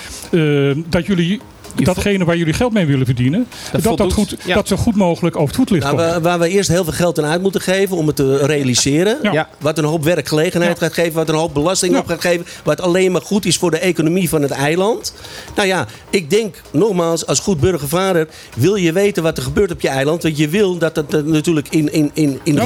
dat 0.75 1.05
jullie 1.05 1.41
datgene 1.75 2.25
waar 2.25 2.37
jullie 2.37 2.53
geld 2.53 2.73
mee 2.73 2.85
willen 2.85 3.05
verdienen, 3.05 3.47
dat, 3.81 3.97
dat, 3.97 4.13
goed, 4.13 4.35
Ja. 4.45 4.55
dat 4.55 4.67
zo 4.67 4.75
goed 4.75 4.95
mogelijk 4.95 5.35
over 5.35 5.47
het 5.47 5.55
voetlicht 5.57 5.83
Nou, 5.83 5.97
komt. 5.97 6.09
waar, 6.09 6.21
waar 6.21 6.39
we 6.39 6.49
eerst 6.49 6.69
heel 6.69 6.83
veel 6.83 6.93
geld 6.93 7.19
aan 7.19 7.25
uit 7.25 7.41
moeten 7.41 7.61
geven 7.61 7.97
om 7.97 8.07
het 8.07 8.15
te 8.15 8.37
realiseren. 8.45 9.17
Ja. 9.21 9.31
Ja. 9.31 9.49
Wat 9.59 9.77
een 9.77 9.83
hoop 9.83 10.03
werkgelegenheid 10.03 10.79
Ja. 10.79 10.85
gaat 10.85 10.93
geven, 10.93 11.13
wat 11.13 11.29
een 11.29 11.35
hoop 11.35 11.53
belasting 11.53 11.93
Ja. 11.93 11.99
op 11.99 12.07
gaat 12.07 12.21
geven. 12.21 12.45
Wat 12.63 12.81
alleen 12.81 13.11
maar 13.11 13.21
goed 13.21 13.45
is 13.45 13.57
voor 13.57 13.71
de 13.71 13.77
economie 13.79 14.29
van 14.29 14.41
het 14.41 14.51
eiland. 14.51 15.13
Nou 15.55 15.67
ja, 15.67 15.87
ik 16.09 16.29
denk 16.29 16.61
nogmaals, 16.71 17.25
als 17.27 17.39
goed 17.39 17.59
burgervader 17.59 18.27
wil 18.55 18.75
je 18.75 18.91
weten 18.91 19.23
wat 19.23 19.37
er 19.37 19.43
gebeurt 19.43 19.71
op 19.71 19.81
je 19.81 19.87
eiland. 19.87 20.23
Want 20.23 20.37
je 20.37 20.49
wil 20.49 20.77
dat 20.77 20.95
het 20.95 21.13
eh, 21.13 21.21
natuurlijk 21.21 21.67
in, 21.69 21.93
in, 21.93 22.11
in, 22.13 22.39
in 22.43 22.59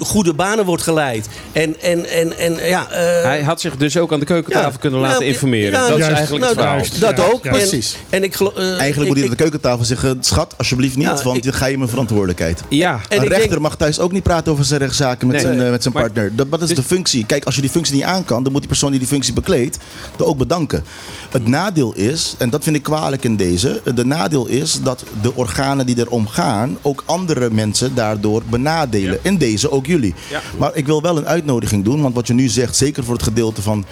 goede, 0.00 0.34
banen 0.34 0.64
wordt 0.64 0.82
geleid. 0.82 1.28
En, 1.52 1.80
en, 1.80 2.06
en, 2.10 2.38
en 2.38 2.68
ja. 2.68 2.90
eh, 2.90 3.22
Hij 3.22 3.42
had 3.42 3.60
zich 3.60 3.76
dus 3.76 3.96
ook 3.96 4.12
aan 4.12 4.20
de 4.20 4.26
keukentafel 4.26 4.70
ja, 4.70 4.76
kunnen 4.78 5.00
laten 5.00 5.18
nou, 5.18 5.30
informeren. 5.30 5.70
ja, 5.72 5.88
dat 5.88 5.98
is 5.98 6.04
juist. 6.04 6.16
eigenlijk 6.16 6.44
het 6.46 6.56
nou, 6.56 6.84
verhaal. 6.84 7.14
dat, 7.14 7.32
ook. 7.34 7.44
ja. 7.44 7.50
En- 7.50 7.56
Precies. 7.56 7.96
En, 8.16 8.22
ik, 8.22 8.34
gelo- 8.34 8.52
eh, 8.56 8.78
Eigenlijk 8.78 9.06
moet 9.06 9.14
hij 9.16 9.24
aan 9.24 9.30
de 9.30 9.36
keukentafel 9.36 9.84
zeggen: 9.84 10.16
schat, 10.20 10.54
alsjeblieft 10.58 10.96
niet, 10.96 11.06
Ja, 11.06 11.22
want 11.22 11.42
dan 11.44 11.52
ga 11.52 11.66
je 11.66 11.76
mijn 11.76 11.88
verantwoordelijkheid. 11.90 12.62
Ja, 12.68 13.00
En 13.08 13.18
een 13.20 13.28
rechter 13.28 13.48
denk- 13.48 13.60
mag 13.60 13.76
thuis 13.76 13.98
ook 13.98 14.12
niet 14.12 14.22
praten 14.22 14.52
over 14.52 14.64
zijn 14.64 14.80
rechtszaken 14.80 15.26
met 15.26 15.36
Nee. 15.36 15.44
zijn, 15.46 15.60
eh, 15.64 15.70
met 15.70 15.82
zijn 15.82 15.94
Maar- 15.94 16.02
partner. 16.02 16.36
Dat, 16.36 16.50
dat 16.50 16.62
is 16.62 16.68
Dus- 16.68 16.76
de 16.76 16.82
functie. 16.82 17.26
Kijk, 17.26 17.44
als 17.44 17.54
je 17.54 17.60
die 17.60 17.70
functie 17.70 17.94
niet 17.94 18.04
aan 18.04 18.24
kan, 18.24 18.42
dan 18.42 18.52
moet 18.52 18.60
die 18.60 18.70
persoon 18.70 18.90
die 18.90 18.98
die 18.98 19.08
functie 19.08 19.32
bekleedt 19.32 19.78
er 20.18 20.24
ook 20.24 20.38
bedanken. 20.38 20.84
Het 21.30 21.46
nadeel 21.46 21.94
is, 21.94 22.34
en 22.38 22.50
dat 22.50 22.62
vind 22.64 22.76
ik 22.76 22.82
kwalijk 22.82 23.24
in 23.24 23.36
deze, 23.36 23.80
de 23.94 24.04
nadeel 24.04 24.46
is 24.46 24.78
dat 24.82 25.04
de 25.22 25.34
organen 25.34 25.86
die 25.86 25.98
erom 25.98 26.26
gaan 26.28 26.78
ook 26.82 27.02
andere 27.06 27.50
mensen 27.50 27.94
daardoor 27.94 28.42
benadelen. 28.50 29.18
In 29.22 29.36
deze 29.38 29.70
ook 29.70 29.86
jullie. 29.86 30.14
Ja. 30.30 30.40
Maar 30.58 30.70
ik 30.74 30.86
wil 30.86 31.02
wel 31.02 31.16
een 31.16 31.26
uitnodiging 31.26 31.84
doen, 31.84 32.02
want 32.02 32.14
wat 32.14 32.26
je 32.26 32.34
nu 32.34 32.48
zegt, 32.48 32.76
zeker 32.76 33.04
voor 33.04 33.14
het 33.14 33.22
gedeelte 33.22 33.62
van 33.62 33.84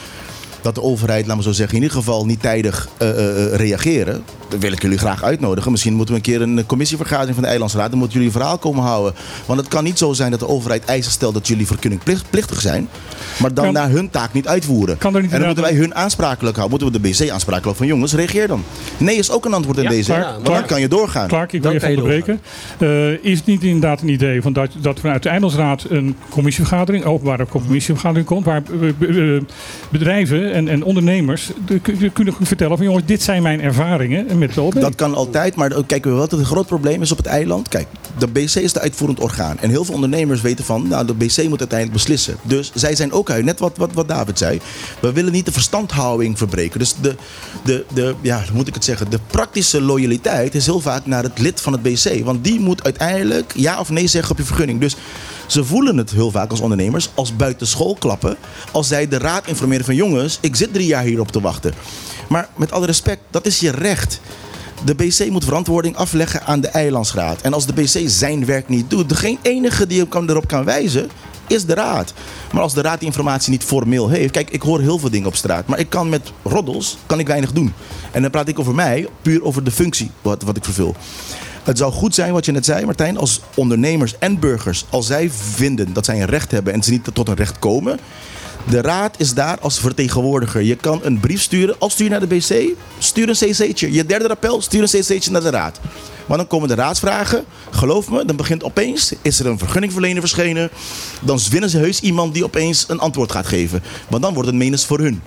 dat 0.64 0.74
de 0.74 0.82
overheid, 0.82 1.26
laten 1.26 1.36
we 1.42 1.48
zo 1.48 1.52
zeggen, 1.52 1.76
in 1.76 1.82
ieder 1.82 1.96
geval 1.98 2.26
niet 2.26 2.40
tijdig 2.42 2.88
eh, 2.98 3.08
eh, 3.10 3.44
eh, 3.44 3.54
reageren. 3.54 4.22
Dan 4.48 4.60
wil 4.60 4.72
ik 4.72 4.82
jullie 4.82 4.98
graag 4.98 5.22
uitnodigen. 5.22 5.70
Misschien 5.70 5.94
moeten 5.94 6.14
we 6.14 6.20
een 6.20 6.26
keer 6.26 6.42
een 6.42 6.66
commissievergadering 6.66 7.34
van 7.34 7.42
de 7.42 7.48
Eilandsraad. 7.48 7.90
Dan 7.90 7.98
moeten 7.98 8.16
jullie 8.18 8.32
een 8.34 8.38
verhaal 8.40 8.58
komen 8.58 8.82
houden. 8.84 9.14
Want 9.46 9.60
het 9.60 9.68
kan 9.68 9.84
niet 9.84 9.98
zo 9.98 10.12
zijn 10.12 10.30
dat 10.30 10.40
de 10.40 10.48
overheid 10.48 10.84
eisen 10.84 11.12
stelt 11.12 11.34
dat 11.34 11.48
jullie 11.48 11.66
vergunningplichtig 11.66 12.60
zijn. 12.60 12.88
Maar 13.38 13.54
dan 13.54 13.64
Kan- 13.64 13.74
naar 13.74 13.90
hun 13.90 14.10
taak 14.10 14.32
niet 14.32 14.46
uitvoeren. 14.48 14.98
Kan 14.98 15.14
er 15.14 15.22
niet 15.22 15.30
en 15.32 15.36
dan 15.38 15.46
moeten 15.46 15.64
wij 15.64 15.74
hun 15.74 15.94
aansprakelijk 15.94 16.56
houden. 16.56 16.78
Moeten 16.80 17.02
we 17.02 17.08
de 17.08 17.14
BC 17.14 17.30
aansprakelijk 17.30 17.48
houden 17.64 17.76
van 17.76 17.86
jongens, 17.86 18.12
reageer 18.14 18.48
dan. 18.48 18.64
Nee 18.98 19.16
is 19.16 19.30
ook 19.30 19.44
een 19.44 19.52
antwoord 19.52 19.76
in 19.76 19.82
Ja, 19.82 19.88
deze. 19.90 20.10
Clark, 20.10 20.24
Want 20.24 20.44
dan 20.44 20.52
Clark. 20.54 20.66
kan 20.68 20.80
je 20.80 20.88
doorgaan. 20.88 21.28
Clark, 21.28 21.52
ik 21.52 21.62
wil 21.62 21.72
Dan 21.72 21.80
je 21.80 21.86
even 21.86 22.02
kan 22.04 22.12
je 22.12 22.22
onderbreken. 22.24 23.20
Eh, 23.22 23.30
is 23.30 23.38
het 23.38 23.46
niet 23.46 23.62
inderdaad 23.62 24.00
een 24.02 24.08
idee 24.08 24.42
van 24.42 24.52
dat, 24.52 24.70
dat 24.80 25.00
vanuit 25.00 25.22
de 25.22 25.28
Eindelsraad 25.28 25.84
een 25.88 26.16
commissievergadering, 26.28 27.04
openbare 27.04 27.46
commissievergadering 27.46 28.26
komt, 28.26 28.44
waar 28.44 28.62
be- 28.62 29.42
bedrijven 29.90 30.52
en, 30.54 30.68
en 30.68 30.82
ondernemers 30.82 31.50
de- 31.66 31.80
de- 31.98 32.10
kunnen 32.10 32.34
vertellen 32.40 32.76
van 32.76 32.86
jongens, 32.86 33.04
dit 33.06 33.22
zijn 33.22 33.42
mijn 33.42 33.60
ervaringen 33.60 34.38
met 34.38 34.54
de 34.54 34.60
OB. 34.60 34.80
Dat 34.80 34.94
kan 34.94 35.14
altijd, 35.14 35.54
maar 35.54 35.84
kijken 35.86 36.10
we 36.10 36.16
wat 36.16 36.30
het 36.30 36.46
groot 36.46 36.66
probleem 36.66 37.02
is 37.02 37.10
op 37.12 37.16
het 37.16 37.26
eiland. 37.26 37.68
Kijk, 37.68 37.86
de 38.18 38.26
BC 38.26 38.54
is 38.54 38.72
de 38.72 38.80
uitvoerend 38.80 39.20
orgaan. 39.20 39.58
En 39.58 39.70
heel 39.70 39.84
veel 39.84 39.94
ondernemers 39.94 40.40
weten 40.40 40.64
van, 40.64 40.88
nou, 40.88 41.06
de 41.06 41.14
BC 41.14 41.48
moet 41.48 41.58
uiteindelijk 41.60 41.92
beslissen. 41.92 42.36
Dus 42.42 42.70
zij 42.74 42.94
zijn 42.94 43.12
ook 43.12 43.30
uit, 43.30 43.44
net 43.44 43.58
wat, 43.58 43.76
wat, 43.76 43.92
wat 43.92 44.08
David 44.08 44.38
zei. 44.38 44.60
We 45.00 45.12
willen 45.12 45.32
niet 45.32 45.46
de 45.46 45.52
verstandhouding 45.52 46.38
verbreken. 46.38 46.78
Dus 46.78 46.94
de, 47.00 47.14
de, 47.64 47.84
de, 47.94 48.14
ja, 48.20 48.42
moet 48.52 48.68
ik 48.68 48.74
het 48.74 48.84
zeggen, 48.84 49.10
de 49.10 49.18
praktische 49.26 49.80
loyaliteit 49.80 50.54
is 50.54 50.66
heel 50.66 50.80
vaak 50.80 51.06
naar 51.06 51.22
het 51.22 51.38
lid 51.38 51.60
van 51.60 51.72
het 51.72 51.82
BC. 51.82 52.24
Want 52.24 52.44
die 52.44 52.60
moet 52.60 52.84
uiteindelijk 52.84 53.52
ja 53.56 53.80
of 53.80 53.90
nee 53.90 54.06
zeggen 54.06 54.30
op 54.32 54.38
je 54.38 54.44
vergunning. 54.44 54.80
Dus 54.80 54.96
ze 55.46 55.64
voelen 55.64 55.96
het 55.96 56.10
heel 56.10 56.30
vaak 56.30 56.50
als 56.50 56.60
ondernemers 56.60 57.10
als 57.14 57.36
buitenschool 57.36 57.96
klappen. 57.98 58.36
Als 58.72 58.88
zij 58.88 59.08
de 59.08 59.18
raad 59.18 59.46
informeren 59.46 59.84
van 59.84 59.94
jongens, 59.94 60.38
ik 60.40 60.56
zit 60.56 60.72
drie 60.72 60.86
jaar 60.86 61.04
hierop 61.04 61.32
te 61.32 61.40
wachten. 61.40 61.74
Maar 62.28 62.48
met 62.56 62.72
alle 62.72 62.86
respect, 62.86 63.20
dat 63.30 63.46
is 63.46 63.60
je 63.60 63.70
recht. 63.70 64.20
De 64.84 64.94
BC 64.94 65.30
moet 65.30 65.44
verantwoording 65.44 65.96
afleggen 65.96 66.42
aan 66.42 66.60
de 66.60 66.68
eilandsraad. 66.68 67.40
En 67.40 67.52
als 67.52 67.66
de 67.66 67.72
BC 67.72 68.02
zijn 68.06 68.44
werk 68.44 68.68
niet 68.68 68.90
doet, 68.90 69.08
de 69.08 69.38
enige 69.42 69.86
die 69.86 70.06
erop 70.26 70.48
kan 70.48 70.64
wijzen, 70.64 71.10
is 71.46 71.64
de 71.64 71.74
raad. 71.74 72.12
Maar 72.52 72.62
als 72.62 72.74
de 72.74 72.82
raad 72.82 72.98
die 72.98 73.08
informatie 73.08 73.50
niet 73.50 73.64
formeel 73.64 74.08
heeft. 74.08 74.32
Kijk, 74.32 74.50
ik 74.50 74.62
hoor 74.62 74.80
heel 74.80 74.98
veel 74.98 75.10
dingen 75.10 75.26
op 75.26 75.34
straat. 75.36 75.66
Maar 75.66 75.78
ik 75.78 75.90
kan 75.90 76.08
met 76.08 76.32
roddels 76.42 76.96
kan 77.06 77.18
ik 77.18 77.26
weinig 77.26 77.52
doen. 77.52 77.72
En 78.10 78.22
dan 78.22 78.30
praat 78.30 78.48
ik 78.48 78.58
over 78.58 78.74
mij, 78.74 79.08
puur 79.22 79.44
over 79.44 79.64
de 79.64 79.70
functie 79.70 80.10
wat, 80.22 80.42
wat 80.42 80.56
ik 80.56 80.64
vervul. 80.64 80.94
Het 81.64 81.78
zou 81.78 81.92
goed 81.92 82.14
zijn 82.14 82.32
wat 82.32 82.44
je 82.44 82.52
net 82.52 82.64
zei, 82.64 82.84
Martijn, 82.84 83.16
als 83.16 83.40
ondernemers 83.54 84.18
en 84.18 84.38
burgers, 84.38 84.84
als 84.90 85.06
zij 85.06 85.30
vinden 85.30 85.92
dat 85.92 86.04
zij 86.04 86.20
een 86.20 86.26
recht 86.26 86.50
hebben 86.50 86.72
en 86.72 86.82
ze 86.82 86.90
niet 86.90 87.08
tot 87.12 87.28
een 87.28 87.34
recht 87.34 87.58
komen. 87.58 87.98
De 88.68 88.80
raad 88.80 89.14
is 89.18 89.34
daar 89.34 89.58
als 89.60 89.78
vertegenwoordiger. 89.78 90.62
Je 90.62 90.76
kan 90.76 91.00
een 91.02 91.20
brief 91.20 91.42
sturen. 91.42 91.76
Als 91.78 91.92
stuur 91.92 92.04
je 92.04 92.10
naar 92.10 92.20
de 92.20 92.26
BC, 92.26 92.76
stuur 92.98 93.28
een 93.28 93.34
cc'tje. 93.34 93.92
Je 93.92 94.06
derde 94.06 94.28
appel, 94.28 94.60
stuur 94.60 94.82
een 94.82 94.88
cc'tje 94.88 95.30
naar 95.30 95.40
de 95.40 95.50
raad. 95.50 95.80
Maar 96.26 96.36
dan 96.36 96.46
komen 96.46 96.68
de 96.68 96.74
raadsvragen. 96.74 97.44
Geloof 97.70 98.10
me, 98.10 98.24
dan 98.24 98.36
begint 98.36 98.64
opeens, 98.64 99.12
is 99.22 99.40
er 99.40 99.46
een 99.46 99.58
vergunningverlener 99.58 100.20
verschenen. 100.20 100.70
Dan 101.20 101.38
winnen 101.50 101.70
ze 101.70 101.78
heus 101.78 102.00
iemand 102.00 102.34
die 102.34 102.44
opeens 102.44 102.84
een 102.88 102.98
antwoord 102.98 103.32
gaat 103.32 103.46
geven. 103.46 103.82
Want 104.08 104.22
dan 104.22 104.34
wordt 104.34 104.48
het 104.48 104.58
menens 104.58 104.86
voor 104.86 104.98
hun. 104.98 105.22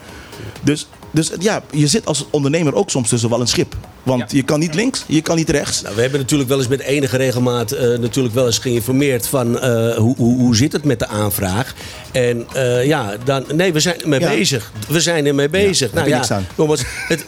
Dus, 0.64 0.88
dus 1.12 1.32
ja, 1.40 1.64
je 1.72 1.88
zit 1.88 2.06
als 2.06 2.26
ondernemer 2.30 2.76
ook 2.76 2.90
soms 2.90 3.10
tussen 3.10 3.30
wel 3.30 3.42
een 3.42 3.48
schip. 3.48 3.76
Want 4.04 4.32
je 4.32 4.44
kan 4.44 4.60
niet 4.60 4.76
links, 4.76 5.04
je 5.08 5.22
kan 5.22 5.36
niet 5.36 5.50
rechts. 5.50 5.82
Nou, 5.82 5.96
we 5.96 6.02
hebben 6.02 6.20
natuurlijk 6.20 6.50
wel 6.50 6.58
eens 6.58 6.68
met 6.68 6.80
enige 6.80 7.18
regelmaat 7.18 7.72
eh, 7.72 7.98
natuurlijk 8.00 8.34
wel 8.36 8.46
eens 8.46 8.58
geïnformeerd 8.60 9.28
van 9.28 9.60
eh, 9.60 9.96
hoe, 9.96 10.16
hoe, 10.18 10.38
hoe 10.38 10.56
zit 10.56 10.72
het 10.74 10.84
met 10.84 11.00
de 11.00 11.08
aanvraag. 11.08 11.74
En 12.12 12.48
eh, 12.54 12.86
ja, 12.86 13.14
dan, 13.24 13.44
nee, 13.54 13.74
we 13.74 13.80
zijn 13.80 14.02
ermee 14.02 14.20
Ja. 14.20 14.30
bezig. 14.30 14.72
We 14.88 15.02
zijn 15.02 15.26
ermee 15.26 15.50
bezig. 15.50 15.94
niks 15.94 16.28
ja, 16.28 16.36
aan. 16.36 16.48
nogmaals, 16.56 16.82
het, 17.08 17.26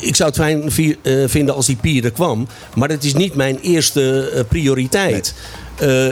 ik 0.00 0.16
zou 0.16 0.28
het 0.28 0.38
fijn 0.38 0.70
vi- 0.72 0.96
eh, 1.02 1.22
vinden 1.26 1.54
als 1.54 1.66
die 1.66 1.76
pier 1.76 2.04
er 2.04 2.10
kwam. 2.12 2.48
Maar 2.74 2.88
het 2.88 3.04
is 3.04 3.14
niet 3.14 3.34
mijn 3.34 3.58
eerste 3.60 4.30
eh, 4.34 4.40
prioriteit. 4.48 5.34
Eh, 5.80 6.06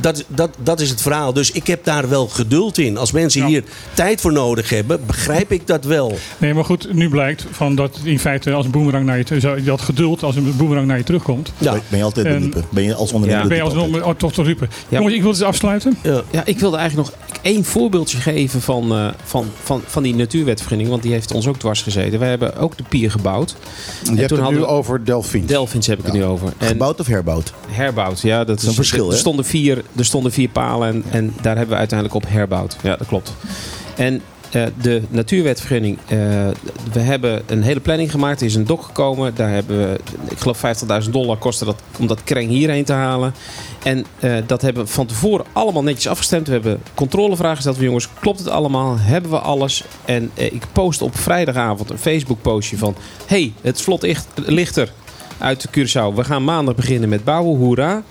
dat, 0.00 0.24
dat, 0.28 0.50
dat 0.62 0.80
is 0.80 0.90
het 0.90 1.02
verhaal. 1.02 1.32
Dus 1.32 1.50
ik 1.50 1.66
heb 1.66 1.84
daar 1.84 2.08
wel 2.08 2.26
geduld 2.28 2.78
in. 2.78 2.96
Als 2.96 3.12
mensen 3.12 3.40
Ja. 3.40 3.46
hier 3.46 3.64
tijd 3.94 4.20
voor 4.20 4.32
nodig 4.32 4.68
hebben, 4.70 5.00
begrijp 5.06 5.52
ik 5.52 5.66
dat 5.66 5.84
wel. 5.84 6.18
Nee, 6.38 6.54
maar 6.54 6.64
goed, 6.64 6.92
nu 6.92 7.08
blijkt 7.08 7.46
van 7.50 7.74
dat 7.74 7.98
in 8.02 8.18
feite 8.18 8.52
als 8.52 8.64
een 8.64 8.70
boemerang 8.70 9.04
naar 9.06 9.18
je 9.18 9.62
dat 9.64 9.80
geduld 9.80 10.22
als 10.22 10.36
een 10.36 10.54
boemerang 10.56 10.86
naar 10.86 10.96
je 10.98 11.04
terugkomt. 11.04 11.52
Ja. 11.58 11.72
Ben 11.88 11.98
je 11.98 12.04
altijd 12.04 12.26
En-? 12.26 12.54
Ben 12.70 12.82
je 12.84 12.94
als 12.94 13.12
ondernemer 13.12 13.42
Ja. 13.42 13.48
Ben 13.48 13.56
je 13.56 13.62
altijd? 13.82 14.02
oh, 14.04 14.14
toch 14.14 14.32
te 14.32 14.42
riepen. 14.42 14.68
Ja. 14.88 14.96
Jongens, 14.98 15.14
ik 15.14 15.20
wil 15.22 15.30
het 15.30 15.38
eens 15.40 15.48
afsluiten. 15.48 15.96
Ja. 16.02 16.22
Ja, 16.30 16.44
ik 16.44 16.58
wilde 16.58 16.76
eigenlijk 16.76 17.08
nog 17.10 17.18
één 17.42 17.64
voorbeeldje 17.64 18.18
geven 18.18 18.60
van, 18.60 18.92
eh, 18.92 19.08
van, 19.24 19.46
van, 19.62 19.82
van 19.86 20.02
die 20.02 20.14
natuurwetvergunning. 20.14 20.88
Want 20.90 21.02
die 21.02 21.12
heeft 21.12 21.32
ons 21.32 21.46
ook 21.46 21.56
dwars 21.58 21.82
gezeten. 21.82 22.18
Wij 22.18 22.28
hebben 22.28 22.56
ook 22.56 22.76
de 22.76 22.84
pier 22.88 23.10
gebouwd. 23.10 23.50
Je 23.50 23.56
hebt 23.56 24.06
toen 24.16 24.20
het 24.20 24.30
nu 24.30 24.36
hadden 24.42 24.60
we- 24.60 24.66
over 24.66 25.04
Delphine. 25.04 25.46
Delphins 25.46 25.86
heb 25.86 25.98
ik 25.98 26.04
het 26.04 26.14
nu 26.14 26.24
over. 26.24 26.52
En 26.58 26.68
Gebouwd 26.68 27.00
of 27.00 27.06
herbouwd? 27.06 27.52
herbouwd, 27.68 28.20
ja. 28.20 28.44
Dat 28.44 28.62
is 28.62 28.69
een 28.70 28.76
verschil, 28.76 29.10
Er 29.12 29.18
stonden 29.18 29.44
vier, 29.44 29.82
er 29.96 30.04
stonden 30.04 30.32
vier 30.32 30.48
palen 30.48 30.88
en, 30.88 31.04
en 31.10 31.34
daar 31.42 31.56
hebben 31.56 31.72
we 31.74 31.78
uiteindelijk 31.78 32.24
op 32.24 32.30
herbouwd. 32.32 32.76
Ja, 32.82 32.96
dat 32.96 33.06
klopt. 33.06 33.34
En 33.96 34.20
eh, 34.50 34.64
de 34.80 35.02
natuurwetvergunning. 35.08 35.98
eh, 36.08 36.18
we 36.92 37.00
hebben 37.00 37.42
een 37.46 37.62
hele 37.62 37.80
planning 37.80 38.10
gemaakt. 38.10 38.40
Er 38.40 38.46
is 38.46 38.54
een 38.54 38.66
dok 38.66 38.82
gekomen. 38.82 39.34
Daar 39.34 39.50
hebben 39.50 39.78
we, 39.78 40.00
ik 40.30 40.38
geloof 40.38 40.62
50.000 41.04 41.10
dollar 41.10 41.36
kostte 41.36 41.64
dat 41.64 41.82
om 41.98 42.06
dat 42.06 42.24
kreng 42.24 42.48
hierheen 42.48 42.84
te 42.84 42.92
halen. 42.92 43.34
En 43.82 44.04
eh, 44.20 44.36
dat 44.46 44.62
hebben 44.62 44.84
we 44.84 44.90
van 44.90 45.06
tevoren 45.06 45.44
allemaal 45.52 45.82
netjes 45.82 46.08
afgestemd. 46.08 46.46
We 46.46 46.52
hebben 46.52 46.82
controlevragen 46.94 47.56
gesteld 47.56 47.76
van 47.76 47.84
jongens, 47.84 48.08
klopt 48.20 48.38
het 48.38 48.48
allemaal? 48.48 48.96
Hebben 48.98 49.30
we 49.30 49.38
alles? 49.38 49.84
En 50.04 50.30
ik 50.34 50.62
post 50.72 51.02
op 51.02 51.16
vrijdagavond 51.18 51.90
een 51.90 51.98
Facebook 51.98 52.42
postje 52.42 52.76
van... 52.78 52.94
hey, 53.26 53.52
het 53.60 53.80
vlot 53.80 54.04
echt- 54.04 54.26
ligt 54.34 54.76
er 54.76 54.92
uit 55.38 55.60
de 55.62 55.68
Curaçao. 55.68 56.14
We 56.16 56.24
gaan 56.24 56.44
maandag 56.44 56.74
beginnen 56.74 57.08
met 57.08 57.24
bouwen, 57.24 57.58
hoera. 57.58 58.02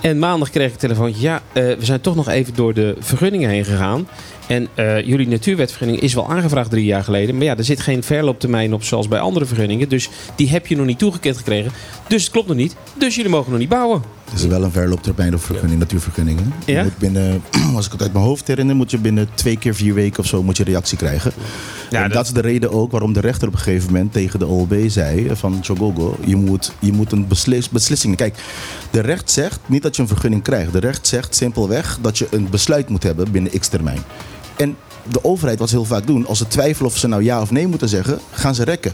En 0.00 0.18
maandag 0.18 0.50
kreeg 0.50 0.66
ik 0.66 0.72
een 0.72 0.78
telefoontje. 0.78 1.22
Ja, 1.22 1.42
eh, 1.52 1.62
we 1.62 1.84
zijn 1.84 2.00
toch 2.00 2.14
nog 2.14 2.28
even 2.28 2.54
door 2.54 2.74
de 2.74 2.96
vergunningen 2.98 3.50
heen 3.50 3.64
gegaan. 3.64 4.08
En 4.46 4.68
eh, 4.74 5.06
jullie 5.06 5.28
natuurwetvergunning 5.28 6.00
is 6.00 6.14
wel 6.14 6.30
aangevraagd 6.30 6.70
drie 6.70 6.84
jaar 6.84 7.04
geleden. 7.04 7.34
Maar 7.36 7.44
ja, 7.44 7.56
er 7.56 7.64
zit 7.64 7.80
geen 7.80 8.02
verlooptermijn 8.02 8.74
op 8.74 8.82
zoals 8.84 9.08
bij 9.08 9.20
andere 9.20 9.44
vergunningen. 9.44 9.88
Dus 9.88 10.08
die 10.36 10.48
heb 10.48 10.66
je 10.66 10.76
nog 10.76 10.86
niet 10.86 10.98
toegekend 10.98 11.36
gekregen. 11.36 11.72
Dus 12.08 12.22
het 12.22 12.32
klopt 12.32 12.48
nog 12.48 12.56
niet. 12.56 12.76
Dus 12.98 13.14
jullie 13.14 13.30
mogen 13.30 13.50
nog 13.50 13.60
niet 13.60 13.68
bouwen. 13.68 14.17
Het 14.30 14.38
is 14.38 14.46
wel 14.46 14.62
een 14.62 14.70
verlooptermijn 14.70 15.34
op 15.34 15.42
vergunning, 15.42 15.78
natuurvergunningen. 15.78 16.52
Ja? 16.64 16.82
moet 16.82 16.98
binnen, 16.98 17.42
als 17.76 17.86
ik 17.86 17.92
het 17.92 18.02
uit 18.02 18.12
mijn 18.12 18.24
hoofd 18.24 18.46
herinner, 18.46 18.76
moet 18.76 18.90
je 18.90 18.98
binnen 18.98 19.28
twee 19.34 19.56
keer 19.58 19.74
vier 19.74 19.94
weken 19.94 20.18
of 20.18 20.26
zo 20.26 20.42
moet 20.42 20.56
je 20.56 20.64
reactie 20.64 20.98
krijgen. 20.98 21.32
Ja, 21.90 22.02
en 22.02 22.10
dat... 22.10 22.24
is 22.24 22.32
de 22.32 22.40
reden 22.40 22.70
ook 22.70 22.90
waarom 22.90 23.12
de 23.12 23.20
rechter 23.20 23.48
op 23.48 23.54
een 23.54 23.60
gegeven 23.60 23.92
moment 23.92 24.12
tegen 24.12 24.38
de 24.38 24.46
OLB 24.46 24.74
zei 24.86 25.36
van 25.36 25.58
Chogogo, 25.62 26.16
je 26.24 26.36
moet, 26.36 26.72
je 26.78 26.92
moet 26.92 27.12
een 27.12 27.26
beslis, 27.26 27.68
beslissing. 27.68 28.16
Kijk, 28.16 28.36
de 28.90 29.00
recht 29.00 29.30
zegt 29.30 29.60
niet 29.66 29.82
dat 29.82 29.96
je 29.96 30.02
een 30.02 30.08
vergunning 30.08 30.42
krijgt. 30.42 30.72
De 30.72 30.80
recht 30.80 31.06
zegt 31.06 31.34
simpelweg 31.34 31.98
dat 32.00 32.18
je 32.18 32.26
een 32.30 32.50
besluit 32.50 32.88
moet 32.88 33.02
hebben 33.02 33.30
binnen 33.30 33.58
x 33.58 33.68
termijn. 33.68 34.00
En 34.56 34.76
de 35.10 35.24
overheid 35.24 35.58
wat 35.58 35.68
ze 35.68 35.74
heel 35.74 35.84
vaak 35.84 36.06
doen, 36.06 36.26
als 36.26 36.38
ze 36.38 36.46
twijfelen 36.46 36.90
of 36.90 36.96
ze 36.96 37.08
nou 37.08 37.22
ja 37.22 37.40
of 37.40 37.50
nee 37.50 37.66
moeten 37.66 37.88
zeggen, 37.88 38.18
gaan 38.30 38.54
ze 38.54 38.64
rekken. 38.64 38.92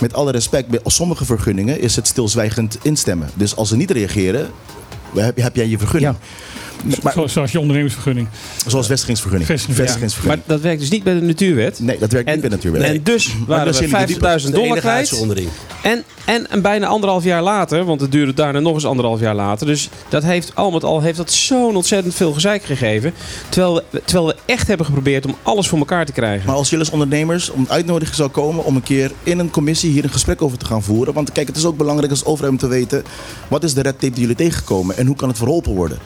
Met 0.00 0.14
alle 0.14 0.30
respect, 0.30 0.68
bij 0.68 0.80
sommige 0.84 1.24
vergunningen 1.24 1.80
is 1.80 1.96
het 1.96 2.06
stilzwijgend 2.06 2.78
instemmen. 2.82 3.30
Dus 3.34 3.56
als 3.56 3.68
ze 3.68 3.76
niet 3.76 3.90
reageren, 3.90 4.50
heb, 5.16 5.36
heb 5.36 5.56
jij 5.56 5.68
je 5.68 5.78
vergunning. 5.78 6.14
Maar, 7.02 7.12
Zo- 7.12 7.26
Zoals 7.26 7.52
je 7.52 7.58
ondernemingsvergunning. 7.58 8.28
zoals 8.66 8.86
vestigingsvergunning. 8.86 9.50
Vestigingsvergunning. 9.50 10.24
Maar 10.24 10.38
dat 10.46 10.60
werkt 10.60 10.80
dus 10.80 10.90
niet 10.90 11.02
bij 11.02 11.14
de 11.14 11.20
natuurwet. 11.20 11.80
Nee, 11.80 11.98
dat 11.98 12.12
werkt 12.12 12.30
niet 12.30 12.40
bij 12.40 12.50
natuurwet. 12.50 12.82
En 12.82 13.02
dus 13.02 13.34
waren 13.46 13.72
jullie 13.72 13.88
we 14.16 14.38
50.000 14.40 14.46
De 14.46 14.50
dollar 14.50 14.78
kwijt. 14.78 14.96
uitzondering. 14.96 15.48
En, 16.28 16.62
bijna 16.62 16.86
anderhalf 16.86 17.24
jaar 17.24 17.42
later, 17.42 17.84
want 17.84 18.00
het 18.00 18.12
duurde 18.12 18.34
daarna 18.34 18.60
nog 18.60 18.74
eens 18.74 18.84
anderhalf 18.86 19.20
jaar 19.20 19.34
later. 19.34 19.66
Dus 19.66 19.88
dat 20.08 20.22
heeft 20.22 20.52
al 20.54 20.70
met 20.70 20.84
al 20.84 21.00
heeft 21.00 21.16
dat 21.16 21.32
zo'n 21.32 21.76
ontzettend 21.76 22.14
veel 22.14 22.32
gezeik 22.32 22.62
gegeven. 22.62 23.14
Terwijl 23.48 23.74
we, 23.90 24.02
terwijl 24.04 24.26
we 24.26 24.36
echt 24.44 24.66
hebben 24.68 24.86
geprobeerd 24.86 25.26
om 25.26 25.34
alles 25.42 25.68
voor 25.68 25.78
elkaar 25.78 26.06
te 26.06 26.12
krijgen. 26.12 26.46
Maar 26.46 26.56
als 26.56 26.68
jullie 26.70 26.84
als 26.84 26.92
ondernemers 26.94 27.50
om 27.50 27.66
uitnodiging 27.68 28.16
zou 28.16 28.28
komen 28.28 28.64
om 28.64 28.76
een 28.76 28.82
keer 28.82 29.12
in 29.22 29.38
een 29.38 29.50
commissie 29.50 29.90
hier 29.90 30.04
een 30.04 30.10
gesprek 30.10 30.42
over 30.42 30.58
te 30.58 30.64
gaan 30.66 30.82
voeren. 30.82 31.14
Want 31.14 31.32
kijk, 31.32 31.46
het 31.48 31.56
is 31.56 31.64
ook 31.64 31.76
belangrijk 31.76 32.10
als 32.10 32.24
overheid 32.24 32.52
om 32.52 32.58
te 32.58 32.66
weten 32.68 33.02
wat 33.48 33.64
is 33.64 33.74
de 33.74 33.82
red 33.82 34.00
tape 34.00 34.12
die 34.12 34.20
jullie 34.20 34.36
tegenkomen 34.36 34.96
en 34.96 35.06
hoe 35.06 35.16
kan 35.16 35.28
het 35.28 35.36
verholpen 35.38 35.74
worden. 35.74 35.98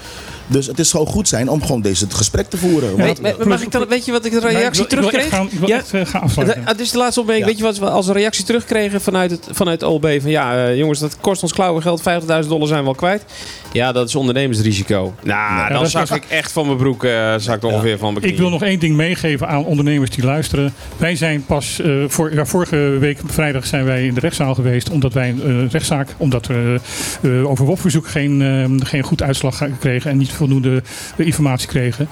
Dus 0.46 0.66
het 0.66 0.78
is 0.78 0.88
zou 0.88 1.06
goed 1.06 1.28
zijn 1.28 1.48
om 1.48 1.62
gewoon 1.62 1.80
deze 1.80 2.06
gesprek 2.08 2.50
te 2.50 2.56
voeren. 2.56 2.96
Weet, 2.96 3.20
weet- 3.20 3.44
mag 3.44 3.62
ik 3.62 3.70
dan, 3.72 3.86
weet 3.88 4.04
je 4.04 4.12
wat 4.12 4.24
ik 4.24 4.32
de 4.32 4.40
Maar 4.40 4.50
ik 4.50 4.56
reactie 4.56 4.86
wil- 4.88 4.98
ik 4.98 5.10
wil 5.10 5.20
echt 5.20 5.30
terugkreeg? 5.30 5.38
gaan- 5.40 5.48
ik 5.52 5.58
wil 5.58 5.68
Ja. 5.68 5.76
echt, 5.76 6.10
gaan 6.10 6.64
Het 6.64 6.80
is 6.80 6.90
de 6.90 6.98
laatste 6.98 7.20
opmerking. 7.20 7.46
Weet 7.48 7.58
je 7.58 7.62
wat 7.64 7.78
we 7.78 7.90
als 7.90 8.06
een 8.06 8.12
reactie 8.12 8.44
terugkregen 8.44 9.00
vanuit 9.00 9.30
het, 9.30 9.48
vanuit 9.50 9.80
het 9.80 9.90
Van 10.20 10.30
ja, 10.30 10.66
eh, 10.66 10.76
jongens, 10.76 10.98
dat 10.98 11.16
kost 11.20 11.42
ons 11.42 11.52
klauwengeld. 11.52 12.02
50.000 12.02 12.48
dollar 12.50 12.68
zijn 12.68 12.82
we 12.82 12.88
al 12.88 12.94
kwijt. 12.94 13.24
Ja, 13.72 13.92
dat 13.92 14.08
is 14.08 14.14
ondernemersrisico. 14.14 15.14
Nou, 15.22 15.72
dan 15.72 15.82
dat- 15.82 15.92
dat- 15.92 16.10
ik 16.14 16.24
echt 16.28 16.52
van 16.52 16.66
mijn 16.66 16.78
broek 16.78 17.04
eh 17.04 17.34
zak 17.36 17.62
er 17.62 17.68
ongeveer 17.68 17.98
van 17.98 18.12
mijn 18.14 18.26
Ik 18.26 18.36
wil 18.38 18.50
nog 18.50 18.62
één 18.62 18.78
ding 18.78 18.96
meegeven 18.96 19.48
aan 19.48 19.64
ondernemers 19.64 20.10
die 20.10 20.24
luisteren. 20.24 20.72
Wij 20.96 21.16
zijn 21.16 21.44
pas, 21.46 21.80
eh, 21.80 21.90
voor, 22.06 22.34
ja, 22.34 22.44
vorige 22.46 22.76
week 22.76 23.18
vrijdag 23.26 23.66
zijn 23.66 23.84
wij 23.84 24.06
in 24.06 24.14
de 24.14 24.20
rechtszaal 24.20 24.54
geweest. 24.54 24.90
Omdat 24.90 25.12
wij 25.12 25.28
een 25.44 25.68
rechtszaak, 25.70 26.08
omdat 26.16 26.46
we 26.46 26.80
eh, 27.22 27.50
over 27.50 27.64
WOP-verzoek 27.64 28.08
geen, 28.08 28.42
eh, 28.42 28.86
geen 28.88 29.02
goed 29.02 29.22
uitslag 29.22 29.62
kregen. 29.80 30.10
En 30.10 30.16
niet 30.16 30.32
voldoende 30.32 30.82
informatie 31.16 31.68
kregen. 31.68 32.08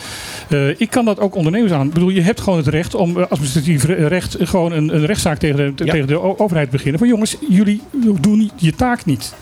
Eh, 0.49 0.69
ik 0.69 0.91
kan 0.91 1.05
dat 1.05 1.21
ook 1.21 1.35
ondernemers 1.35 1.73
aan. 1.73 1.87
Ik 1.87 1.93
bedoel, 1.93 2.09
je 2.09 2.21
hebt 2.23 2.41
gewoon 2.41 2.59
het 2.59 2.69
recht 2.69 2.95
om 2.95 3.17
administratief 3.19 3.85
re- 3.85 4.07
recht 4.09 4.37
gewoon 4.41 4.73
een, 4.73 4.95
een 4.95 5.07
rechtszaak 5.07 5.39
tegen 5.39 5.57
de, 5.77 5.85
Ja. 5.85 5.93
tegen 5.93 6.07
de 6.07 6.39
overheid 6.39 6.67
te 6.71 6.77
beginnen. 6.77 6.99
Van 6.99 7.09
jongens, 7.09 7.37
jullie 7.49 7.81
doen 8.21 8.39
niet, 8.39 8.53
je 8.57 8.75
taak 8.75 9.05
niet. 9.05 9.33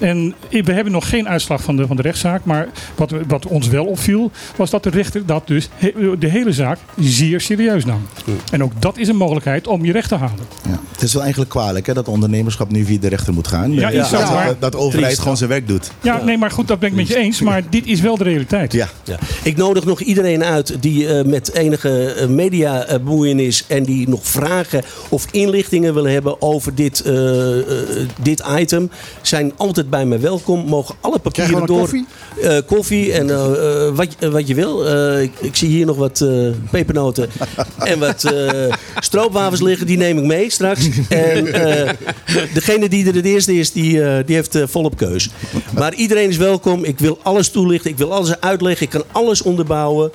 En 0.00 0.34
we 0.50 0.72
hebben 0.72 0.92
nog 0.92 1.08
geen 1.08 1.28
uitslag 1.28 1.62
van 1.62 1.76
de, 1.76 1.86
van 1.86 1.96
de 1.96 2.02
rechtszaak. 2.02 2.44
Maar 2.44 2.68
wat, 2.94 3.12
wat 3.28 3.46
ons 3.46 3.68
wel 3.68 3.84
opviel, 3.84 4.30
was 4.56 4.70
dat 4.70 4.82
de 4.82 4.90
rechter 4.90 5.26
dat 5.26 5.46
dus 5.46 5.68
he- 5.74 6.18
de 6.18 6.28
hele 6.28 6.52
zaak 6.52 6.78
zeer 7.00 7.40
serieus 7.40 7.84
nam. 7.84 8.06
En 8.50 8.62
ook 8.62 8.72
dat 8.78 8.98
is 8.98 9.08
een 9.08 9.16
mogelijkheid 9.16 9.66
om 9.66 9.84
je 9.84 9.92
recht 9.92 10.08
te 10.08 10.14
halen. 10.14 10.44
Ja. 10.68 10.80
Het 10.92 11.02
is 11.02 11.12
wel 11.12 11.22
eigenlijk 11.22 11.50
kwalijk 11.50 11.86
hè, 11.86 11.94
dat 11.94 12.08
ondernemerschap 12.08 12.70
nu 12.70 12.84
via 12.84 12.98
de 12.98 13.08
rechter 13.08 13.32
moet 13.34 13.48
gaan. 13.48 13.72
Ja, 13.72 13.88
is 13.88 14.08
zo, 14.08 14.16
dat, 14.18 14.30
maar- 14.30 14.46
dat, 14.46 14.60
dat 14.60 14.72
de 14.72 14.78
overheid 14.78 15.04
Triest. 15.04 15.20
gewoon 15.20 15.36
zijn 15.36 15.50
werk 15.50 15.68
doet. 15.68 15.90
Ja, 16.02 16.22
nee, 16.24 16.38
maar 16.38 16.50
goed, 16.50 16.68
dat 16.68 16.78
ben 16.78 16.88
ik 16.88 16.94
met 16.94 17.08
je 17.08 17.16
eens. 17.16 17.40
Maar 17.40 17.62
dit 17.70 17.86
is 17.86 18.00
wel 18.00 18.16
de 18.16 18.24
realiteit. 18.24 18.72
Ja. 18.72 18.88
Ja. 19.04 19.18
Ik 19.42 19.56
nodig 19.56 19.84
nog 19.84 20.00
iedereen 20.00 20.44
uit 20.44 20.76
die 20.80 21.08
eh, 21.08 21.24
met 21.24 21.52
enige 21.54 22.12
eh, 22.12 22.26
media 22.28 22.84
eh, 22.84 22.94
bemoeienis 22.98 23.64
en 23.66 23.82
die 23.84 24.08
nog 24.08 24.20
vragen 24.26 24.82
of 25.08 25.26
inlichtingen 25.30 25.94
willen 25.94 26.12
hebben 26.12 26.42
over 26.42 26.74
dit, 26.74 27.00
eh, 27.00 27.12
dit 28.22 28.42
item. 28.58 28.90
Zijn 29.22 29.52
altijd 29.56 29.90
bij 29.90 30.06
mij 30.06 30.20
welkom. 30.20 30.66
Mogen 30.66 30.94
alle 31.00 31.18
papieren 31.18 31.66
door. 31.66 31.78
koffie? 31.78 32.06
Eh, 32.42 32.56
koffie 32.66 33.12
en 33.12 33.30
eh, 33.30 33.86
eh, 33.86 33.94
wat, 33.94 34.08
eh, 34.18 34.28
wat 34.28 34.48
je 34.48 34.54
wil. 34.54 34.86
Eh, 34.86 35.22
ik, 35.22 35.32
ik 35.40 35.56
zie 35.56 35.68
hier 35.68 35.86
nog 35.86 35.96
wat 35.96 36.20
eh, 36.20 36.28
pepernoten 36.70 37.28
en 37.78 37.98
wat 37.98 38.24
eh, 38.24 38.72
stroopwafels 38.98 39.60
liggen. 39.60 39.86
Die 39.86 39.96
neem 39.96 40.18
ik 40.18 40.24
mee 40.24 40.50
straks. 40.50 40.88
En 41.08 41.52
eh, 41.52 41.90
degene 42.54 42.88
die 42.88 43.06
er 43.08 43.14
het 43.14 43.24
eerste 43.24 43.54
is, 43.54 43.72
die, 43.72 44.02
eh, 44.02 44.24
die 44.26 44.34
heeft 44.34 44.54
eh, 44.54 44.62
volop 44.66 44.96
keus. 44.96 45.30
Maar 45.74 45.94
iedereen 45.94 46.28
is 46.28 46.36
welkom. 46.36 46.84
Ik 46.84 46.98
wil 46.98 47.18
alles 47.22 47.48
toelichten. 47.50 47.90
Ik 47.90 47.98
wil 47.98 48.12
alles 48.12 48.40
uitleggen. 48.40 48.86
Ik 48.86 48.92
kan 48.92 49.04
alles 49.12 49.42
onderbouwen. 49.42 50.10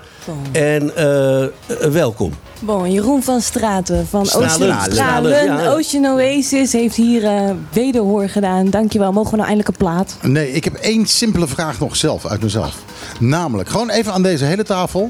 En 0.51 0.95
eh, 0.95 1.43
eh, 1.43 1.49
welkom. 1.91 2.33
Bon, 2.59 2.91
Jeroen 2.91 3.23
van 3.23 3.41
Straten 3.41 4.07
van 4.07 4.25
Stralen. 4.25 4.49
Ocean, 4.49 4.81
Stralen, 4.81 4.91
Stralen, 4.91 5.45
ja, 5.45 5.61
ja. 5.61 5.71
Ocean 5.71 6.05
Oasis 6.05 6.71
heeft 6.71 6.95
hier 6.95 7.23
eh, 7.25 7.50
wederhoor 7.71 8.29
gedaan. 8.29 8.69
Dankjewel. 8.69 9.11
Mogen 9.11 9.31
we 9.31 9.37
nou 9.37 9.47
eindelijk 9.49 9.77
een 9.77 9.85
plaat? 9.85 10.17
Nee, 10.21 10.51
ik 10.51 10.63
heb 10.63 10.73
één 10.73 11.05
simpele 11.05 11.47
vraag 11.47 11.79
nog 11.79 11.95
zelf, 11.95 12.25
uit 12.25 12.41
mezelf. 12.41 12.83
Namelijk, 13.19 13.69
gewoon 13.69 13.89
even 13.89 14.13
aan 14.13 14.23
deze 14.23 14.45
hele 14.45 14.63
tafel. 14.63 15.09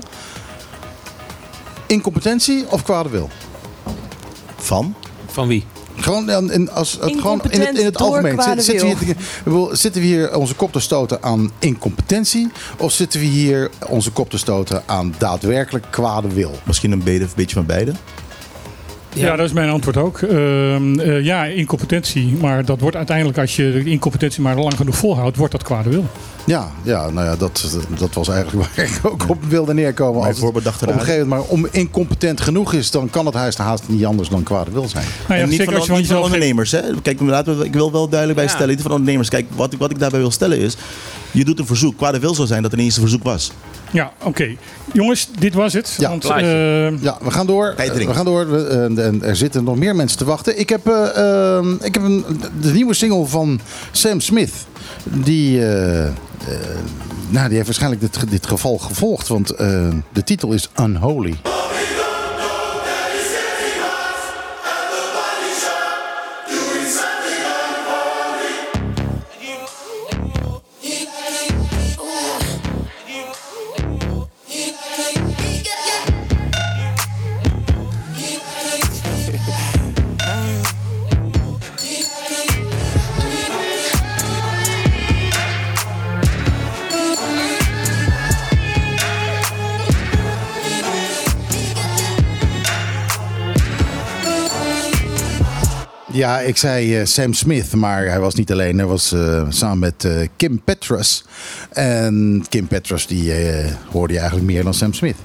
Incompetentie 1.86 2.66
of 2.70 2.84
kwade 2.84 3.10
wil? 3.10 3.30
Van? 4.56 4.96
Van 5.26 5.48
wie? 5.48 5.66
Gewoon, 5.96 6.52
in, 6.52 6.72
als, 6.72 6.98
het, 7.02 7.20
gewoon 7.20 7.42
in 7.50 7.62
het, 7.62 7.78
in 7.78 7.86
het 7.86 7.98
algemeen. 7.98 8.42
Zitten 8.42 8.88
we, 8.88 8.96
wil. 8.96 9.06
hier, 9.06 9.16
bedoel, 9.44 9.76
zitten 9.76 10.02
we 10.02 10.08
hier 10.08 10.36
onze 10.36 10.56
kop 10.56 10.72
te 10.72 10.80
stoten 10.80 11.24
aan 11.24 11.52
incompetentie? 11.60 12.52
Of 12.78 12.92
zitten 12.92 13.20
we 13.20 13.26
hier 13.26 13.70
onze 13.88 14.12
kop 14.12 14.30
te 14.30 14.38
stoten 14.38 14.84
aan 14.86 15.16
daadwerkelijk 15.18 15.86
kwade 15.90 16.28
wil? 16.28 16.52
Misschien 16.64 16.92
een 16.92 17.04
beetje, 17.04 17.28
beetje 17.36 17.56
van 17.56 17.66
beide. 17.66 17.92
Ja, 19.14 19.36
dat 19.36 19.46
is 19.46 19.54
mijn 19.54 19.70
antwoord 19.70 19.98
ook. 19.98 20.22
Ehm, 20.22 21.00
eh, 21.00 21.24
ja, 21.24 21.46
incompetentie. 21.46 22.36
Maar 22.42 22.66
dat 22.66 22.80
wordt 22.80 22.96
uiteindelijk, 22.96 23.38
als 23.38 23.56
je 23.56 23.72
de 23.72 23.90
incompetentie 23.90 24.42
maar 24.42 24.56
lang 24.56 24.76
genoeg 24.78 24.96
volhoudt, 24.96 25.38
wordt 25.38 25.52
dat 25.52 25.64
kwade 25.64 25.90
wil. 25.90 26.06
Ja, 26.46 26.72
ja 26.84 27.10
nou 27.10 27.26
ja, 27.28 27.36
dat, 27.36 27.78
dat 28.00 28.14
was 28.14 28.28
eigenlijk 28.30 28.68
waar 28.76 28.86
ik 28.86 29.00
ook 29.04 29.30
op 29.30 29.44
wilde 29.44 29.74
neerkomen. 29.74 30.20
Als 30.20 30.28
het 30.30 30.38
voorbedachte 30.40 30.84
op 30.86 30.90
een 30.92 30.98
raad. 30.98 31.06
gegeven 31.06 31.28
moment 31.28 31.48
maar 31.50 31.58
om 31.58 31.68
incompetent 31.72 32.42
genoeg 32.42 32.74
is, 32.74 32.92
dan 32.92 33.10
kan 33.10 33.26
het 33.26 33.36
huis 33.36 33.56
haast 33.58 33.84
niet 33.88 34.06
anders 34.06 34.30
dan 34.30 34.44
kwade 34.44 34.72
wil 34.72 34.88
zijn. 34.88 35.06
Nou 35.28 35.34
ja, 35.40 35.44
en 35.44 35.50
niet 35.50 35.58
zeker 35.58 35.72
van, 35.72 35.82
als 35.82 35.90
je 35.90 35.96
niet 35.96 36.08
van 36.12 36.22
ondernemers. 36.24 36.72
Hè? 36.72 36.82
Kijk, 37.02 37.20
laten 37.22 37.58
we, 37.58 37.66
ik 37.66 37.74
wil 37.74 37.92
wel 37.92 38.08
duidelijk 38.10 38.40
bij 38.40 38.48
Ja. 38.48 38.54
stellen, 38.56 38.74
niet 38.74 38.82
van 38.84 38.92
ondernemers. 38.92 39.30
Kijk, 39.30 39.46
wat, 39.56 39.74
ik- 39.74 39.80
wat 39.80 39.92
ik 39.92 40.00
daarbij 40.00 40.20
wil 40.20 40.32
stellen 40.32 40.58
is, 40.58 40.76
je 41.32 41.46
doet 41.46 41.60
een 41.60 41.66
verzoek. 41.66 41.98
Kwade 41.98 42.20
wil 42.20 42.36
zou 42.36 42.48
zijn 42.48 42.62
dat 42.62 42.72
er 42.72 42.78
niet 42.78 42.86
eens 42.86 42.96
een 42.96 43.02
verzoek 43.02 43.24
was. 43.24 43.52
Ja, 43.92 44.12
oké. 44.24 44.56
Jongens, 44.94 45.30
dit 45.40 45.54
was 45.54 45.74
het. 45.74 45.96
Ja, 46.00 46.10
Want, 46.10 46.26
eh, 46.26 47.02
Ja, 47.02 47.18
we 47.22 47.32
gaan 47.32 47.46
door. 47.48 47.74
We 47.78 48.14
gaan 48.14 48.26
door. 48.26 48.52
We, 48.52 48.68
eh, 48.68 49.06
en 49.06 49.24
er 49.24 49.36
zitten 49.36 49.64
nog 49.64 49.76
meer 49.76 49.96
mensen 49.96 50.18
te 50.18 50.26
wachten. 50.26 50.60
Ik 50.60 50.70
heb, 50.70 50.88
eh, 50.88 51.58
eh, 51.58 51.66
ik 51.82 51.94
heb 51.94 52.04
een, 52.04 52.26
de 52.62 52.72
nieuwe 52.74 52.94
single 52.94 53.26
van 53.26 53.60
Sam 53.92 54.20
Smith. 54.20 54.52
Die, 55.04 55.60
eh, 55.66 56.06
eh, 56.06 56.14
nou, 57.30 57.46
die 57.48 57.56
heeft 57.56 57.66
waarschijnlijk 57.66 58.02
dit, 58.02 58.30
dit 58.30 58.48
geval 58.48 58.78
gevolgd. 58.78 59.28
Want 59.28 59.50
eh, 59.50 59.88
de 60.14 60.24
titel 60.24 60.52
is 60.54 60.70
Unholy. 60.80 61.36
Ja, 96.22 96.40
ik 96.40 96.58
zei 96.58 96.98
eh, 96.98 97.06
Sam 97.06 97.34
Smith, 97.34 97.74
maar 97.74 98.06
hij 98.06 98.20
was 98.20 98.34
niet 98.34 98.52
alleen. 98.52 98.78
Hij 98.78 98.88
was 98.88 99.12
eh, 99.12 99.46
samen 99.50 99.80
met 99.80 100.06
eh, 100.06 100.28
Kim 100.36 100.62
Petras. 100.64 101.26
En 101.70 102.46
Kim 102.50 102.68
Petras, 102.68 103.08
die 103.08 103.34
hoorde 103.92 104.14
je 104.14 104.20
eigenlijk 104.20 104.52
meer 104.52 104.64
dan 104.64 104.74
Sam 104.74 104.94
Smith. 104.94 105.16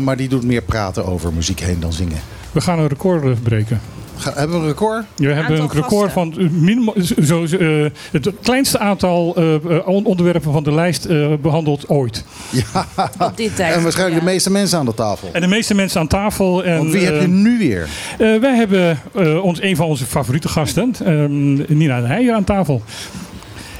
Maar 0.00 0.16
die 0.16 0.28
doet 0.28 0.44
meer 0.44 0.62
praten 0.62 1.06
over 1.06 1.32
muziek 1.32 1.60
heen 1.60 1.80
dan 1.80 1.92
zingen. 1.92 2.18
We 2.52 2.60
gaan 2.60 2.78
een 2.78 2.86
record 2.86 3.42
breken. 3.42 3.80
Ga- 4.16 4.32
hebben 4.34 4.56
we 4.56 4.62
een 4.62 4.68
record? 4.68 5.04
We 5.16 5.26
hebben 5.32 5.60
een 5.60 5.70
record 5.70 6.12
van 6.12 6.34
minimaal, 6.50 6.94
zo, 7.22 7.44
eh, 7.44 7.84
het 8.12 8.30
kleinste 8.42 8.78
aantal 8.78 9.34
eh, 9.36 9.54
eh, 9.54 9.88
on- 9.88 10.04
onderwerpen 10.04 10.52
van 10.52 10.62
de 10.62 10.72
lijst 10.72 11.04
eh, 11.04 11.32
behandeld 11.42 11.88
ooit. 11.88 12.24
Ja, 12.50 12.86
Op 13.18 13.36
dit 13.36 13.56
tijd. 13.56 13.74
en 13.74 13.82
waarschijnlijk 13.82 14.18
de 14.20 14.24
meeste 14.24 14.50
mensen 14.50 14.78
aan 14.78 14.84
de 14.86 14.94
tafel. 14.94 15.28
En 15.32 15.40
de 15.40 15.46
meeste 15.46 15.74
mensen 15.74 16.00
aan 16.00 16.06
tafel. 16.08 16.64
En, 16.64 16.78
Want 16.78 16.92
wie 16.92 17.04
heb 17.04 17.20
je 17.20 17.26
nu 17.28 17.58
weer? 17.58 17.88
eh, 18.18 18.40
wij 18.40 18.56
hebben 18.56 18.98
eh, 19.14 19.44
ons, 19.44 19.62
een 19.62 19.76
van 19.76 19.86
onze 19.86 20.04
favoriete 20.04 20.48
gasten, 20.48 20.94
ehm, 21.04 21.54
Nina 21.78 22.00
de 22.00 22.06
Heijer, 22.06 22.34
aan 22.34 22.44
tafel. 22.44 22.82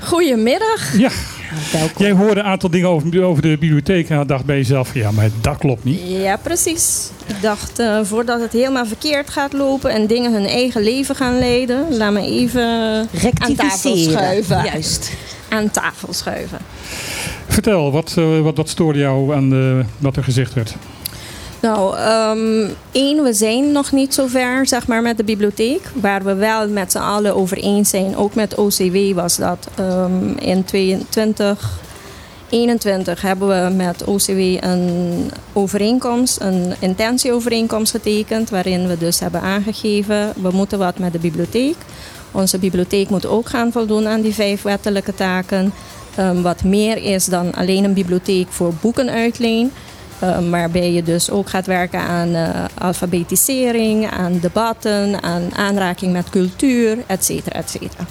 Goedemiddag. 0.04 0.98
Ja, 0.98 1.10
Welkom. 1.72 2.02
jij 2.02 2.12
hoorde 2.12 2.40
een 2.40 2.46
aantal 2.46 2.70
dingen 2.70 2.88
over, 2.88 3.22
over 3.22 3.42
de 3.42 3.48
bibliotheek 3.58 4.08
en 4.08 4.26
dacht 4.26 4.44
bij 4.44 4.56
jezelf, 4.56 4.94
ja, 4.94 5.10
maar 5.10 5.28
dat 5.40 5.58
klopt 5.58 5.84
niet. 5.84 6.00
Ja, 6.04 6.36
precies. 6.36 7.10
Ik 7.26 7.42
dacht, 7.42 7.78
eh, 7.78 7.98
voordat 8.02 8.40
het 8.40 8.52
helemaal 8.52 8.86
verkeerd 8.86 9.30
gaat 9.30 9.52
lopen 9.52 9.90
en 9.90 10.06
dingen 10.06 10.32
hun 10.32 10.46
eigen 10.46 10.82
leven 10.82 11.14
gaan 11.14 11.38
leiden, 11.38 11.96
laat 11.96 12.12
me 12.12 12.20
even 12.20 12.62
aan 13.38 13.54
tafel 13.54 13.96
schuiven. 13.96 14.64
Juist. 14.64 15.12
Aan 15.48 15.70
tafel 15.70 16.12
schuiven. 16.12 16.58
Vertel, 17.48 17.92
wat, 17.92 18.14
eh, 18.18 18.40
wat, 18.40 18.56
wat 18.56 18.68
stoorde 18.68 18.98
jou 18.98 19.34
aan 19.34 19.50
de, 19.50 19.84
wat 19.98 20.16
er 20.16 20.24
gezegd 20.24 20.54
werd? 20.54 20.74
Nou, 21.64 21.96
ehm, 21.96 22.70
één, 22.92 23.22
we 23.22 23.32
zijn 23.32 23.72
nog 23.72 23.92
niet 23.92 24.14
zo 24.14 24.26
ver 24.26 24.66
zeg 24.66 24.86
maar, 24.86 25.02
met 25.02 25.16
de 25.16 25.24
bibliotheek. 25.24 25.90
Waar 25.94 26.24
we 26.24 26.34
wel 26.34 26.68
met 26.68 26.92
z'n 26.92 26.98
allen 26.98 27.36
over 27.36 27.56
eens 27.56 27.90
zijn, 27.90 28.16
ook 28.16 28.34
met 28.34 28.54
OCW 28.54 29.14
was 29.14 29.36
dat. 29.36 29.68
ehm, 29.74 30.36
in 30.38 30.64
22, 30.64 31.80
21 32.48 33.22
hebben 33.22 33.48
we 33.48 33.74
met 33.74 34.04
OCW 34.04 34.38
een 34.60 35.30
overeenkomst, 35.52 36.40
een 36.40 36.74
intentieovereenkomst 36.78 37.90
getekend. 37.90 38.50
Waarin 38.50 38.86
we 38.86 38.98
dus 38.98 39.20
hebben 39.20 39.40
aangegeven, 39.40 40.32
we 40.42 40.50
moeten 40.52 40.78
wat 40.78 40.98
met 40.98 41.12
de 41.12 41.18
bibliotheek. 41.18 41.76
Onze 42.32 42.58
bibliotheek 42.58 43.08
moet 43.08 43.26
ook 43.26 43.48
gaan 43.48 43.72
voldoen 43.72 44.06
aan 44.06 44.20
die 44.20 44.34
vijf 44.34 44.62
wettelijke 44.62 45.14
taken. 45.14 45.72
Ehm, 46.14 46.42
wat 46.42 46.64
meer 46.64 46.96
is 46.96 47.24
dan 47.24 47.54
alleen 47.54 47.84
een 47.84 47.94
bibliotheek 47.94 48.46
voor 48.50 48.72
boekenuitleen. 48.80 49.72
Um, 50.22 50.50
waarbij 50.50 50.92
je 50.92 51.02
dus 51.02 51.30
ook 51.30 51.48
gaat 51.48 51.66
werken 51.66 52.00
aan 52.00 52.34
eh, 52.34 52.64
alfabetisering, 52.78 54.10
aan 54.10 54.38
debatten, 54.40 55.22
aan 55.22 55.54
aanraking 55.54 56.12
met 56.12 56.30
cultuur, 56.30 56.98
et 57.06 57.24
cetera, 57.24 57.58
et 57.58 57.70
cetera. 57.70 58.06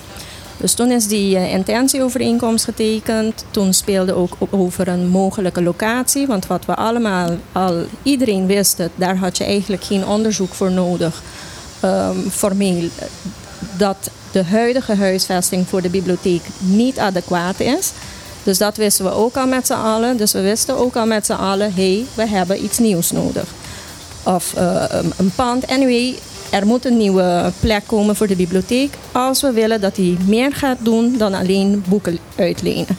Dus 0.57 0.73
toen 0.73 0.91
is 0.91 1.07
die 1.07 1.35
eh, 1.35 1.53
intentieovereenkomst 1.53 2.65
getekend. 2.65 3.45
Toen 3.51 3.73
speelde 3.73 4.13
ook 4.13 4.37
over 4.49 4.87
een 4.87 5.07
mogelijke 5.07 5.61
locatie. 5.63 6.27
Want 6.27 6.47
wat 6.47 6.65
we 6.65 6.75
allemaal, 6.75 7.29
al 7.51 7.83
iedereen 8.03 8.45
wist 8.45 8.77
het, 8.77 8.91
daar 8.95 9.17
had 9.17 9.37
je 9.37 9.43
eigenlijk 9.43 9.83
geen 9.83 10.07
onderzoek 10.07 10.53
voor 10.53 10.71
nodig. 10.71 11.21
ehm, 11.79 12.17
formeel. 12.29 12.89
Dat 13.77 14.09
de 14.31 14.43
huidige 14.43 14.95
huisvesting 14.95 15.67
voor 15.67 15.81
de 15.81 15.89
bibliotheek 15.89 16.41
niet 16.57 16.99
adequaat 16.99 17.59
is. 17.59 17.91
Dus 18.43 18.57
dat 18.57 18.77
wisten 18.77 19.05
we 19.05 19.11
ook 19.11 19.35
al 19.37 19.47
met 19.47 19.65
z'n 19.67 19.73
allen. 19.73 20.17
Dus 20.17 20.31
we 20.31 20.41
wisten 20.41 20.77
ook 20.77 20.95
al 20.95 21.05
met 21.05 21.25
z'n 21.25 21.31
allen, 21.31 21.73
hé, 21.73 21.93
hey, 21.93 22.05
we 22.13 22.27
hebben 22.27 22.63
iets 22.63 22.77
nieuws 22.77 23.11
nodig. 23.11 23.45
Of 24.23 24.53
eh, 24.53 24.83
een- 25.17 25.31
pand. 25.35 25.67
Anyway, 25.67 26.15
er 26.49 26.65
moet 26.65 26.85
een 26.85 26.97
nieuwe 26.97 27.51
plek 27.59 27.81
komen 27.85 28.15
voor 28.15 28.27
de 28.27 28.35
bibliotheek. 28.35 28.93
Als 29.11 29.41
we 29.41 29.51
willen 29.51 29.81
dat 29.81 29.95
die 29.95 30.17
meer 30.27 30.53
gaat 30.53 30.77
doen 30.79 31.17
dan 31.17 31.33
alleen 31.33 31.83
boeken 31.87 32.17
uitlenen. 32.35 32.97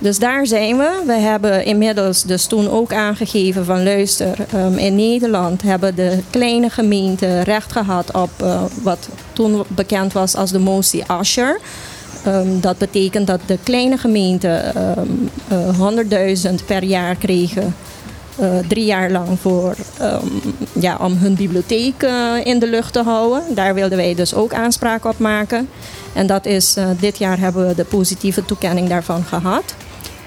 Dus 0.00 0.18
daar 0.18 0.46
zijn 0.46 0.76
we. 0.78 1.02
We 1.06 1.12
hebben 1.12 1.64
inmiddels 1.64 2.22
dus 2.22 2.46
toen 2.46 2.70
ook 2.70 2.92
aangegeven 2.92 3.64
van 3.64 3.82
luister, 3.84 4.36
ehm, 4.52 4.72
in 4.78 4.94
Nederland 4.96 5.62
hebben 5.62 5.94
de 5.94 6.18
kleine 6.30 6.70
gemeenten 6.70 7.42
recht 7.42 7.72
gehad 7.72 8.12
op 8.14 8.30
eh, 8.42 8.62
wat 8.82 9.08
toen 9.32 9.64
bekend 9.68 10.12
was 10.12 10.34
als 10.34 10.50
de 10.50 10.58
motie 10.58 11.04
Asher. 11.06 11.58
Ehm, 12.24 12.60
dat 12.60 12.78
betekent 12.78 13.26
dat 13.26 13.40
de 13.46 13.58
kleine 13.62 13.96
gemeenten 13.96 14.74
ehm, 14.74 15.06
eh, 15.48 15.78
100.000 15.78 16.66
per 16.66 16.84
jaar 16.84 17.14
kregen. 17.16 17.74
eh, 18.38 18.48
drie 18.68 18.84
jaar 18.84 19.10
lang 19.10 19.40
voor, 19.40 19.74
ehm, 19.98 20.26
ja, 20.72 20.96
om 21.00 21.16
hun 21.16 21.34
bibliotheek 21.34 22.02
eh, 22.02 22.34
in 22.42 22.58
de 22.58 22.66
lucht 22.66 22.92
te 22.92 23.02
houden. 23.02 23.42
Daar 23.54 23.74
wilden 23.74 23.98
wij 23.98 24.14
dus 24.14 24.34
ook 24.34 24.52
aanspraak 24.52 25.04
op 25.04 25.18
maken. 25.18 25.68
En 26.12 26.26
dat 26.26 26.46
is, 26.46 26.76
dit 27.00 27.18
jaar 27.18 27.38
hebben 27.38 27.68
we 27.68 27.74
de 27.74 27.84
positieve 27.84 28.44
toekenning 28.44 28.88
daarvan 28.88 29.24
gehad. 29.24 29.74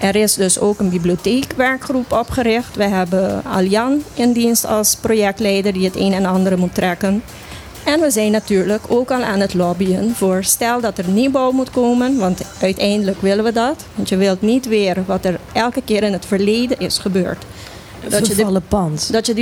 Er 0.00 0.16
is 0.16 0.34
dus 0.34 0.58
ook 0.58 0.78
een 0.78 0.88
bibliotheekwerkgroep 0.88 2.12
opgericht. 2.12 2.76
We 2.76 2.84
hebben 2.84 3.44
Aljan 3.44 4.02
in 4.14 4.32
dienst 4.32 4.66
als 4.66 4.96
projectleider 4.96 5.72
die 5.72 5.84
het 5.84 5.96
een 5.96 6.12
en 6.12 6.26
ander 6.26 6.58
moet 6.58 6.74
trekken. 6.74 7.22
En 7.84 8.00
we 8.00 8.10
zijn 8.10 8.30
natuurlijk 8.30 8.82
ook 8.88 9.10
al 9.10 9.22
aan 9.22 9.40
het 9.40 9.54
lobbyen 9.54 10.14
voor 10.14 10.44
stel 10.44 10.80
dat 10.80 10.98
er 10.98 11.08
nieuwbouw 11.08 11.50
moet 11.50 11.70
komen, 11.70 12.18
want 12.18 12.40
uiteindelijk 12.60 13.20
willen 13.20 13.44
we 13.44 13.52
dat. 13.52 13.84
Want 13.94 14.08
je 14.08 14.16
wilt 14.16 14.42
niet 14.42 14.66
weer 14.66 14.96
wat 15.06 15.24
er 15.24 15.40
elke 15.52 15.82
keer 15.84 16.02
in 16.02 16.12
het 16.12 16.26
verleden 16.26 16.78
is 16.78 16.98
gebeurd. 16.98 17.44
Dat 18.08 18.26
je 18.26 18.34
de, 18.34 18.60
pand. 18.68 19.12
dat 19.12 19.26
je 19.26 19.34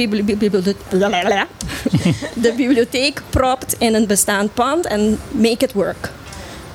de 2.34 2.52
bibliotheek 2.56 3.22
propt 3.30 3.74
in 3.78 3.94
een 3.94 4.06
bestaand 4.06 4.54
pand 4.54 4.86
en 4.86 5.18
make 5.30 5.64
it 5.64 5.72
work. 5.72 6.10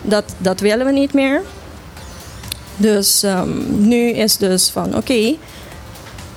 Dat, 0.01 0.23
dat 0.37 0.59
willen 0.59 0.85
we 0.85 0.91
niet 0.91 1.13
meer. 1.13 1.41
Dus 2.77 3.23
ehm, 3.23 3.87
nu 3.87 4.09
is 4.09 4.37
dus 4.37 4.69
van 4.69 4.95
oké, 4.95 5.35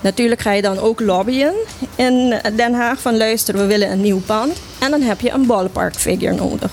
natuurlijk 0.01 0.41
ga 0.41 0.53
je 0.53 0.63
dan 0.63 0.79
ook 0.79 1.01
lobbyen 1.01 1.55
in 1.95 2.41
Den 2.57 2.75
Haag 2.75 3.01
van 3.01 3.17
luister, 3.17 3.57
we 3.57 3.67
willen 3.67 3.91
een 3.91 4.01
nieuw 4.01 4.21
pand. 4.21 4.57
En 4.79 4.91
dan 4.91 5.01
heb 5.01 5.21
je 5.21 5.31
een 5.31 5.47
ballpark 5.47 5.95
figure 5.95 6.35
nodig. 6.35 6.71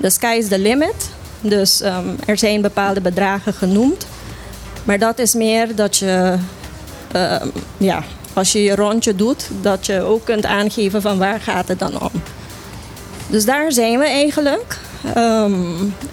The 0.00 0.10
sky 0.10 0.36
is 0.38 0.48
the 0.48 0.58
limit. 0.58 1.10
Dus 1.40 1.80
ehm, 1.80 2.08
er 2.26 2.38
zijn 2.38 2.60
bepaalde 2.60 3.00
bedragen 3.00 3.52
genoemd. 3.52 4.06
Maar 4.84 4.98
dat 4.98 5.18
is 5.18 5.34
meer 5.34 5.74
dat 5.74 5.96
je, 5.96 6.36
ehm, 7.12 7.48
ja, 7.76 8.04
als 8.32 8.52
je 8.52 8.62
je 8.62 8.74
rondje 8.74 9.14
doet, 9.14 9.48
dat 9.60 9.86
je 9.86 10.00
ook 10.00 10.24
kunt 10.24 10.46
aangeven 10.46 11.02
van 11.02 11.18
waar 11.18 11.40
gaat 11.40 11.68
het 11.68 11.78
dan 11.78 12.00
om. 12.00 12.10
Dus 13.26 13.44
daar 13.44 13.72
zijn 13.72 13.98
we 13.98 14.04
eigenlijk. 14.04 14.78
Ehm, 15.12 15.52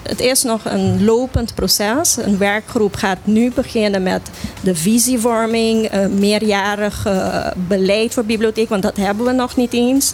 het 0.02 0.20
is 0.20 0.44
nog 0.44 0.66
een 0.66 1.04
lopend 1.04 1.56
proces. 1.56 2.18
Een 2.18 2.38
werkgroep 2.38 2.96
gaat 2.96 3.18
nu 3.24 3.52
beginnen 3.56 4.04
met 4.04 4.30
de 4.62 4.76
visievorming, 4.76 5.86
eh, 5.86 6.08
meerjarig 6.08 7.06
eh, 7.06 7.48
beleid 7.68 8.14
voor 8.14 8.26
bibliotheek, 8.26 8.70
want 8.70 8.84
dat 8.84 8.98
hebben 8.98 9.26
we 9.26 9.32
nog 9.32 9.56
niet 9.56 9.74
eens. 9.74 10.14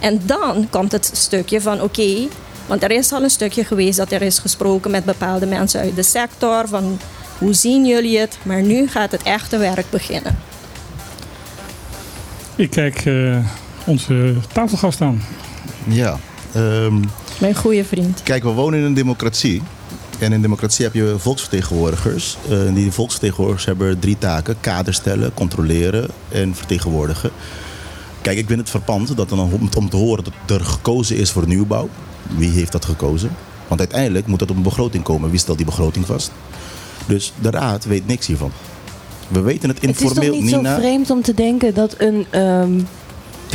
En 0.00 0.20
dan 0.24 0.66
komt 0.70 0.92
het 0.92 1.10
stukje 1.12 1.60
van 1.60 1.80
oké, 1.80 2.26
want 2.66 2.82
er 2.82 2.90
is 2.90 3.12
al 3.12 3.22
een 3.22 3.30
stukje 3.30 3.64
geweest 3.64 3.96
dat 3.96 4.12
er 4.12 4.22
is 4.22 4.38
gesproken 4.38 4.90
met 4.90 5.04
bepaalde 5.04 5.46
mensen 5.46 5.80
uit 5.80 5.96
de 5.96 6.02
sector 6.02 6.68
van 6.68 6.98
hoe 7.38 7.52
zien 7.52 7.86
jullie 7.86 8.18
het, 8.18 8.38
maar 8.42 8.62
nu 8.62 8.88
gaat 8.88 9.12
het 9.12 9.22
echte 9.22 9.58
werk 9.58 9.90
beginnen. 9.90 10.38
Ik 12.56 12.70
kijk 12.70 13.06
eh, 13.06 13.36
onze 13.84 14.34
tafelgast 14.52 15.00
aan. 15.00 15.22
Ja. 15.86 16.18
ehm, 16.52 16.94
Mijn 17.42 17.54
goede 17.54 17.84
vriend. 17.84 18.22
Kijk, 18.22 18.42
we 18.42 18.50
wonen 18.50 18.78
in 18.78 18.84
een 18.84 18.94
democratie. 18.94 19.62
En 20.18 20.32
in 20.32 20.42
democratie 20.42 20.84
heb 20.84 20.94
je 20.94 21.14
volksvertegenwoordigers. 21.18 22.36
Eh, 22.48 22.66
en 22.66 22.74
die 22.74 22.92
volksvertegenwoordigers 22.92 23.64
hebben 23.66 23.98
drie 23.98 24.18
taken: 24.18 24.56
kader 24.60 24.94
stellen, 24.94 25.34
controleren 25.34 26.08
en 26.28 26.54
vertegenwoordigen. 26.54 27.30
Kijk, 28.20 28.38
ik 28.38 28.46
vind 28.46 28.60
het 28.60 28.70
verpand 28.70 29.16
dat 29.16 29.28
dan 29.28 29.70
om, 29.76 29.88
te 29.88 29.96
horen 29.96 30.24
dat 30.24 30.60
er 30.60 30.64
gekozen 30.64 31.16
is 31.16 31.30
voor 31.30 31.46
nieuwbouw. 31.46 31.88
Wie 32.36 32.50
heeft 32.50 32.72
dat 32.72 32.84
gekozen? 32.84 33.30
Want 33.68 33.80
uiteindelijk 33.80 34.26
moet 34.26 34.38
dat 34.38 34.50
op 34.50 34.56
een 34.56 34.62
begroting 34.62 35.04
komen. 35.04 35.30
Wie 35.30 35.38
stelt 35.38 35.56
die 35.56 35.66
begroting 35.66 36.06
vast? 36.06 36.32
Dus 37.06 37.32
de 37.40 37.50
raad 37.50 37.84
weet 37.84 38.06
niks 38.06 38.26
hiervan. 38.26 38.52
We 39.28 39.40
weten 39.40 39.68
het 39.68 39.80
Het 39.80 39.90
is 39.90 40.00
informeel 40.00 40.32
toch 40.32 40.40
niet 40.40 40.50
zo 40.50 40.62
vreemd 40.62 41.10
om 41.10 41.22
te 41.22 41.34
denken 41.34 41.74
dat 41.74 41.94
een 41.98 42.26
ehm, 42.30 42.80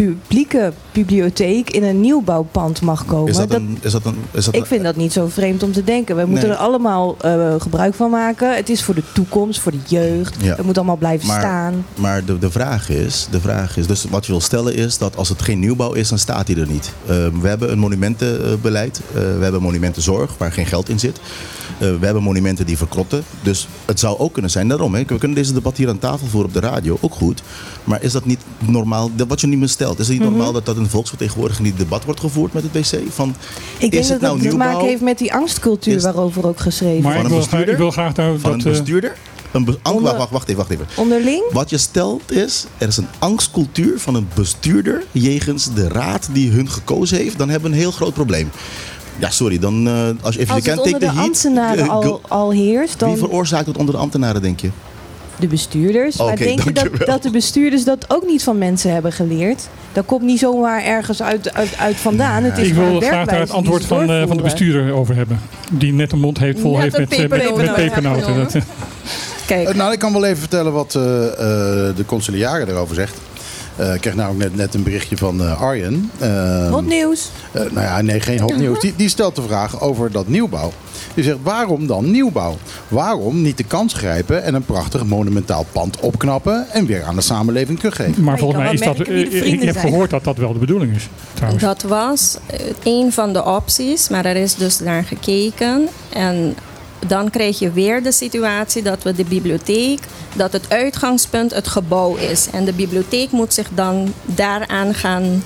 publieke 0.03 0.74
bibliotheek 0.91 1.69
in 1.69 1.84
een 1.84 2.02
nieuwbouwpand 2.02 2.82
mag 2.82 3.06
komen? 3.06 3.30
Is 3.30 3.36
dat 3.38 3.49
Dat- 3.49 3.60
een, 3.60 3.78
is 3.82 3.91
dat 3.91 4.06
een, 4.06 4.15
is 4.32 4.45
dat 4.45 4.56
ik 4.56 4.65
vind 4.65 4.84
dat 4.84 4.95
niet 4.95 5.14
zo 5.14 5.28
vreemd 5.28 5.64
om 5.64 5.72
te 5.72 5.84
denken. 5.84 6.15
We 6.15 6.26
moeten 6.26 6.48
Nee. 6.49 6.57
er 6.57 6.64
allemaal 6.64 7.18
eh, 7.22 7.53
gebruik 7.57 7.94
van 7.94 8.10
maken. 8.10 8.56
Het 8.56 8.69
is 8.69 8.84
voor 8.84 8.95
de 8.95 9.03
toekomst, 9.14 9.60
voor 9.60 9.72
de 9.72 9.78
jeugd. 9.88 10.36
Ja. 10.41 10.56
Het 10.56 10.65
moet 10.65 10.78
allemaal 10.78 10.95
blijven 10.98 11.28
Maar- 11.28 11.40
staan. 11.40 11.86
Maar 11.95 12.26
de, 12.26 12.38
de, 12.38 12.52
vraag 12.52 12.90
is, 12.90 13.28
de 13.32 13.40
vraag 13.41 13.78
is, 13.78 13.88
dus 13.88 14.06
wat 14.10 14.26
je 14.26 14.32
wil 14.32 14.41
stellen 14.41 14.76
is 14.76 14.98
dat 14.98 15.15
als 15.15 15.30
het 15.30 15.41
geen 15.41 15.60
nieuwbouw 15.60 15.94
is, 15.94 16.10
dan 16.10 16.18
staat 16.19 16.48
hij 16.48 16.57
er 16.57 16.68
niet. 16.68 16.91
Uh, 17.03 17.10
we 17.41 17.48
hebben 17.48 17.72
een 17.72 17.80
monumentenbeleid, 17.80 19.02
uh, 19.07 19.14
we 19.14 19.44
hebben 19.44 19.61
monumentenzorg 19.61 20.32
waar 20.38 20.52
geen 20.52 20.65
geld 20.65 20.90
in 20.90 20.99
zit. 20.99 21.19
We 21.78 21.98
hebben 22.02 22.24
monumenten 22.24 22.65
die 22.65 22.78
verkrotten. 22.78 23.24
Dus 23.41 23.68
het 23.86 23.99
zou 23.99 24.18
ook 24.19 24.34
kunnen 24.34 24.52
zijn, 24.52 24.68
daarom, 24.68 24.94
hè, 24.95 25.03
we 25.07 25.18
kunnen 25.18 25.38
deze 25.38 25.53
debat 25.53 25.78
hier 25.78 25.90
aan 25.90 25.99
tafel 25.99 26.28
voeren 26.28 26.48
op 26.49 26.61
de 26.61 26.68
radio, 26.68 26.98
ook 27.02 27.14
goed. 27.14 27.41
Maar 27.84 28.03
is 28.03 28.11
dat 28.11 28.26
niet 28.26 28.40
normaal? 28.65 29.11
Dat 29.15 29.28
wat 29.28 29.41
je 29.41 29.48
nu 29.48 29.57
me 29.57 29.68
stelt 29.68 29.86
gesteld. 29.88 29.99
Is 29.99 30.07
het 30.07 30.18
niet 30.18 30.27
Mhm. 30.27 30.38
normaal 30.38 30.53
dat 30.53 30.65
dat 30.65 30.77
in 30.77 30.85
volksvertegenwoordiging 30.89 31.68
niet 31.68 31.77
debat 31.77 32.05
wordt 32.05 32.19
gevoerd 32.19 32.53
met 32.53 32.64
het 32.64 32.72
wc? 32.91 32.99
Van, 33.09 33.35
Ik 33.77 33.80
denk 33.80 33.93
is 33.93 33.99
dat 34.01 34.09
het 34.09 34.22
nou 34.22 34.39
dat 34.41 34.49
te 34.49 34.57
maken 34.57 34.85
heeft 34.85 35.01
met 35.01 35.18
die 35.18 35.34
angstcultuur 35.34 35.95
Is- 35.95 36.03
waarover 36.03 36.47
ook 36.47 36.59
geschreven 36.59 37.03
Maar 37.03 37.11
van 37.14 37.22
ik 37.22 37.27
een 37.27 37.34
wil, 37.34 37.41
graag, 37.41 37.49
bestuurder? 37.49 37.73
ik 37.73 37.80
wil 37.80 37.91
graag 37.91 38.15
nou 38.15 38.39
van 38.39 38.51
dat... 38.51 38.59
een 38.65 38.72
eh, 38.72 38.77
bestuurder? 38.77 39.15
Een 39.51 39.65
be- 39.65 39.77
Onder- 39.84 40.01
wacht, 40.03 40.18
wacht, 40.18 40.31
wacht 40.31 40.45
even, 40.47 40.57
wacht 40.57 40.69
even. 40.69 40.85
Onderling? 40.95 41.43
Wat 41.51 41.69
je 41.69 41.77
stelt 41.77 42.31
is, 42.31 42.65
er 42.77 42.88
is 42.88 42.97
een 42.97 43.07
angstcultuur 43.19 43.99
van 43.99 44.15
een 44.15 44.27
bestuurder 44.35 45.03
jegens 45.11 45.73
de 45.73 45.88
raad 45.88 46.30
die 46.31 46.51
hun 46.51 46.69
gekozen 46.69 47.18
heeft. 47.18 47.38
Dan 47.38 47.49
hebben 47.49 47.69
we 47.69 47.76
een 47.76 47.81
heel 47.81 47.91
groot 47.91 48.14
probleem. 48.14 48.49
Ja, 49.19 49.30
sorry, 49.30 49.59
dan 49.59 49.88
eh, 49.88 49.93
als 50.22 50.35
je 50.35 50.41
even 50.41 50.53
Als 50.55 50.64
de 50.64 50.69
het 50.69 50.80
kent, 50.80 50.80
onder 50.80 50.91
take 50.91 50.99
de 50.99 51.05
the 51.05 51.11
heat. 51.11 51.26
ambtenaren 51.26 51.84
Eh, 51.84 51.89
al, 51.89 52.22
al 52.27 52.51
heerst, 52.51 52.99
Wie 52.99 53.07
dan 53.07 53.18
veroorzaakt 53.18 53.65
het 53.68 53.77
onder 53.77 53.93
de 53.95 53.99
ambtenaren, 54.01 54.41
denk 54.41 54.59
je? 54.59 54.69
De 55.39 55.47
bestuurders. 55.47 56.18
maar 56.18 56.35
denk 56.35 56.64
je 56.64 56.72
dat, 56.72 56.89
dat 57.05 57.23
de 57.23 57.30
bestuurders 57.30 57.84
dat 57.84 58.05
ook 58.07 58.26
niet 58.26 58.43
van 58.43 58.57
mensen 58.57 58.93
hebben 58.93 59.11
geleerd? 59.11 59.68
Dat 59.93 60.05
komt 60.05 60.22
niet 60.22 60.39
zomaar 60.39 60.84
ergens 60.84 61.22
uit, 61.22 61.53
uit, 61.53 61.77
uit 61.77 61.95
vandaan. 61.95 62.43
Het 62.43 62.57
is 62.57 62.68
ik 62.68 62.73
wil 62.73 62.99
graag 63.01 63.27
daar 63.27 63.39
het 63.39 63.51
antwoord 63.51 63.85
van, 63.85 64.11
eh, 64.11 64.27
van 64.27 64.38
de 64.38 64.43
bestuurder 64.43 64.93
over 64.93 65.15
hebben. 65.15 65.39
Die 65.72 65.93
net 65.93 66.11
een 66.11 66.19
mond 66.19 66.38
heeft, 66.38 66.59
vol 66.59 66.72
Net 66.72 66.81
heeft 66.81 66.97
met, 66.97 67.14
eh, 67.14 67.19
met, 67.19 67.30
pepernoten 67.73 68.38
met 68.38 68.64
Kijk, 69.47 69.68
Eh, 69.68 69.76
nou, 69.76 69.93
ik 69.93 69.99
kan 69.99 70.14
wel 70.14 70.26
even 70.26 70.38
vertellen 70.38 70.73
wat 70.73 70.95
eh, 70.95 71.27
eh, 71.27 71.95
de 71.95 72.05
conciliaire 72.05 72.72
erover 72.72 72.95
zegt. 72.95 73.18
Eh, 73.78 73.94
ik 73.94 74.02
kreeg 74.02 74.16
namelijk 74.16 74.49
net, 74.49 74.56
net 74.56 74.74
een 74.74 74.84
berichtje 74.84 75.18
van 75.18 75.41
eh, 75.41 75.62
Arjen. 75.62 76.12
Eh, 76.18 76.72
Hot 76.72 76.86
nieuws. 76.86 77.30
eh, 77.52 77.62
nou 77.62 77.82
ja, 77.82 78.02
nee, 78.02 78.20
geen 78.20 78.40
hot 78.40 78.58
nieuws. 78.58 78.80
Die, 78.80 78.94
die 78.95 79.10
stelt 79.10 79.36
de 79.36 79.41
vraag 79.41 79.82
over 79.82 80.12
dat 80.12 80.28
nieuwbouw. 80.28 80.72
Die 81.14 81.24
zegt, 81.24 81.38
waarom 81.44 81.88
dan 81.88 82.12
nieuwbouw? 82.12 82.58
Waarom 82.88 83.41
niet 83.41 83.58
de 83.58 83.64
kans 83.64 83.94
grijpen 83.94 84.44
en 84.44 84.54
een 84.54 84.66
prachtig 84.66 85.06
monumentaal 85.06 85.66
pand 85.72 85.99
opknappen... 85.99 86.70
en 86.72 86.86
weer 86.86 87.04
aan 87.04 87.16
de 87.16 87.22
samenleving 87.22 87.80
teruggeven? 87.80 88.24
maar 88.24 88.38
volgens 88.38 88.64
mij 88.64 88.74
is 88.74 88.82
dat... 88.82 88.99
ik 89.08 89.62
heb 89.62 89.74
zijn. 89.74 89.90
gehoord 89.90 90.10
dat 90.10 90.24
dat 90.24 90.38
wel 90.38 90.54
de 90.54 90.60
bedoeling 90.60 90.95
is. 90.95 91.10
Trouwens. 91.34 91.64
Dat 91.64 91.82
was 91.82 92.38
een 92.84 93.12
van 93.12 93.34
de 93.34 93.45
opties, 93.45 94.10
maar 94.10 94.26
er 94.26 94.36
is 94.36 94.56
dus 94.56 94.80
naar 94.80 95.04
gekeken. 95.04 95.88
En 96.10 96.56
dan 97.07 97.30
krijg 97.30 97.60
je 97.60 97.72
weer 97.72 98.03
de 98.03 98.11
situatie 98.11 98.82
dat 98.82 99.03
we 99.03 99.14
de 99.14 99.24
bibliotheek, 99.24 99.99
dat 100.36 100.53
het 100.53 100.69
uitgangspunt 100.69 101.53
het 101.53 101.68
gebouw 101.68 102.15
is. 102.15 102.48
En 102.52 102.65
de 102.65 102.74
bibliotheek 102.74 103.32
moet 103.32 103.53
zich 103.53 103.68
dan 103.76 104.14
daaraan 104.26 104.94
gaan 104.94 105.44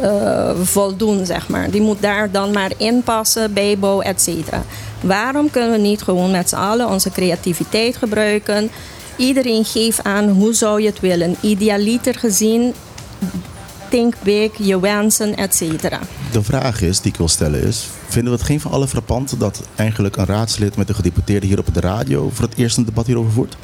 eh, 0.00 0.50
voldoen, 0.62 1.26
zeg 1.26 1.48
maar. 1.48 1.70
Die 1.70 1.80
moet 1.80 2.02
daar 2.02 2.30
dan 2.30 2.52
maar 2.52 2.70
inpassen, 2.76 3.52
bijbouw, 3.52 4.00
et 4.00 4.20
cetera. 4.20 4.62
Waarom 5.00 5.50
kunnen 5.50 5.70
we 5.70 5.78
niet 5.78 6.02
gewoon 6.02 6.30
met 6.30 6.48
z'n 6.48 6.56
allen 6.56 6.88
onze 6.88 7.10
creativiteit 7.10 7.96
gebruiken? 7.96 8.70
Iedereen 9.16 9.64
geeft 9.64 10.04
aan 10.04 10.28
hoe 10.28 10.54
zou 10.54 10.80
je 10.80 10.86
het 10.86 11.00
willen. 11.00 11.36
Idealiter 11.40 12.14
gezien, 12.14 12.74
think 13.88 14.14
big, 14.22 14.50
je 14.58 14.80
wensen, 14.80 15.36
et 15.36 15.54
cetera. 15.54 15.98
De 16.32 16.42
vraag 16.42 16.80
is, 16.82 17.00
die 17.00 17.10
ik 17.12 17.18
wil 17.18 17.28
stellen 17.28 17.62
is... 17.62 17.86
vinden 18.08 18.32
we 18.32 18.38
het 18.38 18.46
geen 18.48 18.60
van 18.60 18.70
alle 18.70 18.88
frappant 18.88 19.34
dat 19.40 19.62
eigenlijk 19.76 20.16
een 20.16 20.26
raadslid 20.26 20.76
met 20.76 20.88
een 20.88 20.94
gedeputeerde 20.94 21.46
hier 21.46 21.58
op 21.58 21.74
de 21.74 21.80
radio... 21.80 22.30
voor 22.32 22.44
het 22.44 22.58
eerst 22.58 22.76
een 22.76 22.84
debat 22.84 23.06
hierover 23.06 23.32
voert? 23.32 23.56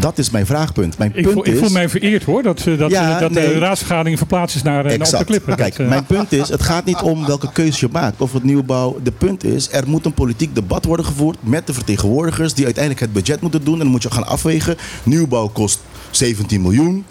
Dat 0.00 0.18
is 0.18 0.30
mijn 0.30 0.46
vraagpunt. 0.46 0.98
Mijn 0.98 1.10
Ik 1.14 1.22
punt 1.22 1.34
voel, 1.34 1.46
ik 1.46 1.52
is... 1.52 1.58
voel 1.58 1.70
mij 1.70 1.88
vereerd 1.88 2.24
hoor, 2.24 2.42
dat, 2.42 2.66
eh, 2.66 2.78
dat, 2.78 2.90
Ja, 2.90 3.14
eh, 3.14 3.20
dat 3.20 3.30
nee. 3.30 3.48
de 3.48 3.58
raadsvergadering 3.58 4.18
verplaatst 4.18 4.56
is 4.56 4.62
naar, 4.62 4.78
eh, 4.78 4.84
naar 4.84 4.92
op 4.92 4.98
de 4.98 5.04
Exact. 5.04 5.24
klippen. 5.24 5.56
Kijk, 5.56 5.70
Dat, 5.76 5.80
eh, 5.80 5.88
mijn 5.88 6.04
punt 6.06 6.32
is, 6.32 6.48
het 6.48 6.62
gaat 6.62 6.84
niet 6.84 7.00
om 7.00 7.26
welke 7.26 7.52
keuze 7.52 7.86
je 7.86 7.92
maakt 7.92 8.20
of 8.20 8.32
het 8.32 8.42
nieuwbouw. 8.42 8.98
De 9.02 9.12
punt 9.12 9.44
is, 9.44 9.68
er 9.72 9.88
moet 9.88 10.04
een 10.06 10.14
politiek 10.14 10.54
debat 10.54 10.84
worden 10.84 11.06
gevoerd 11.06 11.36
met 11.40 11.66
de 11.66 11.72
vertegenwoordigers 11.74 12.54
die 12.54 12.64
uiteindelijk 12.64 13.04
het 13.04 13.12
budget 13.12 13.40
moeten 13.40 13.64
doen. 13.64 13.74
En 13.74 13.80
dan 13.80 13.88
moet 13.90 14.02
je 14.02 14.10
gaan 14.10 14.26
afwegen. 14.26 14.76
Nieuwbouw 15.02 15.48
kost 15.48 15.80
17 16.10 16.62
miljoen 16.62 17.04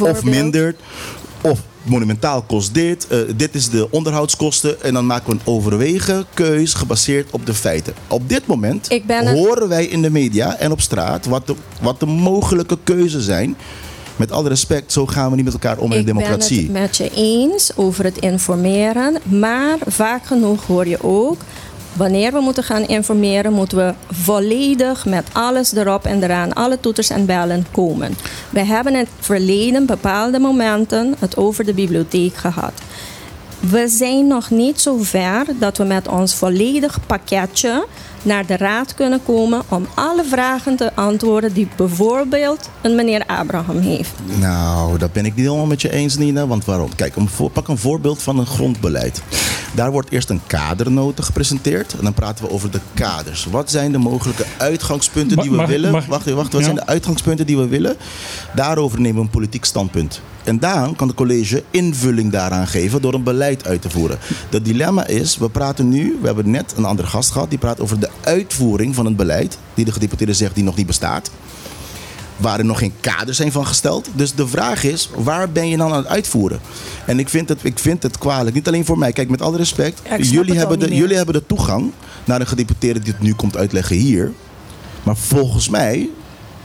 of 0.00 0.24
minder. 0.24 0.74
Of 1.40 1.60
monumentaal 1.84 2.42
kost 2.42 2.74
dit. 2.74 3.06
eh, 3.06 3.18
dit 3.36 3.54
is 3.54 3.70
de 3.70 3.90
onderhoudskosten. 3.90 4.82
En 4.82 4.94
dan 4.94 5.06
maken 5.06 5.26
we 5.26 5.32
een 5.32 5.54
overwegen 5.54 6.24
keus 6.34 6.74
gebaseerd 6.74 7.30
op 7.30 7.46
de 7.46 7.54
feiten. 7.54 7.94
Op 8.08 8.28
dit 8.28 8.46
moment 8.46 8.90
Ik 8.90 9.04
horen 9.08 9.68
wij 9.68 9.84
in 9.86 10.02
de 10.02 10.10
media 10.10 10.56
en 10.56 10.72
op 10.72 10.80
straat 10.80 11.26
wat 11.26 11.46
de, 11.46 11.54
wat 11.80 12.00
de 12.00 12.06
mogelijke 12.06 12.78
keuzes 12.84 13.24
zijn. 13.24 13.56
Met 14.16 14.32
alle 14.32 14.48
respect, 14.48 14.92
zo 14.92 15.06
gaan 15.06 15.30
we 15.30 15.36
niet 15.36 15.44
met 15.44 15.52
elkaar 15.54 15.78
om 15.78 15.92
in 15.92 15.92
Ik 15.92 15.98
een 15.98 16.04
democratie. 16.04 16.70
ben 16.70 16.82
het 16.82 16.82
met 16.82 16.96
je 16.96 17.10
eens 17.14 17.76
over 17.76 18.04
het 18.04 18.18
informeren, 18.18 19.16
maar 19.22 19.78
vaak 19.86 20.26
genoeg 20.26 20.66
hoor 20.66 20.86
je 20.86 21.02
ook. 21.02 21.36
Wanneer 21.96 22.32
we 22.32 22.40
moeten 22.40 22.64
gaan 22.64 22.86
informeren, 22.86 23.52
moeten 23.52 23.78
we 23.78 23.94
volledig 24.10 25.04
met 25.06 25.26
alles 25.32 25.74
erop 25.74 26.04
en 26.04 26.22
eraan, 26.22 26.52
alle 26.52 26.80
toeters 26.80 27.10
en 27.10 27.26
bellen 27.26 27.66
komen. 27.72 28.14
We 28.50 28.64
hebben 28.64 28.92
in 28.92 28.98
het 28.98 29.08
verleden 29.18 29.86
bepaalde 29.86 30.38
momenten 30.38 31.14
het 31.18 31.36
over 31.36 31.64
de 31.64 31.74
bibliotheek 31.74 32.34
gehad. 32.34 32.72
We 33.60 33.88
zijn 33.88 34.26
nog 34.26 34.50
niet 34.50 34.80
zo 34.80 34.96
ver 35.00 35.46
dat 35.58 35.76
we 35.76 35.84
met 35.84 36.08
ons 36.08 36.34
volledig 36.34 37.06
pakketje 37.06 37.86
naar 38.24 38.46
de 38.46 38.56
raad 38.56 38.94
kunnen 38.94 39.20
komen 39.24 39.62
om 39.68 39.86
alle 39.94 40.24
vragen 40.24 40.76
te 40.76 40.94
antwoorden 40.94 41.52
die 41.52 41.68
bijvoorbeeld 41.76 42.68
een 42.82 42.94
meneer 42.94 43.26
Abraham 43.26 43.78
heeft. 43.78 44.10
Nou, 44.38 44.98
dat 44.98 45.12
ben 45.12 45.24
ik 45.26 45.34
niet 45.34 45.44
helemaal 45.44 45.66
met 45.66 45.82
je 45.82 45.92
eens, 45.92 46.16
Nina. 46.16 46.46
Want 46.46 46.64
waarom? 46.64 46.94
Kijk, 46.94 47.16
een 47.16 47.28
voor- 47.28 47.50
pak 47.50 47.68
een 47.68 47.78
voorbeeld 47.78 48.22
van 48.22 48.38
een 48.38 48.46
grondbeleid. 48.46 49.22
Daar 49.74 49.90
wordt 49.90 50.10
eerst 50.10 50.30
een 50.30 50.40
kadernota 50.46 51.22
gepresenteerd. 51.22 51.92
En 51.98 52.04
dan 52.04 52.14
praten 52.14 52.44
we 52.44 52.50
over 52.50 52.70
de 52.70 52.80
kaders. 52.94 53.46
Wat 53.50 53.70
zijn 53.70 53.92
de 53.92 53.98
mogelijke 53.98 54.44
uitgangspunten 54.56 55.36
die 55.38 55.50
we 55.50 55.56
Mag- 55.56 55.68
willen? 55.68 55.90
mag- 55.92 56.06
wacht, 56.06 56.30
wacht. 56.30 56.52
Wat 56.52 56.60
Ja. 56.60 56.66
zijn 56.66 56.74
de 56.76 56.86
uitgangspunten 56.86 57.46
die 57.46 57.56
we 57.56 57.66
willen? 57.68 57.96
Daarover 58.54 59.00
nemen 59.00 59.16
we 59.16 59.22
een 59.22 59.30
politiek 59.30 59.64
standpunt. 59.64 60.20
En 60.44 60.58
dan 60.58 60.96
kan 60.96 61.08
het 61.08 61.16
college 61.16 61.62
invulling 61.70 62.32
daaraan 62.32 62.66
geven 62.66 63.02
door 63.02 63.14
een 63.14 63.22
beleid 63.22 63.66
uit 63.66 63.82
te 63.82 63.90
voeren. 63.90 64.18
Het 64.50 64.64
dilemma 64.64 65.06
is, 65.06 65.36
we 65.38 65.48
praten 65.48 65.88
nu, 65.88 66.18
we 66.20 66.26
hebben 66.26 66.50
net 66.50 66.74
een 66.76 66.84
andere 66.84 67.08
gast 67.08 67.30
gehad, 67.30 67.50
die 67.50 67.58
praat 67.58 67.80
over 67.80 68.00
de 68.00 68.08
uitvoering 68.20 68.94
van 68.94 69.04
het 69.04 69.16
beleid, 69.16 69.58
die 69.74 69.84
de 69.84 69.92
gedeputeerde 69.92 70.34
zegt 70.34 70.54
die 70.54 70.64
nog 70.64 70.76
niet 70.76 70.86
bestaat 70.86 71.30
waarin 72.36 72.66
nog 72.66 72.78
geen 72.78 72.92
kaders 73.00 73.36
zijn 73.36 73.52
van 73.52 73.66
gesteld. 73.66 74.08
Dus 74.12 74.34
de 74.34 74.46
vraag 74.46 74.84
is, 74.84 75.10
waar 75.16 75.50
ben 75.50 75.68
je 75.68 75.76
dan 75.76 75.92
aan 75.92 75.96
het 75.96 76.06
uitvoeren? 76.06 76.60
En 77.06 77.18
ik 77.18 77.28
vind 77.28 77.48
het, 77.48 77.58
ik 77.62 77.78
vind 77.78 78.02
het 78.02 78.18
kwalijk. 78.18 78.54
Niet 78.54 78.68
alleen 78.68 78.84
voor 78.84 78.98
mij. 78.98 79.12
Kijk, 79.12 79.28
met 79.28 79.42
alle 79.42 79.56
respect. 79.56 80.00
Ja, 80.08 80.16
jullie, 80.16 80.58
hebben 80.58 80.78
de, 80.78 80.94
jullie 80.94 81.16
hebben 81.16 81.34
de 81.34 81.46
toegang 81.46 81.92
naar 82.24 82.40
een 82.40 82.46
gedeputeerde 82.46 83.00
die 83.00 83.12
het 83.12 83.22
nu 83.22 83.34
komt 83.34 83.56
uitleggen 83.56 83.96
hier. 83.96 84.32
Maar 85.02 85.16
volgens 85.16 85.68
mij 85.68 86.08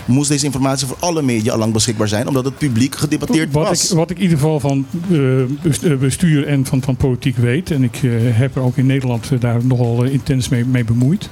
moest 0.10 0.30
deze 0.30 0.46
informatie 0.46 0.88
voor 0.88 0.98
alle 1.00 1.22
media 1.22 1.52
al 1.52 1.58
lang 1.58 1.74
beschikbaar 1.74 2.08
zijn. 2.08 2.28
Omdat 2.28 2.46
het 2.46 2.58
publiek 2.58 2.96
gedebatteerd 2.96 3.52
wat 3.52 3.68
was. 3.68 3.92
Ik, 3.92 3.98
wat 3.98 4.10
ik 4.10 4.18
in 4.18 4.24
ieder 4.24 4.38
geval 4.38 4.60
van 4.60 4.86
eh, 5.12 5.94
bestuur 6.00 6.48
en 6.48 6.66
van, 6.66 6.82
van 6.82 6.96
politiek 6.96 7.38
weet, 7.38 7.72
en 7.72 7.84
ik 7.84 7.96
eh, 8.04 8.12
heb 8.22 8.56
er 8.56 8.62
ook 8.62 8.78
in 8.78 8.86
Nederland 8.86 9.42
daar 9.42 9.66
nogal 9.66 10.04
intens 10.04 10.50
mee, 10.50 10.66
mee 10.66 10.84
bemoeid. 10.84 11.30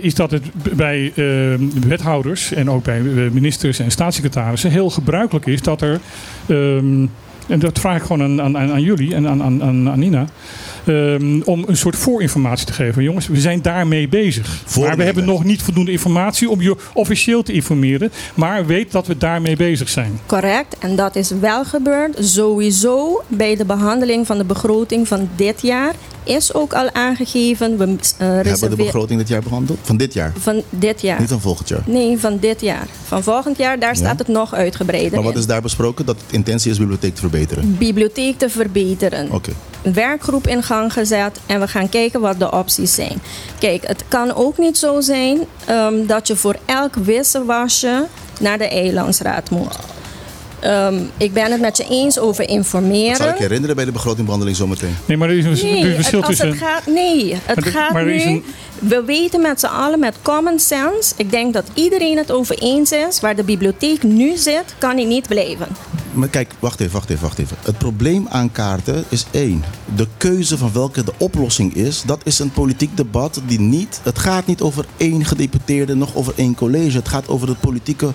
is 0.00 0.14
dat 0.14 0.30
het 0.30 0.42
bij 0.76 1.12
wethouders 1.86 2.52
en 2.52 2.70
ook 2.70 2.84
bij 2.84 3.00
ministers 3.32 3.78
en 3.78 3.90
staatssecretarissen 3.90 4.70
heel 4.70 4.90
gebruikelijk 4.90 5.46
is 5.46 5.62
dat 5.62 5.82
er. 5.82 6.00
ehm, 6.46 7.06
en 7.50 7.58
dat 7.58 7.78
vraag 7.78 7.96
ik 7.96 8.02
gewoon 8.02 8.22
aan, 8.22 8.40
aan, 8.42 8.58
aan 8.58 8.70
aan 8.72 8.82
jullie 8.82 9.14
en 9.14 9.28
aan, 9.28 9.42
aan, 9.42 9.62
aan 9.62 9.90
aan 9.90 9.98
Nina. 9.98 10.24
ehm, 10.86 11.40
om 11.44 11.64
een 11.66 11.76
soort 11.76 11.96
voorinformatie 11.96 12.66
te 12.66 12.72
geven. 12.72 13.02
Jongens, 13.02 13.26
we 13.26 13.40
zijn 13.40 13.62
daarmee 13.62 14.08
bezig. 14.08 14.62
Maar 14.80 14.96
we 14.96 15.02
hebben 15.02 15.24
nog 15.24 15.44
niet 15.44 15.62
voldoende 15.62 15.90
informatie 15.92 16.50
om 16.50 16.60
je 16.60 16.76
officieel 16.94 17.42
te 17.42 17.52
informeren. 17.52 18.12
Maar 18.34 18.66
weet 18.66 18.92
dat 18.92 19.06
we 19.06 19.16
daarmee 19.18 19.56
bezig 19.56 19.88
zijn. 19.88 20.20
Correct, 20.26 20.78
en 20.78 20.96
dat 20.96 21.16
is 21.16 21.30
wel 21.40 21.64
gebeurd. 21.64 22.16
Sowieso 22.20 23.22
bij 23.28 23.56
de 23.56 23.64
behandeling 23.64 24.26
van 24.26 24.38
de 24.38 24.44
begroting 24.44 25.08
van 25.08 25.28
dit 25.36 25.62
jaar 25.62 25.94
is 26.30 26.54
ook 26.54 26.72
al 26.72 26.92
aangegeven. 26.92 27.78
We 27.78 27.84
uh, 27.84 27.90
hebben 27.90 28.42
de 28.42 28.50
reserveren 28.50 28.76
begroting 28.76 29.18
dit 29.18 29.28
jaar 29.28 29.42
behandeld. 29.42 29.78
Van 29.82 29.96
dit 29.96 30.14
jaar. 30.14 30.32
van 30.38 30.62
dit 30.70 31.00
jaar. 31.00 31.20
Niet 31.20 31.28
van 31.28 31.40
volgend 31.40 31.68
jaar. 31.68 31.82
Nee, 31.86 32.18
van 32.18 32.38
dit 32.38 32.60
jaar. 32.60 32.86
Van 33.04 33.22
volgend 33.22 33.56
jaar, 33.56 33.78
daar 33.78 33.96
staat 33.96 34.18
het 34.18 34.28
nog 34.28 34.54
uitgebreider 34.54 35.12
Maar 35.12 35.22
wat 35.22 35.36
is 35.36 35.46
daar 35.46 35.62
besproken? 35.62 36.06
Dat 36.06 36.16
het 36.16 36.32
intentie 36.32 36.70
is 36.70 36.78
bibliotheek 36.78 37.14
te 37.14 37.20
verbeteren. 37.20 37.76
Bibliotheek 37.78 38.38
te 38.38 38.50
verbeteren. 38.50 39.32
Oké. 39.32 39.50
Een 39.82 39.92
werkgroep 39.92 40.46
in 40.46 40.62
gang 40.62 40.92
gezet 40.92 41.40
en 41.46 41.60
we 41.60 41.68
gaan 41.68 41.88
kijken 41.88 42.20
wat 42.20 42.38
de 42.38 42.52
opties 42.52 42.94
zijn. 42.94 43.22
Kijk, 43.58 43.86
het 43.86 44.04
kan 44.08 44.34
ook 44.34 44.58
niet 44.58 44.78
zo 44.78 45.00
zijn 45.00 45.38
ehm, 45.64 46.06
dat 46.06 46.26
je 46.26 46.36
voor 46.36 46.56
elk 46.64 46.94
wisselwasje 46.94 48.06
naar 48.40 48.58
de 48.58 48.68
eilandsraad 48.68 49.50
moet. 49.50 49.76
Ehm, 50.60 50.94
ik 51.16 51.32
ben 51.32 51.50
het 51.50 51.60
met 51.60 51.76
je 51.76 51.86
eens 51.90 52.18
over 52.18 52.36
Dat 52.38 52.48
zal 52.48 52.56
informeren. 52.56 53.28
ik 53.28 53.38
herinneren 53.38 53.76
bij 53.76 53.84
de 53.84 53.92
begrotingbehandeling 53.92 54.56
zometeen. 54.56 54.96
Nee, 55.06 55.16
maar 55.16 55.28
er 55.28 55.38
is 55.38 55.44
een, 55.44 55.50
er 55.50 55.56
is 55.56 55.62
Nee, 55.62 55.94
verschil 55.94 56.18
als 56.18 56.28
tussen. 56.28 56.48
het 56.48 56.58
gaat, 56.58 56.86
nee, 56.86 57.34
het 57.44 57.60
Maar 57.60 57.72
gaat 57.72 57.92
maar 57.92 58.02
er 58.02 58.08
nu. 58.08 58.14
is 58.14 58.24
een- 58.24 58.44
We 58.78 59.02
weten 59.06 59.40
met 59.42 59.60
z'n 59.60 59.66
allen 59.66 59.98
met 59.98 60.16
common 60.22 60.58
sense. 60.58 61.12
Ik 61.16 61.30
denk 61.30 61.52
dat 61.54 61.64
iedereen 61.74 62.16
het 62.16 62.30
over 62.32 62.58
eens 62.58 62.92
is. 62.92 63.20
Waar 63.20 63.36
de 63.36 63.42
bibliotheek 63.44 64.02
nu 64.02 64.36
zit, 64.36 64.74
kan 64.78 64.96
die 64.96 65.06
niet 65.06 65.28
blijven. 65.28 65.66
Maar 66.20 66.28
kijk, 66.28 66.54
wacht 66.58 66.80
even, 66.80 66.92
wacht 66.92 67.10
even, 67.10 67.22
wacht 67.22 67.38
even. 67.38 67.56
Het 67.62 67.78
probleem 67.78 68.26
aan 68.28 68.52
kaarten 68.52 69.04
is 69.08 69.26
één. 69.30 69.64
De 69.94 70.06
keuze 70.16 70.58
van 70.58 70.72
welke 70.72 71.04
de 71.04 71.12
oplossing 71.18 71.74
is, 71.74 72.02
dat 72.06 72.20
is 72.24 72.38
een 72.38 72.50
politiek 72.50 72.96
debat 72.96 73.40
die 73.46 73.60
niet... 73.60 74.00
Het 74.02 74.18
gaat 74.18 74.46
niet 74.46 74.60
over 74.60 74.86
één 74.96 75.24
gedeputeerde, 75.24 75.94
nog 75.94 76.14
over 76.14 76.32
één 76.36 76.54
college. 76.54 76.96
Het 76.96 77.08
gaat 77.08 77.28
over 77.28 77.46
de 77.46 77.54
politieke 77.54 78.12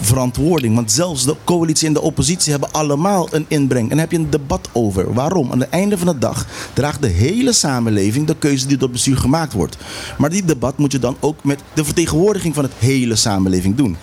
verantwoording. 0.00 0.74
Want 0.74 0.92
zelfs 0.92 1.24
de 1.24 1.36
coalitie 1.44 1.86
en 1.86 1.92
de 1.92 2.00
oppositie 2.00 2.50
hebben 2.50 2.72
allemaal 2.72 3.28
een 3.30 3.44
inbreng. 3.48 3.90
En 3.90 3.96
daar 3.96 4.06
heb 4.06 4.10
je 4.10 4.18
een 4.18 4.30
debat 4.30 4.68
over. 4.72 5.14
Waarom? 5.14 5.52
Aan 5.52 5.60
het 5.60 5.68
einde 5.68 5.98
van 5.98 6.06
de 6.06 6.18
dag 6.18 6.46
draagt 6.72 7.02
de 7.02 7.08
hele 7.08 7.52
samenleving 7.52 8.26
de 8.26 8.36
keuze 8.38 8.66
die 8.66 8.76
door 8.76 8.88
het 8.88 8.96
bestuur 8.96 9.16
gemaakt 9.16 9.52
wordt. 9.52 9.76
Maar 10.18 10.30
die 10.30 10.44
debat 10.44 10.78
moet 10.78 10.92
je 10.92 10.98
dan 10.98 11.16
ook 11.20 11.44
met 11.44 11.60
de 11.74 11.84
vertegenwoordiging 11.84 12.54
van 12.54 12.64
het 12.64 12.72
hele 12.78 13.16
samenleving 13.16 13.76
doen. 13.76 13.96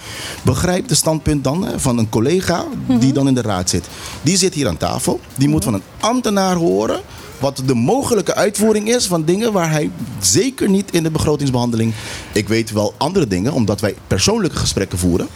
Begrijp 0.44 0.88
de 0.88 0.96
standpunt 0.96 1.44
dan 1.44 1.68
van 1.76 1.98
een 1.98 2.10
collega 2.10 2.66
die 3.00 3.14
dan 3.14 3.28
in 3.28 3.31
de 3.34 3.42
raad 3.42 3.70
zit. 3.70 3.88
Die 4.22 4.38
zit 4.38 4.54
hier 4.54 4.68
aan 4.68 4.78
tafel. 4.78 5.20
Die 5.38 5.50
moet 5.50 5.64
van 5.64 5.74
een 5.74 5.84
ambtenaar 6.00 6.56
horen 6.56 7.02
wat 7.40 7.62
de 7.66 7.74
mogelijke 7.74 8.36
uitvoering 8.36 8.90
is 8.90 9.06
van 9.06 9.26
dingen 9.26 9.54
waar 9.54 9.72
hij 9.72 9.92
zeker 10.20 10.70
niet 10.70 10.92
in 10.92 11.04
de 11.04 11.12
begrotingsbehandeling. 11.12 11.94
Ik 12.32 12.48
weet 12.48 12.72
wel 12.72 12.94
andere 12.98 13.28
dingen, 13.28 13.54
omdat 13.54 13.82
wij 13.82 13.96
persoonlijke 14.08 14.58
gesprekken 14.58 14.98
voeren. 14.98 15.28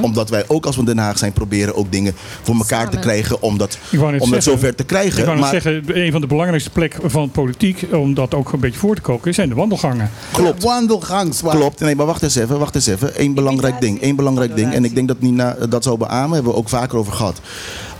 Omdat 0.00 0.30
wij 0.30 0.44
ook 0.48 0.66
als 0.66 0.74
we 0.74 0.80
in 0.80 0.86
Den 0.86 0.98
Haag 0.98 1.18
zijn 1.18 1.32
proberen 1.32 1.76
ook 1.76 1.92
dingen 1.92 2.14
voor 2.42 2.54
elkaar 2.54 2.90
te 2.90 2.98
krijgen 2.98 3.42
om 3.42 3.58
dat, 3.58 3.78
om 4.18 4.30
dat 4.30 4.42
zover 4.42 4.74
te 4.74 4.84
krijgen. 4.84 5.18
Ik 5.18 5.24
wou 5.24 5.30
net 5.38 5.40
Maar- 5.40 5.62
zeggen, 5.62 5.82
een 6.04 6.12
van 6.12 6.20
de 6.20 6.26
belangrijkste 6.26 6.70
plekken 6.70 7.10
van 7.10 7.30
politiek, 7.30 7.86
om 7.92 8.14
dat 8.14 8.34
ook 8.34 8.52
een 8.52 8.60
beetje 8.60 8.78
voor 8.78 8.94
te 8.94 9.00
koken, 9.00 9.34
zijn 9.34 9.48
de 9.48 9.54
wandelgangen. 9.54 10.10
Klopt. 10.32 10.62
Wandelgangswaard. 10.62 11.56
Klopt. 11.58 11.80
Nee, 11.80 11.96
maar 11.96 12.06
wacht 12.06 12.22
eens 12.22 12.34
even, 12.34 12.58
wacht 12.58 12.74
eens 12.74 12.86
even. 12.86 13.22
Eén 13.22 13.34
belangrijk 13.34 13.80
ding, 13.80 14.00
één 14.00 14.16
belangrijk 14.16 14.56
ding. 14.56 14.72
En 14.72 14.84
ik 14.84 14.94
denk 14.94 15.08
dat 15.08 15.20
Nina 15.20 15.56
dat 15.68 15.82
zou 15.82 15.98
beamen, 15.98 16.34
hebben 16.34 16.52
we 16.52 16.58
ook 16.58 16.68
vaker 16.68 16.98
over 16.98 17.12
gehad. 17.12 17.40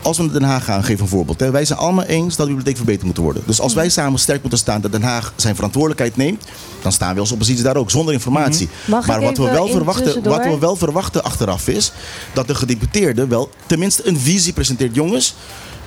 Als 0.05 0.17
we 0.17 0.23
naar 0.23 0.33
Den 0.33 0.43
Haag 0.43 0.65
gaan, 0.65 0.85
geef 0.85 1.01
een 1.01 1.09
voorbeeld. 1.09 1.41
Hè. 1.41 1.51
Wij 1.51 1.65
zijn 1.65 1.79
allemaal 1.79 2.05
eens 2.05 2.37
dat 2.37 2.47
de 2.47 2.53
bibliotheek 2.53 2.77
verbeterd 2.77 3.07
moet 3.07 3.17
worden. 3.17 3.43
Dus 3.47 3.61
als 3.61 3.75
wij 3.75 3.89
samen 3.89 4.19
sterk 4.19 4.41
moeten 4.41 4.59
staan 4.59 4.81
dat 4.81 4.93
Den 4.93 5.03
Haag 5.03 5.33
zijn 5.37 5.55
verantwoordelijkheid 5.55 6.17
neemt, 6.17 6.45
dan 6.83 6.93
staan 6.93 7.15
we 7.15 7.21
als 7.21 7.33
oppositie 7.33 7.63
daar 7.63 7.77
ook, 7.77 7.91
zonder 7.91 8.15
informatie. 8.15 8.69
Mag 8.85 9.07
maar 9.07 9.21
wat 9.21 9.37
we, 9.37 9.51
wel 9.51 9.69
verwachten, 9.69 10.23
wat 10.23 10.45
we 10.45 10.59
wel 10.59 10.77
verwachten 10.77 11.25
achteraf 11.25 11.69
is 11.69 11.93
dat 12.33 12.47
de 12.47 12.55
gedeputeerde 12.55 13.27
wel 13.27 13.51
tenminste 13.67 14.09
een 14.09 14.19
visie 14.19 14.53
presenteert. 14.53 14.95
Jongens, 14.95 15.35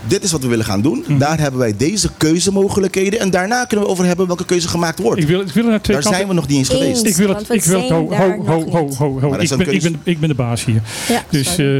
dit 0.07 0.23
is 0.23 0.31
wat 0.31 0.41
we 0.41 0.47
willen 0.47 0.65
gaan 0.65 0.81
doen. 0.81 1.05
Daar 1.17 1.39
hebben 1.39 1.59
wij 1.59 1.73
deze 1.77 2.09
keuzemogelijkheden. 2.17 3.19
En 3.19 3.29
daarna 3.29 3.65
kunnen 3.65 3.85
we 3.85 3.91
over 3.91 4.05
hebben 4.05 4.27
welke 4.27 4.45
keuze 4.45 4.67
gemaakt 4.67 4.99
wordt. 4.99 5.21
Ik 5.21 5.27
wil, 5.27 5.41
ik 5.41 5.51
wil 5.51 5.63
naar 5.63 5.81
twee 5.81 5.95
Daar 5.95 6.03
kanten- 6.03 6.13
zijn 6.13 6.27
we 6.27 6.33
nog 6.33 6.47
niet 6.47 6.57
eens 6.57 6.69
Eens. 6.69 6.79
geweest. 6.79 7.05
Ik 7.05 7.15
wil 7.15 7.35
het, 7.35 7.49
ik 7.49 7.63
wil 7.63 7.79
het, 7.81 7.89
ho, 7.89 8.09
ho, 8.15 8.43
ho, 8.45 8.65
ho, 8.97 9.19
ho, 9.19 9.33
Ik 9.39 9.49
dat 9.49 9.57
ben, 9.57 9.73
ik, 9.73 9.81
ben, 9.81 9.99
ik 10.03 10.19
ben 10.19 10.29
de 10.29 10.35
baas 10.35 10.65
hier. 10.65 10.81
Ja, 11.07 11.23
Dus 11.29 11.57
eh, 11.57 11.79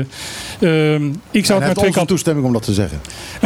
ehm, 0.60 1.12
ik 1.32 1.46
zou 1.46 1.58
het 1.60 1.68
naar 1.68 1.76
twee 1.76 1.92
kanten. 1.92 2.06
toestemming 2.08 2.46
om 2.48 2.54
dat 2.54 2.64
te 2.64 2.74
zeggen. 2.74 3.00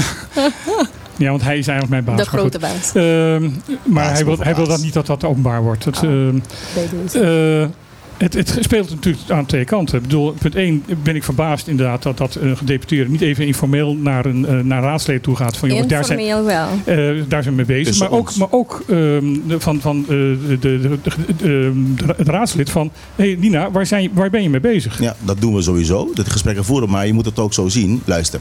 Ja, 1.18 1.30
want 1.30 1.42
hij 1.42 1.58
is 1.58 1.68
eigenlijk 1.68 1.90
mijn 1.90 2.18
baas. 2.18 2.26
de 2.26 2.32
maar 2.32 2.40
grote 2.42 2.60
baas 2.60 2.92
Ehm, 2.94 3.50
maar 3.94 4.14
hij 4.14 4.26
wil, 4.26 4.38
hij 4.40 4.56
wil 4.56 4.68
dat 4.68 4.82
niet 4.82 4.94
dat 4.94 5.06
dat 5.06 5.24
openbaar 5.24 5.62
wordt. 5.64 5.86
Het, 5.86 5.96
ehm, 5.96 6.40
bij 6.74 6.90
deze. 7.04 7.70
Het, 8.22 8.34
het 8.34 8.58
speelt 8.62 8.90
natuurlijk 8.90 9.30
aan 9.32 9.46
twee 9.46 9.66
kanten. 9.66 9.96
Ik 9.98 10.02
bedoel, 10.02 10.32
punt 10.32 10.56
1 10.56 10.84
ben 11.04 11.16
ik 11.16 11.24
verbaasd 11.24 11.68
inderdaad 11.68 12.04
dat, 12.04 12.18
dat 12.18 12.36
een 12.36 12.58
gedeputeerde 12.58 13.12
niet 13.12 13.22
even 13.22 13.46
informeel 13.46 13.96
naar 13.96 14.26
een 14.26 14.46
eh, 14.46 14.60
naar 14.60 14.82
raadsleden 14.84 15.22
toe 15.22 15.36
gaat. 15.36 15.58
Van, 15.58 15.70
jongens, 15.70 15.88
daar 15.88 16.06
zijn, 16.06 16.20
Informeel 16.20 16.46
wel. 16.46 16.68
eh, 16.86 17.24
daar 17.28 17.44
zijn 17.44 17.56
we 17.56 17.64
mee 17.68 17.84
bezig. 17.84 18.00
Maar 18.00 18.12
ook, 18.12 18.36
maar 18.36 18.48
ook 18.52 18.84
ehm, 18.90 19.26
van, 19.58 19.82
van 19.82 20.02
eh, 20.02 20.08
de, 20.08 20.58
de, 20.60 20.80
de, 20.80 21.00
de- 21.38 21.84
de- 21.96 22.14
het 22.18 22.28
raadslid 22.28 22.70
van... 22.70 22.92
Hé 23.16 23.26
hey 23.26 23.36
Nina, 23.40 23.72
waar, 23.72 23.86
zijn, 23.86 24.10
waar 24.14 24.30
ben 24.30 24.42
je 24.44 24.50
mee 24.50 24.60
bezig? 24.60 25.00
Ja, 25.02 25.16
dat 25.20 25.42
doen 25.42 25.54
we 25.56 25.62
sowieso. 25.62 26.10
Dat 26.14 26.30
gesprekken 26.30 26.66
voeren, 26.66 26.90
maar 26.90 27.08
je 27.08 27.14
moet 27.14 27.26
het 27.26 27.40
ook 27.40 27.54
zo 27.54 27.68
zien. 27.68 28.02
Luister, 28.06 28.40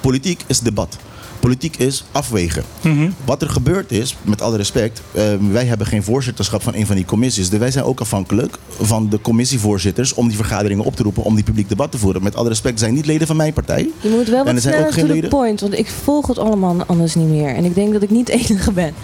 politiek 0.00 0.40
is 0.46 0.60
debat. 0.60 0.98
Politiek 1.44 1.76
is 1.76 2.04
afwegen. 2.12 2.62
Mhm. 2.80 3.10
Wat 3.24 3.42
er 3.42 3.48
gebeurd 3.50 3.92
is, 3.92 4.16
met 4.22 4.42
alle 4.42 4.56
respect, 4.56 5.00
eh, 5.12 5.22
wij 5.50 5.64
hebben 5.64 5.86
geen 5.86 6.02
voorzitterschap 6.02 6.62
van 6.62 6.74
een 6.74 6.86
van 6.86 6.96
die 6.96 7.04
commissies. 7.04 7.48
Dus 7.50 7.58
wij 7.58 7.70
zijn 7.70 7.84
ook 7.84 8.00
afhankelijk 8.00 8.58
van 8.80 9.08
de 9.08 9.20
commissievoorzitters 9.20 10.14
om 10.14 10.28
die 10.28 10.36
vergaderingen 10.36 10.84
op 10.84 10.96
te 10.96 11.02
roepen, 11.02 11.22
om 11.22 11.34
die 11.34 11.44
publiek 11.44 11.68
debat 11.68 11.90
te 11.90 11.98
voeren. 11.98 12.22
Met 12.22 12.36
alle 12.36 12.48
respect 12.48 12.78
zijn 12.78 12.94
niet 12.94 13.06
leden 13.06 13.26
van 13.26 13.36
mijn 13.36 13.52
partij. 13.52 13.88
Je 14.00 14.08
moet 14.08 14.28
wel 14.28 14.38
En 14.38 14.44
wat 14.44 14.54
er 14.54 14.60
zijn 14.60 14.74
ook 14.74 14.80
sneller 14.80 14.92
geen 14.92 15.02
to 15.02 15.08
the 15.08 15.14
leden. 15.14 15.30
point, 15.30 15.60
want 15.60 15.78
ik 15.78 15.88
volg 16.04 16.26
het 16.26 16.38
allemaal 16.38 16.76
anders 16.86 17.14
niet 17.14 17.28
meer. 17.28 17.54
En 17.54 17.64
ik 17.64 17.74
denk 17.74 17.92
dat 17.92 18.02
ik 18.02 18.10
niet 18.10 18.26
de 18.26 18.32
enige 18.48 18.72
ben. 18.72 18.94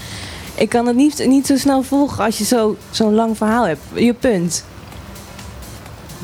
Ik 0.54 0.68
kan 0.68 0.86
het 0.86 0.96
niet, 0.96 1.26
niet 1.26 1.46
zo 1.46 1.56
snel 1.56 1.82
volgen 1.82 2.24
als 2.24 2.38
je 2.38 2.44
zo- 2.44 2.76
zo'n 2.90 3.14
lang 3.14 3.36
verhaal 3.36 3.66
hebt. 3.66 3.80
Je 3.94 4.14
punt, 4.14 4.64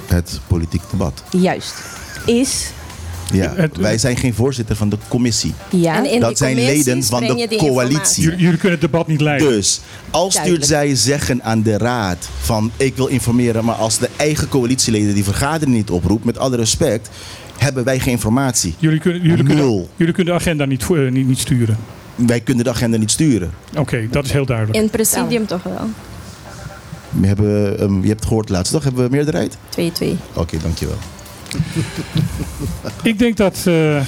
Het 0.06 0.40
politiek 0.46 0.82
debat. 0.90 1.22
juist, 1.30 1.74
is 2.26 2.70
Ja, 3.32 3.52
Het- 3.56 3.76
wij 3.76 3.98
zijn 3.98 4.16
geen 4.16 4.34
voorzitter 4.34 4.76
van 4.76 4.88
de 4.88 4.96
commissie. 5.08 5.54
ja. 5.70 5.96
En 5.96 6.10
in 6.12 6.20
Dat 6.20 6.38
zijn 6.38 6.54
leden 6.54 7.02
van 7.02 7.20
de 7.20 7.54
coalitie. 7.58 8.22
Jullie, 8.22 8.38
jullie 8.38 8.58
kunnen 8.58 8.78
het 8.80 8.90
debat 8.90 9.06
niet 9.06 9.20
leiden. 9.20 9.48
Dus 9.48 9.80
als 10.10 10.34
Duidelijk. 10.34 10.64
zij 10.64 10.94
zeggen 10.94 11.42
aan 11.42 11.62
de 11.62 11.78
raad 11.78 12.28
van 12.40 12.70
ik 12.76 12.96
wil 12.96 13.06
informeren, 13.06 13.64
maar 13.64 13.74
als 13.74 13.98
de 13.98 14.08
eigen 14.16 14.48
coalitieleden 14.48 15.14
die 15.14 15.24
vergadering 15.24 15.76
niet 15.76 15.90
oproept, 15.90 16.24
met 16.24 16.38
alle 16.38 16.56
respect, 16.56 17.08
hebben 17.58 17.84
wij 17.84 17.98
geen 18.00 18.12
informatie. 18.12 18.74
Jullie 18.78 19.00
kunnen, 19.00 19.22
jullie, 19.22 19.44
kunnen, 19.44 19.56
Nul. 19.64 19.88
jullie 19.96 20.12
kunnen 20.14 20.34
de 20.34 20.40
agenda 20.40 20.64
niet, 20.64 20.84
voor- 20.84 20.98
eh, 20.98 21.12
niet, 21.12 21.26
niet 21.26 21.38
sturen. 21.38 21.76
Wij 22.14 22.40
kunnen 22.40 22.64
de 22.64 22.70
agenda 22.70 22.96
niet 22.96 23.10
sturen. 23.10 23.50
Oké, 23.76 24.06
dat 24.10 24.24
is 24.24 24.32
heel 24.32 24.46
duidelijk. 24.46 24.76
In 24.76 24.82
het 24.82 24.92
presidium 24.92 25.46
toch 25.46 25.62
wel. 25.62 25.88
We 27.10 27.26
hebben, 27.26 27.78
ehm, 27.78 28.00
je 28.00 28.06
hebt 28.08 28.20
het 28.20 28.28
gehoord 28.28 28.48
laatst 28.48 28.72
toch? 28.72 28.84
Hebben 28.84 29.04
we 29.04 29.10
meerderheid? 29.10 29.56
2-2. 29.68 30.16
Oké, 30.34 30.56
dankjewel. 30.62 30.96
Ik 33.02 33.18
denk 33.18 33.36
dat... 33.36 33.62
eh, 33.64 34.00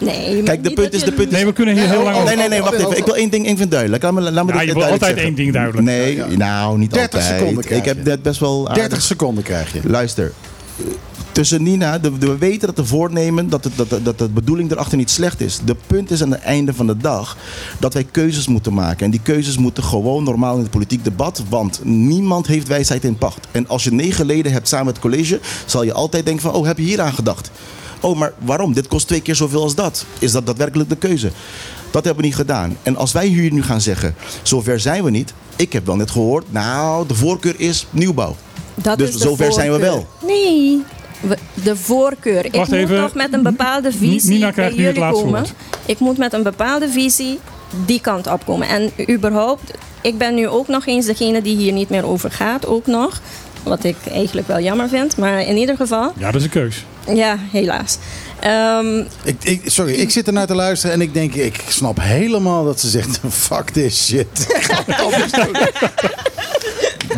Nee, 0.00 0.36
je 0.36 0.42
Kijk, 0.42 0.64
de 0.64 0.72
punt 0.72 0.92
is, 0.92 1.00
je- 1.00 1.04
de 1.06 1.12
punt 1.12 1.26
is... 1.28 1.34
nee, 1.34 1.44
we 1.46 1.52
kunnen 1.52 1.74
hier 1.74 1.88
heel 1.88 2.02
lang 2.02 2.14
over... 2.16 2.26
Nee, 2.26 2.36
nee, 2.36 2.48
nee, 2.48 2.60
wacht 2.60 2.74
even. 2.74 2.96
Ik 2.96 3.04
wil 3.04 3.16
één 3.16 3.30
ding 3.30 3.46
even 3.46 3.68
duidelijk. 3.68 4.02
Laat 4.02 4.12
me, 4.12 4.20
laat 4.20 4.44
me 4.46 4.52
Ja, 4.52 4.58
dit 4.58 4.68
je 4.68 4.74
wil 4.74 4.82
altijd 4.82 5.02
zeggen. 5.04 5.22
één 5.22 5.34
ding 5.34 5.52
duidelijk. 5.52 5.84
Nee, 5.86 6.16
nou, 6.36 6.78
niet 6.78 6.92
30 6.92 7.20
altijd. 7.20 7.38
seconden 7.38 7.64
krijg 7.64 7.80
Ik 7.80 7.86
heb 7.86 7.96
je. 7.96 8.02
net 8.02 8.22
best 8.22 8.40
wel 8.40 8.68
aardig 8.68 8.82
30 8.88 9.02
seconden 9.02 9.44
krijg 9.44 9.72
je. 9.72 9.80
Luister. 9.84 10.32
Tussen 11.38 11.62
Nina, 11.62 11.98
de, 11.98 12.18
de- 12.18 12.26
we 12.26 12.38
weten 12.38 12.66
dat 12.66 12.76
de 12.76 12.84
voornemen, 12.84 13.48
dat, 13.48 13.64
het, 13.64 13.76
dat, 13.76 13.90
dat, 13.90 14.04
dat 14.04 14.18
de 14.18 14.28
bedoeling 14.28 14.70
erachter 14.70 14.96
niet 14.96 15.10
slecht 15.10 15.40
is. 15.40 15.60
De 15.64 15.76
punt 15.86 16.10
is 16.10 16.22
aan 16.22 16.30
het 16.30 16.40
einde 16.40 16.74
van 16.74 16.86
de 16.86 16.96
dag 16.96 17.36
dat 17.78 17.94
wij 17.94 18.04
keuzes 18.04 18.46
moeten 18.48 18.74
maken. 18.74 19.04
En 19.04 19.10
die 19.10 19.20
keuzes 19.22 19.58
moeten 19.58 19.82
gewoon 19.84 20.24
normaal 20.24 20.54
in 20.54 20.60
het 20.62 20.70
politiek 20.70 21.04
debat. 21.04 21.42
Want 21.48 21.80
niemand 21.84 22.46
heeft 22.46 22.68
wijsheid 22.68 23.04
in 23.04 23.16
pacht. 23.16 23.46
En 23.50 23.68
als 23.68 23.84
je 23.84 23.92
negen 23.92 24.26
leden 24.26 24.52
hebt 24.52 24.68
samen 24.68 24.86
met 24.86 24.94
het 24.94 25.04
college, 25.04 25.40
zal 25.66 25.82
je 25.82 25.92
altijd 25.92 26.24
denken 26.24 26.42
van, 26.42 26.52
oh, 26.52 26.66
heb 26.66 26.78
je 26.78 26.84
hier 26.84 27.00
aan 27.00 27.12
gedacht? 27.12 27.50
Oh, 28.00 28.18
maar 28.18 28.32
waarom? 28.38 28.72
Dit 28.72 28.88
kost 28.88 29.06
twee 29.06 29.20
keer 29.20 29.34
zoveel 29.34 29.62
als 29.62 29.74
dat. 29.74 30.04
Is 30.18 30.32
dat 30.32 30.46
daadwerkelijk 30.46 30.88
de 30.88 30.96
keuze? 30.96 31.30
Dat 31.90 32.04
hebben 32.04 32.22
we 32.22 32.28
niet 32.28 32.36
gedaan. 32.38 32.76
En 32.82 32.96
als 32.96 33.12
wij 33.12 33.26
hier 33.26 33.52
nu 33.52 33.62
gaan 33.62 33.80
zeggen, 33.80 34.14
zover 34.42 34.80
zijn 34.80 35.04
we 35.04 35.10
niet. 35.10 35.34
Ik 35.56 35.72
heb 35.72 35.86
wel 35.86 35.96
net 35.96 36.10
gehoord, 36.10 36.52
nou, 36.52 37.06
de 37.06 37.14
voorkeur 37.14 37.54
is 37.60 37.86
nieuwbouw. 37.90 38.36
Dat 38.74 38.98
Dus 38.98 39.14
zover 39.14 39.52
zijn 39.52 39.72
we 39.72 39.78
voorkeur. 39.80 40.04
Nee, 40.26 40.82
de 41.62 41.76
voorkeur. 41.76 42.44
Ik 42.44 42.54
Wacht 42.54 42.68
moet 42.70 42.78
even. 42.78 42.96
toch 43.00 43.14
met 43.14 43.32
een 43.32 43.42
bepaalde 43.42 43.92
visie 43.92 44.30
Nina 44.30 44.44
bij 44.44 44.52
krijgt 44.52 44.76
jullie 44.76 44.98
laatste 45.00 45.22
komen. 45.24 45.40
woord. 45.40 45.52
Ik 45.86 45.98
moet 45.98 46.18
met 46.18 46.32
een 46.32 46.42
bepaalde 46.42 46.88
visie 46.88 47.38
die 47.86 48.00
kant 48.00 48.26
op 48.26 48.44
komen. 48.44 48.68
En 48.68 48.90
überhaupt, 49.10 49.70
ik 50.02 50.18
ben 50.18 50.34
nu 50.34 50.48
ook 50.48 50.68
nog 50.68 50.86
eens 50.86 51.06
degene 51.06 51.42
die 51.42 51.56
hier 51.56 51.72
niet 51.72 51.88
meer 51.88 52.06
over 52.06 52.30
gaat, 52.30 52.66
ook 52.66 52.86
nog. 52.86 53.20
Wat 53.62 53.84
ik 53.84 53.96
eigenlijk 54.10 54.46
wel 54.46 54.60
jammer 54.60 54.88
vind. 54.88 55.16
Maar 55.16 55.40
in 55.42 55.56
ieder 55.56 55.76
geval, 55.76 56.12
Ja, 56.16 56.26
dat 56.30 56.34
is 56.34 56.44
een 56.44 56.50
keus. 56.50 56.84
ja, 57.14 57.36
helaas. 57.52 57.98
Ehm, 58.40 58.98
Ik, 59.24 59.36
ik, 59.44 59.62
sorry, 59.64 59.92
ik 59.92 60.10
zit 60.10 60.26
ernaar 60.26 60.46
te 60.46 60.54
luisteren 60.54 60.94
en 60.94 61.00
ik 61.00 61.14
denk, 61.14 61.34
ik 61.34 61.60
snap 61.68 61.98
helemaal 62.00 62.64
dat 62.64 62.80
ze 62.80 62.88
zegt, 62.88 63.20
fuck 63.48 63.70
this 63.70 64.06
shit. 64.06 64.26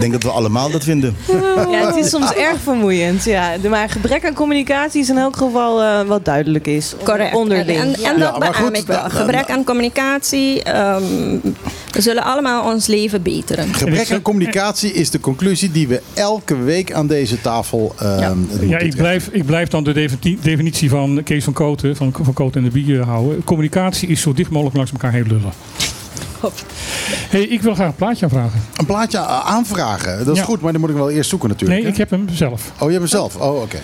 Ik 0.00 0.06
denk 0.10 0.22
dat 0.22 0.32
we 0.32 0.38
allemaal 0.38 0.70
dat 0.70 0.84
vinden. 0.84 1.16
Ja, 1.70 1.86
het 1.86 1.96
is 1.96 2.10
soms 2.10 2.32
erg 2.32 2.60
vermoeiend. 2.62 3.24
Ja. 3.24 3.58
De- 3.58 3.68
Maar 3.68 3.88
gebrek 3.88 4.24
aan 4.26 4.34
communicatie 4.34 5.00
is 5.00 5.08
in 5.08 5.18
elk 5.18 5.36
geval 5.36 5.82
eh, 5.82 6.00
wat 6.02 6.24
duidelijk 6.24 6.66
is. 6.66 6.94
Correct. 7.04 7.34
Onderling. 7.34 7.78
En, 7.78 7.94
en, 8.04 8.18
dat 8.18 8.38
maar 8.38 8.50
beaam 8.50 8.64
goed, 8.64 8.76
ik 8.76 8.86
wel. 8.86 9.10
Gebrek 9.10 9.50
aan 9.50 9.64
communicatie. 9.64 10.62
ehm, 10.62 11.02
we 11.90 12.00
zullen 12.00 12.22
allemaal 12.22 12.72
ons 12.72 12.86
leven 12.86 13.22
beteren. 13.22 13.74
Gebrek 13.74 14.10
aan 14.10 14.22
communicatie 14.22 14.92
is 14.92 15.10
de 15.10 15.20
conclusie 15.20 15.70
die 15.70 15.88
we 15.88 16.00
elke 16.14 16.56
week 16.56 16.92
aan 16.92 17.06
deze 17.06 17.40
tafel 17.40 17.94
ehm, 17.98 18.20
Ja. 18.20 18.34
Ja, 18.60 18.78
ik 18.78 18.94
blijf, 18.96 19.28
ik 19.32 19.44
blijf 19.46 19.68
dan 19.68 19.84
de 19.84 19.92
defini- 19.92 20.38
definitie 20.42 20.90
van 20.90 21.20
Kees 21.24 21.44
van 21.44 21.52
Koten, 21.52 21.96
van, 21.96 22.12
van 22.22 22.32
Koten 22.32 22.62
en 22.64 22.70
de 22.70 22.82
Bie 22.82 22.98
houden. 23.02 23.44
Communicatie 23.44 24.08
is 24.08 24.20
zo 24.20 24.32
dicht 24.32 24.50
mogelijk 24.50 24.76
langs 24.76 24.92
elkaar 24.92 25.12
heen 25.12 25.26
lullen. 25.26 25.52
Hey, 27.30 27.42
ik 27.42 27.62
wil 27.62 27.74
graag 27.74 27.86
een 27.88 27.94
plaatje 27.94 28.24
aanvragen. 28.24 28.60
Een 28.76 28.86
plaatje 28.86 29.18
a- 29.18 29.42
aanvragen, 29.42 30.18
dat 30.24 30.28
is 30.34 30.38
Ja. 30.40 30.44
goed, 30.44 30.60
maar 30.60 30.72
dan 30.72 30.80
moet 30.80 30.90
ik 30.90 30.96
wel 30.96 31.10
eerst 31.10 31.30
zoeken 31.30 31.48
natuurlijk. 31.48 31.78
Nee, 31.80 31.88
hè? 31.88 31.92
ik 31.92 31.98
heb 31.98 32.10
hem 32.10 32.28
zelf. 32.32 32.62
Oh, 32.72 32.90
je 32.90 32.98
hebt 32.98 32.98
hem 32.98 33.06
zelf? 33.06 33.36
Oh, 33.36 33.60
oké. 33.62 33.76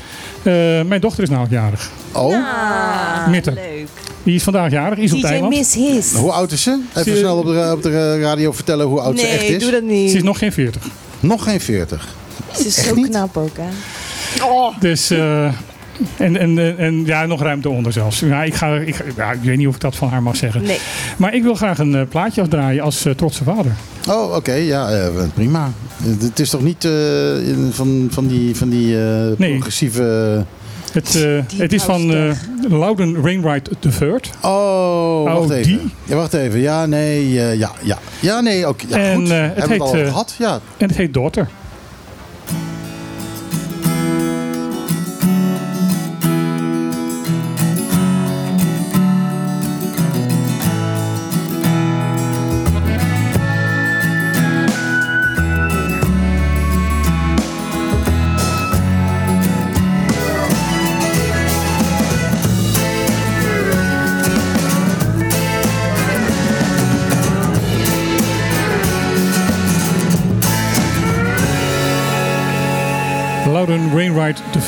Eh, 0.42 0.52
mijn 0.88 1.00
dochter 1.00 1.22
is 1.22 1.28
namelijk 1.28 1.54
jarig. 1.54 1.90
Oh, 2.12 2.34
Ah, 2.34 3.28
Mitte. 3.28 3.52
leuk. 3.52 3.88
Die 4.22 4.34
is 4.34 4.42
vandaag 4.42 4.70
jarig, 4.70 4.98
is 4.98 5.12
op 5.12 5.18
DJ 5.18 5.24
Thailand. 5.26 5.54
Miss 5.54 5.74
His. 5.74 6.12
hoe 6.12 6.32
oud 6.32 6.52
is 6.52 6.62
ze? 6.62 6.80
Even 6.94 7.12
Ze- 7.12 7.18
snel 7.18 7.38
op 7.38 7.44
de, 7.46 7.70
op 7.76 7.82
de 7.82 8.20
radio 8.20 8.52
vertellen 8.52 8.86
hoe 8.86 9.00
oud 9.00 9.18
ze 9.20 9.26
echt 9.26 9.40
Nee, 9.40 9.54
is. 9.56 9.62
doe 9.62 9.70
dat 9.70 9.82
niet. 9.82 10.10
Ze 10.10 10.16
is 10.16 10.22
nog 10.22 10.38
geen 10.38 10.52
40. 10.52 10.82
Nog 11.20 11.42
geen 11.44 11.60
40. 11.60 12.08
Ze 12.56 12.66
is 12.66 12.74
zo 12.84 12.94
niet? 12.94 13.08
knap 13.08 13.36
ook, 13.36 13.56
hè? 13.56 13.68
Dus 14.80 15.10
eh, 15.10 15.48
En, 16.18 16.36
en, 16.36 16.78
en, 16.78 17.05
ja, 17.05 17.27
nog 17.27 17.43
ruimte 17.43 17.68
onder 17.68 17.93
zelfs. 17.93 18.20
Ja, 18.20 18.43
ik, 18.43 18.55
ga, 18.55 18.74
ik, 18.77 18.97
ik 19.32 19.43
weet 19.43 19.56
niet 19.56 19.66
of 19.68 19.74
ik 19.74 19.81
dat 19.81 19.97
van 19.97 20.09
haar 20.09 20.23
mag 20.23 20.36
zeggen. 20.36 20.62
Nee. 20.62 20.78
Maar 21.16 21.35
ik 21.35 21.43
wil 21.43 21.55
graag 21.55 21.78
een 21.78 21.94
eh, 21.94 22.02
plaatje 22.09 22.40
afdraaien 22.40 22.82
als 22.82 23.05
eh, 23.05 23.12
trotse 23.12 23.44
vader. 23.44 23.73
Oh, 24.09 24.35
oké. 24.35 24.52
ja, 24.52 24.89
eh, 24.90 25.09
prima. 25.35 25.70
Het 26.20 26.40
is 26.40 26.51
toch 26.51 26.62
niet 26.62 26.85
eh, 26.85 27.48
in- 27.48 27.70
van, 27.73 28.09
van 28.10 28.27
die, 28.27 28.56
van 28.56 28.68
die 28.68 28.98
eh, 29.05 29.39
Nee. 29.39 29.51
progressieve... 29.51 30.44
Het, 30.93 31.14
eh, 31.24 31.59
het 31.60 31.73
is 31.73 31.82
van 31.82 32.12
eh 32.14 32.31
Loudon 32.68 33.20
Wainwright 33.20 33.70
III. 34.01 34.10
Oh, 34.43 35.24
wacht 35.24 35.39
Oh, 35.51 35.56
even. 35.56 35.62
die? 35.62 35.81
Ja, 36.05 36.14
wacht 36.16 36.32
even. 36.35 36.60
Ja, 36.60 36.86
nee, 36.86 37.40
eh, 37.40 37.59
ja, 37.59 37.70
ja. 37.82 37.98
Ja, 38.20 38.40
nee, 38.40 38.68
oké. 38.68 38.85
Ja, 38.89 38.97
En, 38.97 39.16
goed. 39.16 39.28
Hebben 39.28 39.55
het 39.55 39.66
we 39.66 39.73
het 39.73 39.81
al 39.82 39.93
heet, 39.94 40.02
eh, 40.05 40.09
gehad? 40.09 40.35
Ja. 40.39 40.60
En 40.77 40.89
het 40.89 40.97
heet 40.97 41.14
Daughter. 41.14 41.48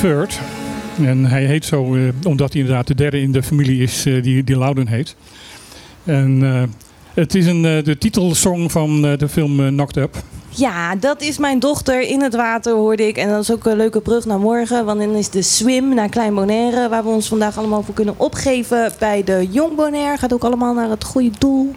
III. 0.03 0.25
En 1.07 1.25
hij 1.25 1.45
heet 1.45 1.65
zo 1.65 1.95
eh, 1.95 2.01
omdat 2.23 2.51
hij 2.53 2.61
inderdaad 2.61 2.87
de 2.87 2.95
derde 2.95 3.21
in 3.21 3.31
de 3.31 3.43
familie 3.43 3.81
is 3.81 4.05
eh, 4.05 4.23
die, 4.23 4.43
die 4.43 4.57
Loudon 4.57 4.87
heet. 4.87 5.15
En 6.03 6.39
eh, 6.43 6.63
het 7.13 7.35
is 7.35 7.45
een, 7.45 7.61
de 7.61 7.97
titelsong 7.99 8.71
van 8.71 9.05
eh, 9.05 9.17
de 9.17 9.29
film 9.29 9.55
Knocked 9.57 9.97
Up. 9.97 10.15
Ja, 10.49 10.95
dat 10.95 11.21
is 11.21 11.37
mijn 11.37 11.59
dochter 11.59 12.01
in 12.01 12.21
het 12.21 12.35
water, 12.35 12.73
hoorde 12.73 13.07
ik. 13.07 13.17
En 13.17 13.29
dat 13.29 13.41
is 13.41 13.51
ook 13.51 13.65
een 13.65 13.77
leuke 13.77 14.01
brug 14.01 14.25
naar 14.25 14.39
morgen. 14.39 14.85
Want 14.85 14.99
dan 14.99 15.15
is 15.15 15.29
de 15.29 15.41
swim 15.41 15.93
naar 15.93 16.09
Klein 16.09 16.33
Bonaire. 16.33 16.89
Waar 16.89 17.03
we 17.03 17.09
ons 17.09 17.27
vandaag 17.27 17.57
allemaal 17.57 17.83
voor 17.83 17.93
kunnen 17.93 18.13
opgeven 18.17 18.91
bij 18.99 19.23
de 19.23 19.47
Jong 19.51 19.75
Bonaire. 19.75 20.17
Gaat 20.17 20.33
ook 20.33 20.43
allemaal 20.43 20.73
naar 20.73 20.89
het 20.89 21.03
goede 21.03 21.31
doel. 21.37 21.73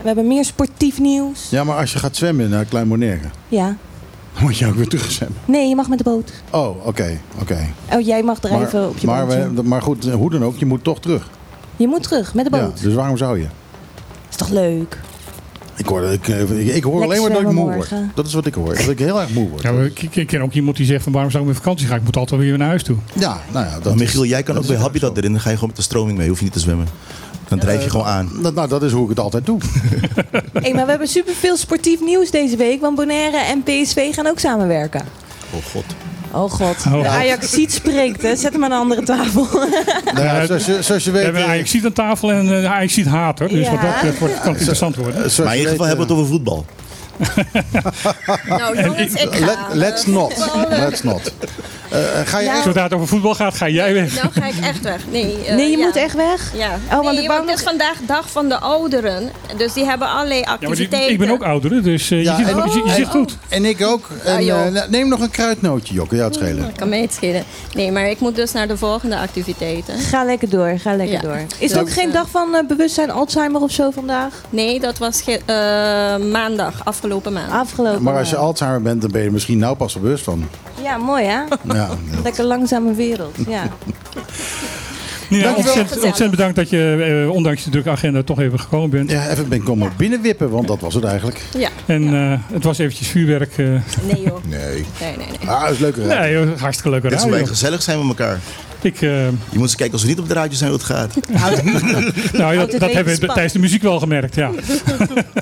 We 0.00 0.06
hebben 0.06 0.26
meer 0.26 0.44
sportief 0.44 0.98
nieuws. 1.00 1.50
ja, 1.50 1.64
maar 1.64 1.76
als 1.76 1.92
je 1.92 1.98
gaat 1.98 2.16
zwemmen 2.16 2.50
naar 2.50 2.64
Klein 2.64 2.88
Bonaire, 2.88 3.28
Ja. 3.48 3.76
Dan 4.34 4.42
moet 4.42 4.56
je 4.58 4.66
ook 4.66 4.74
weer 4.74 4.88
terug 4.88 5.10
zwemmen. 5.10 5.38
Nee, 5.44 5.68
je 5.68 5.74
mag 5.74 5.88
met 5.88 5.98
de 5.98 6.04
boot. 6.04 6.32
Oh, 6.50 6.86
oké, 6.86 7.20
oké. 7.40 7.58
Oh, 7.92 8.00
jij 8.00 8.22
mag 8.22 8.38
drijven 8.40 8.80
Maar, 8.80 8.88
op 8.88 8.98
je 8.98 9.06
maar, 9.06 9.26
bootje. 9.26 9.52
we- 9.54 9.62
maar 9.62 9.82
goed, 9.82 10.10
hoe 10.10 10.30
dan 10.30 10.44
ook, 10.44 10.56
je 10.56 10.66
moet 10.66 10.84
toch 10.84 11.00
terug. 11.00 11.28
Je 11.76 11.86
moet 11.88 12.02
terug 12.02 12.34
met 12.34 12.50
de 12.50 12.56
Ja, 12.56 12.64
boot. 12.64 12.82
dus 12.82 12.94
waarom 12.94 13.16
zou 13.16 13.38
je? 13.38 13.46
Is 14.30 14.36
toch 14.36 14.48
leuk? 14.48 15.00
Ik 15.76 15.86
hoor, 15.86 16.02
ik, 16.02 16.28
ik, 16.28 16.74
ik 16.74 16.84
hoor 16.84 17.02
alleen 17.02 17.20
maar 17.20 17.30
dat 17.30 17.40
ik 17.40 17.50
moe 17.50 17.72
word. 17.74 17.90
Dat 18.14 18.26
is 18.26 18.34
wat 18.34 18.46
ik 18.46 18.54
hoor. 18.54 18.74
Dat 18.74 18.88
ik 18.88 18.98
heel 18.98 19.20
erg 19.20 19.30
moe 19.30 19.48
word. 19.48 19.62
Ja, 19.62 19.72
ik, 20.10 20.26
ken 20.26 20.40
ook 20.42 20.52
iemand 20.52 20.76
die 20.76 20.86
zegt 20.86 21.02
van 21.02 21.12
waarom 21.12 21.30
zou 21.30 21.42
ik 21.42 21.48
met 21.48 21.58
vakantie 21.58 21.86
gaan? 21.86 21.96
Ik 21.96 22.04
moet 22.04 22.16
altijd 22.16 22.40
weer 22.40 22.58
naar 22.58 22.68
huis 22.68 22.82
toe. 22.82 22.96
Ja, 23.12 23.40
nou 23.52 23.66
ja. 23.66 23.80
Dat 23.80 23.94
Michiel, 23.96 24.22
is- 24.22 24.28
jij 24.28 24.42
kan 24.42 24.54
dat 24.54 24.64
ook 24.64 24.70
bij 24.70 24.78
Habitat 24.78 25.16
erin. 25.16 25.32
Dan 25.32 25.40
ga 25.40 25.48
je 25.48 25.54
gewoon 25.54 25.68
met 25.68 25.78
de 25.78 25.84
stroming 25.84 26.18
mee. 26.18 26.28
Hoef 26.28 26.38
je 26.38 26.44
niet 26.44 26.52
te 26.52 26.58
zwemmen. 26.60 26.86
Dan 27.48 27.58
drijf 27.58 27.84
je 27.84 27.90
gewoon 27.90 28.06
aan. 28.06 28.30
Dat, 28.42 28.54
nou, 28.54 28.68
dat 28.68 28.82
is 28.82 28.92
hoe 28.92 29.02
ik 29.02 29.08
het 29.08 29.18
altijd 29.20 29.46
doe. 29.46 29.58
Hey, 30.52 30.72
maar 30.74 30.84
we 30.84 30.90
hebben 30.90 31.08
superveel 31.08 31.56
sportief 31.56 32.00
nieuws 32.00 32.30
deze 32.30 32.56
week. 32.56 32.80
Want 32.80 32.96
Bonaire 32.96 33.36
en 33.38 33.62
PSV 33.62 34.14
gaan 34.14 34.26
ook 34.26 34.38
samenwerken. 34.38 35.00
Oh 35.54 35.64
god. 35.72 35.84
Oh 36.34 36.50
god, 36.50 36.76
Oh. 36.86 37.02
de 37.02 37.08
spreekt 37.72 38.22
hè. 38.22 38.36
Zet 38.36 38.52
hem 38.52 38.64
aan 38.64 38.72
een 38.72 38.78
andere 38.78 39.02
tafel. 39.02 39.46
Nou 40.14 40.26
ja, 40.26 40.46
zoals, 40.46 40.66
je, 40.66 40.82
zoals 40.82 41.04
je 41.04 41.10
We 41.10 41.16
weet... 41.16 41.24
hebben 41.24 41.42
een 41.42 41.48
eh, 41.48 41.54
Ajax 41.54 41.70
aan 41.84 41.92
tafel 41.92 42.30
en 42.32 42.46
een 42.46 42.66
Ajax 42.66 43.02
hater. 43.04 43.48
Dus 43.48 43.58
Ja. 43.66 43.70
wat 43.72 43.80
dat 43.80 43.92
betreft 43.94 44.18
kan 44.40 44.50
het 44.50 44.58
interessant 44.58 44.96
worden. 44.96 45.14
Maar 45.44 45.52
in 45.52 45.58
ieder 45.58 45.70
geval 45.70 45.86
hebben 45.86 46.06
we 46.06 46.12
het 46.12 46.20
over 46.22 46.32
voetbal. 46.32 46.64
Nou 48.48 48.82
jongens, 48.82 49.12
ik 49.12 49.30
eh, 49.30 49.38
ga. 49.38 49.44
let- 49.46 49.58
let's 49.72 50.06
not. 50.06 50.50
Let's 50.68 51.02
not. 51.02 51.32
Eh, 51.90 51.98
ga 52.24 52.38
je 52.38 52.44
Ja. 52.44 52.54
echt... 52.54 52.62
Zodra 52.62 52.82
het 52.82 52.92
over 52.92 53.06
voetbal 53.06 53.34
gaat, 53.34 53.54
ga 53.56 53.68
jij 53.68 53.92
weg. 53.94 54.14
Nou 54.22 54.32
ga 54.32 54.46
ik 54.46 54.54
echt 54.64 54.80
weg. 54.80 55.00
Nee, 55.10 55.44
eh, 55.46 55.54
Nee, 55.56 55.70
je 55.70 55.76
ja. 55.78 55.84
moet 55.84 55.96
echt 55.96 56.14
weg. 56.14 56.52
Ja. 56.56 56.78
want 56.90 57.02
nee, 57.10 57.20
ik 57.22 57.26
wou 57.26 57.38
want 57.38 57.50
het 57.50 57.58
is 57.58 57.64
vandaag 57.64 57.96
dag 58.06 58.30
van 58.30 58.48
de 58.48 58.58
ouderen. 58.58 59.30
Dus 59.56 59.72
die 59.72 59.84
hebben 59.84 60.08
allerlei 60.08 60.38
Ja, 60.40 60.44
die- 60.56 60.68
activiteiten. 60.68 61.10
ik 61.12 61.18
ben 61.18 61.30
ook 61.30 61.42
ouder, 61.42 61.82
dus 61.82 62.10
eh, 62.10 62.22
Ja, 62.22 62.36
je, 62.38 62.44
zit, 62.44 62.54
en- 62.56 62.70
je, 62.70 62.82
je 62.86 62.92
zit 62.94 63.08
goed. 63.08 63.36
En 63.48 63.64
ik 63.64 63.82
ook. 63.86 64.08
En, 64.24 64.36
Ah, 64.50 64.66
eh, 64.76 64.82
neem 64.88 65.08
nog 65.08 65.20
een 65.20 65.30
kruidnootje, 65.30 65.94
Jokke. 65.94 66.16
Ja, 66.16 66.24
het 66.24 66.34
schelen. 66.34 66.62
Dat 66.62 66.72
kan 66.76 66.88
mij 66.88 67.00
het 67.00 67.12
schelen. 67.12 67.44
Nee, 67.74 67.92
maar 67.92 68.08
ik 68.10 68.20
moet 68.20 68.36
dus 68.36 68.52
naar 68.52 68.68
de 68.68 68.76
volgende 68.76 69.16
activiteiten. 69.18 69.98
Ga 69.98 70.24
lekker 70.24 70.48
door, 70.50 70.74
ga 70.78 70.94
lekker 70.96 71.14
Ja. 71.16 71.20
door. 71.20 71.38
Is 71.58 71.72
er 71.72 71.80
ook 71.80 71.90
geen 71.90 72.08
eh, 72.08 72.14
dag 72.14 72.26
van 72.30 72.54
eh, 72.54 72.66
bewustzijn 72.66 73.10
Alzheimer 73.10 73.60
of 73.60 73.70
zo 73.70 73.90
vandaag? 73.90 74.32
Nee, 74.50 74.80
dat 74.80 74.98
was 74.98 75.22
eh, 75.24 75.36
maandag, 76.16 76.72
afgelopen 76.84 77.03
maandag. 77.08 77.60
Afgelopen. 77.60 78.02
Maar 78.02 78.18
als 78.18 78.28
je 78.30 78.34
maand. 78.34 78.46
Alzheimer 78.46 78.82
bent, 78.82 79.00
dan 79.00 79.10
ben 79.10 79.20
je 79.20 79.26
er 79.26 79.32
misschien 79.32 79.58
nou 79.58 79.76
pas 79.76 79.94
bewust 79.94 80.24
van. 80.24 80.44
Ja, 80.82 80.96
mooi 80.96 81.24
hè? 81.24 81.40
Ja, 81.62 81.88
Lekker 82.22 82.44
langzame 82.44 82.94
wereld. 82.94 83.36
Ja. 83.48 83.62
Nina, 85.36 85.52
Dankjewel. 85.52 85.82
ontzettend, 85.82 86.30
bedankt 86.30 86.56
dat 86.56 86.70
je, 86.70 87.22
eh, 87.24 87.30
ondanks 87.34 87.64
de 87.64 87.70
drukke 87.70 87.90
agenda, 87.90 88.22
toch 88.22 88.40
even 88.40 88.60
gekomen 88.60 88.90
bent. 88.90 89.10
ja 89.10 89.28
even 89.30 89.48
ben 89.48 89.58
ik 89.58 89.64
komen 89.64 89.92
binnenwippen, 89.96 90.50
want 90.50 90.68
dat 90.68 90.80
was 90.80 90.94
het 90.94 91.04
eigenlijk. 91.04 91.40
Ja. 91.58 91.68
En 91.86 92.14
eh, 92.14 92.38
het 92.52 92.64
was 92.64 92.78
eventjes 92.78 93.08
vuurwerk. 93.08 93.58
eh 93.58 93.66
Nee 93.66 94.22
joh. 94.22 94.44
Nee. 94.48 94.60
Nee, 94.68 94.84
nee, 95.00 95.16
nee. 95.40 95.48
Ah, 95.48 95.62
dat 95.62 95.70
is 95.70 95.78
leuke 95.78 96.06
radio. 96.06 96.20
nee, 96.44 96.46
joh, 96.50 96.60
hartstikke 96.60 96.90
leuke 96.90 97.08
Dit 97.08 97.18
is 97.18 97.24
radio. 97.24 97.44
gezellig 97.46 97.82
zijn 97.82 97.98
met 97.98 98.08
elkaar. 98.08 98.38
Ik, 98.80 98.94
eh, 99.02 99.24
Je 99.26 99.32
moet 99.52 99.60
eens 99.60 99.74
kijken 99.74 99.92
als 99.94 100.02
we 100.02 100.08
niet 100.08 100.18
op 100.18 100.28
de 100.28 100.34
radio 100.34 100.56
zijn 100.56 100.70
hoe 100.70 100.78
het 100.78 100.88
gaat. 100.88 101.14
nou, 102.32 102.54
ja, 102.54 102.60
het 102.60 102.70
dat, 102.70 102.80
dat 102.80 102.92
hebben 102.92 103.20
we 103.20 103.26
tijdens 103.26 103.52
de 103.52 103.58
muziek 103.58 103.82
wel 103.82 103.98
gemerkt, 103.98 104.34
ja. 104.34 104.50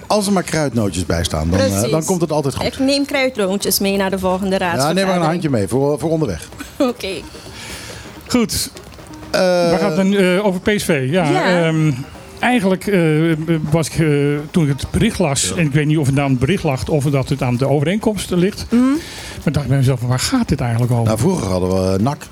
Als 0.06 0.26
er 0.26 0.32
maar 0.32 0.42
kruidnootjes 0.42 1.06
bij 1.06 1.24
staan, 1.24 1.50
dan, 1.50 1.90
dan 1.90 2.04
komt 2.04 2.20
het 2.20 2.32
altijd 2.32 2.54
goed. 2.54 2.66
Ik 2.66 2.78
neem 2.78 3.04
kruidroontjes 3.04 3.78
mee 3.78 3.96
naar 3.96 4.10
de 4.10 4.18
volgende 4.18 4.50
Ja, 4.52 4.58
raadsvergadering. 4.58 4.98
neem 4.98 5.06
maar 5.06 5.24
een 5.24 5.30
handje 5.30 5.50
mee 5.50 5.68
voor, 5.68 5.98
voor 5.98 6.10
onderweg. 6.10 6.48
Oké. 6.78 7.08
Goed, 8.26 8.70
waar 9.32 9.78
gaat 9.78 9.96
het 9.96 9.96
dan 9.96 10.14
eh, 10.16 10.46
over 10.46 10.60
PSV? 10.60 11.06
Ja, 11.10 11.30
Ja. 11.30 11.66
ehm, 11.66 11.90
eigenlijk 12.40 12.86
eh, 12.86 13.00
was 13.70 13.86
ik, 13.88 13.94
eh, 13.98 14.08
toen 14.50 14.62
ik 14.64 14.68
het 14.68 14.86
bericht 14.90 15.18
las, 15.18 15.54
en 15.56 15.64
ik 15.66 15.72
weet 15.72 15.86
niet 15.86 15.98
of 15.98 16.06
het 16.06 16.18
aan 16.18 16.30
het 16.30 16.38
bericht 16.38 16.62
lag 16.62 16.88
of 16.88 17.04
dat 17.04 17.28
het 17.28 17.42
aan 17.42 17.56
de 17.56 17.68
overeenkomst 17.68 18.30
ligt. 18.30 18.66
Mhm. 18.70 18.80
Maar 19.44 19.52
dacht 19.52 19.64
ik 19.64 19.68
bij 19.70 19.78
mezelf, 19.78 20.00
waar 20.00 20.18
gaat 20.18 20.48
dit 20.48 20.60
eigenlijk 20.60 20.92
over? 20.92 21.04
nou, 21.04 21.18
vroeger 21.18 21.46
hadden 21.48 21.70
we 21.70 21.96
eh, 21.96 22.02
NAC. 22.02 22.22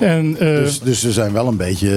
en, 0.00 0.36
eh, 0.38 0.46
Dus, 0.46 0.80
dus 0.80 1.02
we 1.02 1.12
zijn 1.12 1.32
wel 1.32 1.46
een 1.46 1.56
beetje 1.56 1.88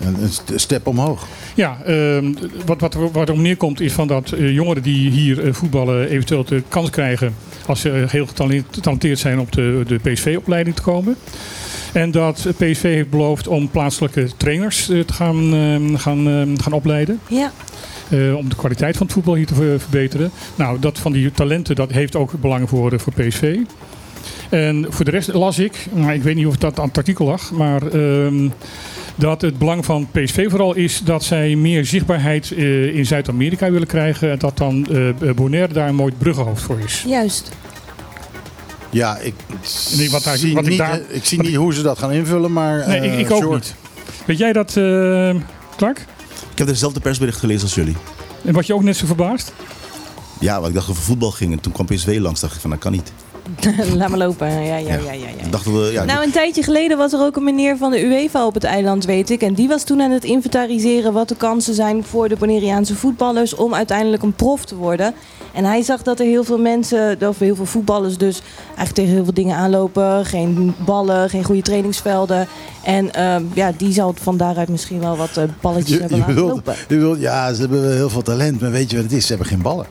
eh, 0.00 0.06
een, 0.08 0.22
een 0.22 0.30
st- 0.32 0.52
step 0.54 0.86
omhoog. 0.86 1.26
Ja, 1.54 1.76
ehm, 1.84 2.32
wat, 2.66 2.80
wat, 2.80 2.94
wat 3.12 3.28
erop 3.28 3.40
neerkomt 3.40 3.80
is 3.80 3.92
van 3.92 4.06
dat 4.06 4.30
eh, 4.32 4.50
jongeren 4.54 4.82
die 4.82 5.10
hier 5.10 5.44
eh, 5.46 5.52
voetballen 5.52 6.08
eventueel 6.08 6.44
de 6.44 6.62
kans 6.68 6.90
krijgen 6.90 7.34
als 7.68 7.80
ze 7.80 7.90
eh, 7.90 8.08
heel 8.10 8.26
getale- 8.26 8.64
getalenteerd 8.70 9.18
zijn 9.18 9.38
op 9.38 9.52
de, 9.52 9.82
de 9.86 9.98
PSV-opleiding 9.98 10.76
te 10.76 10.82
komen. 10.82 11.16
En 11.92 12.10
dat 12.10 12.46
PSV 12.56 12.82
heeft 12.82 13.10
beloofd 13.10 13.48
om 13.48 13.68
plaatselijke 13.70 14.28
trainers 14.36 14.88
eh, 14.88 15.00
te 15.00 15.12
gaan, 15.12 15.54
ehm, 15.54 15.94
gaan, 15.96 16.28
ehm, 16.28 16.56
gaan 16.56 16.72
opleiden. 16.72 17.20
ja. 17.28 17.52
eh, 18.10 18.36
om 18.36 18.48
de 18.48 18.56
kwaliteit 18.56 18.96
van 18.96 19.06
het 19.06 19.14
voetbal 19.14 19.34
hier 19.34 19.46
te 19.46 19.54
ver- 19.54 19.80
verbeteren. 19.80 20.30
Nou, 20.54 20.78
dat 20.80 20.98
van 20.98 21.12
die 21.12 21.32
talenten 21.32 21.74
dat 21.76 21.90
heeft 21.92 22.16
ook 22.16 22.32
belang 22.40 22.68
voor, 22.68 22.92
eh, 22.92 22.98
voor 22.98 23.12
PSV. 23.12 23.56
En 24.50 24.86
voor 24.88 25.04
de 25.04 25.10
rest 25.10 25.32
las 25.32 25.58
ik, 25.58 25.86
maar 25.94 26.14
ik 26.14 26.22
weet 26.22 26.34
niet 26.34 26.46
of 26.46 26.56
dat 26.56 26.78
aan 26.78 26.88
het 26.88 26.96
artikel 26.96 27.26
lag, 27.26 27.50
maar 27.52 27.86
ehm, 27.86 28.48
dat 29.14 29.40
het 29.40 29.58
belang 29.58 29.84
van 29.84 30.08
PSV 30.12 30.46
vooral 30.50 30.74
is 30.74 31.00
dat 31.04 31.24
zij 31.24 31.54
meer 31.56 31.84
zichtbaarheid 31.84 32.50
eh, 32.52 32.94
in 32.96 33.06
Zuid-Amerika 33.06 33.70
willen 33.70 33.86
krijgen. 33.86 34.30
En 34.30 34.38
dat 34.38 34.56
dan 34.58 34.86
eh 35.20 35.32
Bonaire 35.34 35.72
daar 35.72 35.88
een 35.88 35.94
mooi 35.94 36.12
bruggenhoofd 36.18 36.62
voor 36.62 36.78
is. 36.84 37.04
Juist. 37.06 37.50
Ja, 38.90 39.18
ik, 39.18 39.34
Nee, 39.96 40.10
wat 40.10 40.24
daar- 40.24 40.36
zie, 40.36 40.54
wat 40.54 40.62
ik 40.62 40.68
niet, 40.68 40.78
daar- 40.78 41.00
ik 41.08 41.24
zie 41.24 41.42
niet 41.42 41.54
hoe 41.54 41.74
ze 41.74 41.82
dat 41.82 41.98
gaan 41.98 42.12
invullen, 42.12 42.52
maar... 42.52 42.88
Nee, 42.88 43.00
eh, 43.00 43.18
ik, 43.18 43.26
ik 43.26 43.32
ook 43.32 43.52
niet. 43.54 43.74
Weet 44.26 44.38
jij 44.38 44.52
dat, 44.52 44.76
eh 44.76 45.34
Clark? 45.76 45.98
Ik 46.52 46.58
heb 46.58 46.66
dezelfde 46.66 47.00
persbericht 47.00 47.38
gelezen 47.38 47.62
als 47.62 47.74
jullie. 47.74 47.96
En 48.44 48.52
was 48.54 48.66
je 48.66 48.74
ook 48.74 48.82
net 48.82 48.96
zo 48.96 49.06
verbaasd? 49.06 49.52
Ja, 50.40 50.54
want 50.56 50.68
ik 50.68 50.74
dacht 50.74 50.88
over 50.90 51.02
voetbal 51.02 51.30
ging. 51.30 51.52
En 51.52 51.60
toen 51.60 51.72
kwam 51.72 51.86
PSV 51.86 52.16
langs. 52.20 52.40
dacht 52.40 52.54
ik 52.54 52.60
van, 52.60 52.70
dat 52.70 52.78
kan 52.78 52.92
niet. 52.92 53.12
Laat 53.96 54.08
maar 54.08 54.18
lopen. 54.18 54.50
Ja, 54.50 54.60
ja, 54.60 54.76
ja, 54.76 54.94
ja, 54.96 55.12
ja. 55.12 55.44
Ik 55.44 55.52
dacht, 55.52 55.64
we, 55.64 55.90
ja, 55.92 56.04
Nou, 56.04 56.24
een 56.24 56.30
tijdje 56.30 56.62
geleden 56.62 56.98
was 56.98 57.12
er 57.12 57.20
ook 57.20 57.36
een 57.36 57.44
meneer 57.44 57.76
van 57.76 57.90
de 57.90 58.04
UEFA 58.04 58.46
op 58.46 58.54
het 58.54 58.64
eiland, 58.64 59.04
weet 59.04 59.30
ik. 59.30 59.42
En 59.42 59.54
die 59.54 59.68
was 59.68 59.84
toen 59.84 60.00
aan 60.00 60.10
het 60.10 60.24
inventariseren 60.24 61.12
wat 61.12 61.28
de 61.28 61.36
kansen 61.36 61.74
zijn 61.74 62.04
voor 62.04 62.28
de 62.28 62.36
Bonaireaanse 62.36 62.94
voetballers 62.94 63.54
om 63.54 63.74
uiteindelijk 63.74 64.22
een 64.22 64.32
prof 64.32 64.64
te 64.64 64.74
worden. 64.76 65.14
En 65.52 65.64
hij 65.64 65.82
zag 65.82 66.02
dat 66.02 66.20
er 66.20 66.26
heel 66.26 66.44
veel 66.44 66.58
mensen, 66.58 67.18
of 67.28 67.38
heel 67.38 67.56
veel 67.56 67.66
voetballers 67.66 68.18
dus 68.18 68.40
eigenlijk 68.66 68.94
tegen 68.94 69.12
heel 69.12 69.24
veel 69.24 69.34
dingen 69.34 69.56
aanlopen. 69.56 70.26
Geen 70.26 70.74
ballen, 70.84 71.30
geen 71.30 71.44
goede 71.44 71.62
trainingsvelden. 71.62 72.48
En 72.82 73.14
ehm, 73.14 73.42
ja, 73.54 73.72
die 73.76 73.92
zal 73.92 74.14
van 74.20 74.36
daaruit 74.36 74.68
misschien 74.68 75.00
wel 75.00 75.16
wat 75.16 75.36
eh, 75.36 75.44
balletjes 75.60 75.94
Je, 75.94 76.00
hebben 76.00 76.16
je 76.18 76.22
laten 76.22 76.34
bedoelt, 76.34 76.54
lopen. 76.54 76.74
je 76.88 76.94
bedoelt, 76.94 77.20
ja, 77.20 77.52
ze 77.52 77.60
hebben 77.60 77.94
heel 77.94 78.10
veel 78.10 78.22
talent, 78.22 78.60
maar 78.60 78.70
weet 78.70 78.90
je 78.90 78.96
wat 78.96 79.04
het 79.04 79.14
is? 79.14 79.22
Ze 79.22 79.28
hebben 79.28 79.46
geen 79.46 79.62
ballen. 79.62 79.86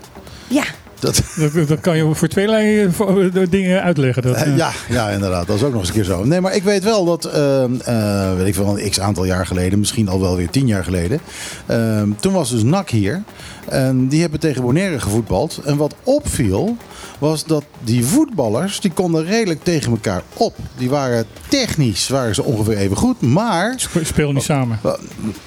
Ja, 0.48 0.64
Dat 1.56 1.68
Dat, 1.68 1.80
kan 1.80 1.98
je 1.98 2.14
voor 2.14 2.27
eh, 2.27 2.88
voor- 2.91 3.22
eh, 3.23 3.41
dingen 3.49 3.82
uitleggen. 3.84 4.22
Dat, 4.23 4.36
eh, 4.36 4.41
Eh, 4.41 4.57
ja, 4.57 4.72
ja, 4.90 5.10
inderdaad. 5.10 5.48
Dat 5.48 5.56
is 5.56 5.64
ook 5.64 5.72
nog 5.72 5.80
eens 5.80 5.88
een 5.90 5.95
keer 5.95 6.03
zo. 6.03 6.23
Nee, 6.23 6.41
maar 6.41 6.56
ik 6.56 6.64
weet 6.64 6.84
wel 6.84 7.06
dat, 7.06 7.26
ehm, 7.26 7.72
eh, 7.86 8.36
weet 8.36 8.48
ik 8.48 8.56
veel, 8.56 8.80
een 8.80 8.90
x 8.90 8.99
aantal 8.99 9.26
jaar 9.26 9.45
geleden, 9.45 9.80
misschien 9.80 10.07
al 10.10 10.22
wel 10.22 10.36
weer 10.36 10.49
tien 10.49 10.68
jaar 10.68 10.84
geleden. 10.84 11.19
ehm, 11.65 12.10
toen 12.19 12.34
was 12.34 12.49
dus 12.49 12.64
NAC 12.64 12.90
hier. 12.90 13.23
En 13.69 14.07
die 14.07 14.22
hebben 14.22 14.40
tegen 14.40 14.61
Bonaire 14.61 14.99
gevoetbald. 14.99 15.61
En 15.65 15.77
wat 15.77 15.95
opviel, 16.03 16.77
was 17.19 17.45
dat 17.45 17.63
die 17.83 18.05
voetballers, 18.05 18.79
die 18.79 18.91
konden 18.91 19.25
redelijk 19.25 19.63
tegen 19.63 19.91
elkaar 19.91 20.21
op. 20.33 20.55
Die 20.77 20.89
waren 20.89 21.25
technisch, 21.47 22.07
waren 22.09 22.35
ze 22.35 22.43
ongeveer 22.43 22.77
even 22.77 22.97
goed. 22.97 23.21
Maar 23.21 23.73
sp- 23.77 23.99
speel 24.03 24.31
niet 24.31 24.43
samen. 24.43 24.79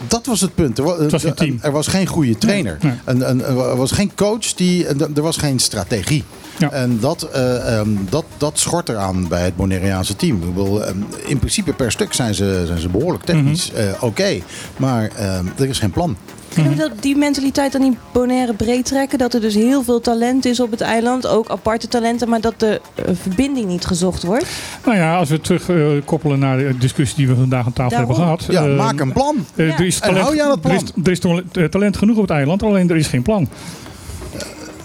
Dat 0.08 0.26
was 0.26 0.40
het 0.40 0.54
punt. 0.54 0.78
Er 0.78 0.84
was, 0.84 1.10
was 1.10 1.22
geen 1.22 1.34
team. 1.34 1.58
er 1.62 1.72
was 1.72 1.86
geen 1.86 2.06
goede 2.06 2.38
trainer. 2.38 2.78
Nee, 2.80 2.92
En, 3.04 3.22
en, 3.26 3.44
er 3.44 3.76
was 3.76 3.92
geen 3.92 4.14
coach. 4.14 4.52
Die, 4.54 4.86
er 4.86 5.22
was 5.22 5.36
geen 5.36 5.58
strategie. 5.58 6.24
Ja. 6.58 6.70
En 6.70 6.98
dat, 7.00 7.22
eh, 7.22 7.78
ehm, 7.78 7.88
dat, 8.08 8.24
dat 8.36 8.58
schort 8.58 8.88
eraan 8.88 9.28
bij 9.28 9.44
het 9.44 9.56
Bonaireaanse 9.56 10.16
team. 10.16 10.36
Ik 10.42 10.54
bedoel, 10.54 10.84
ehm, 10.84 10.96
in 11.26 11.38
principe 11.38 11.72
per 11.72 11.92
stuk 11.92 12.12
zijn 12.12 12.34
ze, 12.34 12.62
zijn 12.66 12.78
ze 12.80 12.88
behoorlijk 12.88 13.24
technisch 13.24 13.70
Mhm. 13.72 13.80
eh, 13.80 14.02
oké. 14.02 14.38
Maar 14.76 15.10
ehm, 15.16 15.46
er 15.58 15.68
is 15.68 15.78
geen 15.78 15.90
plan. 15.90 16.16
Kunnen 16.54 16.72
we 16.72 16.78
dat, 16.78 16.90
die 17.00 17.16
mentaliteit 17.16 17.72
dan 17.72 17.80
niet 17.80 17.96
Bonaire 18.12 18.54
breed 18.54 18.84
trekken? 18.84 19.18
Dat 19.18 19.34
er 19.34 19.40
dus 19.40 19.54
heel 19.54 19.82
veel 19.82 20.00
talent 20.00 20.44
is 20.44 20.60
op 20.60 20.70
het 20.70 20.80
eiland, 20.80 21.26
ook 21.26 21.48
aparte 21.48 21.88
talenten, 21.88 22.28
maar 22.28 22.40
dat 22.40 22.54
de 22.60 22.80
eh, 22.94 23.04
verbinding 23.22 23.66
niet 23.66 23.84
gezocht 23.86 24.22
wordt? 24.22 24.46
Nou 24.84 24.96
ja, 24.96 25.16
als 25.16 25.28
we 25.30 25.40
terug 25.40 25.68
eh, 25.68 25.76
koppelen 26.04 26.38
naar 26.38 26.58
de 26.58 26.78
discussie 26.78 27.16
die 27.16 27.28
we 27.28 27.34
vandaag 27.34 27.66
aan 27.66 27.72
tafel 27.72 27.90
Daarom. 27.96 28.08
hebben 28.14 28.36
gehad. 28.38 28.54
Ja, 28.54 28.66
eh, 28.70 28.76
maak 28.76 29.00
een 29.00 29.12
plan. 29.12 29.46
eh, 29.56 29.66
Ja. 29.68 29.74
er, 29.78 29.86
is 29.86 30.00
En 30.00 30.16
hou 30.16 30.34
je 30.34 30.42
aan 30.42 30.50
het 30.50 30.64
er, 30.64 30.70
is, 30.72 30.82
plan. 30.82 31.04
er 31.04 31.10
is 31.10 31.62
eh, 31.62 31.64
talent 31.64 31.96
genoeg 31.96 32.16
op 32.16 32.22
het 32.22 32.30
eiland, 32.30 32.62
alleen 32.62 32.90
er 32.90 32.96
is 32.96 33.06
geen 33.06 33.22
plan. 33.22 33.48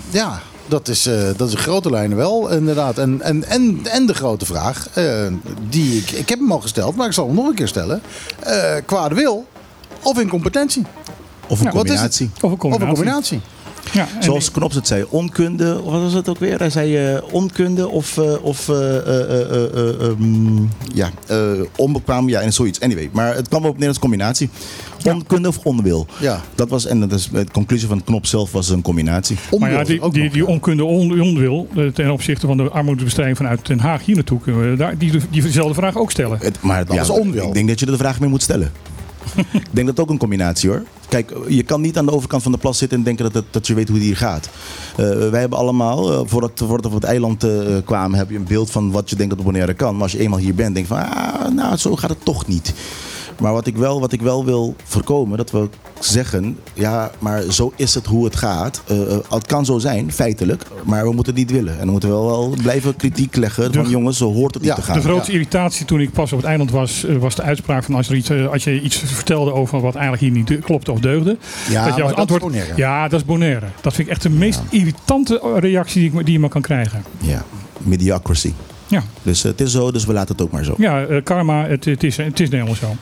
Ja, 0.09 0.39
dat 0.67 0.87
is, 0.87 1.05
eh, 1.05 1.15
dat 1.37 1.47
is 1.47 1.53
in 1.53 1.59
grote 1.59 1.89
lijnen 1.89 2.17
wel, 2.17 2.49
inderdaad. 2.49 2.97
En, 2.97 3.21
en, 3.21 3.43
en, 3.43 3.79
en 3.91 4.05
de 4.05 4.13
grote 4.13 4.45
vraag, 4.45 4.87
eh, 4.93 5.05
die 5.69 5.97
ik, 5.97 6.11
ik 6.11 6.29
heb 6.29 6.39
hem 6.39 6.51
al 6.51 6.59
gesteld, 6.59 6.95
maar 6.95 7.07
ik 7.07 7.13
zal 7.13 7.25
hem 7.25 7.35
nog 7.35 7.47
een 7.47 7.55
keer 7.55 7.67
stellen. 7.67 8.01
Eh 8.39 8.73
kwade 8.85 9.15
wil 9.15 9.45
of 10.01 10.19
incompetentie? 10.19 10.85
Of 11.53 11.59
een 11.59 11.65
Ja, 11.65 11.71
wat 11.73 11.85
is 11.89 11.99
het? 11.99 12.17
combinatie. 12.17 12.29
Of 12.35 12.41
een 12.43 12.51
Of 12.51 12.57
combinatie. 12.59 12.87
een 12.87 12.95
combinatie? 12.95 13.39
Ja, 13.91 14.07
Zoals 14.19 14.51
Knops 14.51 14.75
het 14.75 14.87
zei, 14.87 15.05
onkunde, 15.09 15.73
wat 15.83 16.01
was 16.01 16.13
het 16.13 16.29
ook 16.29 16.37
weer? 16.39 16.57
Hij 16.59 16.69
zei 16.69 16.97
eh, 16.97 17.21
onkunde 17.31 17.87
of, 17.89 18.17
eh, 18.17 18.33
of 18.43 18.69
eh, 18.69 18.97
eh, 18.97 18.97
eh, 19.07 19.41
eh, 19.51 19.73
eh, 19.73 20.07
ehm, 20.09 20.63
ja, 20.93 21.09
eh, 21.27 21.37
onbekwaam, 21.75 22.29
ja, 22.29 22.39
en 22.41 22.53
zoiets. 22.53 22.79
Anyway, 22.79 23.09
maar 23.11 23.35
het 23.35 23.47
kwam 23.47 23.65
op 23.65 23.77
neer 23.77 23.87
als 23.87 23.99
combinatie. 23.99 24.49
Onkunde 25.05 25.47
of 25.47 25.57
onwil. 25.63 26.07
Ja. 26.19 26.41
Dat 26.55 26.69
was, 26.69 26.85
en 26.85 26.99
dat 26.99 27.11
is, 27.11 27.29
de 27.31 27.45
conclusie 27.51 27.87
van 27.87 28.03
Knop 28.03 28.25
zelf 28.25 28.51
was 28.51 28.69
een 28.69 28.81
combinatie. 28.81 29.37
Maar 29.59 29.71
ja, 29.71 29.79
Onwil 29.79 30.11
die, 30.11 30.29
die, 30.29 30.45
onkunde 30.47 30.83
on, 30.85 31.21
onwil 31.21 31.67
ten 31.93 32.11
opzichte 32.11 32.47
van 32.47 32.57
de 32.57 32.69
armoedebestrijding 32.69 33.37
vanuit 33.37 33.65
Den 33.67 33.79
Haag 33.79 34.05
hier 34.05 34.15
naartoe 34.15 34.39
kunnen 34.39 34.71
we 34.71 34.77
daar, 34.77 34.97
die, 34.97 35.11
diezelfde 35.29 35.73
vraag 35.73 35.97
ook 35.97 36.11
stellen. 36.11 36.37
Het, 36.41 36.61
maar 36.61 36.85
Dat 36.85 36.95
ja, 36.95 37.01
is 37.01 37.09
onwil. 37.09 37.47
Ik 37.47 37.53
denk 37.53 37.67
dat 37.67 37.79
je 37.79 37.85
er 37.85 37.91
de 37.91 37.97
vraag 37.97 38.19
mee 38.19 38.29
moet 38.29 38.41
stellen. 38.41 38.71
ik 39.51 39.67
denk 39.71 39.87
dat 39.87 39.97
het 39.97 39.99
ook 39.99 40.09
een 40.09 40.17
combinatie 40.17 40.69
hoor. 40.69 40.83
Kijk, 41.09 41.33
je 41.47 41.63
kan 41.63 41.81
niet 41.81 41.97
aan 41.97 42.05
de 42.05 42.11
overkant 42.11 42.43
van 42.43 42.51
de 42.51 42.57
plas 42.57 42.77
zitten 42.77 42.97
en 42.97 43.03
denken 43.03 43.31
dat, 43.31 43.43
het- 43.51 43.67
je 43.67 43.73
weet 43.73 43.87
hoe 43.89 43.97
die 43.97 44.07
hier 44.07 44.17
gaat. 44.17 44.49
Eh, 44.97 45.05
wij 45.29 45.39
hebben 45.39 45.59
allemaal, 45.59 46.11
eh, 46.11 46.21
voordat, 46.25 46.51
voordat 46.55 46.81
we 46.91 46.95
op 46.95 47.01
het 47.01 47.03
eiland 47.11 47.43
eh, 47.43 47.51
kwamen, 47.85 48.17
heb 48.17 48.29
je 48.29 48.35
een 48.35 48.43
beeld 48.43 48.71
van 48.71 48.91
wat 48.91 49.09
je 49.09 49.15
denkt 49.15 49.35
dat 49.35 49.45
Bonaire 49.45 49.73
kan. 49.73 49.93
Maar 49.93 50.03
als 50.03 50.11
je 50.11 50.19
eenmaal 50.19 50.39
hier 50.39 50.55
bent, 50.55 50.75
denk 50.75 50.87
je 50.87 50.93
van, 50.93 51.09
ah, 51.09 51.51
nou, 51.51 51.77
zo 51.77 51.95
gaat 51.95 52.09
het 52.09 52.25
toch 52.25 52.47
niet. 52.47 52.73
Maar 53.39 53.53
wat 53.53 53.67
ik, 53.67 53.75
wel, 53.77 53.99
wat 53.99 54.11
ik 54.11 54.21
wel 54.21 54.45
wil 54.45 54.75
voorkomen, 54.83 55.37
dat 55.37 55.51
we 55.51 55.69
zeggen, 55.99 56.57
ja, 56.73 57.11
maar 57.19 57.41
zo 57.41 57.73
is 57.75 57.93
het 57.95 58.05
hoe 58.05 58.25
het 58.25 58.35
gaat. 58.35 58.81
Eh, 58.87 59.01
eh, 59.13 59.17
het 59.29 59.45
kan 59.45 59.65
zo 59.65 59.77
zijn, 59.77 60.11
feitelijk, 60.11 60.63
maar 60.83 61.03
we 61.03 61.13
moeten 61.13 61.33
het 61.35 61.41
niet 61.41 61.51
willen. 61.51 61.79
En 61.79 61.85
we 61.85 61.91
moeten 61.91 62.09
wel, 62.09 62.25
wel 62.25 62.55
blijven 62.61 62.95
kritiek 62.95 63.35
leggen 63.35 63.71
De- 63.71 63.77
van 63.81 63.89
jongens, 63.89 64.17
zo 64.17 64.33
hoort 64.33 64.53
het 64.53 64.63
Ja, 64.63 64.69
niet 64.69 64.79
te 64.79 64.85
gaan. 64.91 64.95
De 64.95 65.01
grootste 65.03 65.31
irritatie 65.31 65.85
toen 65.85 65.99
ik 65.99 66.11
pas 66.11 66.31
op 66.31 66.37
het 66.37 66.47
eiland 66.47 66.71
was, 66.71 67.05
eh, 67.05 67.15
was 67.15 67.35
de 67.35 67.41
uitspraak 67.41 67.83
van 67.83 67.95
als, 67.95 68.09
er 68.09 68.15
iets, 68.15 68.31
als 68.31 68.63
je 68.63 68.81
iets 68.81 68.97
vertelde 68.97 69.53
over 69.53 69.81
wat 69.81 69.95
eigenlijk 69.95 70.23
hier 70.23 70.31
niet 70.31 70.59
klopte 70.63 70.91
of 70.91 70.99
deugde. 70.99 71.37
Ja, 71.69 71.85
dat 71.85 71.95
je 71.95 72.01
dat 72.01 72.11
is 72.11 72.15
antwoord. 72.17 72.41
Bonaire. 72.41 72.73
ja, 72.75 73.07
dat 73.07 73.19
is 73.19 73.25
Bonaire. 73.25 73.65
Dat 73.81 73.93
vind 73.93 74.07
ik 74.07 74.13
echt 74.13 74.23
de 74.23 74.29
meest 74.29 74.61
irritante 74.69 75.57
reactie 75.59 76.01
die, 76.09 76.19
ik, 76.19 76.25
die 76.25 76.33
je 76.33 76.39
maar 76.39 76.49
kan 76.49 76.61
krijgen. 76.61 77.03
Ja, 77.17 77.43
mediocrity. 77.77 78.53
Ja, 78.87 79.03
Dus 79.23 79.43
het 79.43 79.61
is 79.61 79.71
zo, 79.71 79.91
dus 79.91 80.05
we 80.05 80.13
laten 80.13 80.35
het 80.35 80.43
ook 80.45 80.51
maar 80.51 80.63
zo. 80.63 80.73
ja 80.77 81.05
karma, 81.23 81.65
het, 81.65 81.85
het, 81.85 82.03
is, 82.03 82.17
het 82.17 82.39
is 82.39 82.49
helemaal 82.49 82.75
zo. 82.75 82.95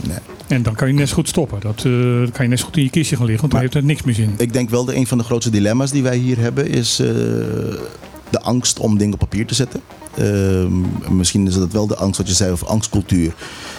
Nee. 0.00 0.18
En 0.46 0.62
dan 0.62 0.74
kan 0.74 0.88
je 0.88 0.94
net 0.94 1.08
zo 1.08 1.14
goed 1.14 1.28
stoppen. 1.28 1.60
Dat, 1.60 1.76
eh, 1.76 1.92
dan 1.92 2.30
kan 2.32 2.44
je 2.44 2.50
net 2.50 2.58
zo 2.58 2.64
goed 2.64 2.76
in 2.76 2.82
je 2.82 2.90
kistje 2.90 3.16
gaan 3.16 3.26
liggen, 3.26 3.40
want 3.40 3.52
dan 3.52 3.62
heeft 3.62 3.74
er 3.74 3.84
niks 3.84 4.02
meer 4.02 4.14
zin. 4.14 4.34
Ik 4.36 4.52
denk 4.52 4.70
wel 4.70 4.84
dat 4.84 4.94
een 4.94 5.06
van 5.06 5.18
de 5.18 5.24
grootste 5.24 5.50
dilemma's 5.50 5.90
die 5.90 6.02
wij 6.02 6.16
hier 6.16 6.38
hebben 6.38 6.68
is 6.68 6.98
eh, 7.00 7.06
de 8.30 8.40
angst 8.40 8.78
om 8.78 8.98
dingen 8.98 9.12
op 9.12 9.18
papier 9.18 9.46
te 9.46 9.54
zetten. 9.54 9.80
Ehm, 10.14 11.16
misschien 11.16 11.46
is 11.46 11.54
dat 11.54 11.72
wel 11.72 11.86
de 11.86 11.96
angst 11.96 12.18
wat 12.18 12.28
je 12.28 12.34
zei, 12.34 12.52
of 12.52 12.64
angstcultuur. 12.64 13.34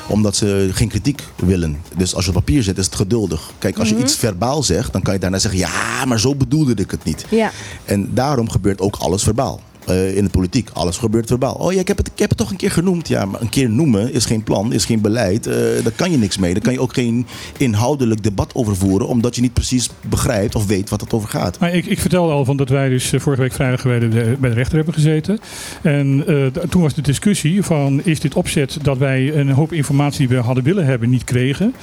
Omdat 0.08 0.36
ze 0.36 0.70
geen 0.72 0.88
kritiek 0.88 1.24
willen. 1.36 1.78
Dus 1.98 2.16
als 2.16 2.26
je 2.26 2.30
op 2.30 2.38
papier 2.38 2.64
zet, 2.64 2.78
is 2.78 2.86
het 2.86 2.96
geduldig. 2.96 3.52
Kijk, 3.58 3.78
als 3.78 3.90
je 3.90 3.98
iets 3.98 4.16
verbaal 4.16 4.64
zegt, 4.64 4.94
dan 4.94 5.02
kan 5.02 5.14
je 5.14 5.20
daarna 5.20 5.40
zeggen: 5.40 5.60
ja, 5.60 6.06
maar 6.06 6.20
zo 6.20 6.36
bedoelde 6.36 6.74
ik 6.74 6.92
het 6.92 7.04
niet. 7.04 7.26
Ja. 7.30 7.52
En 7.86 8.10
daarom 8.14 8.50
gebeurt 8.50 8.82
ook 8.82 8.96
alles 8.96 9.24
verbaal. 9.24 9.62
Eh, 9.90 10.18
in 10.18 10.24
de 10.24 10.30
politiek, 10.30 10.70
alles 10.74 10.98
gebeurt 10.98 11.28
verbaal. 11.28 11.54
Oh 11.54 11.74
ja, 11.74 11.80
ik 11.80 11.88
heb, 11.88 11.98
het, 11.98 12.08
ik 12.08 12.20
heb 12.20 12.30
het 12.30 12.38
toch 12.38 12.52
een 12.52 12.58
keer 12.58 12.72
genoemd. 12.72 13.08
Ja, 13.08 13.26
maar 13.26 13.42
een 13.42 13.50
keer 13.50 13.70
noemen 13.70 14.14
is 14.14 14.26
geen 14.26 14.44
plan, 14.44 14.74
is 14.74 14.86
geen 14.86 15.02
beleid. 15.02 15.48
Eh, 15.48 15.56
daar 15.84 15.92
kan 15.96 16.12
je 16.12 16.18
niks 16.18 16.38
mee. 16.38 16.54
Daar 16.54 16.62
kan 16.62 16.74
je 16.74 16.82
ook 16.82 16.94
geen 16.94 17.26
inhoudelijk 17.58 18.24
debat 18.24 18.56
over 18.56 18.76
voeren, 18.76 19.08
omdat 19.08 19.36
je 19.36 19.42
niet 19.42 19.54
precies 19.54 19.90
begrijpt 20.10 20.56
of 20.56 20.66
weet 20.66 20.90
wat 20.90 21.02
het 21.02 21.14
over 21.14 21.30
gaat. 21.30 21.60
Maar 21.60 21.74
ik, 21.74 21.86
ik 21.86 22.00
vertelde 22.00 22.34
al 22.34 22.46
van 22.46 22.58
dat 22.58 22.70
wij 22.70 22.90
dus 22.90 23.14
eh, 23.14 23.20
vorige 23.20 23.42
week 23.42 23.54
vrijdag 23.54 23.84
bij 23.84 24.00
de, 24.00 24.36
bij 24.40 24.50
de 24.50 24.56
rechter 24.56 24.76
hebben 24.76 24.94
gezeten. 24.94 25.40
En 25.82 26.26
toen 26.70 26.82
was 26.82 26.94
de 26.94 27.02
discussie 27.02 27.64
van 27.64 28.02
is 28.04 28.20
dit 28.20 28.36
opzet 28.36 28.78
dat 28.82 28.98
wij 28.98 29.36
een 29.36 29.50
hoop 29.50 29.74
informatie 29.74 30.28
die 30.28 30.38
we 30.38 30.44
hadden 30.44 30.64
willen 30.64 30.86
hebben 30.86 31.10
niet 31.10 31.24
kregen? 31.24 31.74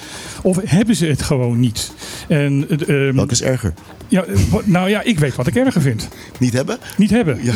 Of 0.42 0.58
hebben 0.64 0.96
ze 0.96 1.06
het 1.06 1.22
gewoon 1.22 1.60
niet? 1.60 1.92
En, 2.28 2.66
eh, 2.68 3.08
ehm, 3.08 3.14
Welke 3.16 3.32
is 3.32 3.42
erger? 3.42 3.74
Ja, 4.08 4.24
eh, 4.24 4.36
nou 4.64 4.88
ja, 4.88 5.02
ik 5.02 5.18
weet 5.18 5.34
wat 5.36 5.46
ik 5.46 5.56
erger 5.56 5.80
vind. 5.80 6.08
Niet 6.38 6.52
hebben? 6.52 6.78
Niet 6.96 7.10
hebben. 7.10 7.38
Ja. 7.42 7.52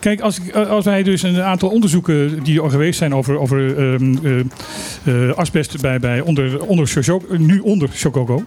Kijk, 0.00 0.20
als, 0.20 0.38
ik- 0.40 0.54
als 0.54 0.84
wij 0.84 1.02
dus 1.02 1.22
een 1.22 1.42
aantal 1.42 1.68
onderzoeken 1.68 2.42
die 2.42 2.60
al 2.60 2.68
geweest 2.70 2.98
zijn 2.98 3.14
over, 3.14 3.38
over 3.38 3.78
ehm, 3.78 4.16
eh, 4.24 5.28
eh, 5.28 5.36
asbest 5.36 5.80
bij, 5.80 6.00
bij 6.00 6.20
onder, 6.20 6.62
onder 6.64 6.88
nu 7.38 7.58
onder 7.58 7.88
Shokogo. 7.94 8.42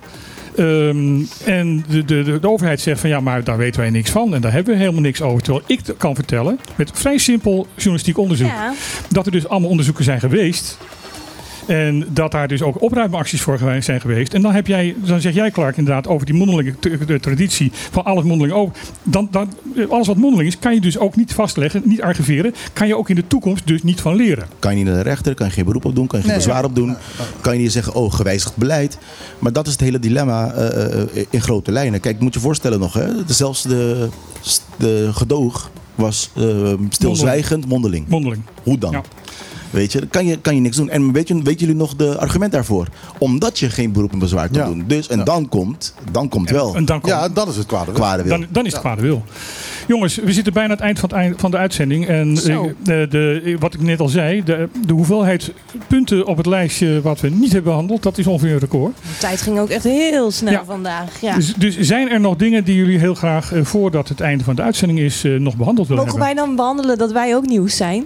Ehm, 0.55 1.21
en 1.45 1.85
de, 1.89 2.05
de, 2.05 2.23
de, 2.23 2.39
de 2.39 2.49
overheid 2.49 2.81
zegt 2.81 2.99
van 2.99 3.09
ja, 3.09 3.19
maar 3.19 3.43
daar 3.43 3.57
weten 3.57 3.81
wij 3.81 3.89
niks 3.89 4.09
van 4.09 4.33
en 4.35 4.41
daar 4.41 4.51
hebben 4.51 4.73
we 4.73 4.79
helemaal 4.79 5.01
niks 5.01 5.21
over. 5.21 5.41
Terwijl 5.43 5.63
ik 5.67 5.79
t- 5.81 5.93
kan 5.97 6.15
vertellen, 6.15 6.59
met 6.75 6.91
vrij 6.93 7.17
simpel 7.17 7.67
journalistiek 7.75 8.17
onderzoek, 8.17 8.47
Ja. 8.47 8.73
dat 9.09 9.25
er 9.25 9.31
dus 9.31 9.47
allemaal 9.47 9.69
onderzoeken 9.69 10.03
zijn 10.03 10.19
geweest. 10.19 10.77
En 11.67 12.05
dat 12.09 12.31
daar 12.31 12.47
dus 12.47 12.61
ook 12.61 12.81
opruimacties 12.81 13.41
voor 13.41 13.57
geweest 13.57 13.85
zijn 13.85 14.01
geweest. 14.01 14.33
En 14.33 14.41
dan, 14.41 14.53
heb 14.53 14.67
jij, 14.67 14.95
dan 14.97 15.21
zeg 15.21 15.33
jij, 15.33 15.51
Clark, 15.51 15.77
inderdaad 15.77 16.07
over 16.07 16.25
die 16.25 16.35
mondelinge 16.35 17.19
traditie 17.19 17.71
van 17.73 18.05
alles 18.05 18.23
mondeling 18.23 18.57
over. 18.57 18.75
Dan, 19.03 19.27
dan, 19.31 19.53
alles 19.89 20.07
wat 20.07 20.17
mondeling 20.17 20.49
is, 20.49 20.59
kan 20.59 20.73
je 20.73 20.81
dus 20.81 20.97
ook 20.97 21.15
niet 21.15 21.33
vastleggen, 21.33 21.81
niet 21.85 22.01
archiveren. 22.01 22.53
Kan 22.73 22.87
je 22.87 22.97
ook 22.97 23.09
in 23.09 23.15
de 23.15 23.27
toekomst 23.27 23.67
dus 23.67 23.83
niet 23.83 24.01
van 24.01 24.15
leren. 24.15 24.47
Kan 24.59 24.71
je 24.71 24.77
niet 24.77 24.85
naar 24.85 25.03
de 25.03 25.09
rechter, 25.09 25.33
kan 25.33 25.47
je 25.47 25.53
geen 25.53 25.65
beroep 25.65 25.85
op 25.85 25.95
doen, 25.95 26.07
kan 26.07 26.19
je 26.19 26.25
geen 26.25 26.35
Nee. 26.35 26.45
bezwaar 26.45 26.63
op 26.63 26.75
doen. 26.75 26.95
Kan 27.41 27.53
je 27.53 27.59
niet 27.59 27.71
zeggen, 27.71 27.93
oh, 27.93 28.13
gewijzigd 28.13 28.55
beleid. 28.55 28.97
Maar 29.39 29.53
dat 29.53 29.65
is 29.65 29.71
het 29.71 29.81
hele 29.81 29.99
dilemma 29.99 30.51
eh, 30.51 31.01
eh, 31.01 31.25
in 31.29 31.41
grote 31.41 31.71
lijnen. 31.71 31.99
Kijk, 31.99 32.19
moet 32.19 32.33
je 32.33 32.39
voorstellen 32.39 32.79
nog, 32.79 32.93
hè, 32.93 33.07
zelfs 33.27 33.61
de, 33.61 34.07
de 34.77 35.09
gedoog 35.13 35.71
was 35.95 36.29
eh, 36.35 36.73
stilzwijgend 36.89 37.67
mondeling. 37.67 38.07
Mondeling. 38.07 38.41
Hoe 38.63 38.77
dan? 38.77 38.91
Ja. 38.91 39.01
Weet 39.69 39.91
je, 39.91 39.99
dan 39.99 40.07
kan 40.09 40.25
je, 40.25 40.37
kan 40.41 40.55
je 40.55 40.61
niks 40.61 40.77
doen. 40.77 40.89
En 40.89 41.11
weet, 41.11 41.27
je, 41.27 41.41
weet 41.41 41.59
jullie 41.59 41.75
nog 41.75 41.95
de 41.95 42.17
argument 42.17 42.51
daarvoor? 42.51 42.87
Omdat 43.17 43.59
je 43.59 43.69
geen 43.69 43.91
beroep 43.91 44.11
en 44.11 44.19
bezwaar 44.19 44.49
kan 44.49 44.57
Ja. 44.59 44.65
doen. 44.65 44.83
Dus, 44.87 45.07
en 45.07 45.17
Ja. 45.17 45.23
dan 45.23 45.49
komt, 45.49 45.93
dan 46.11 46.29
komt 46.29 46.49
wel 46.49 46.75
En 46.75 46.85
dan 46.85 46.99
komt, 47.01 47.13
Ja, 47.13 47.29
dat 47.29 47.47
is 47.47 47.55
het 47.55 47.65
kwade. 47.65 47.85
wil. 47.85 47.93
kwade 47.93 48.23
wil. 48.23 48.37
dan, 48.37 48.45
dan 48.49 48.65
is 48.65 48.71
het 48.71 48.81
kwade 48.81 49.01
wil. 49.01 49.23
Jongens, 49.87 50.15
we 50.15 50.33
zitten 50.33 50.53
bijna 50.53 50.69
aan 50.69 50.75
het 50.75 50.85
eind 50.85 50.99
van, 50.99 51.09
het 51.09 51.17
eind 51.17 51.39
van 51.39 51.51
de 51.51 51.57
uitzending. 51.57 52.07
En 52.07 52.37
eh, 52.37 52.59
de, 52.83 53.07
de, 53.09 53.55
wat 53.59 53.73
ik 53.73 53.81
net 53.81 53.99
al 53.99 54.07
zei, 54.07 54.43
de, 54.43 54.69
de 54.85 54.93
hoeveelheid 54.93 55.53
punten 55.87 56.25
op 56.25 56.37
het 56.37 56.45
lijstje 56.45 57.01
wat 57.01 57.19
we 57.19 57.29
niet 57.29 57.51
hebben 57.51 57.71
behandeld, 57.71 58.03
dat 58.03 58.17
is 58.17 58.27
ongeveer 58.27 58.51
een 58.53 58.59
record. 58.59 58.95
De 58.95 59.17
tijd 59.19 59.41
ging 59.41 59.59
ook 59.59 59.69
echt 59.69 59.83
heel 59.83 60.31
snel 60.31 60.51
Ja. 60.51 60.65
vandaag. 60.65 61.21
Ja. 61.21 61.35
Dus, 61.35 61.53
dus 61.53 61.79
zijn 61.79 62.09
er 62.09 62.19
nog 62.19 62.35
dingen 62.35 62.63
die 62.63 62.75
jullie 62.75 62.99
heel 62.99 63.15
graag 63.15 63.53
eh, 63.53 63.63
voordat 63.63 64.07
het 64.09 64.19
einde 64.21 64.43
van 64.43 64.55
de 64.55 64.61
uitzending 64.61 64.99
is 64.99 65.23
eh, 65.23 65.31
nog 65.39 65.55
behandeld 65.55 65.87
willen 65.87 66.03
Mogen 66.05 66.19
hebben? 66.19 66.35
wij 66.35 66.45
dan 66.45 66.55
behandelen 66.55 66.97
dat 66.97 67.11
wij 67.11 67.35
ook 67.35 67.45
nieuws 67.45 67.75
zijn? 67.75 68.05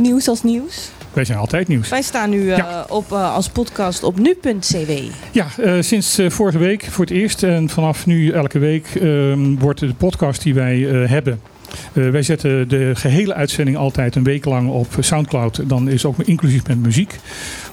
Nieuws 0.00 0.28
als 0.28 0.42
nieuws? 0.42 0.90
Wij 1.12 1.24
zijn 1.24 1.38
altijd 1.38 1.68
nieuws. 1.68 1.88
Wij 1.88 2.02
staan 2.02 2.30
nu 2.30 2.50
eh, 2.50 2.56
Ja. 2.56 2.84
op, 2.88 3.12
eh, 3.12 3.34
als 3.34 3.48
podcast 3.48 4.02
op 4.02 4.18
nu.cw. 4.18 4.90
Ja, 5.32 5.46
eh, 5.62 5.74
sinds 5.80 6.18
vorige 6.28 6.58
week 6.58 6.84
voor 6.84 7.04
het 7.04 7.14
eerst 7.14 7.42
en 7.42 7.68
vanaf 7.68 8.06
nu 8.06 8.30
elke 8.30 8.58
week 8.58 8.86
ehm, 8.94 9.54
wordt 9.54 9.80
de 9.80 9.94
podcast 9.94 10.42
die 10.42 10.54
wij 10.54 10.78
hebben 11.08 11.40
wij 11.92 12.22
zetten 12.22 12.68
de 12.68 12.90
gehele 12.94 13.34
uitzending 13.34 13.76
altijd 13.76 14.14
een 14.16 14.24
week 14.24 14.44
lang 14.44 14.70
op 14.70 14.86
Soundcloud. 15.00 15.68
Dan 15.68 15.88
is 15.88 16.04
ook 16.04 16.18
inclusief 16.18 16.66
met 16.66 16.82
muziek. 16.82 17.18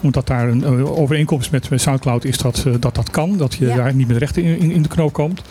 Omdat 0.02 0.28
daar 0.28 0.49
een 0.49 0.64
eh, 0.64 0.99
overeenkomst 0.99 1.52
met 1.52 1.69
met 1.69 1.82
Soundcloud 1.82 2.24
is 2.26 2.38
dat 2.38 2.64
eh, 2.68 2.74
dat, 2.80 2.95
dat 2.95 3.10
kan. 3.10 3.38
Dat 3.38 3.53
je 3.53 3.65
Ja. 3.65 3.76
daar 3.76 3.94
niet 3.94 4.07
met 4.07 4.18
rechten 4.18 4.44
in, 4.44 4.72
in, 4.72 4.82
de 4.82 4.88
knoop 4.88 5.14
komt. 5.14 5.41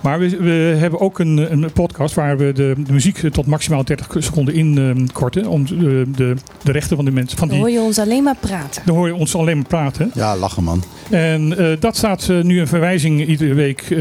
Maar 0.00 0.18
we, 0.18 0.36
we 0.36 0.76
hebben 0.78 1.00
ook 1.00 1.18
een, 1.18 1.52
een 1.52 1.72
podcast 1.72 2.14
waar 2.14 2.36
we 2.38 2.52
de, 2.52 2.74
de 2.84 2.92
muziek 2.92 3.18
tot 3.32 3.46
maximaal 3.46 3.84
30 3.84 4.06
seconden 4.18 4.54
inkorten. 4.54 5.46
om 5.46 5.66
de, 5.66 6.04
de, 6.16 6.34
de 6.62 6.72
rechten 6.72 6.96
van 6.96 7.04
de 7.04 7.10
mensen. 7.10 7.38
Van 7.38 7.48
Dan 7.48 7.56
die, 7.56 7.66
hoor 7.66 7.74
je 7.76 7.86
ons 7.86 7.98
alleen 7.98 8.22
maar 8.22 8.36
praten. 8.40 8.82
dan 8.84 8.96
hoor 8.96 9.06
je 9.06 9.14
ons 9.14 9.34
alleen 9.34 9.56
maar 9.56 9.66
praten. 9.66 10.10
Ja, 10.14 10.36
lachen 10.36 10.64
man. 10.64 10.82
En 11.10 11.58
eh, 11.58 11.76
dat 11.80 11.96
staat 11.96 12.28
eh, 12.28 12.40
nu 12.42 12.60
een 12.60 12.66
verwijzing 12.66 13.26
iedere 13.26 13.54
week 13.54 13.80
eh, 13.80 13.98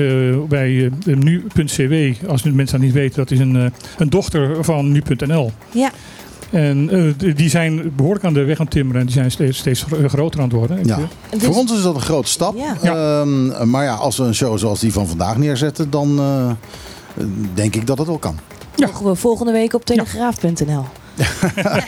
bij 0.50 0.86
eh, 1.06 1.16
nu.cw. 1.16 2.28
Als 2.28 2.42
de 2.42 2.52
mensen 2.52 2.76
dat 2.78 2.86
niet 2.86 2.96
weten, 2.96 3.16
dat 3.16 3.32
is 3.32 3.40
een, 3.40 3.56
eh, 3.56 3.66
een 3.98 4.10
dochter 4.10 4.64
van 4.64 4.92
nu.nl. 4.92 5.52
Ja. 5.72 5.92
En 6.52 6.90
eh, 7.20 7.36
die 7.36 7.50
zijn 7.50 7.92
behoorlijk 7.96 8.26
aan 8.26 8.34
de 8.34 8.44
weg 8.44 8.58
aan 8.60 8.66
het 8.66 8.74
timmeren. 8.74 9.00
En 9.02 9.06
die 9.08 9.16
zijn 9.16 9.32
steeds, 9.32 9.58
steeds 9.58 9.84
gro- 9.84 10.08
groter 10.08 10.40
aan 10.40 10.46
het 10.48 10.56
worden. 10.56 10.86
Ja. 10.86 11.00
Dus- 11.30 11.44
Voor 11.44 11.56
ons 11.56 11.72
is 11.74 11.82
dat 11.82 11.96
een 11.96 12.02
grote 12.02 12.30
stap. 12.30 12.56
Ja. 12.58 12.76
Ehm, 13.22 13.70
maar 13.70 13.84
ja, 13.84 13.94
als 13.94 14.18
we 14.18 14.24
een 14.24 14.36
show 14.36 14.58
zoals 14.58 14.80
die 14.80 14.94
van 14.94 15.08
vandaag 15.08 15.38
neerzetten, 15.38 15.90
dan 15.90 16.20
eh, 16.20 16.52
denk 17.54 17.76
ik 17.76 17.88
dat 17.88 17.98
het 17.98 18.08
wel 18.08 18.18
kan. 18.18 18.38
Mogen 18.78 19.06
we 19.06 19.16
volgende 19.16 19.52
week 19.52 19.74
op 19.74 19.86
telegraaf.nl. 19.86 20.84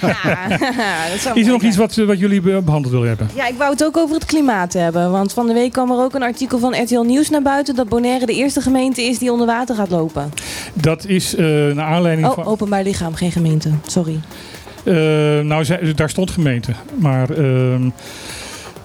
Ja, 0.02 0.48
dat 1.24 1.36
Is 1.36 1.46
er 1.46 1.52
nog 1.52 1.62
iets 1.62 1.78
wat, 1.78 1.96
wat 1.96 2.20
jullie 2.20 2.42
be- 2.42 2.62
behandeld 2.66 2.94
willen 2.94 3.08
hebben? 3.08 3.30
Ja, 3.36 3.48
ik 3.48 3.58
wou 3.58 3.72
het 3.72 3.84
ook 3.86 3.98
over 3.98 4.16
het 4.16 4.26
klimaat 4.26 4.74
hebben. 4.74 5.12
Want 5.12 5.34
van 5.34 5.48
de 5.48 5.54
week 5.54 5.72
kwam 5.72 5.92
er 5.92 5.98
ook 5.98 6.14
een 6.14 6.24
artikel 6.24 6.60
van 6.60 6.82
RTL 6.82 7.02
Nieuws 7.02 7.30
naar 7.30 7.42
buiten... 7.42 7.76
dat 7.76 7.90
Bonaire 7.90 8.26
de 8.26 8.34
eerste 8.36 8.62
gemeente 8.62 9.02
is 9.04 9.18
die 9.18 9.32
onder 9.32 9.48
water 9.48 9.76
gaat 9.76 9.90
lopen. 9.90 10.34
Dat 10.74 11.06
is 11.06 11.36
eh 11.36 11.46
naar 11.46 11.86
aanleiding 11.86 12.28
Oh, 12.28 12.34
van... 12.34 12.44
openbaar 12.46 12.84
lichaam, 12.84 13.14
geen 13.16 13.32
gemeente. 13.32 13.70
Sorry. 13.88 14.20
Eh, 14.84 14.94
nou, 15.40 15.94
daar 15.96 16.10
stond 16.10 16.32
gemeente. 16.32 16.72
Maar 17.00 17.30
ehm, 17.30 17.90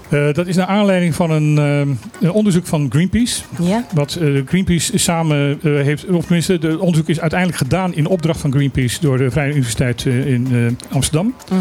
eh, 0.09 0.33
dat 0.33 0.47
is 0.47 0.57
naar 0.57 0.67
aanleiding 0.67 1.15
van 1.15 1.31
een, 1.31 1.59
ehm, 1.59 1.89
een 2.25 2.33
onderzoek 2.33 2.67
van 2.67 2.87
Greenpeace. 2.91 3.43
Ja? 3.63 3.87
Wat 3.95 4.15
eh, 4.15 4.43
Greenpeace 4.47 4.99
samen 4.99 5.59
eh, 5.63 5.73
heeft, 5.73 6.05
of 6.05 6.25
tenminste, 6.25 6.59
de 6.59 6.79
onderzoek 6.79 7.09
is 7.09 7.21
uiteindelijk 7.21 7.59
gedaan 7.59 7.95
in 7.95 8.07
opdracht 8.07 8.41
van 8.41 8.53
Greenpeace 8.53 9.01
door 9.01 9.19
de 9.19 9.31
Vrije 9.31 9.51
Universiteit 9.51 10.07
eh, 10.07 10.27
in 10.27 10.49
eh, 10.53 10.95
Amsterdam. 10.95 11.35
Mhm. 11.51 11.61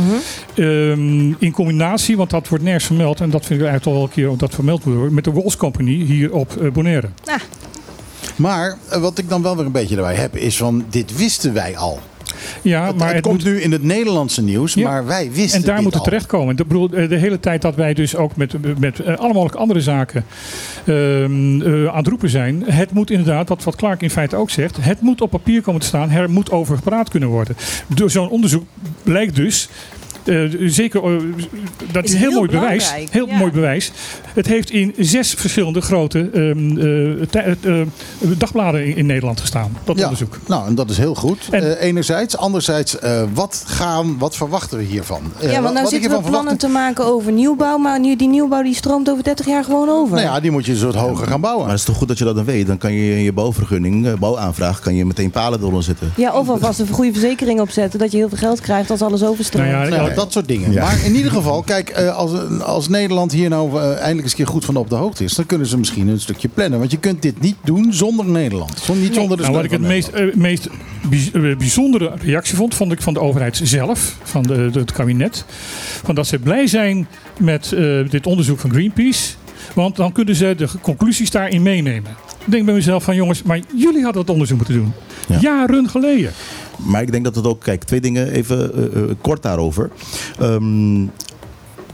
Ehm, 0.55 1.33
in 1.39 1.51
combinatie, 1.51 2.17
want 2.17 2.29
dat 2.29 2.47
wordt 2.47 2.63
nergens 2.63 2.85
vermeld, 2.85 3.21
en 3.21 3.29
dat 3.29 3.45
vind 3.45 3.59
ik 3.59 3.65
eigenlijk 3.65 3.85
al 3.85 3.93
wel 3.93 4.03
een 4.03 4.29
keer 4.29 4.37
dat 4.37 4.55
vermeld 4.55 4.85
moet 4.85 4.95
worden, 4.95 5.13
met 5.13 5.23
de 5.23 5.31
Walls 5.31 5.57
Company 5.57 6.03
hier 6.03 6.33
op 6.33 6.57
eh, 6.57 6.71
Bonaire. 6.71 7.09
Maar 8.35 8.77
eh, 8.89 9.01
wat 9.01 9.17
ik 9.17 9.29
dan 9.29 9.41
wel 9.41 9.55
weer 9.55 9.65
een 9.65 9.71
beetje 9.71 9.95
erbij 9.95 10.15
heb, 10.15 10.35
is 10.35 10.57
van 10.57 10.85
dit 10.89 11.17
wisten 11.17 11.53
wij 11.53 11.77
al. 11.77 11.99
Ja, 12.61 12.85
het 12.87 12.95
maar 12.97 13.07
het 13.07 13.15
het 13.15 13.25
komt 13.25 13.43
moet- 13.43 13.53
nu 13.53 13.61
in 13.61 13.71
het 13.71 13.83
Nederlandse 13.83 14.41
nieuws, 14.43 14.73
Ja. 14.73 14.89
maar 14.89 15.05
wij 15.05 15.31
wisten 15.31 15.59
En 15.59 15.65
daar 15.65 15.81
moet 15.81 15.93
het 15.93 16.03
terechtkomen. 16.03 16.57
Ik 16.57 16.67
bedoel, 16.67 16.89
eh, 16.91 17.09
de 17.09 17.15
hele 17.17 17.39
tijd 17.39 17.61
dat 17.61 17.75
wij 17.75 17.93
dus 17.93 18.15
ook 18.15 18.35
met, 18.35 18.79
met 18.79 18.99
eh, 18.99 19.15
allemaal 19.17 19.51
andere 19.51 19.81
zaken 19.81 20.25
ehm, 20.85 21.61
eh, 21.61 21.87
aan 21.87 21.97
het 21.97 22.07
roepen 22.07 22.29
zijn. 22.29 22.63
Het 22.65 22.91
moet 22.91 23.09
inderdaad, 23.11 23.49
wat, 23.49 23.63
wat 23.63 23.75
Clark 23.75 24.01
in 24.01 24.09
feite 24.09 24.35
ook 24.35 24.49
zegt, 24.49 24.77
het 24.81 25.01
moet 25.01 25.21
op 25.21 25.29
papier 25.29 25.61
komen 25.61 25.81
te 25.81 25.87
staan. 25.87 26.09
Er 26.11 26.29
moet 26.29 26.51
over 26.51 26.75
gepraat 26.75 27.09
kunnen 27.09 27.29
worden. 27.29 27.55
Door 27.87 28.11
zo'n 28.11 28.29
onderzoek 28.29 28.63
blijkt 29.03 29.35
dus. 29.35 29.69
Eh, 30.27 30.41
zeker, 30.65 31.03
eh, 31.03 31.09
dat 31.91 32.03
is, 32.03 32.09
Is 32.09 32.13
een 32.13 32.19
heel, 32.19 32.29
heel 32.29 32.37
mooi 32.39 32.49
bewijs. 32.51 32.93
Heel 33.11 33.27
ja. 33.27 33.37
mooi 33.37 33.51
bewijs. 33.51 33.91
Het 34.33 34.47
heeft 34.47 34.69
in 34.69 34.93
zes 34.97 35.33
verschillende 35.33 35.81
grote 35.81 36.29
ehm, 36.33 36.77
eh, 36.77 37.81
dagbladen 38.37 38.85
in, 38.85 38.95
in 38.97 39.05
Nederland 39.05 39.39
gestaan. 39.39 39.77
Dat 39.83 39.97
Ja, 39.97 40.03
onderzoek. 40.03 40.37
nou, 40.47 40.67
en 40.67 40.75
dat 40.75 40.89
is 40.89 40.97
heel 40.97 41.15
goed. 41.15 41.47
En- 41.51 41.63
Eh, 41.77 41.87
enerzijds. 41.87 42.37
Anderzijds, 42.37 42.99
eh, 42.99 43.23
wat, 43.33 43.63
gaan, 43.67 44.17
wat 44.17 44.35
verwachten 44.35 44.77
we 44.77 44.83
hiervan? 44.83 45.21
Eh, 45.39 45.41
ja, 45.49 45.53
wat- 45.53 45.61
want 45.63 45.73
nou 45.75 45.87
zitten 45.87 46.09
we 46.11 46.15
plannen 46.17 46.31
verwacht- 46.41 46.59
te 46.59 46.67
maken 46.67 47.05
over 47.05 47.31
nieuwbouw. 47.31 47.77
Maar 47.77 47.99
nu, 47.99 48.15
die 48.15 48.27
nieuwbouw 48.27 48.63
die 48.63 48.75
stroomt 48.75 49.09
over 49.09 49.23
30 49.23 49.45
jaar 49.45 49.63
gewoon 49.63 49.89
over. 49.89 50.15
Nou 50.15 50.27
ja, 50.27 50.39
die 50.39 50.51
moet 50.51 50.65
je 50.65 50.71
een 50.71 50.77
soort 50.77 50.95
hoger 50.95 51.27
gaan 51.27 51.41
bouwen. 51.41 51.61
Maar 51.63 51.71
het 51.71 51.79
is 51.79 51.85
toch 51.85 51.97
goed 51.97 52.07
dat 52.07 52.17
je 52.17 52.23
dat 52.23 52.35
dan 52.35 52.45
weet. 52.45 52.67
Dan 52.67 52.77
kan 52.77 52.93
je 52.93 53.15
in 53.15 53.23
je 53.23 53.33
bouwvergunning, 53.33 54.19
bouwaanvraag, 54.19 54.79
kan 54.79 54.95
je 54.95 55.05
meteen 55.05 55.31
palen 55.31 55.59
eronder 55.59 55.83
zitten. 55.83 56.11
Ja, 56.15 56.33
of 56.33 56.49
alvast 56.49 56.79
een 56.79 56.87
goede 56.87 57.11
verzekering 57.11 57.59
opzetten. 57.61 57.99
Dat 57.99 58.11
je 58.11 58.17
heel 58.17 58.29
veel 58.29 58.37
geld 58.37 58.61
krijgt 58.61 58.89
als 58.91 59.01
alles 59.01 59.23
overstroomt. 59.23 59.67
Nou 59.69 59.83
ja, 59.83 59.89
Nou 59.89 60.09
ja, 60.09 60.14
dat 60.15 60.31
soort 60.31 60.47
dingen. 60.47 60.71
Ja. 60.71 60.83
Maar 60.83 61.05
in 61.05 61.15
ieder 61.15 61.31
geval, 61.31 61.61
kijk, 61.63 61.89
eh, 61.89 62.15
als, 62.15 62.31
als 62.59 62.87
Nederland 62.89 63.31
hier 63.31 63.49
nou 63.49 63.79
eh, 63.79 63.89
eindelijk 63.89 64.21
eens 64.21 64.31
een 64.31 64.37
keer 64.37 64.47
goed 64.47 64.65
van 64.65 64.75
op 64.75 64.89
de 64.89 64.95
hoogte 64.95 65.23
is, 65.23 65.33
dan 65.33 65.45
kunnen 65.45 65.67
ze 65.67 65.77
misschien 65.77 66.07
een 66.07 66.19
stukje 66.19 66.47
plannen. 66.47 66.79
Want 66.79 66.91
je 66.91 66.97
kunt 66.97 67.21
dit 67.21 67.41
niet 67.41 67.55
doen 67.63 67.93
zonder 67.93 68.25
Nederland. 68.25 68.79
Zonder, 68.83 69.03
niet 69.03 69.13
zonder 69.15 69.37
de 69.37 69.43
Nou, 69.43 69.55
wat 69.55 69.63
ik 69.63 69.71
het 69.71 69.81
meest, 69.81 70.07
eh, 70.07 70.33
meest 70.35 70.69
bij- 71.31 71.57
bijzondere 71.57 72.11
reactie 72.21 72.55
vond, 72.55 72.75
vond 72.75 72.91
ik 72.91 73.01
van 73.01 73.13
de 73.13 73.19
overheid 73.19 73.59
zelf, 73.63 74.17
van 74.23 74.43
de, 74.43 74.69
de- 74.71 74.79
het 74.79 74.91
kabinet. 74.91 75.45
Van 76.03 76.15
dat 76.15 76.27
ze 76.27 76.39
blij 76.39 76.67
zijn 76.67 77.07
met 77.39 77.71
eh, 77.71 78.09
dit 78.09 78.27
onderzoek 78.27 78.59
van 78.59 78.69
Greenpeace. 78.71 79.33
Want 79.73 79.95
dan 79.95 80.11
kunnen 80.11 80.35
ze 80.35 80.53
de 80.57 80.67
conclusies 80.81 81.31
daarin 81.31 81.61
meenemen. 81.61 82.11
Ik 82.45 82.51
denk 82.51 82.65
bij 82.65 82.73
mezelf 82.73 83.03
van 83.03 83.15
jongens, 83.15 83.43
maar 83.43 83.59
jullie 83.75 84.03
hadden 84.03 84.21
het 84.21 84.31
onderzoek 84.31 84.57
moeten 84.57 84.75
doen. 84.75 84.93
Ja. 85.27 85.37
Jaren 85.41 85.89
geleden. 85.89 86.31
Maar 86.77 87.01
ik 87.01 87.11
denk 87.11 87.23
dat 87.23 87.35
het 87.35 87.45
ook, 87.47 87.61
kijk, 87.63 87.83
twee 87.83 88.01
dingen 88.01 88.31
even 88.31 88.73
eh, 88.93 89.01
eh, 89.01 89.09
kort 89.21 89.41
daarover. 89.43 89.89
Ehm, 90.39 91.05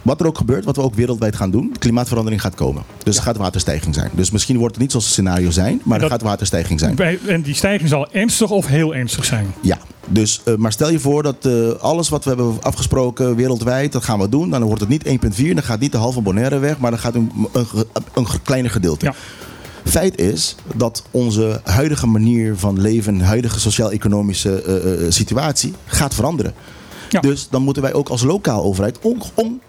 wat 0.02 0.20
er 0.20 0.26
ook 0.28 0.38
gebeurt, 0.38 0.66
wat 0.66 0.76
we 0.76 0.82
ook 0.82 0.96
wereldwijd 0.96 1.36
gaan 1.36 1.52
doen, 1.52 1.76
klimaatverandering 1.80 2.42
gaat 2.42 2.56
komen. 2.56 2.84
Dus 3.04 3.18
er 3.18 3.24
gaat 3.24 3.38
waterstijging 3.38 3.96
zijn. 3.96 4.10
Dus 4.14 4.32
misschien 4.32 4.58
wordt 4.58 4.74
het 4.74 4.82
niet 4.82 4.92
zoals 4.92 5.06
het 5.06 5.14
scenario 5.14 5.50
zijn, 5.50 5.82
maar 5.84 6.00
Dat- 6.00 6.08
er 6.10 6.14
gaat 6.14 6.22
waterstijging 6.28 6.80
zijn. 6.80 6.96
Bij- 6.96 7.20
en 7.28 7.42
die 7.42 7.54
stijging 7.56 7.90
zal 7.90 8.12
ernstig 8.12 8.50
of 8.50 8.68
heel 8.68 8.96
ernstig 8.96 9.26
zijn. 9.26 9.54
Ja, 9.62 9.78
dus, 10.08 10.42
eh, 10.44 10.56
maar 10.56 10.72
stel 10.72 10.92
je 10.92 11.00
voor 11.00 11.24
dat 11.24 11.48
alles 11.80 12.10
wat 12.10 12.24
we 12.24 12.30
hebben 12.30 12.58
afgesproken 12.62 13.36
wereldwijd, 13.36 13.92
dat 13.92 14.04
gaan 14.04 14.20
we 14.20 14.30
doen. 14.30 14.50
Dan 14.50 14.64
wordt 14.64 14.80
het 14.80 14.90
niet 14.90 15.06
1,4, 15.06 15.54
dan 15.54 15.64
gaat 15.64 15.80
niet 15.80 15.92
de 15.92 15.98
halve 15.98 16.22
Bonaire 16.22 16.60
weg, 16.60 16.78
maar 16.78 16.92
dan 16.92 17.00
gaat 17.00 17.16
een, 17.16 17.32
een, 17.52 17.66
een 18.14 18.26
kleiner 18.44 18.72
gedeelte. 18.72 19.06
Ja. 19.06 19.14
Feit 19.86 20.20
is 20.20 20.56
dat 20.76 21.04
onze 21.12 21.62
huidige 21.64 22.08
manier 22.08 22.58
van 22.58 22.82
leven, 22.82 23.22
huidige 23.22 23.60
sociaal-economische 23.60 24.62
eh, 24.62 25.06
eh, 25.06 25.12
situatie 25.12 25.74
gaat 25.86 26.14
veranderen. 26.14 26.54
Ja. 27.10 27.20
Dus 27.20 27.48
dan 27.50 27.62
moeten 27.62 27.84
wij 27.84 27.94
ook 27.94 28.10
als 28.10 28.24
lokaal 28.24 28.64
overheid, 28.64 29.00
on, 29.02 29.22
on- 29.36 29.62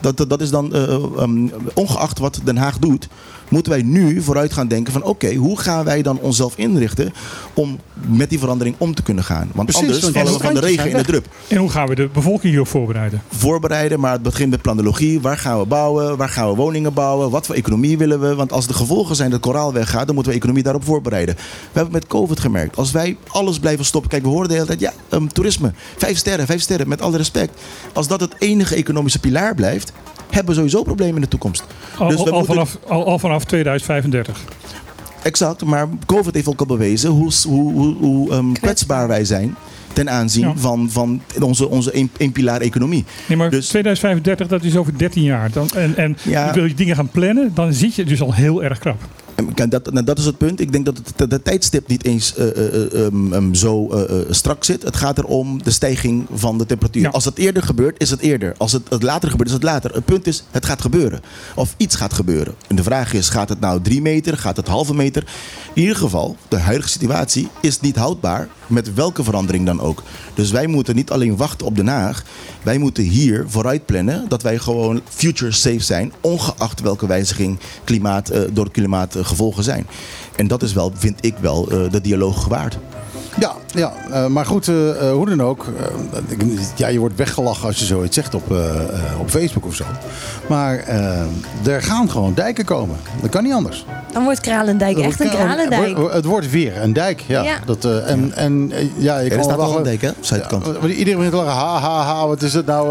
dat, 0.00 0.16
dat, 0.16 0.30
dat 0.30 0.40
is 0.40 0.50
dan 0.50 0.74
eh, 0.74 0.82
ehm, 0.92 1.48
ongeacht 1.74 2.18
wat 2.18 2.40
Den 2.44 2.56
Haag 2.56 2.78
doet, 2.78 3.08
moeten 3.48 3.72
wij 3.72 3.82
nu 3.82 4.22
vooruit 4.22 4.52
gaan 4.52 4.68
denken 4.68 4.92
van 4.92 5.02
oké, 5.02 5.34
hoe 5.34 5.58
gaan 5.60 5.84
wij 5.84 6.02
dan 6.02 6.18
onszelf 6.20 6.56
inrichten 6.56 7.12
om 7.54 7.78
met 8.06 8.30
die 8.30 8.38
verandering 8.38 8.76
om 8.78 8.94
te 8.94 9.02
kunnen 9.02 9.24
gaan? 9.24 9.50
Want 9.54 9.68
Precies, 9.68 10.04
anders 10.04 10.12
vallen 10.12 10.32
we 10.32 10.44
van 10.44 10.54
de 10.54 10.60
regen 10.60 10.90
in 10.90 10.96
de 10.96 11.04
drup. 11.04 11.26
En 11.48 11.56
hoe 11.56 11.70
gaan 11.70 11.88
we 11.88 11.94
de 11.94 12.08
bevolking 12.12 12.50
hierop 12.50 12.68
voorbereiden? 12.68 13.22
Voorbereiden, 13.28 14.00
maar 14.00 14.12
het 14.12 14.22
begint 14.22 14.50
met 14.50 14.62
planologie. 14.62 15.20
Waar 15.20 15.38
gaan 15.38 15.58
we 15.58 15.66
bouwen? 15.66 16.16
Waar 16.16 16.28
gaan 16.28 16.48
we 16.48 16.54
woningen 16.54 16.94
bouwen? 16.94 17.30
Wat 17.30 17.46
voor 17.46 17.54
economie 17.54 17.98
willen 17.98 18.20
we? 18.20 18.34
Want 18.34 18.52
als 18.52 18.66
de 18.66 18.74
gevolgen 18.74 19.16
zijn 19.16 19.30
dat 19.30 19.40
koraal 19.40 19.72
weggaat, 19.72 20.06
dan 20.06 20.14
moeten 20.14 20.32
we 20.32 20.38
economie 20.38 20.62
daarop 20.62 20.84
voorbereiden. 20.84 21.34
We 21.34 21.42
hebben 21.72 21.92
met 21.92 22.06
COVID 22.06 22.40
gemerkt. 22.40 22.76
Als 22.76 22.90
wij 22.90 23.16
alles 23.26 23.58
blijven 23.58 23.84
stoppen. 23.84 24.10
Kijk, 24.10 24.22
we 24.22 24.28
horen 24.28 24.48
de 24.48 24.54
hele 24.54 24.66
tijd, 24.66 24.80
ja, 24.80 24.92
ehm, 25.08 25.26
toerisme. 25.26 25.72
Vijf 25.96 26.18
sterren, 26.18 26.46
vijf 26.46 26.60
sterren, 26.60 26.88
met 26.88 27.02
alle 27.02 27.16
respect. 27.16 27.60
Als 27.92 28.08
dat 28.08 28.20
het 28.20 28.34
enige 28.38 28.74
economische 28.74 29.18
pilaar 29.18 29.54
blijft, 29.54 29.92
hebben 30.38 30.54
we 30.54 30.60
sowieso 30.60 30.82
problemen 30.82 31.14
in 31.14 31.20
de 31.20 31.28
toekomst. 31.28 31.64
Al, 31.98 32.08
Dus 32.08 32.16
we 32.22 32.30
al, 32.30 32.38
moeten- 32.38 32.46
vanaf, 32.54 32.78
al, 32.88 33.06
al 33.06 33.18
vanaf 33.18 33.44
2035. 33.44 34.40
Exact, 35.22 35.64
maar 35.64 35.88
COVID 36.06 36.34
heeft 36.34 36.48
ook 36.48 36.60
al 36.60 36.66
bewezen 36.66 37.10
hoe, 37.10 37.30
hoe, 37.46 37.72
hoe, 37.72 37.94
hoe 37.96 38.30
ehm, 38.30 38.52
kwetsbaar 38.52 39.08
wij 39.08 39.24
zijn 39.24 39.54
ten 39.92 40.10
aanzien 40.10 40.46
Ja. 40.48 40.52
van, 40.56 40.88
van 40.90 41.20
onze, 41.40 41.68
onze 41.68 41.90
één, 41.92 42.10
één 42.16 42.32
pilaar 42.32 42.60
economie. 42.60 43.04
Nee, 43.28 43.38
maar 43.38 43.50
Dus- 43.50 43.68
2035, 43.68 44.46
dat 44.46 44.64
is 44.64 44.76
over 44.76 44.98
13 44.98 45.22
jaar. 45.22 45.50
Dan, 45.52 45.68
en 45.74 45.96
en 45.96 46.16
Ja. 46.22 46.52
wil 46.52 46.64
je 46.64 46.74
dingen 46.74 46.96
gaan 46.96 47.08
plannen, 47.08 47.50
dan 47.54 47.72
zit 47.72 47.94
je 47.94 48.04
dus 48.04 48.22
al 48.22 48.34
heel 48.34 48.62
erg 48.64 48.78
krap. 48.78 49.02
En 49.38 49.54
kijk, 49.54 49.70
Dat, 49.70 49.92
nou, 49.92 50.04
dat 50.04 50.18
is 50.18 50.24
het 50.24 50.38
punt. 50.38 50.60
Ik 50.60 50.72
denk 50.72 50.84
dat 50.84 51.00
het, 51.16 51.30
het 51.30 51.44
tijdstip 51.44 51.88
niet 51.88 52.04
eens 52.04 52.34
eh, 52.34 52.48
eh, 52.48 52.74
eh, 52.74 53.06
ehm, 53.06 53.32
ehm, 53.32 53.54
zo 53.54 54.06
strak 54.30 54.64
zit. 54.64 54.82
Het 54.82 54.96
gaat 54.96 55.18
erom 55.18 55.62
de 55.62 55.70
stijging 55.70 56.26
van 56.32 56.58
de 56.58 56.66
temperatuur. 56.66 57.02
Ja. 57.02 57.08
Als 57.08 57.24
het 57.24 57.38
eerder 57.38 57.62
gebeurt, 57.62 58.00
is 58.00 58.10
het 58.10 58.20
eerder. 58.20 58.54
Als 58.56 58.72
het, 58.72 58.82
het 58.88 59.02
later 59.02 59.30
gebeurt, 59.30 59.48
is 59.48 59.54
het 59.54 59.62
later. 59.62 59.94
Het 59.94 60.04
punt 60.04 60.26
is, 60.26 60.44
het 60.50 60.66
gaat 60.66 60.80
gebeuren. 60.80 61.20
Of 61.54 61.74
iets 61.76 61.96
gaat 61.96 62.12
gebeuren. 62.12 62.54
En 62.68 62.76
de 62.76 62.82
vraag 62.82 63.12
is, 63.12 63.28
gaat 63.28 63.48
het 63.48 63.60
nou 63.60 63.80
drie 63.80 64.02
meter? 64.02 64.38
Gaat 64.38 64.56
het 64.56 64.68
halve 64.68 64.94
meter? 64.94 65.24
In 65.72 65.82
ieder 65.82 65.96
geval, 65.96 66.36
de 66.48 66.58
huidige 66.58 66.88
situatie 66.88 67.48
is 67.60 67.80
niet 67.80 67.96
houdbaar. 67.96 68.48
Met 68.66 68.94
welke 68.94 69.24
verandering 69.24 69.66
dan 69.66 69.80
ook. 69.80 70.02
Dus 70.34 70.50
wij 70.50 70.66
moeten 70.66 70.94
niet 70.94 71.10
alleen 71.10 71.36
wachten 71.36 71.66
op 71.66 71.76
Den 71.76 71.86
Haag. 71.86 72.24
Wij 72.62 72.78
moeten 72.78 73.04
hier 73.04 73.44
vooruit 73.48 73.86
plannen 73.86 74.28
dat 74.28 74.42
wij 74.42 74.58
gewoon 74.58 75.00
future 75.08 75.52
safe 75.52 75.80
zijn. 75.80 76.12
Ongeacht 76.20 76.80
welke 76.80 77.06
wijziging 77.06 77.58
klimaat, 77.84 78.32
door 78.52 78.70
klimaat 78.70 79.16
gevolgen 79.28 79.64
zijn. 79.64 79.86
En 80.36 80.46
dat 80.46 80.62
is 80.62 80.72
wel, 80.72 80.92
vind 80.94 81.24
ik 81.24 81.34
wel, 81.40 81.70
eh, 81.70 81.90
de 81.90 82.00
dialoog 82.00 82.42
gewaard. 82.42 82.78
Ja, 83.40 83.52
ja 83.74 83.92
eh, 84.10 84.26
maar 84.26 84.46
goed, 84.46 84.68
eh, 84.68 84.90
eh, 85.08 85.12
hoe 85.12 85.28
dan 85.28 85.42
ook. 85.42 85.66
ik- 86.28 86.42
ja, 86.76 86.88
je 86.88 86.98
wordt 86.98 87.16
weggelachen 87.16 87.66
als 87.66 87.78
je 87.78 87.84
zoiets 87.84 88.14
zegt 88.14 88.34
op, 88.34 88.52
eh, 88.52 88.68
eh, 88.70 89.20
op 89.20 89.30
Facebook 89.30 89.66
of 89.66 89.74
zo. 89.74 89.84
Maar 90.48 90.76
er 91.66 91.82
gaan 91.82 92.10
gewoon 92.10 92.34
dijken 92.34 92.64
komen. 92.64 92.96
Dat 93.20 93.30
kan 93.30 93.42
niet 93.42 93.52
anders. 93.52 93.84
Dan 94.12 94.24
wordt 94.24 94.40
Kralendijk 94.40 94.98
echt 94.98 95.20
een 95.20 95.30
Kralendijk. 95.30 95.86
Het 95.88 95.96
wordt- 95.98 96.14
Het 96.14 96.24
wordt 96.24 96.50
weer 96.50 96.82
een 96.82 96.92
dijk, 96.92 97.20
ja. 97.26 97.42
Ja. 97.42 97.54
Dat, 97.66 97.84
eh, 97.84 98.10
en, 98.10 98.32
en 98.34 98.72
ja, 98.96 99.18
je 99.18 99.30
Er 99.30 99.42
staat 99.42 99.56
wel 99.56 99.76
een 99.76 99.82
dijk, 99.82 100.00
hè? 100.02 100.10
Zuidkant. 100.20 100.66
Ja, 100.66 100.72
want 100.72 100.84
iedereen 100.92 101.14
begint 101.16 101.34
te 101.34 101.42
lachen. 101.42 101.60
Ha, 101.60 101.78
ha, 101.80 102.02
ha, 102.02 102.26
wat 102.26 102.42
is 102.42 102.54
het 102.54 102.66
nou? 102.66 102.88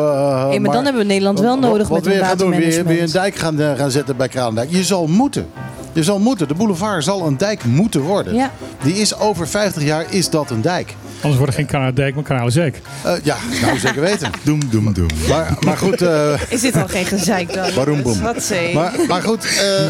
Hey, 0.50 0.60
maar 0.60 0.72
dan 0.74 0.84
hebben 0.84 1.02
we 1.02 1.08
Nederland 1.08 1.40
wel 1.40 1.58
nodig 1.60 1.88
wat 1.88 1.98
met 1.98 2.06
een 2.06 2.12
weer 2.18 2.26
gaan 2.28 2.38
doen, 2.38 2.50
weer, 2.50 2.86
weer 2.86 3.02
een 3.02 3.12
dijk 3.12 3.36
gaan, 3.36 3.58
gaan 3.78 3.92
zetten 3.92 4.18
bij 4.18 4.28
Kralendijk. 4.28 4.70
Je 4.72 4.84
zal 4.84 5.08
moeten. 5.08 5.48
Je 5.94 6.04
zal 6.04 6.20
moeten. 6.20 6.48
De 6.48 6.54
boulevard 6.54 7.04
zal 7.04 7.26
een 7.28 7.38
dijk 7.38 7.64
moeten 7.66 8.02
worden. 8.02 8.34
Ja. 8.36 8.52
Die 8.84 8.94
is 8.96 9.20
over 9.20 9.48
50 9.48 9.84
jaar 9.84 10.06
is 10.10 10.30
dat 10.30 10.37
een 10.46 10.62
dijk. 10.62 10.96
Anders 11.22 11.36
wordt 11.36 11.48
er 11.48 11.54
geen 11.60 11.66
Kanadijk, 11.66 12.16
maar 12.16 12.24
Kanalezeek. 12.24 12.82
Eh, 13.04 13.12
ja, 13.24 13.36
nou 13.62 13.78
zeker 13.80 14.02
weten. 14.02 14.32
Doem, 14.44 14.60
doem, 14.70 14.94
doem. 14.94 15.08
Maar, 15.30 15.58
maar 15.60 15.78
goed, 15.78 16.02
eh, 16.02 16.34
Is 16.50 16.62
dit 16.62 16.76
al 16.76 16.88
geen 16.88 17.06
gezeik 17.06 17.54
dan? 17.54 17.74
Waarom 17.76 18.02
boem? 18.02 18.22
Wat 18.22 18.44
zeg 18.44 18.74
maar, 18.74 18.94
maar 19.08 19.22
goed 19.22 19.44
eh, 19.46 19.86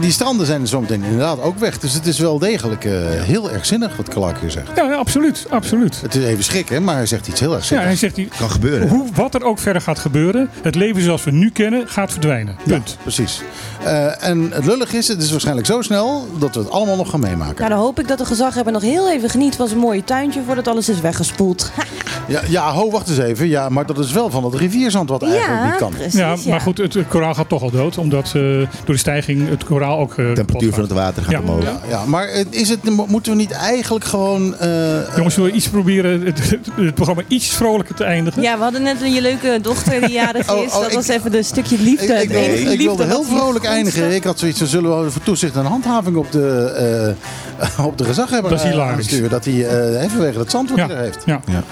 die 0.00 0.10
stranden 0.12 0.46
zijn 0.46 0.60
er 0.60 0.68
zometeen 0.68 1.02
inderdaad 1.02 1.40
ook 1.40 1.58
weg. 1.58 1.78
Dus 1.78 1.92
het 1.92 2.06
is 2.06 2.18
wel 2.18 2.38
degelijk 2.38 2.84
eh, 2.84 2.92
heel 3.08 3.50
erg 3.50 3.66
zinnig 3.66 3.96
wat 3.96 4.08
Clark 4.08 4.40
hier 4.40 4.50
zegt. 4.50 4.68
Ja, 4.76 4.84
ja, 4.84 4.94
absoluut, 4.94 5.46
absoluut. 5.50 6.00
Het 6.02 6.14
is 6.14 6.24
even 6.24 6.44
schrikken, 6.44 6.84
maar 6.84 6.94
hij 6.94 7.06
zegt 7.06 7.28
iets 7.28 7.40
heel 7.40 7.50
erg 7.52 7.60
Ja, 7.60 7.66
zinnigs. 7.66 7.86
hij 7.88 7.96
zegt, 7.96 8.14
die, 8.14 8.28
Kan 8.38 8.50
gebeuren. 8.50 8.88
hoe, 8.88 9.06
wat 9.14 9.34
er 9.34 9.44
ook 9.44 9.58
verder 9.58 9.82
gaat 9.82 9.98
gebeuren, 9.98 10.48
het 10.62 10.74
leven 10.74 11.02
zoals 11.02 11.24
we 11.24 11.30
nu 11.30 11.50
kennen, 11.50 11.88
gaat 11.88 12.10
verdwijnen. 12.10 12.56
Punt. 12.66 12.90
Ja, 12.90 13.02
precies. 13.02 13.40
Eh, 13.84 14.24
en 14.28 14.50
het 14.52 14.66
lullig 14.66 14.92
is, 14.92 15.08
het 15.08 15.22
is 15.22 15.30
waarschijnlijk 15.30 15.66
zo 15.66 15.82
snel 15.82 16.28
dat 16.38 16.54
we 16.54 16.60
het 16.60 16.70
allemaal 16.70 16.96
nog 16.96 17.10
gaan 17.10 17.20
meemaken. 17.20 17.54
Nou, 17.56 17.68
dan 17.70 17.78
hoop 17.78 18.00
ik 18.00 18.08
dat 18.08 18.18
de 18.18 18.24
gezaghebber 18.24 18.72
nog 18.72 18.82
heel 18.82 19.10
even 19.10 19.30
geniet 19.30 19.56
van 19.56 19.68
zijn 19.68 19.80
mooie 19.80 20.04
voordat 20.46 20.68
alles 20.68 20.88
is 20.88 21.00
weggespoeld. 21.00 21.70
Ja, 22.28 22.40
ja, 22.48 22.72
ho, 22.72 22.90
wacht 22.90 23.08
eens 23.08 23.18
even. 23.18 23.48
Ja, 23.48 23.68
maar 23.68 23.86
dat 23.86 23.98
is 23.98 24.12
wel 24.12 24.30
van 24.30 24.44
het 24.44 24.54
rivierzand 24.54 25.08
wat 25.08 25.22
eigenlijk 25.22 25.52
ja, 25.62 25.64
niet 25.68 25.76
kan. 25.76 25.90
precies. 25.92 26.14
Ja, 26.14 26.36
maar 26.48 26.60
goed, 26.60 26.78
het, 26.78 26.94
het 26.94 27.08
koraal 27.08 27.34
gaat 27.34 27.48
toch 27.48 27.62
al 27.62 27.70
dood, 27.70 27.98
omdat 27.98 28.26
eh, 28.26 28.32
door 28.32 28.66
de 28.84 28.96
stijging 28.96 29.48
het 29.48 29.64
koraal 29.64 29.98
ook. 29.98 30.10
eh, 30.10 30.16
De 30.26 30.32
temperatuur 30.32 30.72
van 30.72 30.82
het 30.82 30.92
water 30.92 31.22
gaat 31.22 31.32
Ja. 31.32 31.40
omhoog. 31.40 31.62
Ja, 31.62 31.80
ja, 31.88 32.04
maar 32.04 32.28
is 32.50 32.68
het, 32.68 32.78
moeten 33.08 33.32
we 33.32 33.38
niet 33.38 33.50
eigenlijk 33.50 34.04
gewoon... 34.04 34.56
eh, 34.56 35.16
Jongens, 35.16 35.34
zullen 35.34 35.50
we 35.50 35.56
iets 35.56 35.68
proberen 35.68 36.20
het, 36.26 36.94
programma 36.94 37.22
iets 37.28 37.48
vrolijker 37.48 37.94
te 37.94 38.04
eindigen? 38.04 38.42
Ja, 38.42 38.56
we 38.56 38.62
hadden 38.62 38.82
net 38.82 39.02
een 39.02 39.12
je 39.12 39.20
leuke 39.20 39.58
dochter 39.62 40.00
die 40.00 40.10
jarig 40.12 40.50
Oh, 40.52 40.62
is. 40.64 40.72
oh, 40.72 40.80
dat 40.80 40.88
ik- 40.88 40.94
was 40.94 41.08
even 41.08 41.34
een 41.36 41.44
stukje 41.44 41.78
liefde. 41.78 42.14
Ik, 42.14 42.22
ik, 42.22 42.28
wilde, 42.28 42.46
ik 42.60 42.66
liefde 42.66 42.76
wilde 42.84 43.04
heel 43.04 43.22
vrolijk 43.24 43.64
eindigen. 43.64 44.14
Ik 44.14 44.24
had 44.24 44.38
zoiets, 44.38 44.58
dan 44.58 44.68
zullen 44.68 45.04
we 45.04 45.10
voor 45.10 45.22
toezicht 45.22 45.56
en 45.56 45.64
handhaving 45.64 46.16
op 46.16 46.32
de, 46.32 47.14
eh, 47.58 47.84
op 47.86 47.98
de 47.98 48.04
gezaghebber 48.04 48.50
Dat 48.50 48.64
is 48.64 48.70
hilarisch. 48.70 49.28
Dat 49.28 49.44
hij 49.44 49.66
eh, 49.66 50.02
even 50.02 50.21
wegen 50.22 50.40
het 50.40 50.50
zand 50.50 50.68
wat 50.68 50.78
Ja. 50.78 50.86
hij 50.86 50.96
er 50.96 51.02
heeft. 51.02 51.22
Ja. 51.26 51.40
Ja. 51.46 51.62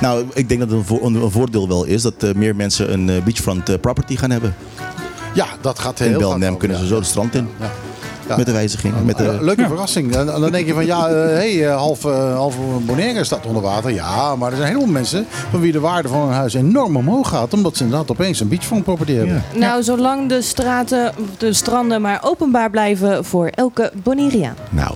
Nou, 0.00 0.24
ik 0.34 0.48
denk 0.48 0.60
dat 0.60 0.70
het 0.70 0.78
een, 0.78 0.84
vo- 0.84 1.00
een 1.02 1.30
voordeel 1.30 1.68
wel 1.68 1.84
is 1.84 2.02
dat 2.02 2.14
eh, 2.22 2.32
meer 2.34 2.56
mensen 2.56 2.92
een 2.92 3.08
eh, 3.10 3.22
beachfront 3.22 3.68
eh, 3.68 3.78
property 3.80 4.16
gaan 4.16 4.30
hebben. 4.30 4.54
Ja, 5.34 5.46
dat 5.60 5.78
gaat 5.78 5.98
heel 5.98 6.12
In 6.12 6.18
Belnem 6.18 6.56
kunnen 6.56 6.76
ja. 6.76 6.82
ze 6.82 6.88
zo 6.88 6.98
de 6.98 7.04
strand 7.06 7.34
in. 7.34 7.48
Ja. 7.60 7.70
Ja. 8.28 8.36
Met 8.36 8.46
de 8.46 8.52
wijziging. 8.52 8.94
Met 9.04 9.16
de, 9.16 9.38
leuke 9.40 9.66
verrassing. 9.66 10.16
En 10.16 10.26
dan 10.26 10.50
denk 10.52 10.66
je 10.66 10.74
van 10.74 10.86
ja, 10.86 11.08
hé, 11.08 11.56
hey, 11.58 11.70
half, 11.70 12.04
eh, 12.04 12.34
half 12.34 12.56
Bonaire 12.86 13.24
staat 13.24 13.46
onder 13.46 13.62
water. 13.62 13.90
Ja, 13.92 14.36
maar 14.36 14.50
er 14.50 14.56
zijn 14.56 14.68
heel 14.68 14.78
veel 14.80 14.92
mensen 14.92 15.26
van 15.50 15.60
wie 15.60 15.72
de 15.72 15.80
waarde 15.80 16.08
van 16.08 16.20
hun 16.20 16.32
huis 16.32 16.54
enorm 16.54 16.96
omhoog 16.96 17.28
gaat. 17.28 17.52
Omdat 17.52 17.76
ze 17.76 17.84
inderdaad 17.84 18.10
opeens 18.10 18.40
een 18.40 18.48
beachfront 18.48 18.84
property 18.84 19.12
hebben. 19.12 19.42
Nou, 19.54 19.82
zolang 19.82 20.28
de 20.28 20.42
straten, 20.42 21.12
de 21.38 21.52
stranden 21.52 22.00
maar 22.02 22.20
openbaar 22.24 22.70
blijven 22.70 23.24
voor 23.24 23.46
elke 23.46 23.92
Bonaireaan. 24.02 24.54
nou, 24.70 24.94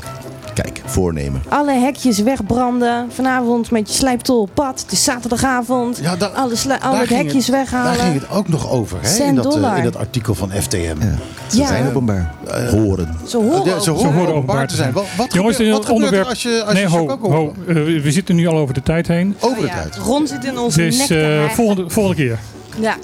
kijk, 0.63 0.81
voornemen. 0.85 1.43
Alle 1.49 1.73
hekjes 1.73 2.19
wegbranden. 2.19 3.07
Vanavond 3.15 3.71
met 3.71 3.89
je 3.89 3.95
slijptol 3.95 4.41
op 4.41 4.51
pad. 4.55 4.81
Het 4.81 4.93
is 4.93 5.05
zaterdagavond. 5.05 5.99
Ja, 6.03 6.17
da- 6.17 6.27
alle 6.27 6.57
sli- 6.57 6.77
hekjes 7.09 7.47
het- 7.47 7.55
weghalen. 7.57 7.97
Daar 7.97 8.07
ging 8.07 8.21
het 8.21 8.31
ook 8.31 8.49
nog 8.49 8.71
over, 8.71 8.99
hè, 9.01 9.25
in, 9.25 9.35
dat, 9.35 9.57
eh, 9.57 9.77
in 9.77 9.83
dat 9.83 9.97
artikel 9.97 10.35
van 10.35 10.51
FTM. 10.51 10.77
Ja. 10.79 11.15
Ze 11.47 11.59
Ja. 11.59 11.67
zijn 11.67 11.87
openbaar. 11.89 12.35
Horen. 12.71 13.17
Ze 13.27 13.37
horen 13.37 13.65
Ja, 13.65 13.75
ook. 13.75 13.81
ze 13.83 13.91
horen 13.91 14.35
openbaar 14.35 14.69
te 14.69 14.75
zijn. 14.75 14.93
Wat, 14.93 15.05
wat 15.17 15.33
Jongens, 15.33 15.57
gebeurt, 15.57 15.77
wat 15.77 15.87
dit 15.87 15.91
gebeurt 15.97 16.05
onderwerp. 16.13 16.25
er 16.25 16.31
als 16.31 16.43
je, 16.43 16.63
als 16.65 16.73
nee, 16.75 16.83
je 16.83 16.89
ho, 16.89 16.99
Chicago 17.01 17.31
ho, 17.31 17.55
eh, 17.67 17.75
we 18.03 18.13
zitten 18.13 18.35
nu 18.37 18.47
al 18.47 18.57
over 18.57 18.75
de 18.75 18.83
tijd 18.83 19.09
heen. 19.09 19.37
over 19.41 19.61
de 19.63 19.67
Oh 19.67 19.73
tijd? 19.75 19.97
Ron 19.97 20.27
zit 20.27 20.45
in 20.45 20.59
onze 20.59 20.81
nek 20.81 20.91
Dus 20.91 21.11
eh, 21.11 21.17
hijgen. 21.23 21.55
volgende, 21.55 21.91
volgende 21.91 22.23
keer. 22.23 22.39
Ja, 22.81 22.95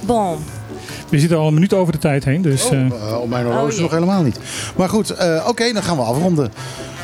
bon. 0.00 0.36
We 1.08 1.18
zitten 1.18 1.38
al 1.38 1.46
een 1.46 1.54
minuut 1.54 1.72
over 1.74 1.92
de 1.92 1.98
tijd 1.98 2.24
heen. 2.24 2.42
Dus, 2.42 2.70
eh, 2.70 2.80
Eh, 2.86 3.20
op 3.20 3.28
mijn 3.28 3.44
horloge 3.44 3.62
Oh, 3.64 3.68
is 3.68 3.74
jee. 3.74 3.82
nog 3.82 3.92
helemaal 3.92 4.22
niet. 4.22 4.38
Maar 4.76 4.88
goed, 4.88 5.10
eh, 5.10 5.44
oké, 5.48 5.72
dan 5.72 5.82
gaan 5.82 5.96
we 5.96 6.02
afronden. 6.02 6.52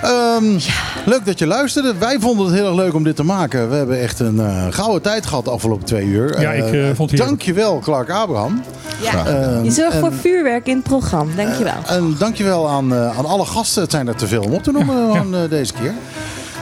Ehm, 0.03 0.59
Leuk 1.05 1.25
dat 1.27 1.39
je 1.39 1.47
luisterde. 1.47 1.95
Wij 1.99 2.17
vonden 2.21 2.47
het 2.47 2.55
heel 2.55 2.67
erg 2.67 2.75
leuk 2.75 2.95
om 2.95 3.05
dit 3.05 3.17
te 3.17 3.23
maken. 3.25 3.71
We 3.71 3.77
hebben 3.77 4.01
echt 4.01 4.21
een 4.21 4.41
eh, 4.41 4.67
gouden 4.71 5.03
tijd 5.03 5.27
gehad 5.27 5.45
de 5.45 5.51
afgelopen 5.51 5.85
twee 5.85 6.05
uur. 6.05 6.41
Ja, 6.41 6.53
ik, 6.53 6.73
eh, 6.75 6.87
vond 6.95 7.11
het. 7.11 7.21
Dankjewel, 7.21 7.79
Clark 7.79 8.11
Abraham. 8.11 8.63
Ja. 9.03 9.27
Ehm, 9.27 9.65
Je 9.65 9.71
zorgt 9.71 9.93
en- 9.95 10.01
voor 10.01 10.13
vuurwerk 10.13 10.67
in 10.67 10.75
het 10.75 10.85
programma. 10.85 11.33
Dankjewel. 11.37 11.73
En 11.87 12.15
dankjewel 12.19 12.69
aan, 12.69 12.93
eh, 12.95 13.19
aan 13.19 13.27
alle 13.27 13.45
gasten. 13.45 13.83
Het 13.83 13.91
zijn 13.91 14.09
er 14.09 14.17
te 14.17 14.27
veel 14.27 14.43
om 14.43 14.53
op 14.53 14.63
te 14.63 14.71
noemen 14.73 15.35
eh, 15.43 15.51
deze 15.51 15.73
keer. 15.73 15.93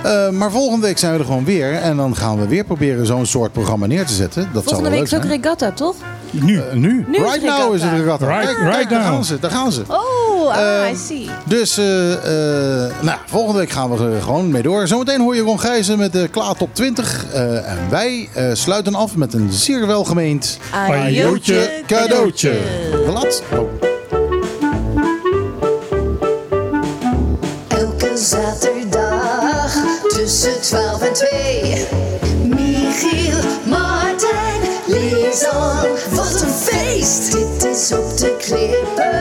Eh, 0.02 0.30
maar 0.30 0.50
volgende 0.50 0.86
week 0.86 0.98
zijn 0.98 1.12
we 1.12 1.18
er 1.18 1.24
gewoon 1.24 1.44
weer. 1.44 1.72
En 1.74 1.96
dan 1.96 2.16
gaan 2.16 2.38
we 2.40 2.46
weer 2.46 2.64
proberen 2.64 3.06
zo'n 3.06 3.26
soort 3.26 3.52
programma 3.52 3.86
neer 3.86 4.06
te 4.06 4.12
zetten. 4.14 4.42
Dat 4.42 4.62
Volgende 4.64 4.68
zou 4.68 4.82
week 4.82 4.92
wel 4.92 5.02
is 5.02 5.14
ook 5.14 5.20
leuk 5.30 5.30
zijn. 5.30 5.42
regatta, 5.42 5.72
toch? 5.72 5.94
Nu. 6.42 6.58
Eh, 6.60 6.72
nu. 6.72 7.04
Nu 7.08 7.16
is 7.16 7.22
right 7.32 7.42
now 7.42 7.74
is 7.74 7.82
het 7.82 7.92
regatta. 7.92 8.26
Right- 8.26 8.44
Kijk, 8.44 8.58
right 8.58 8.74
kijk, 8.76 8.88
daar 8.90 8.98
now. 9.00 9.08
gaan 9.08 9.24
ze. 9.24 9.38
Daar 9.38 9.50
gaan 9.50 9.72
ze. 9.72 9.82
Oh, 9.86 10.50
ah, 10.56 10.82
Ehm, 10.84 10.92
I 10.94 10.96
see. 10.96 11.28
Dus 11.44 11.78
eh, 11.78 12.12
eh, 12.12 12.92
nou, 13.00 13.18
volgende 13.26 13.58
week 13.58 13.70
gaan 13.70 13.90
we 13.96 14.14
er 14.14 14.22
gewoon 14.22 14.50
mee 14.50 14.62
door. 14.62 14.86
Zometeen 14.86 15.20
hoor 15.20 15.34
je 15.36 15.42
Ron 15.42 15.60
Gijzen 15.60 15.98
met 15.98 16.12
de 16.12 16.28
Klaar 16.28 16.54
Top 16.54 16.74
20. 16.74 17.24
Eh, 17.32 17.70
en 17.70 17.78
wij 17.90 18.28
eh, 18.34 18.44
sluiten 18.52 18.94
af 18.94 19.16
met 19.16 19.34
een 19.34 19.52
zeer 19.52 19.86
welgemeend 19.86 20.58
Ajootje, 20.72 21.82
cadeautje. 21.86 22.58
Wat? 23.06 23.42
Oh. 23.52 23.58
Elke 27.68 28.16
zaterdag 28.16 29.74
tussen 30.08 30.60
12 30.60 31.02
en 31.02 31.12
2. 31.12 31.86
Michiel, 32.44 33.38
Martijn, 33.66 34.60
Lisan. 34.86 35.86
Feest! 37.06 37.32
Dit 37.32 37.64
is 37.64 37.92
op 37.92 38.16
de 38.18 38.36
klippen. 38.38 39.12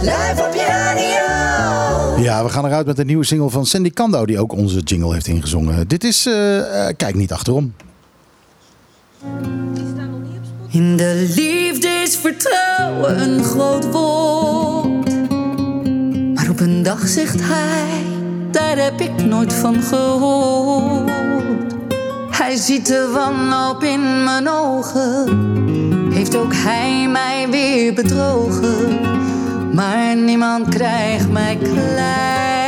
Live 0.00 0.42
op 0.46 0.54
je 0.54 0.64
radio. 0.66 2.22
Ja, 2.22 2.44
we 2.44 2.50
gaan 2.50 2.66
eruit 2.66 2.86
met 2.86 2.98
een 2.98 3.06
nieuwe 3.06 3.24
single 3.24 3.50
van 3.50 3.66
Sandy 3.66 3.90
Kando, 3.90 4.26
die 4.26 4.40
ook 4.40 4.52
onze 4.52 4.80
jingle 4.80 5.12
heeft 5.12 5.26
ingezongen. 5.26 5.88
Dit 5.88 6.04
is 6.04 6.26
eh, 6.26 6.88
eh, 6.88 6.96
Kijk 6.96 7.14
niet 7.14 7.32
achterom. 7.32 7.74
In 10.70 10.96
de 10.96 11.32
liefde 11.36 11.88
is 11.88 12.16
vertrouwen 12.16 13.22
een 13.22 13.44
groot 13.44 13.90
woord. 13.90 15.10
Maar 16.34 16.50
op 16.50 16.60
een 16.60 16.82
dag 16.82 17.08
zegt 17.08 17.40
hij, 17.40 18.02
daar 18.50 18.76
heb 18.76 19.00
ik 19.00 19.24
nooit 19.24 19.52
van 19.52 19.82
gehoord. 19.82 21.10
Hij 22.42 22.56
ziet 22.56 22.86
de 22.86 23.10
wanhoop 23.12 23.82
in 23.82 24.24
mijn 24.24 24.48
ogen. 24.48 25.28
Heeft 26.12 26.36
ook 26.36 26.52
hij 26.54 27.08
mij 27.08 27.46
weer 27.50 27.94
bedrogen. 27.94 29.00
Maar 29.74 30.16
niemand 30.16 30.68
krijgt 30.68 31.30
mij 31.30 31.56
klein. 31.56 32.61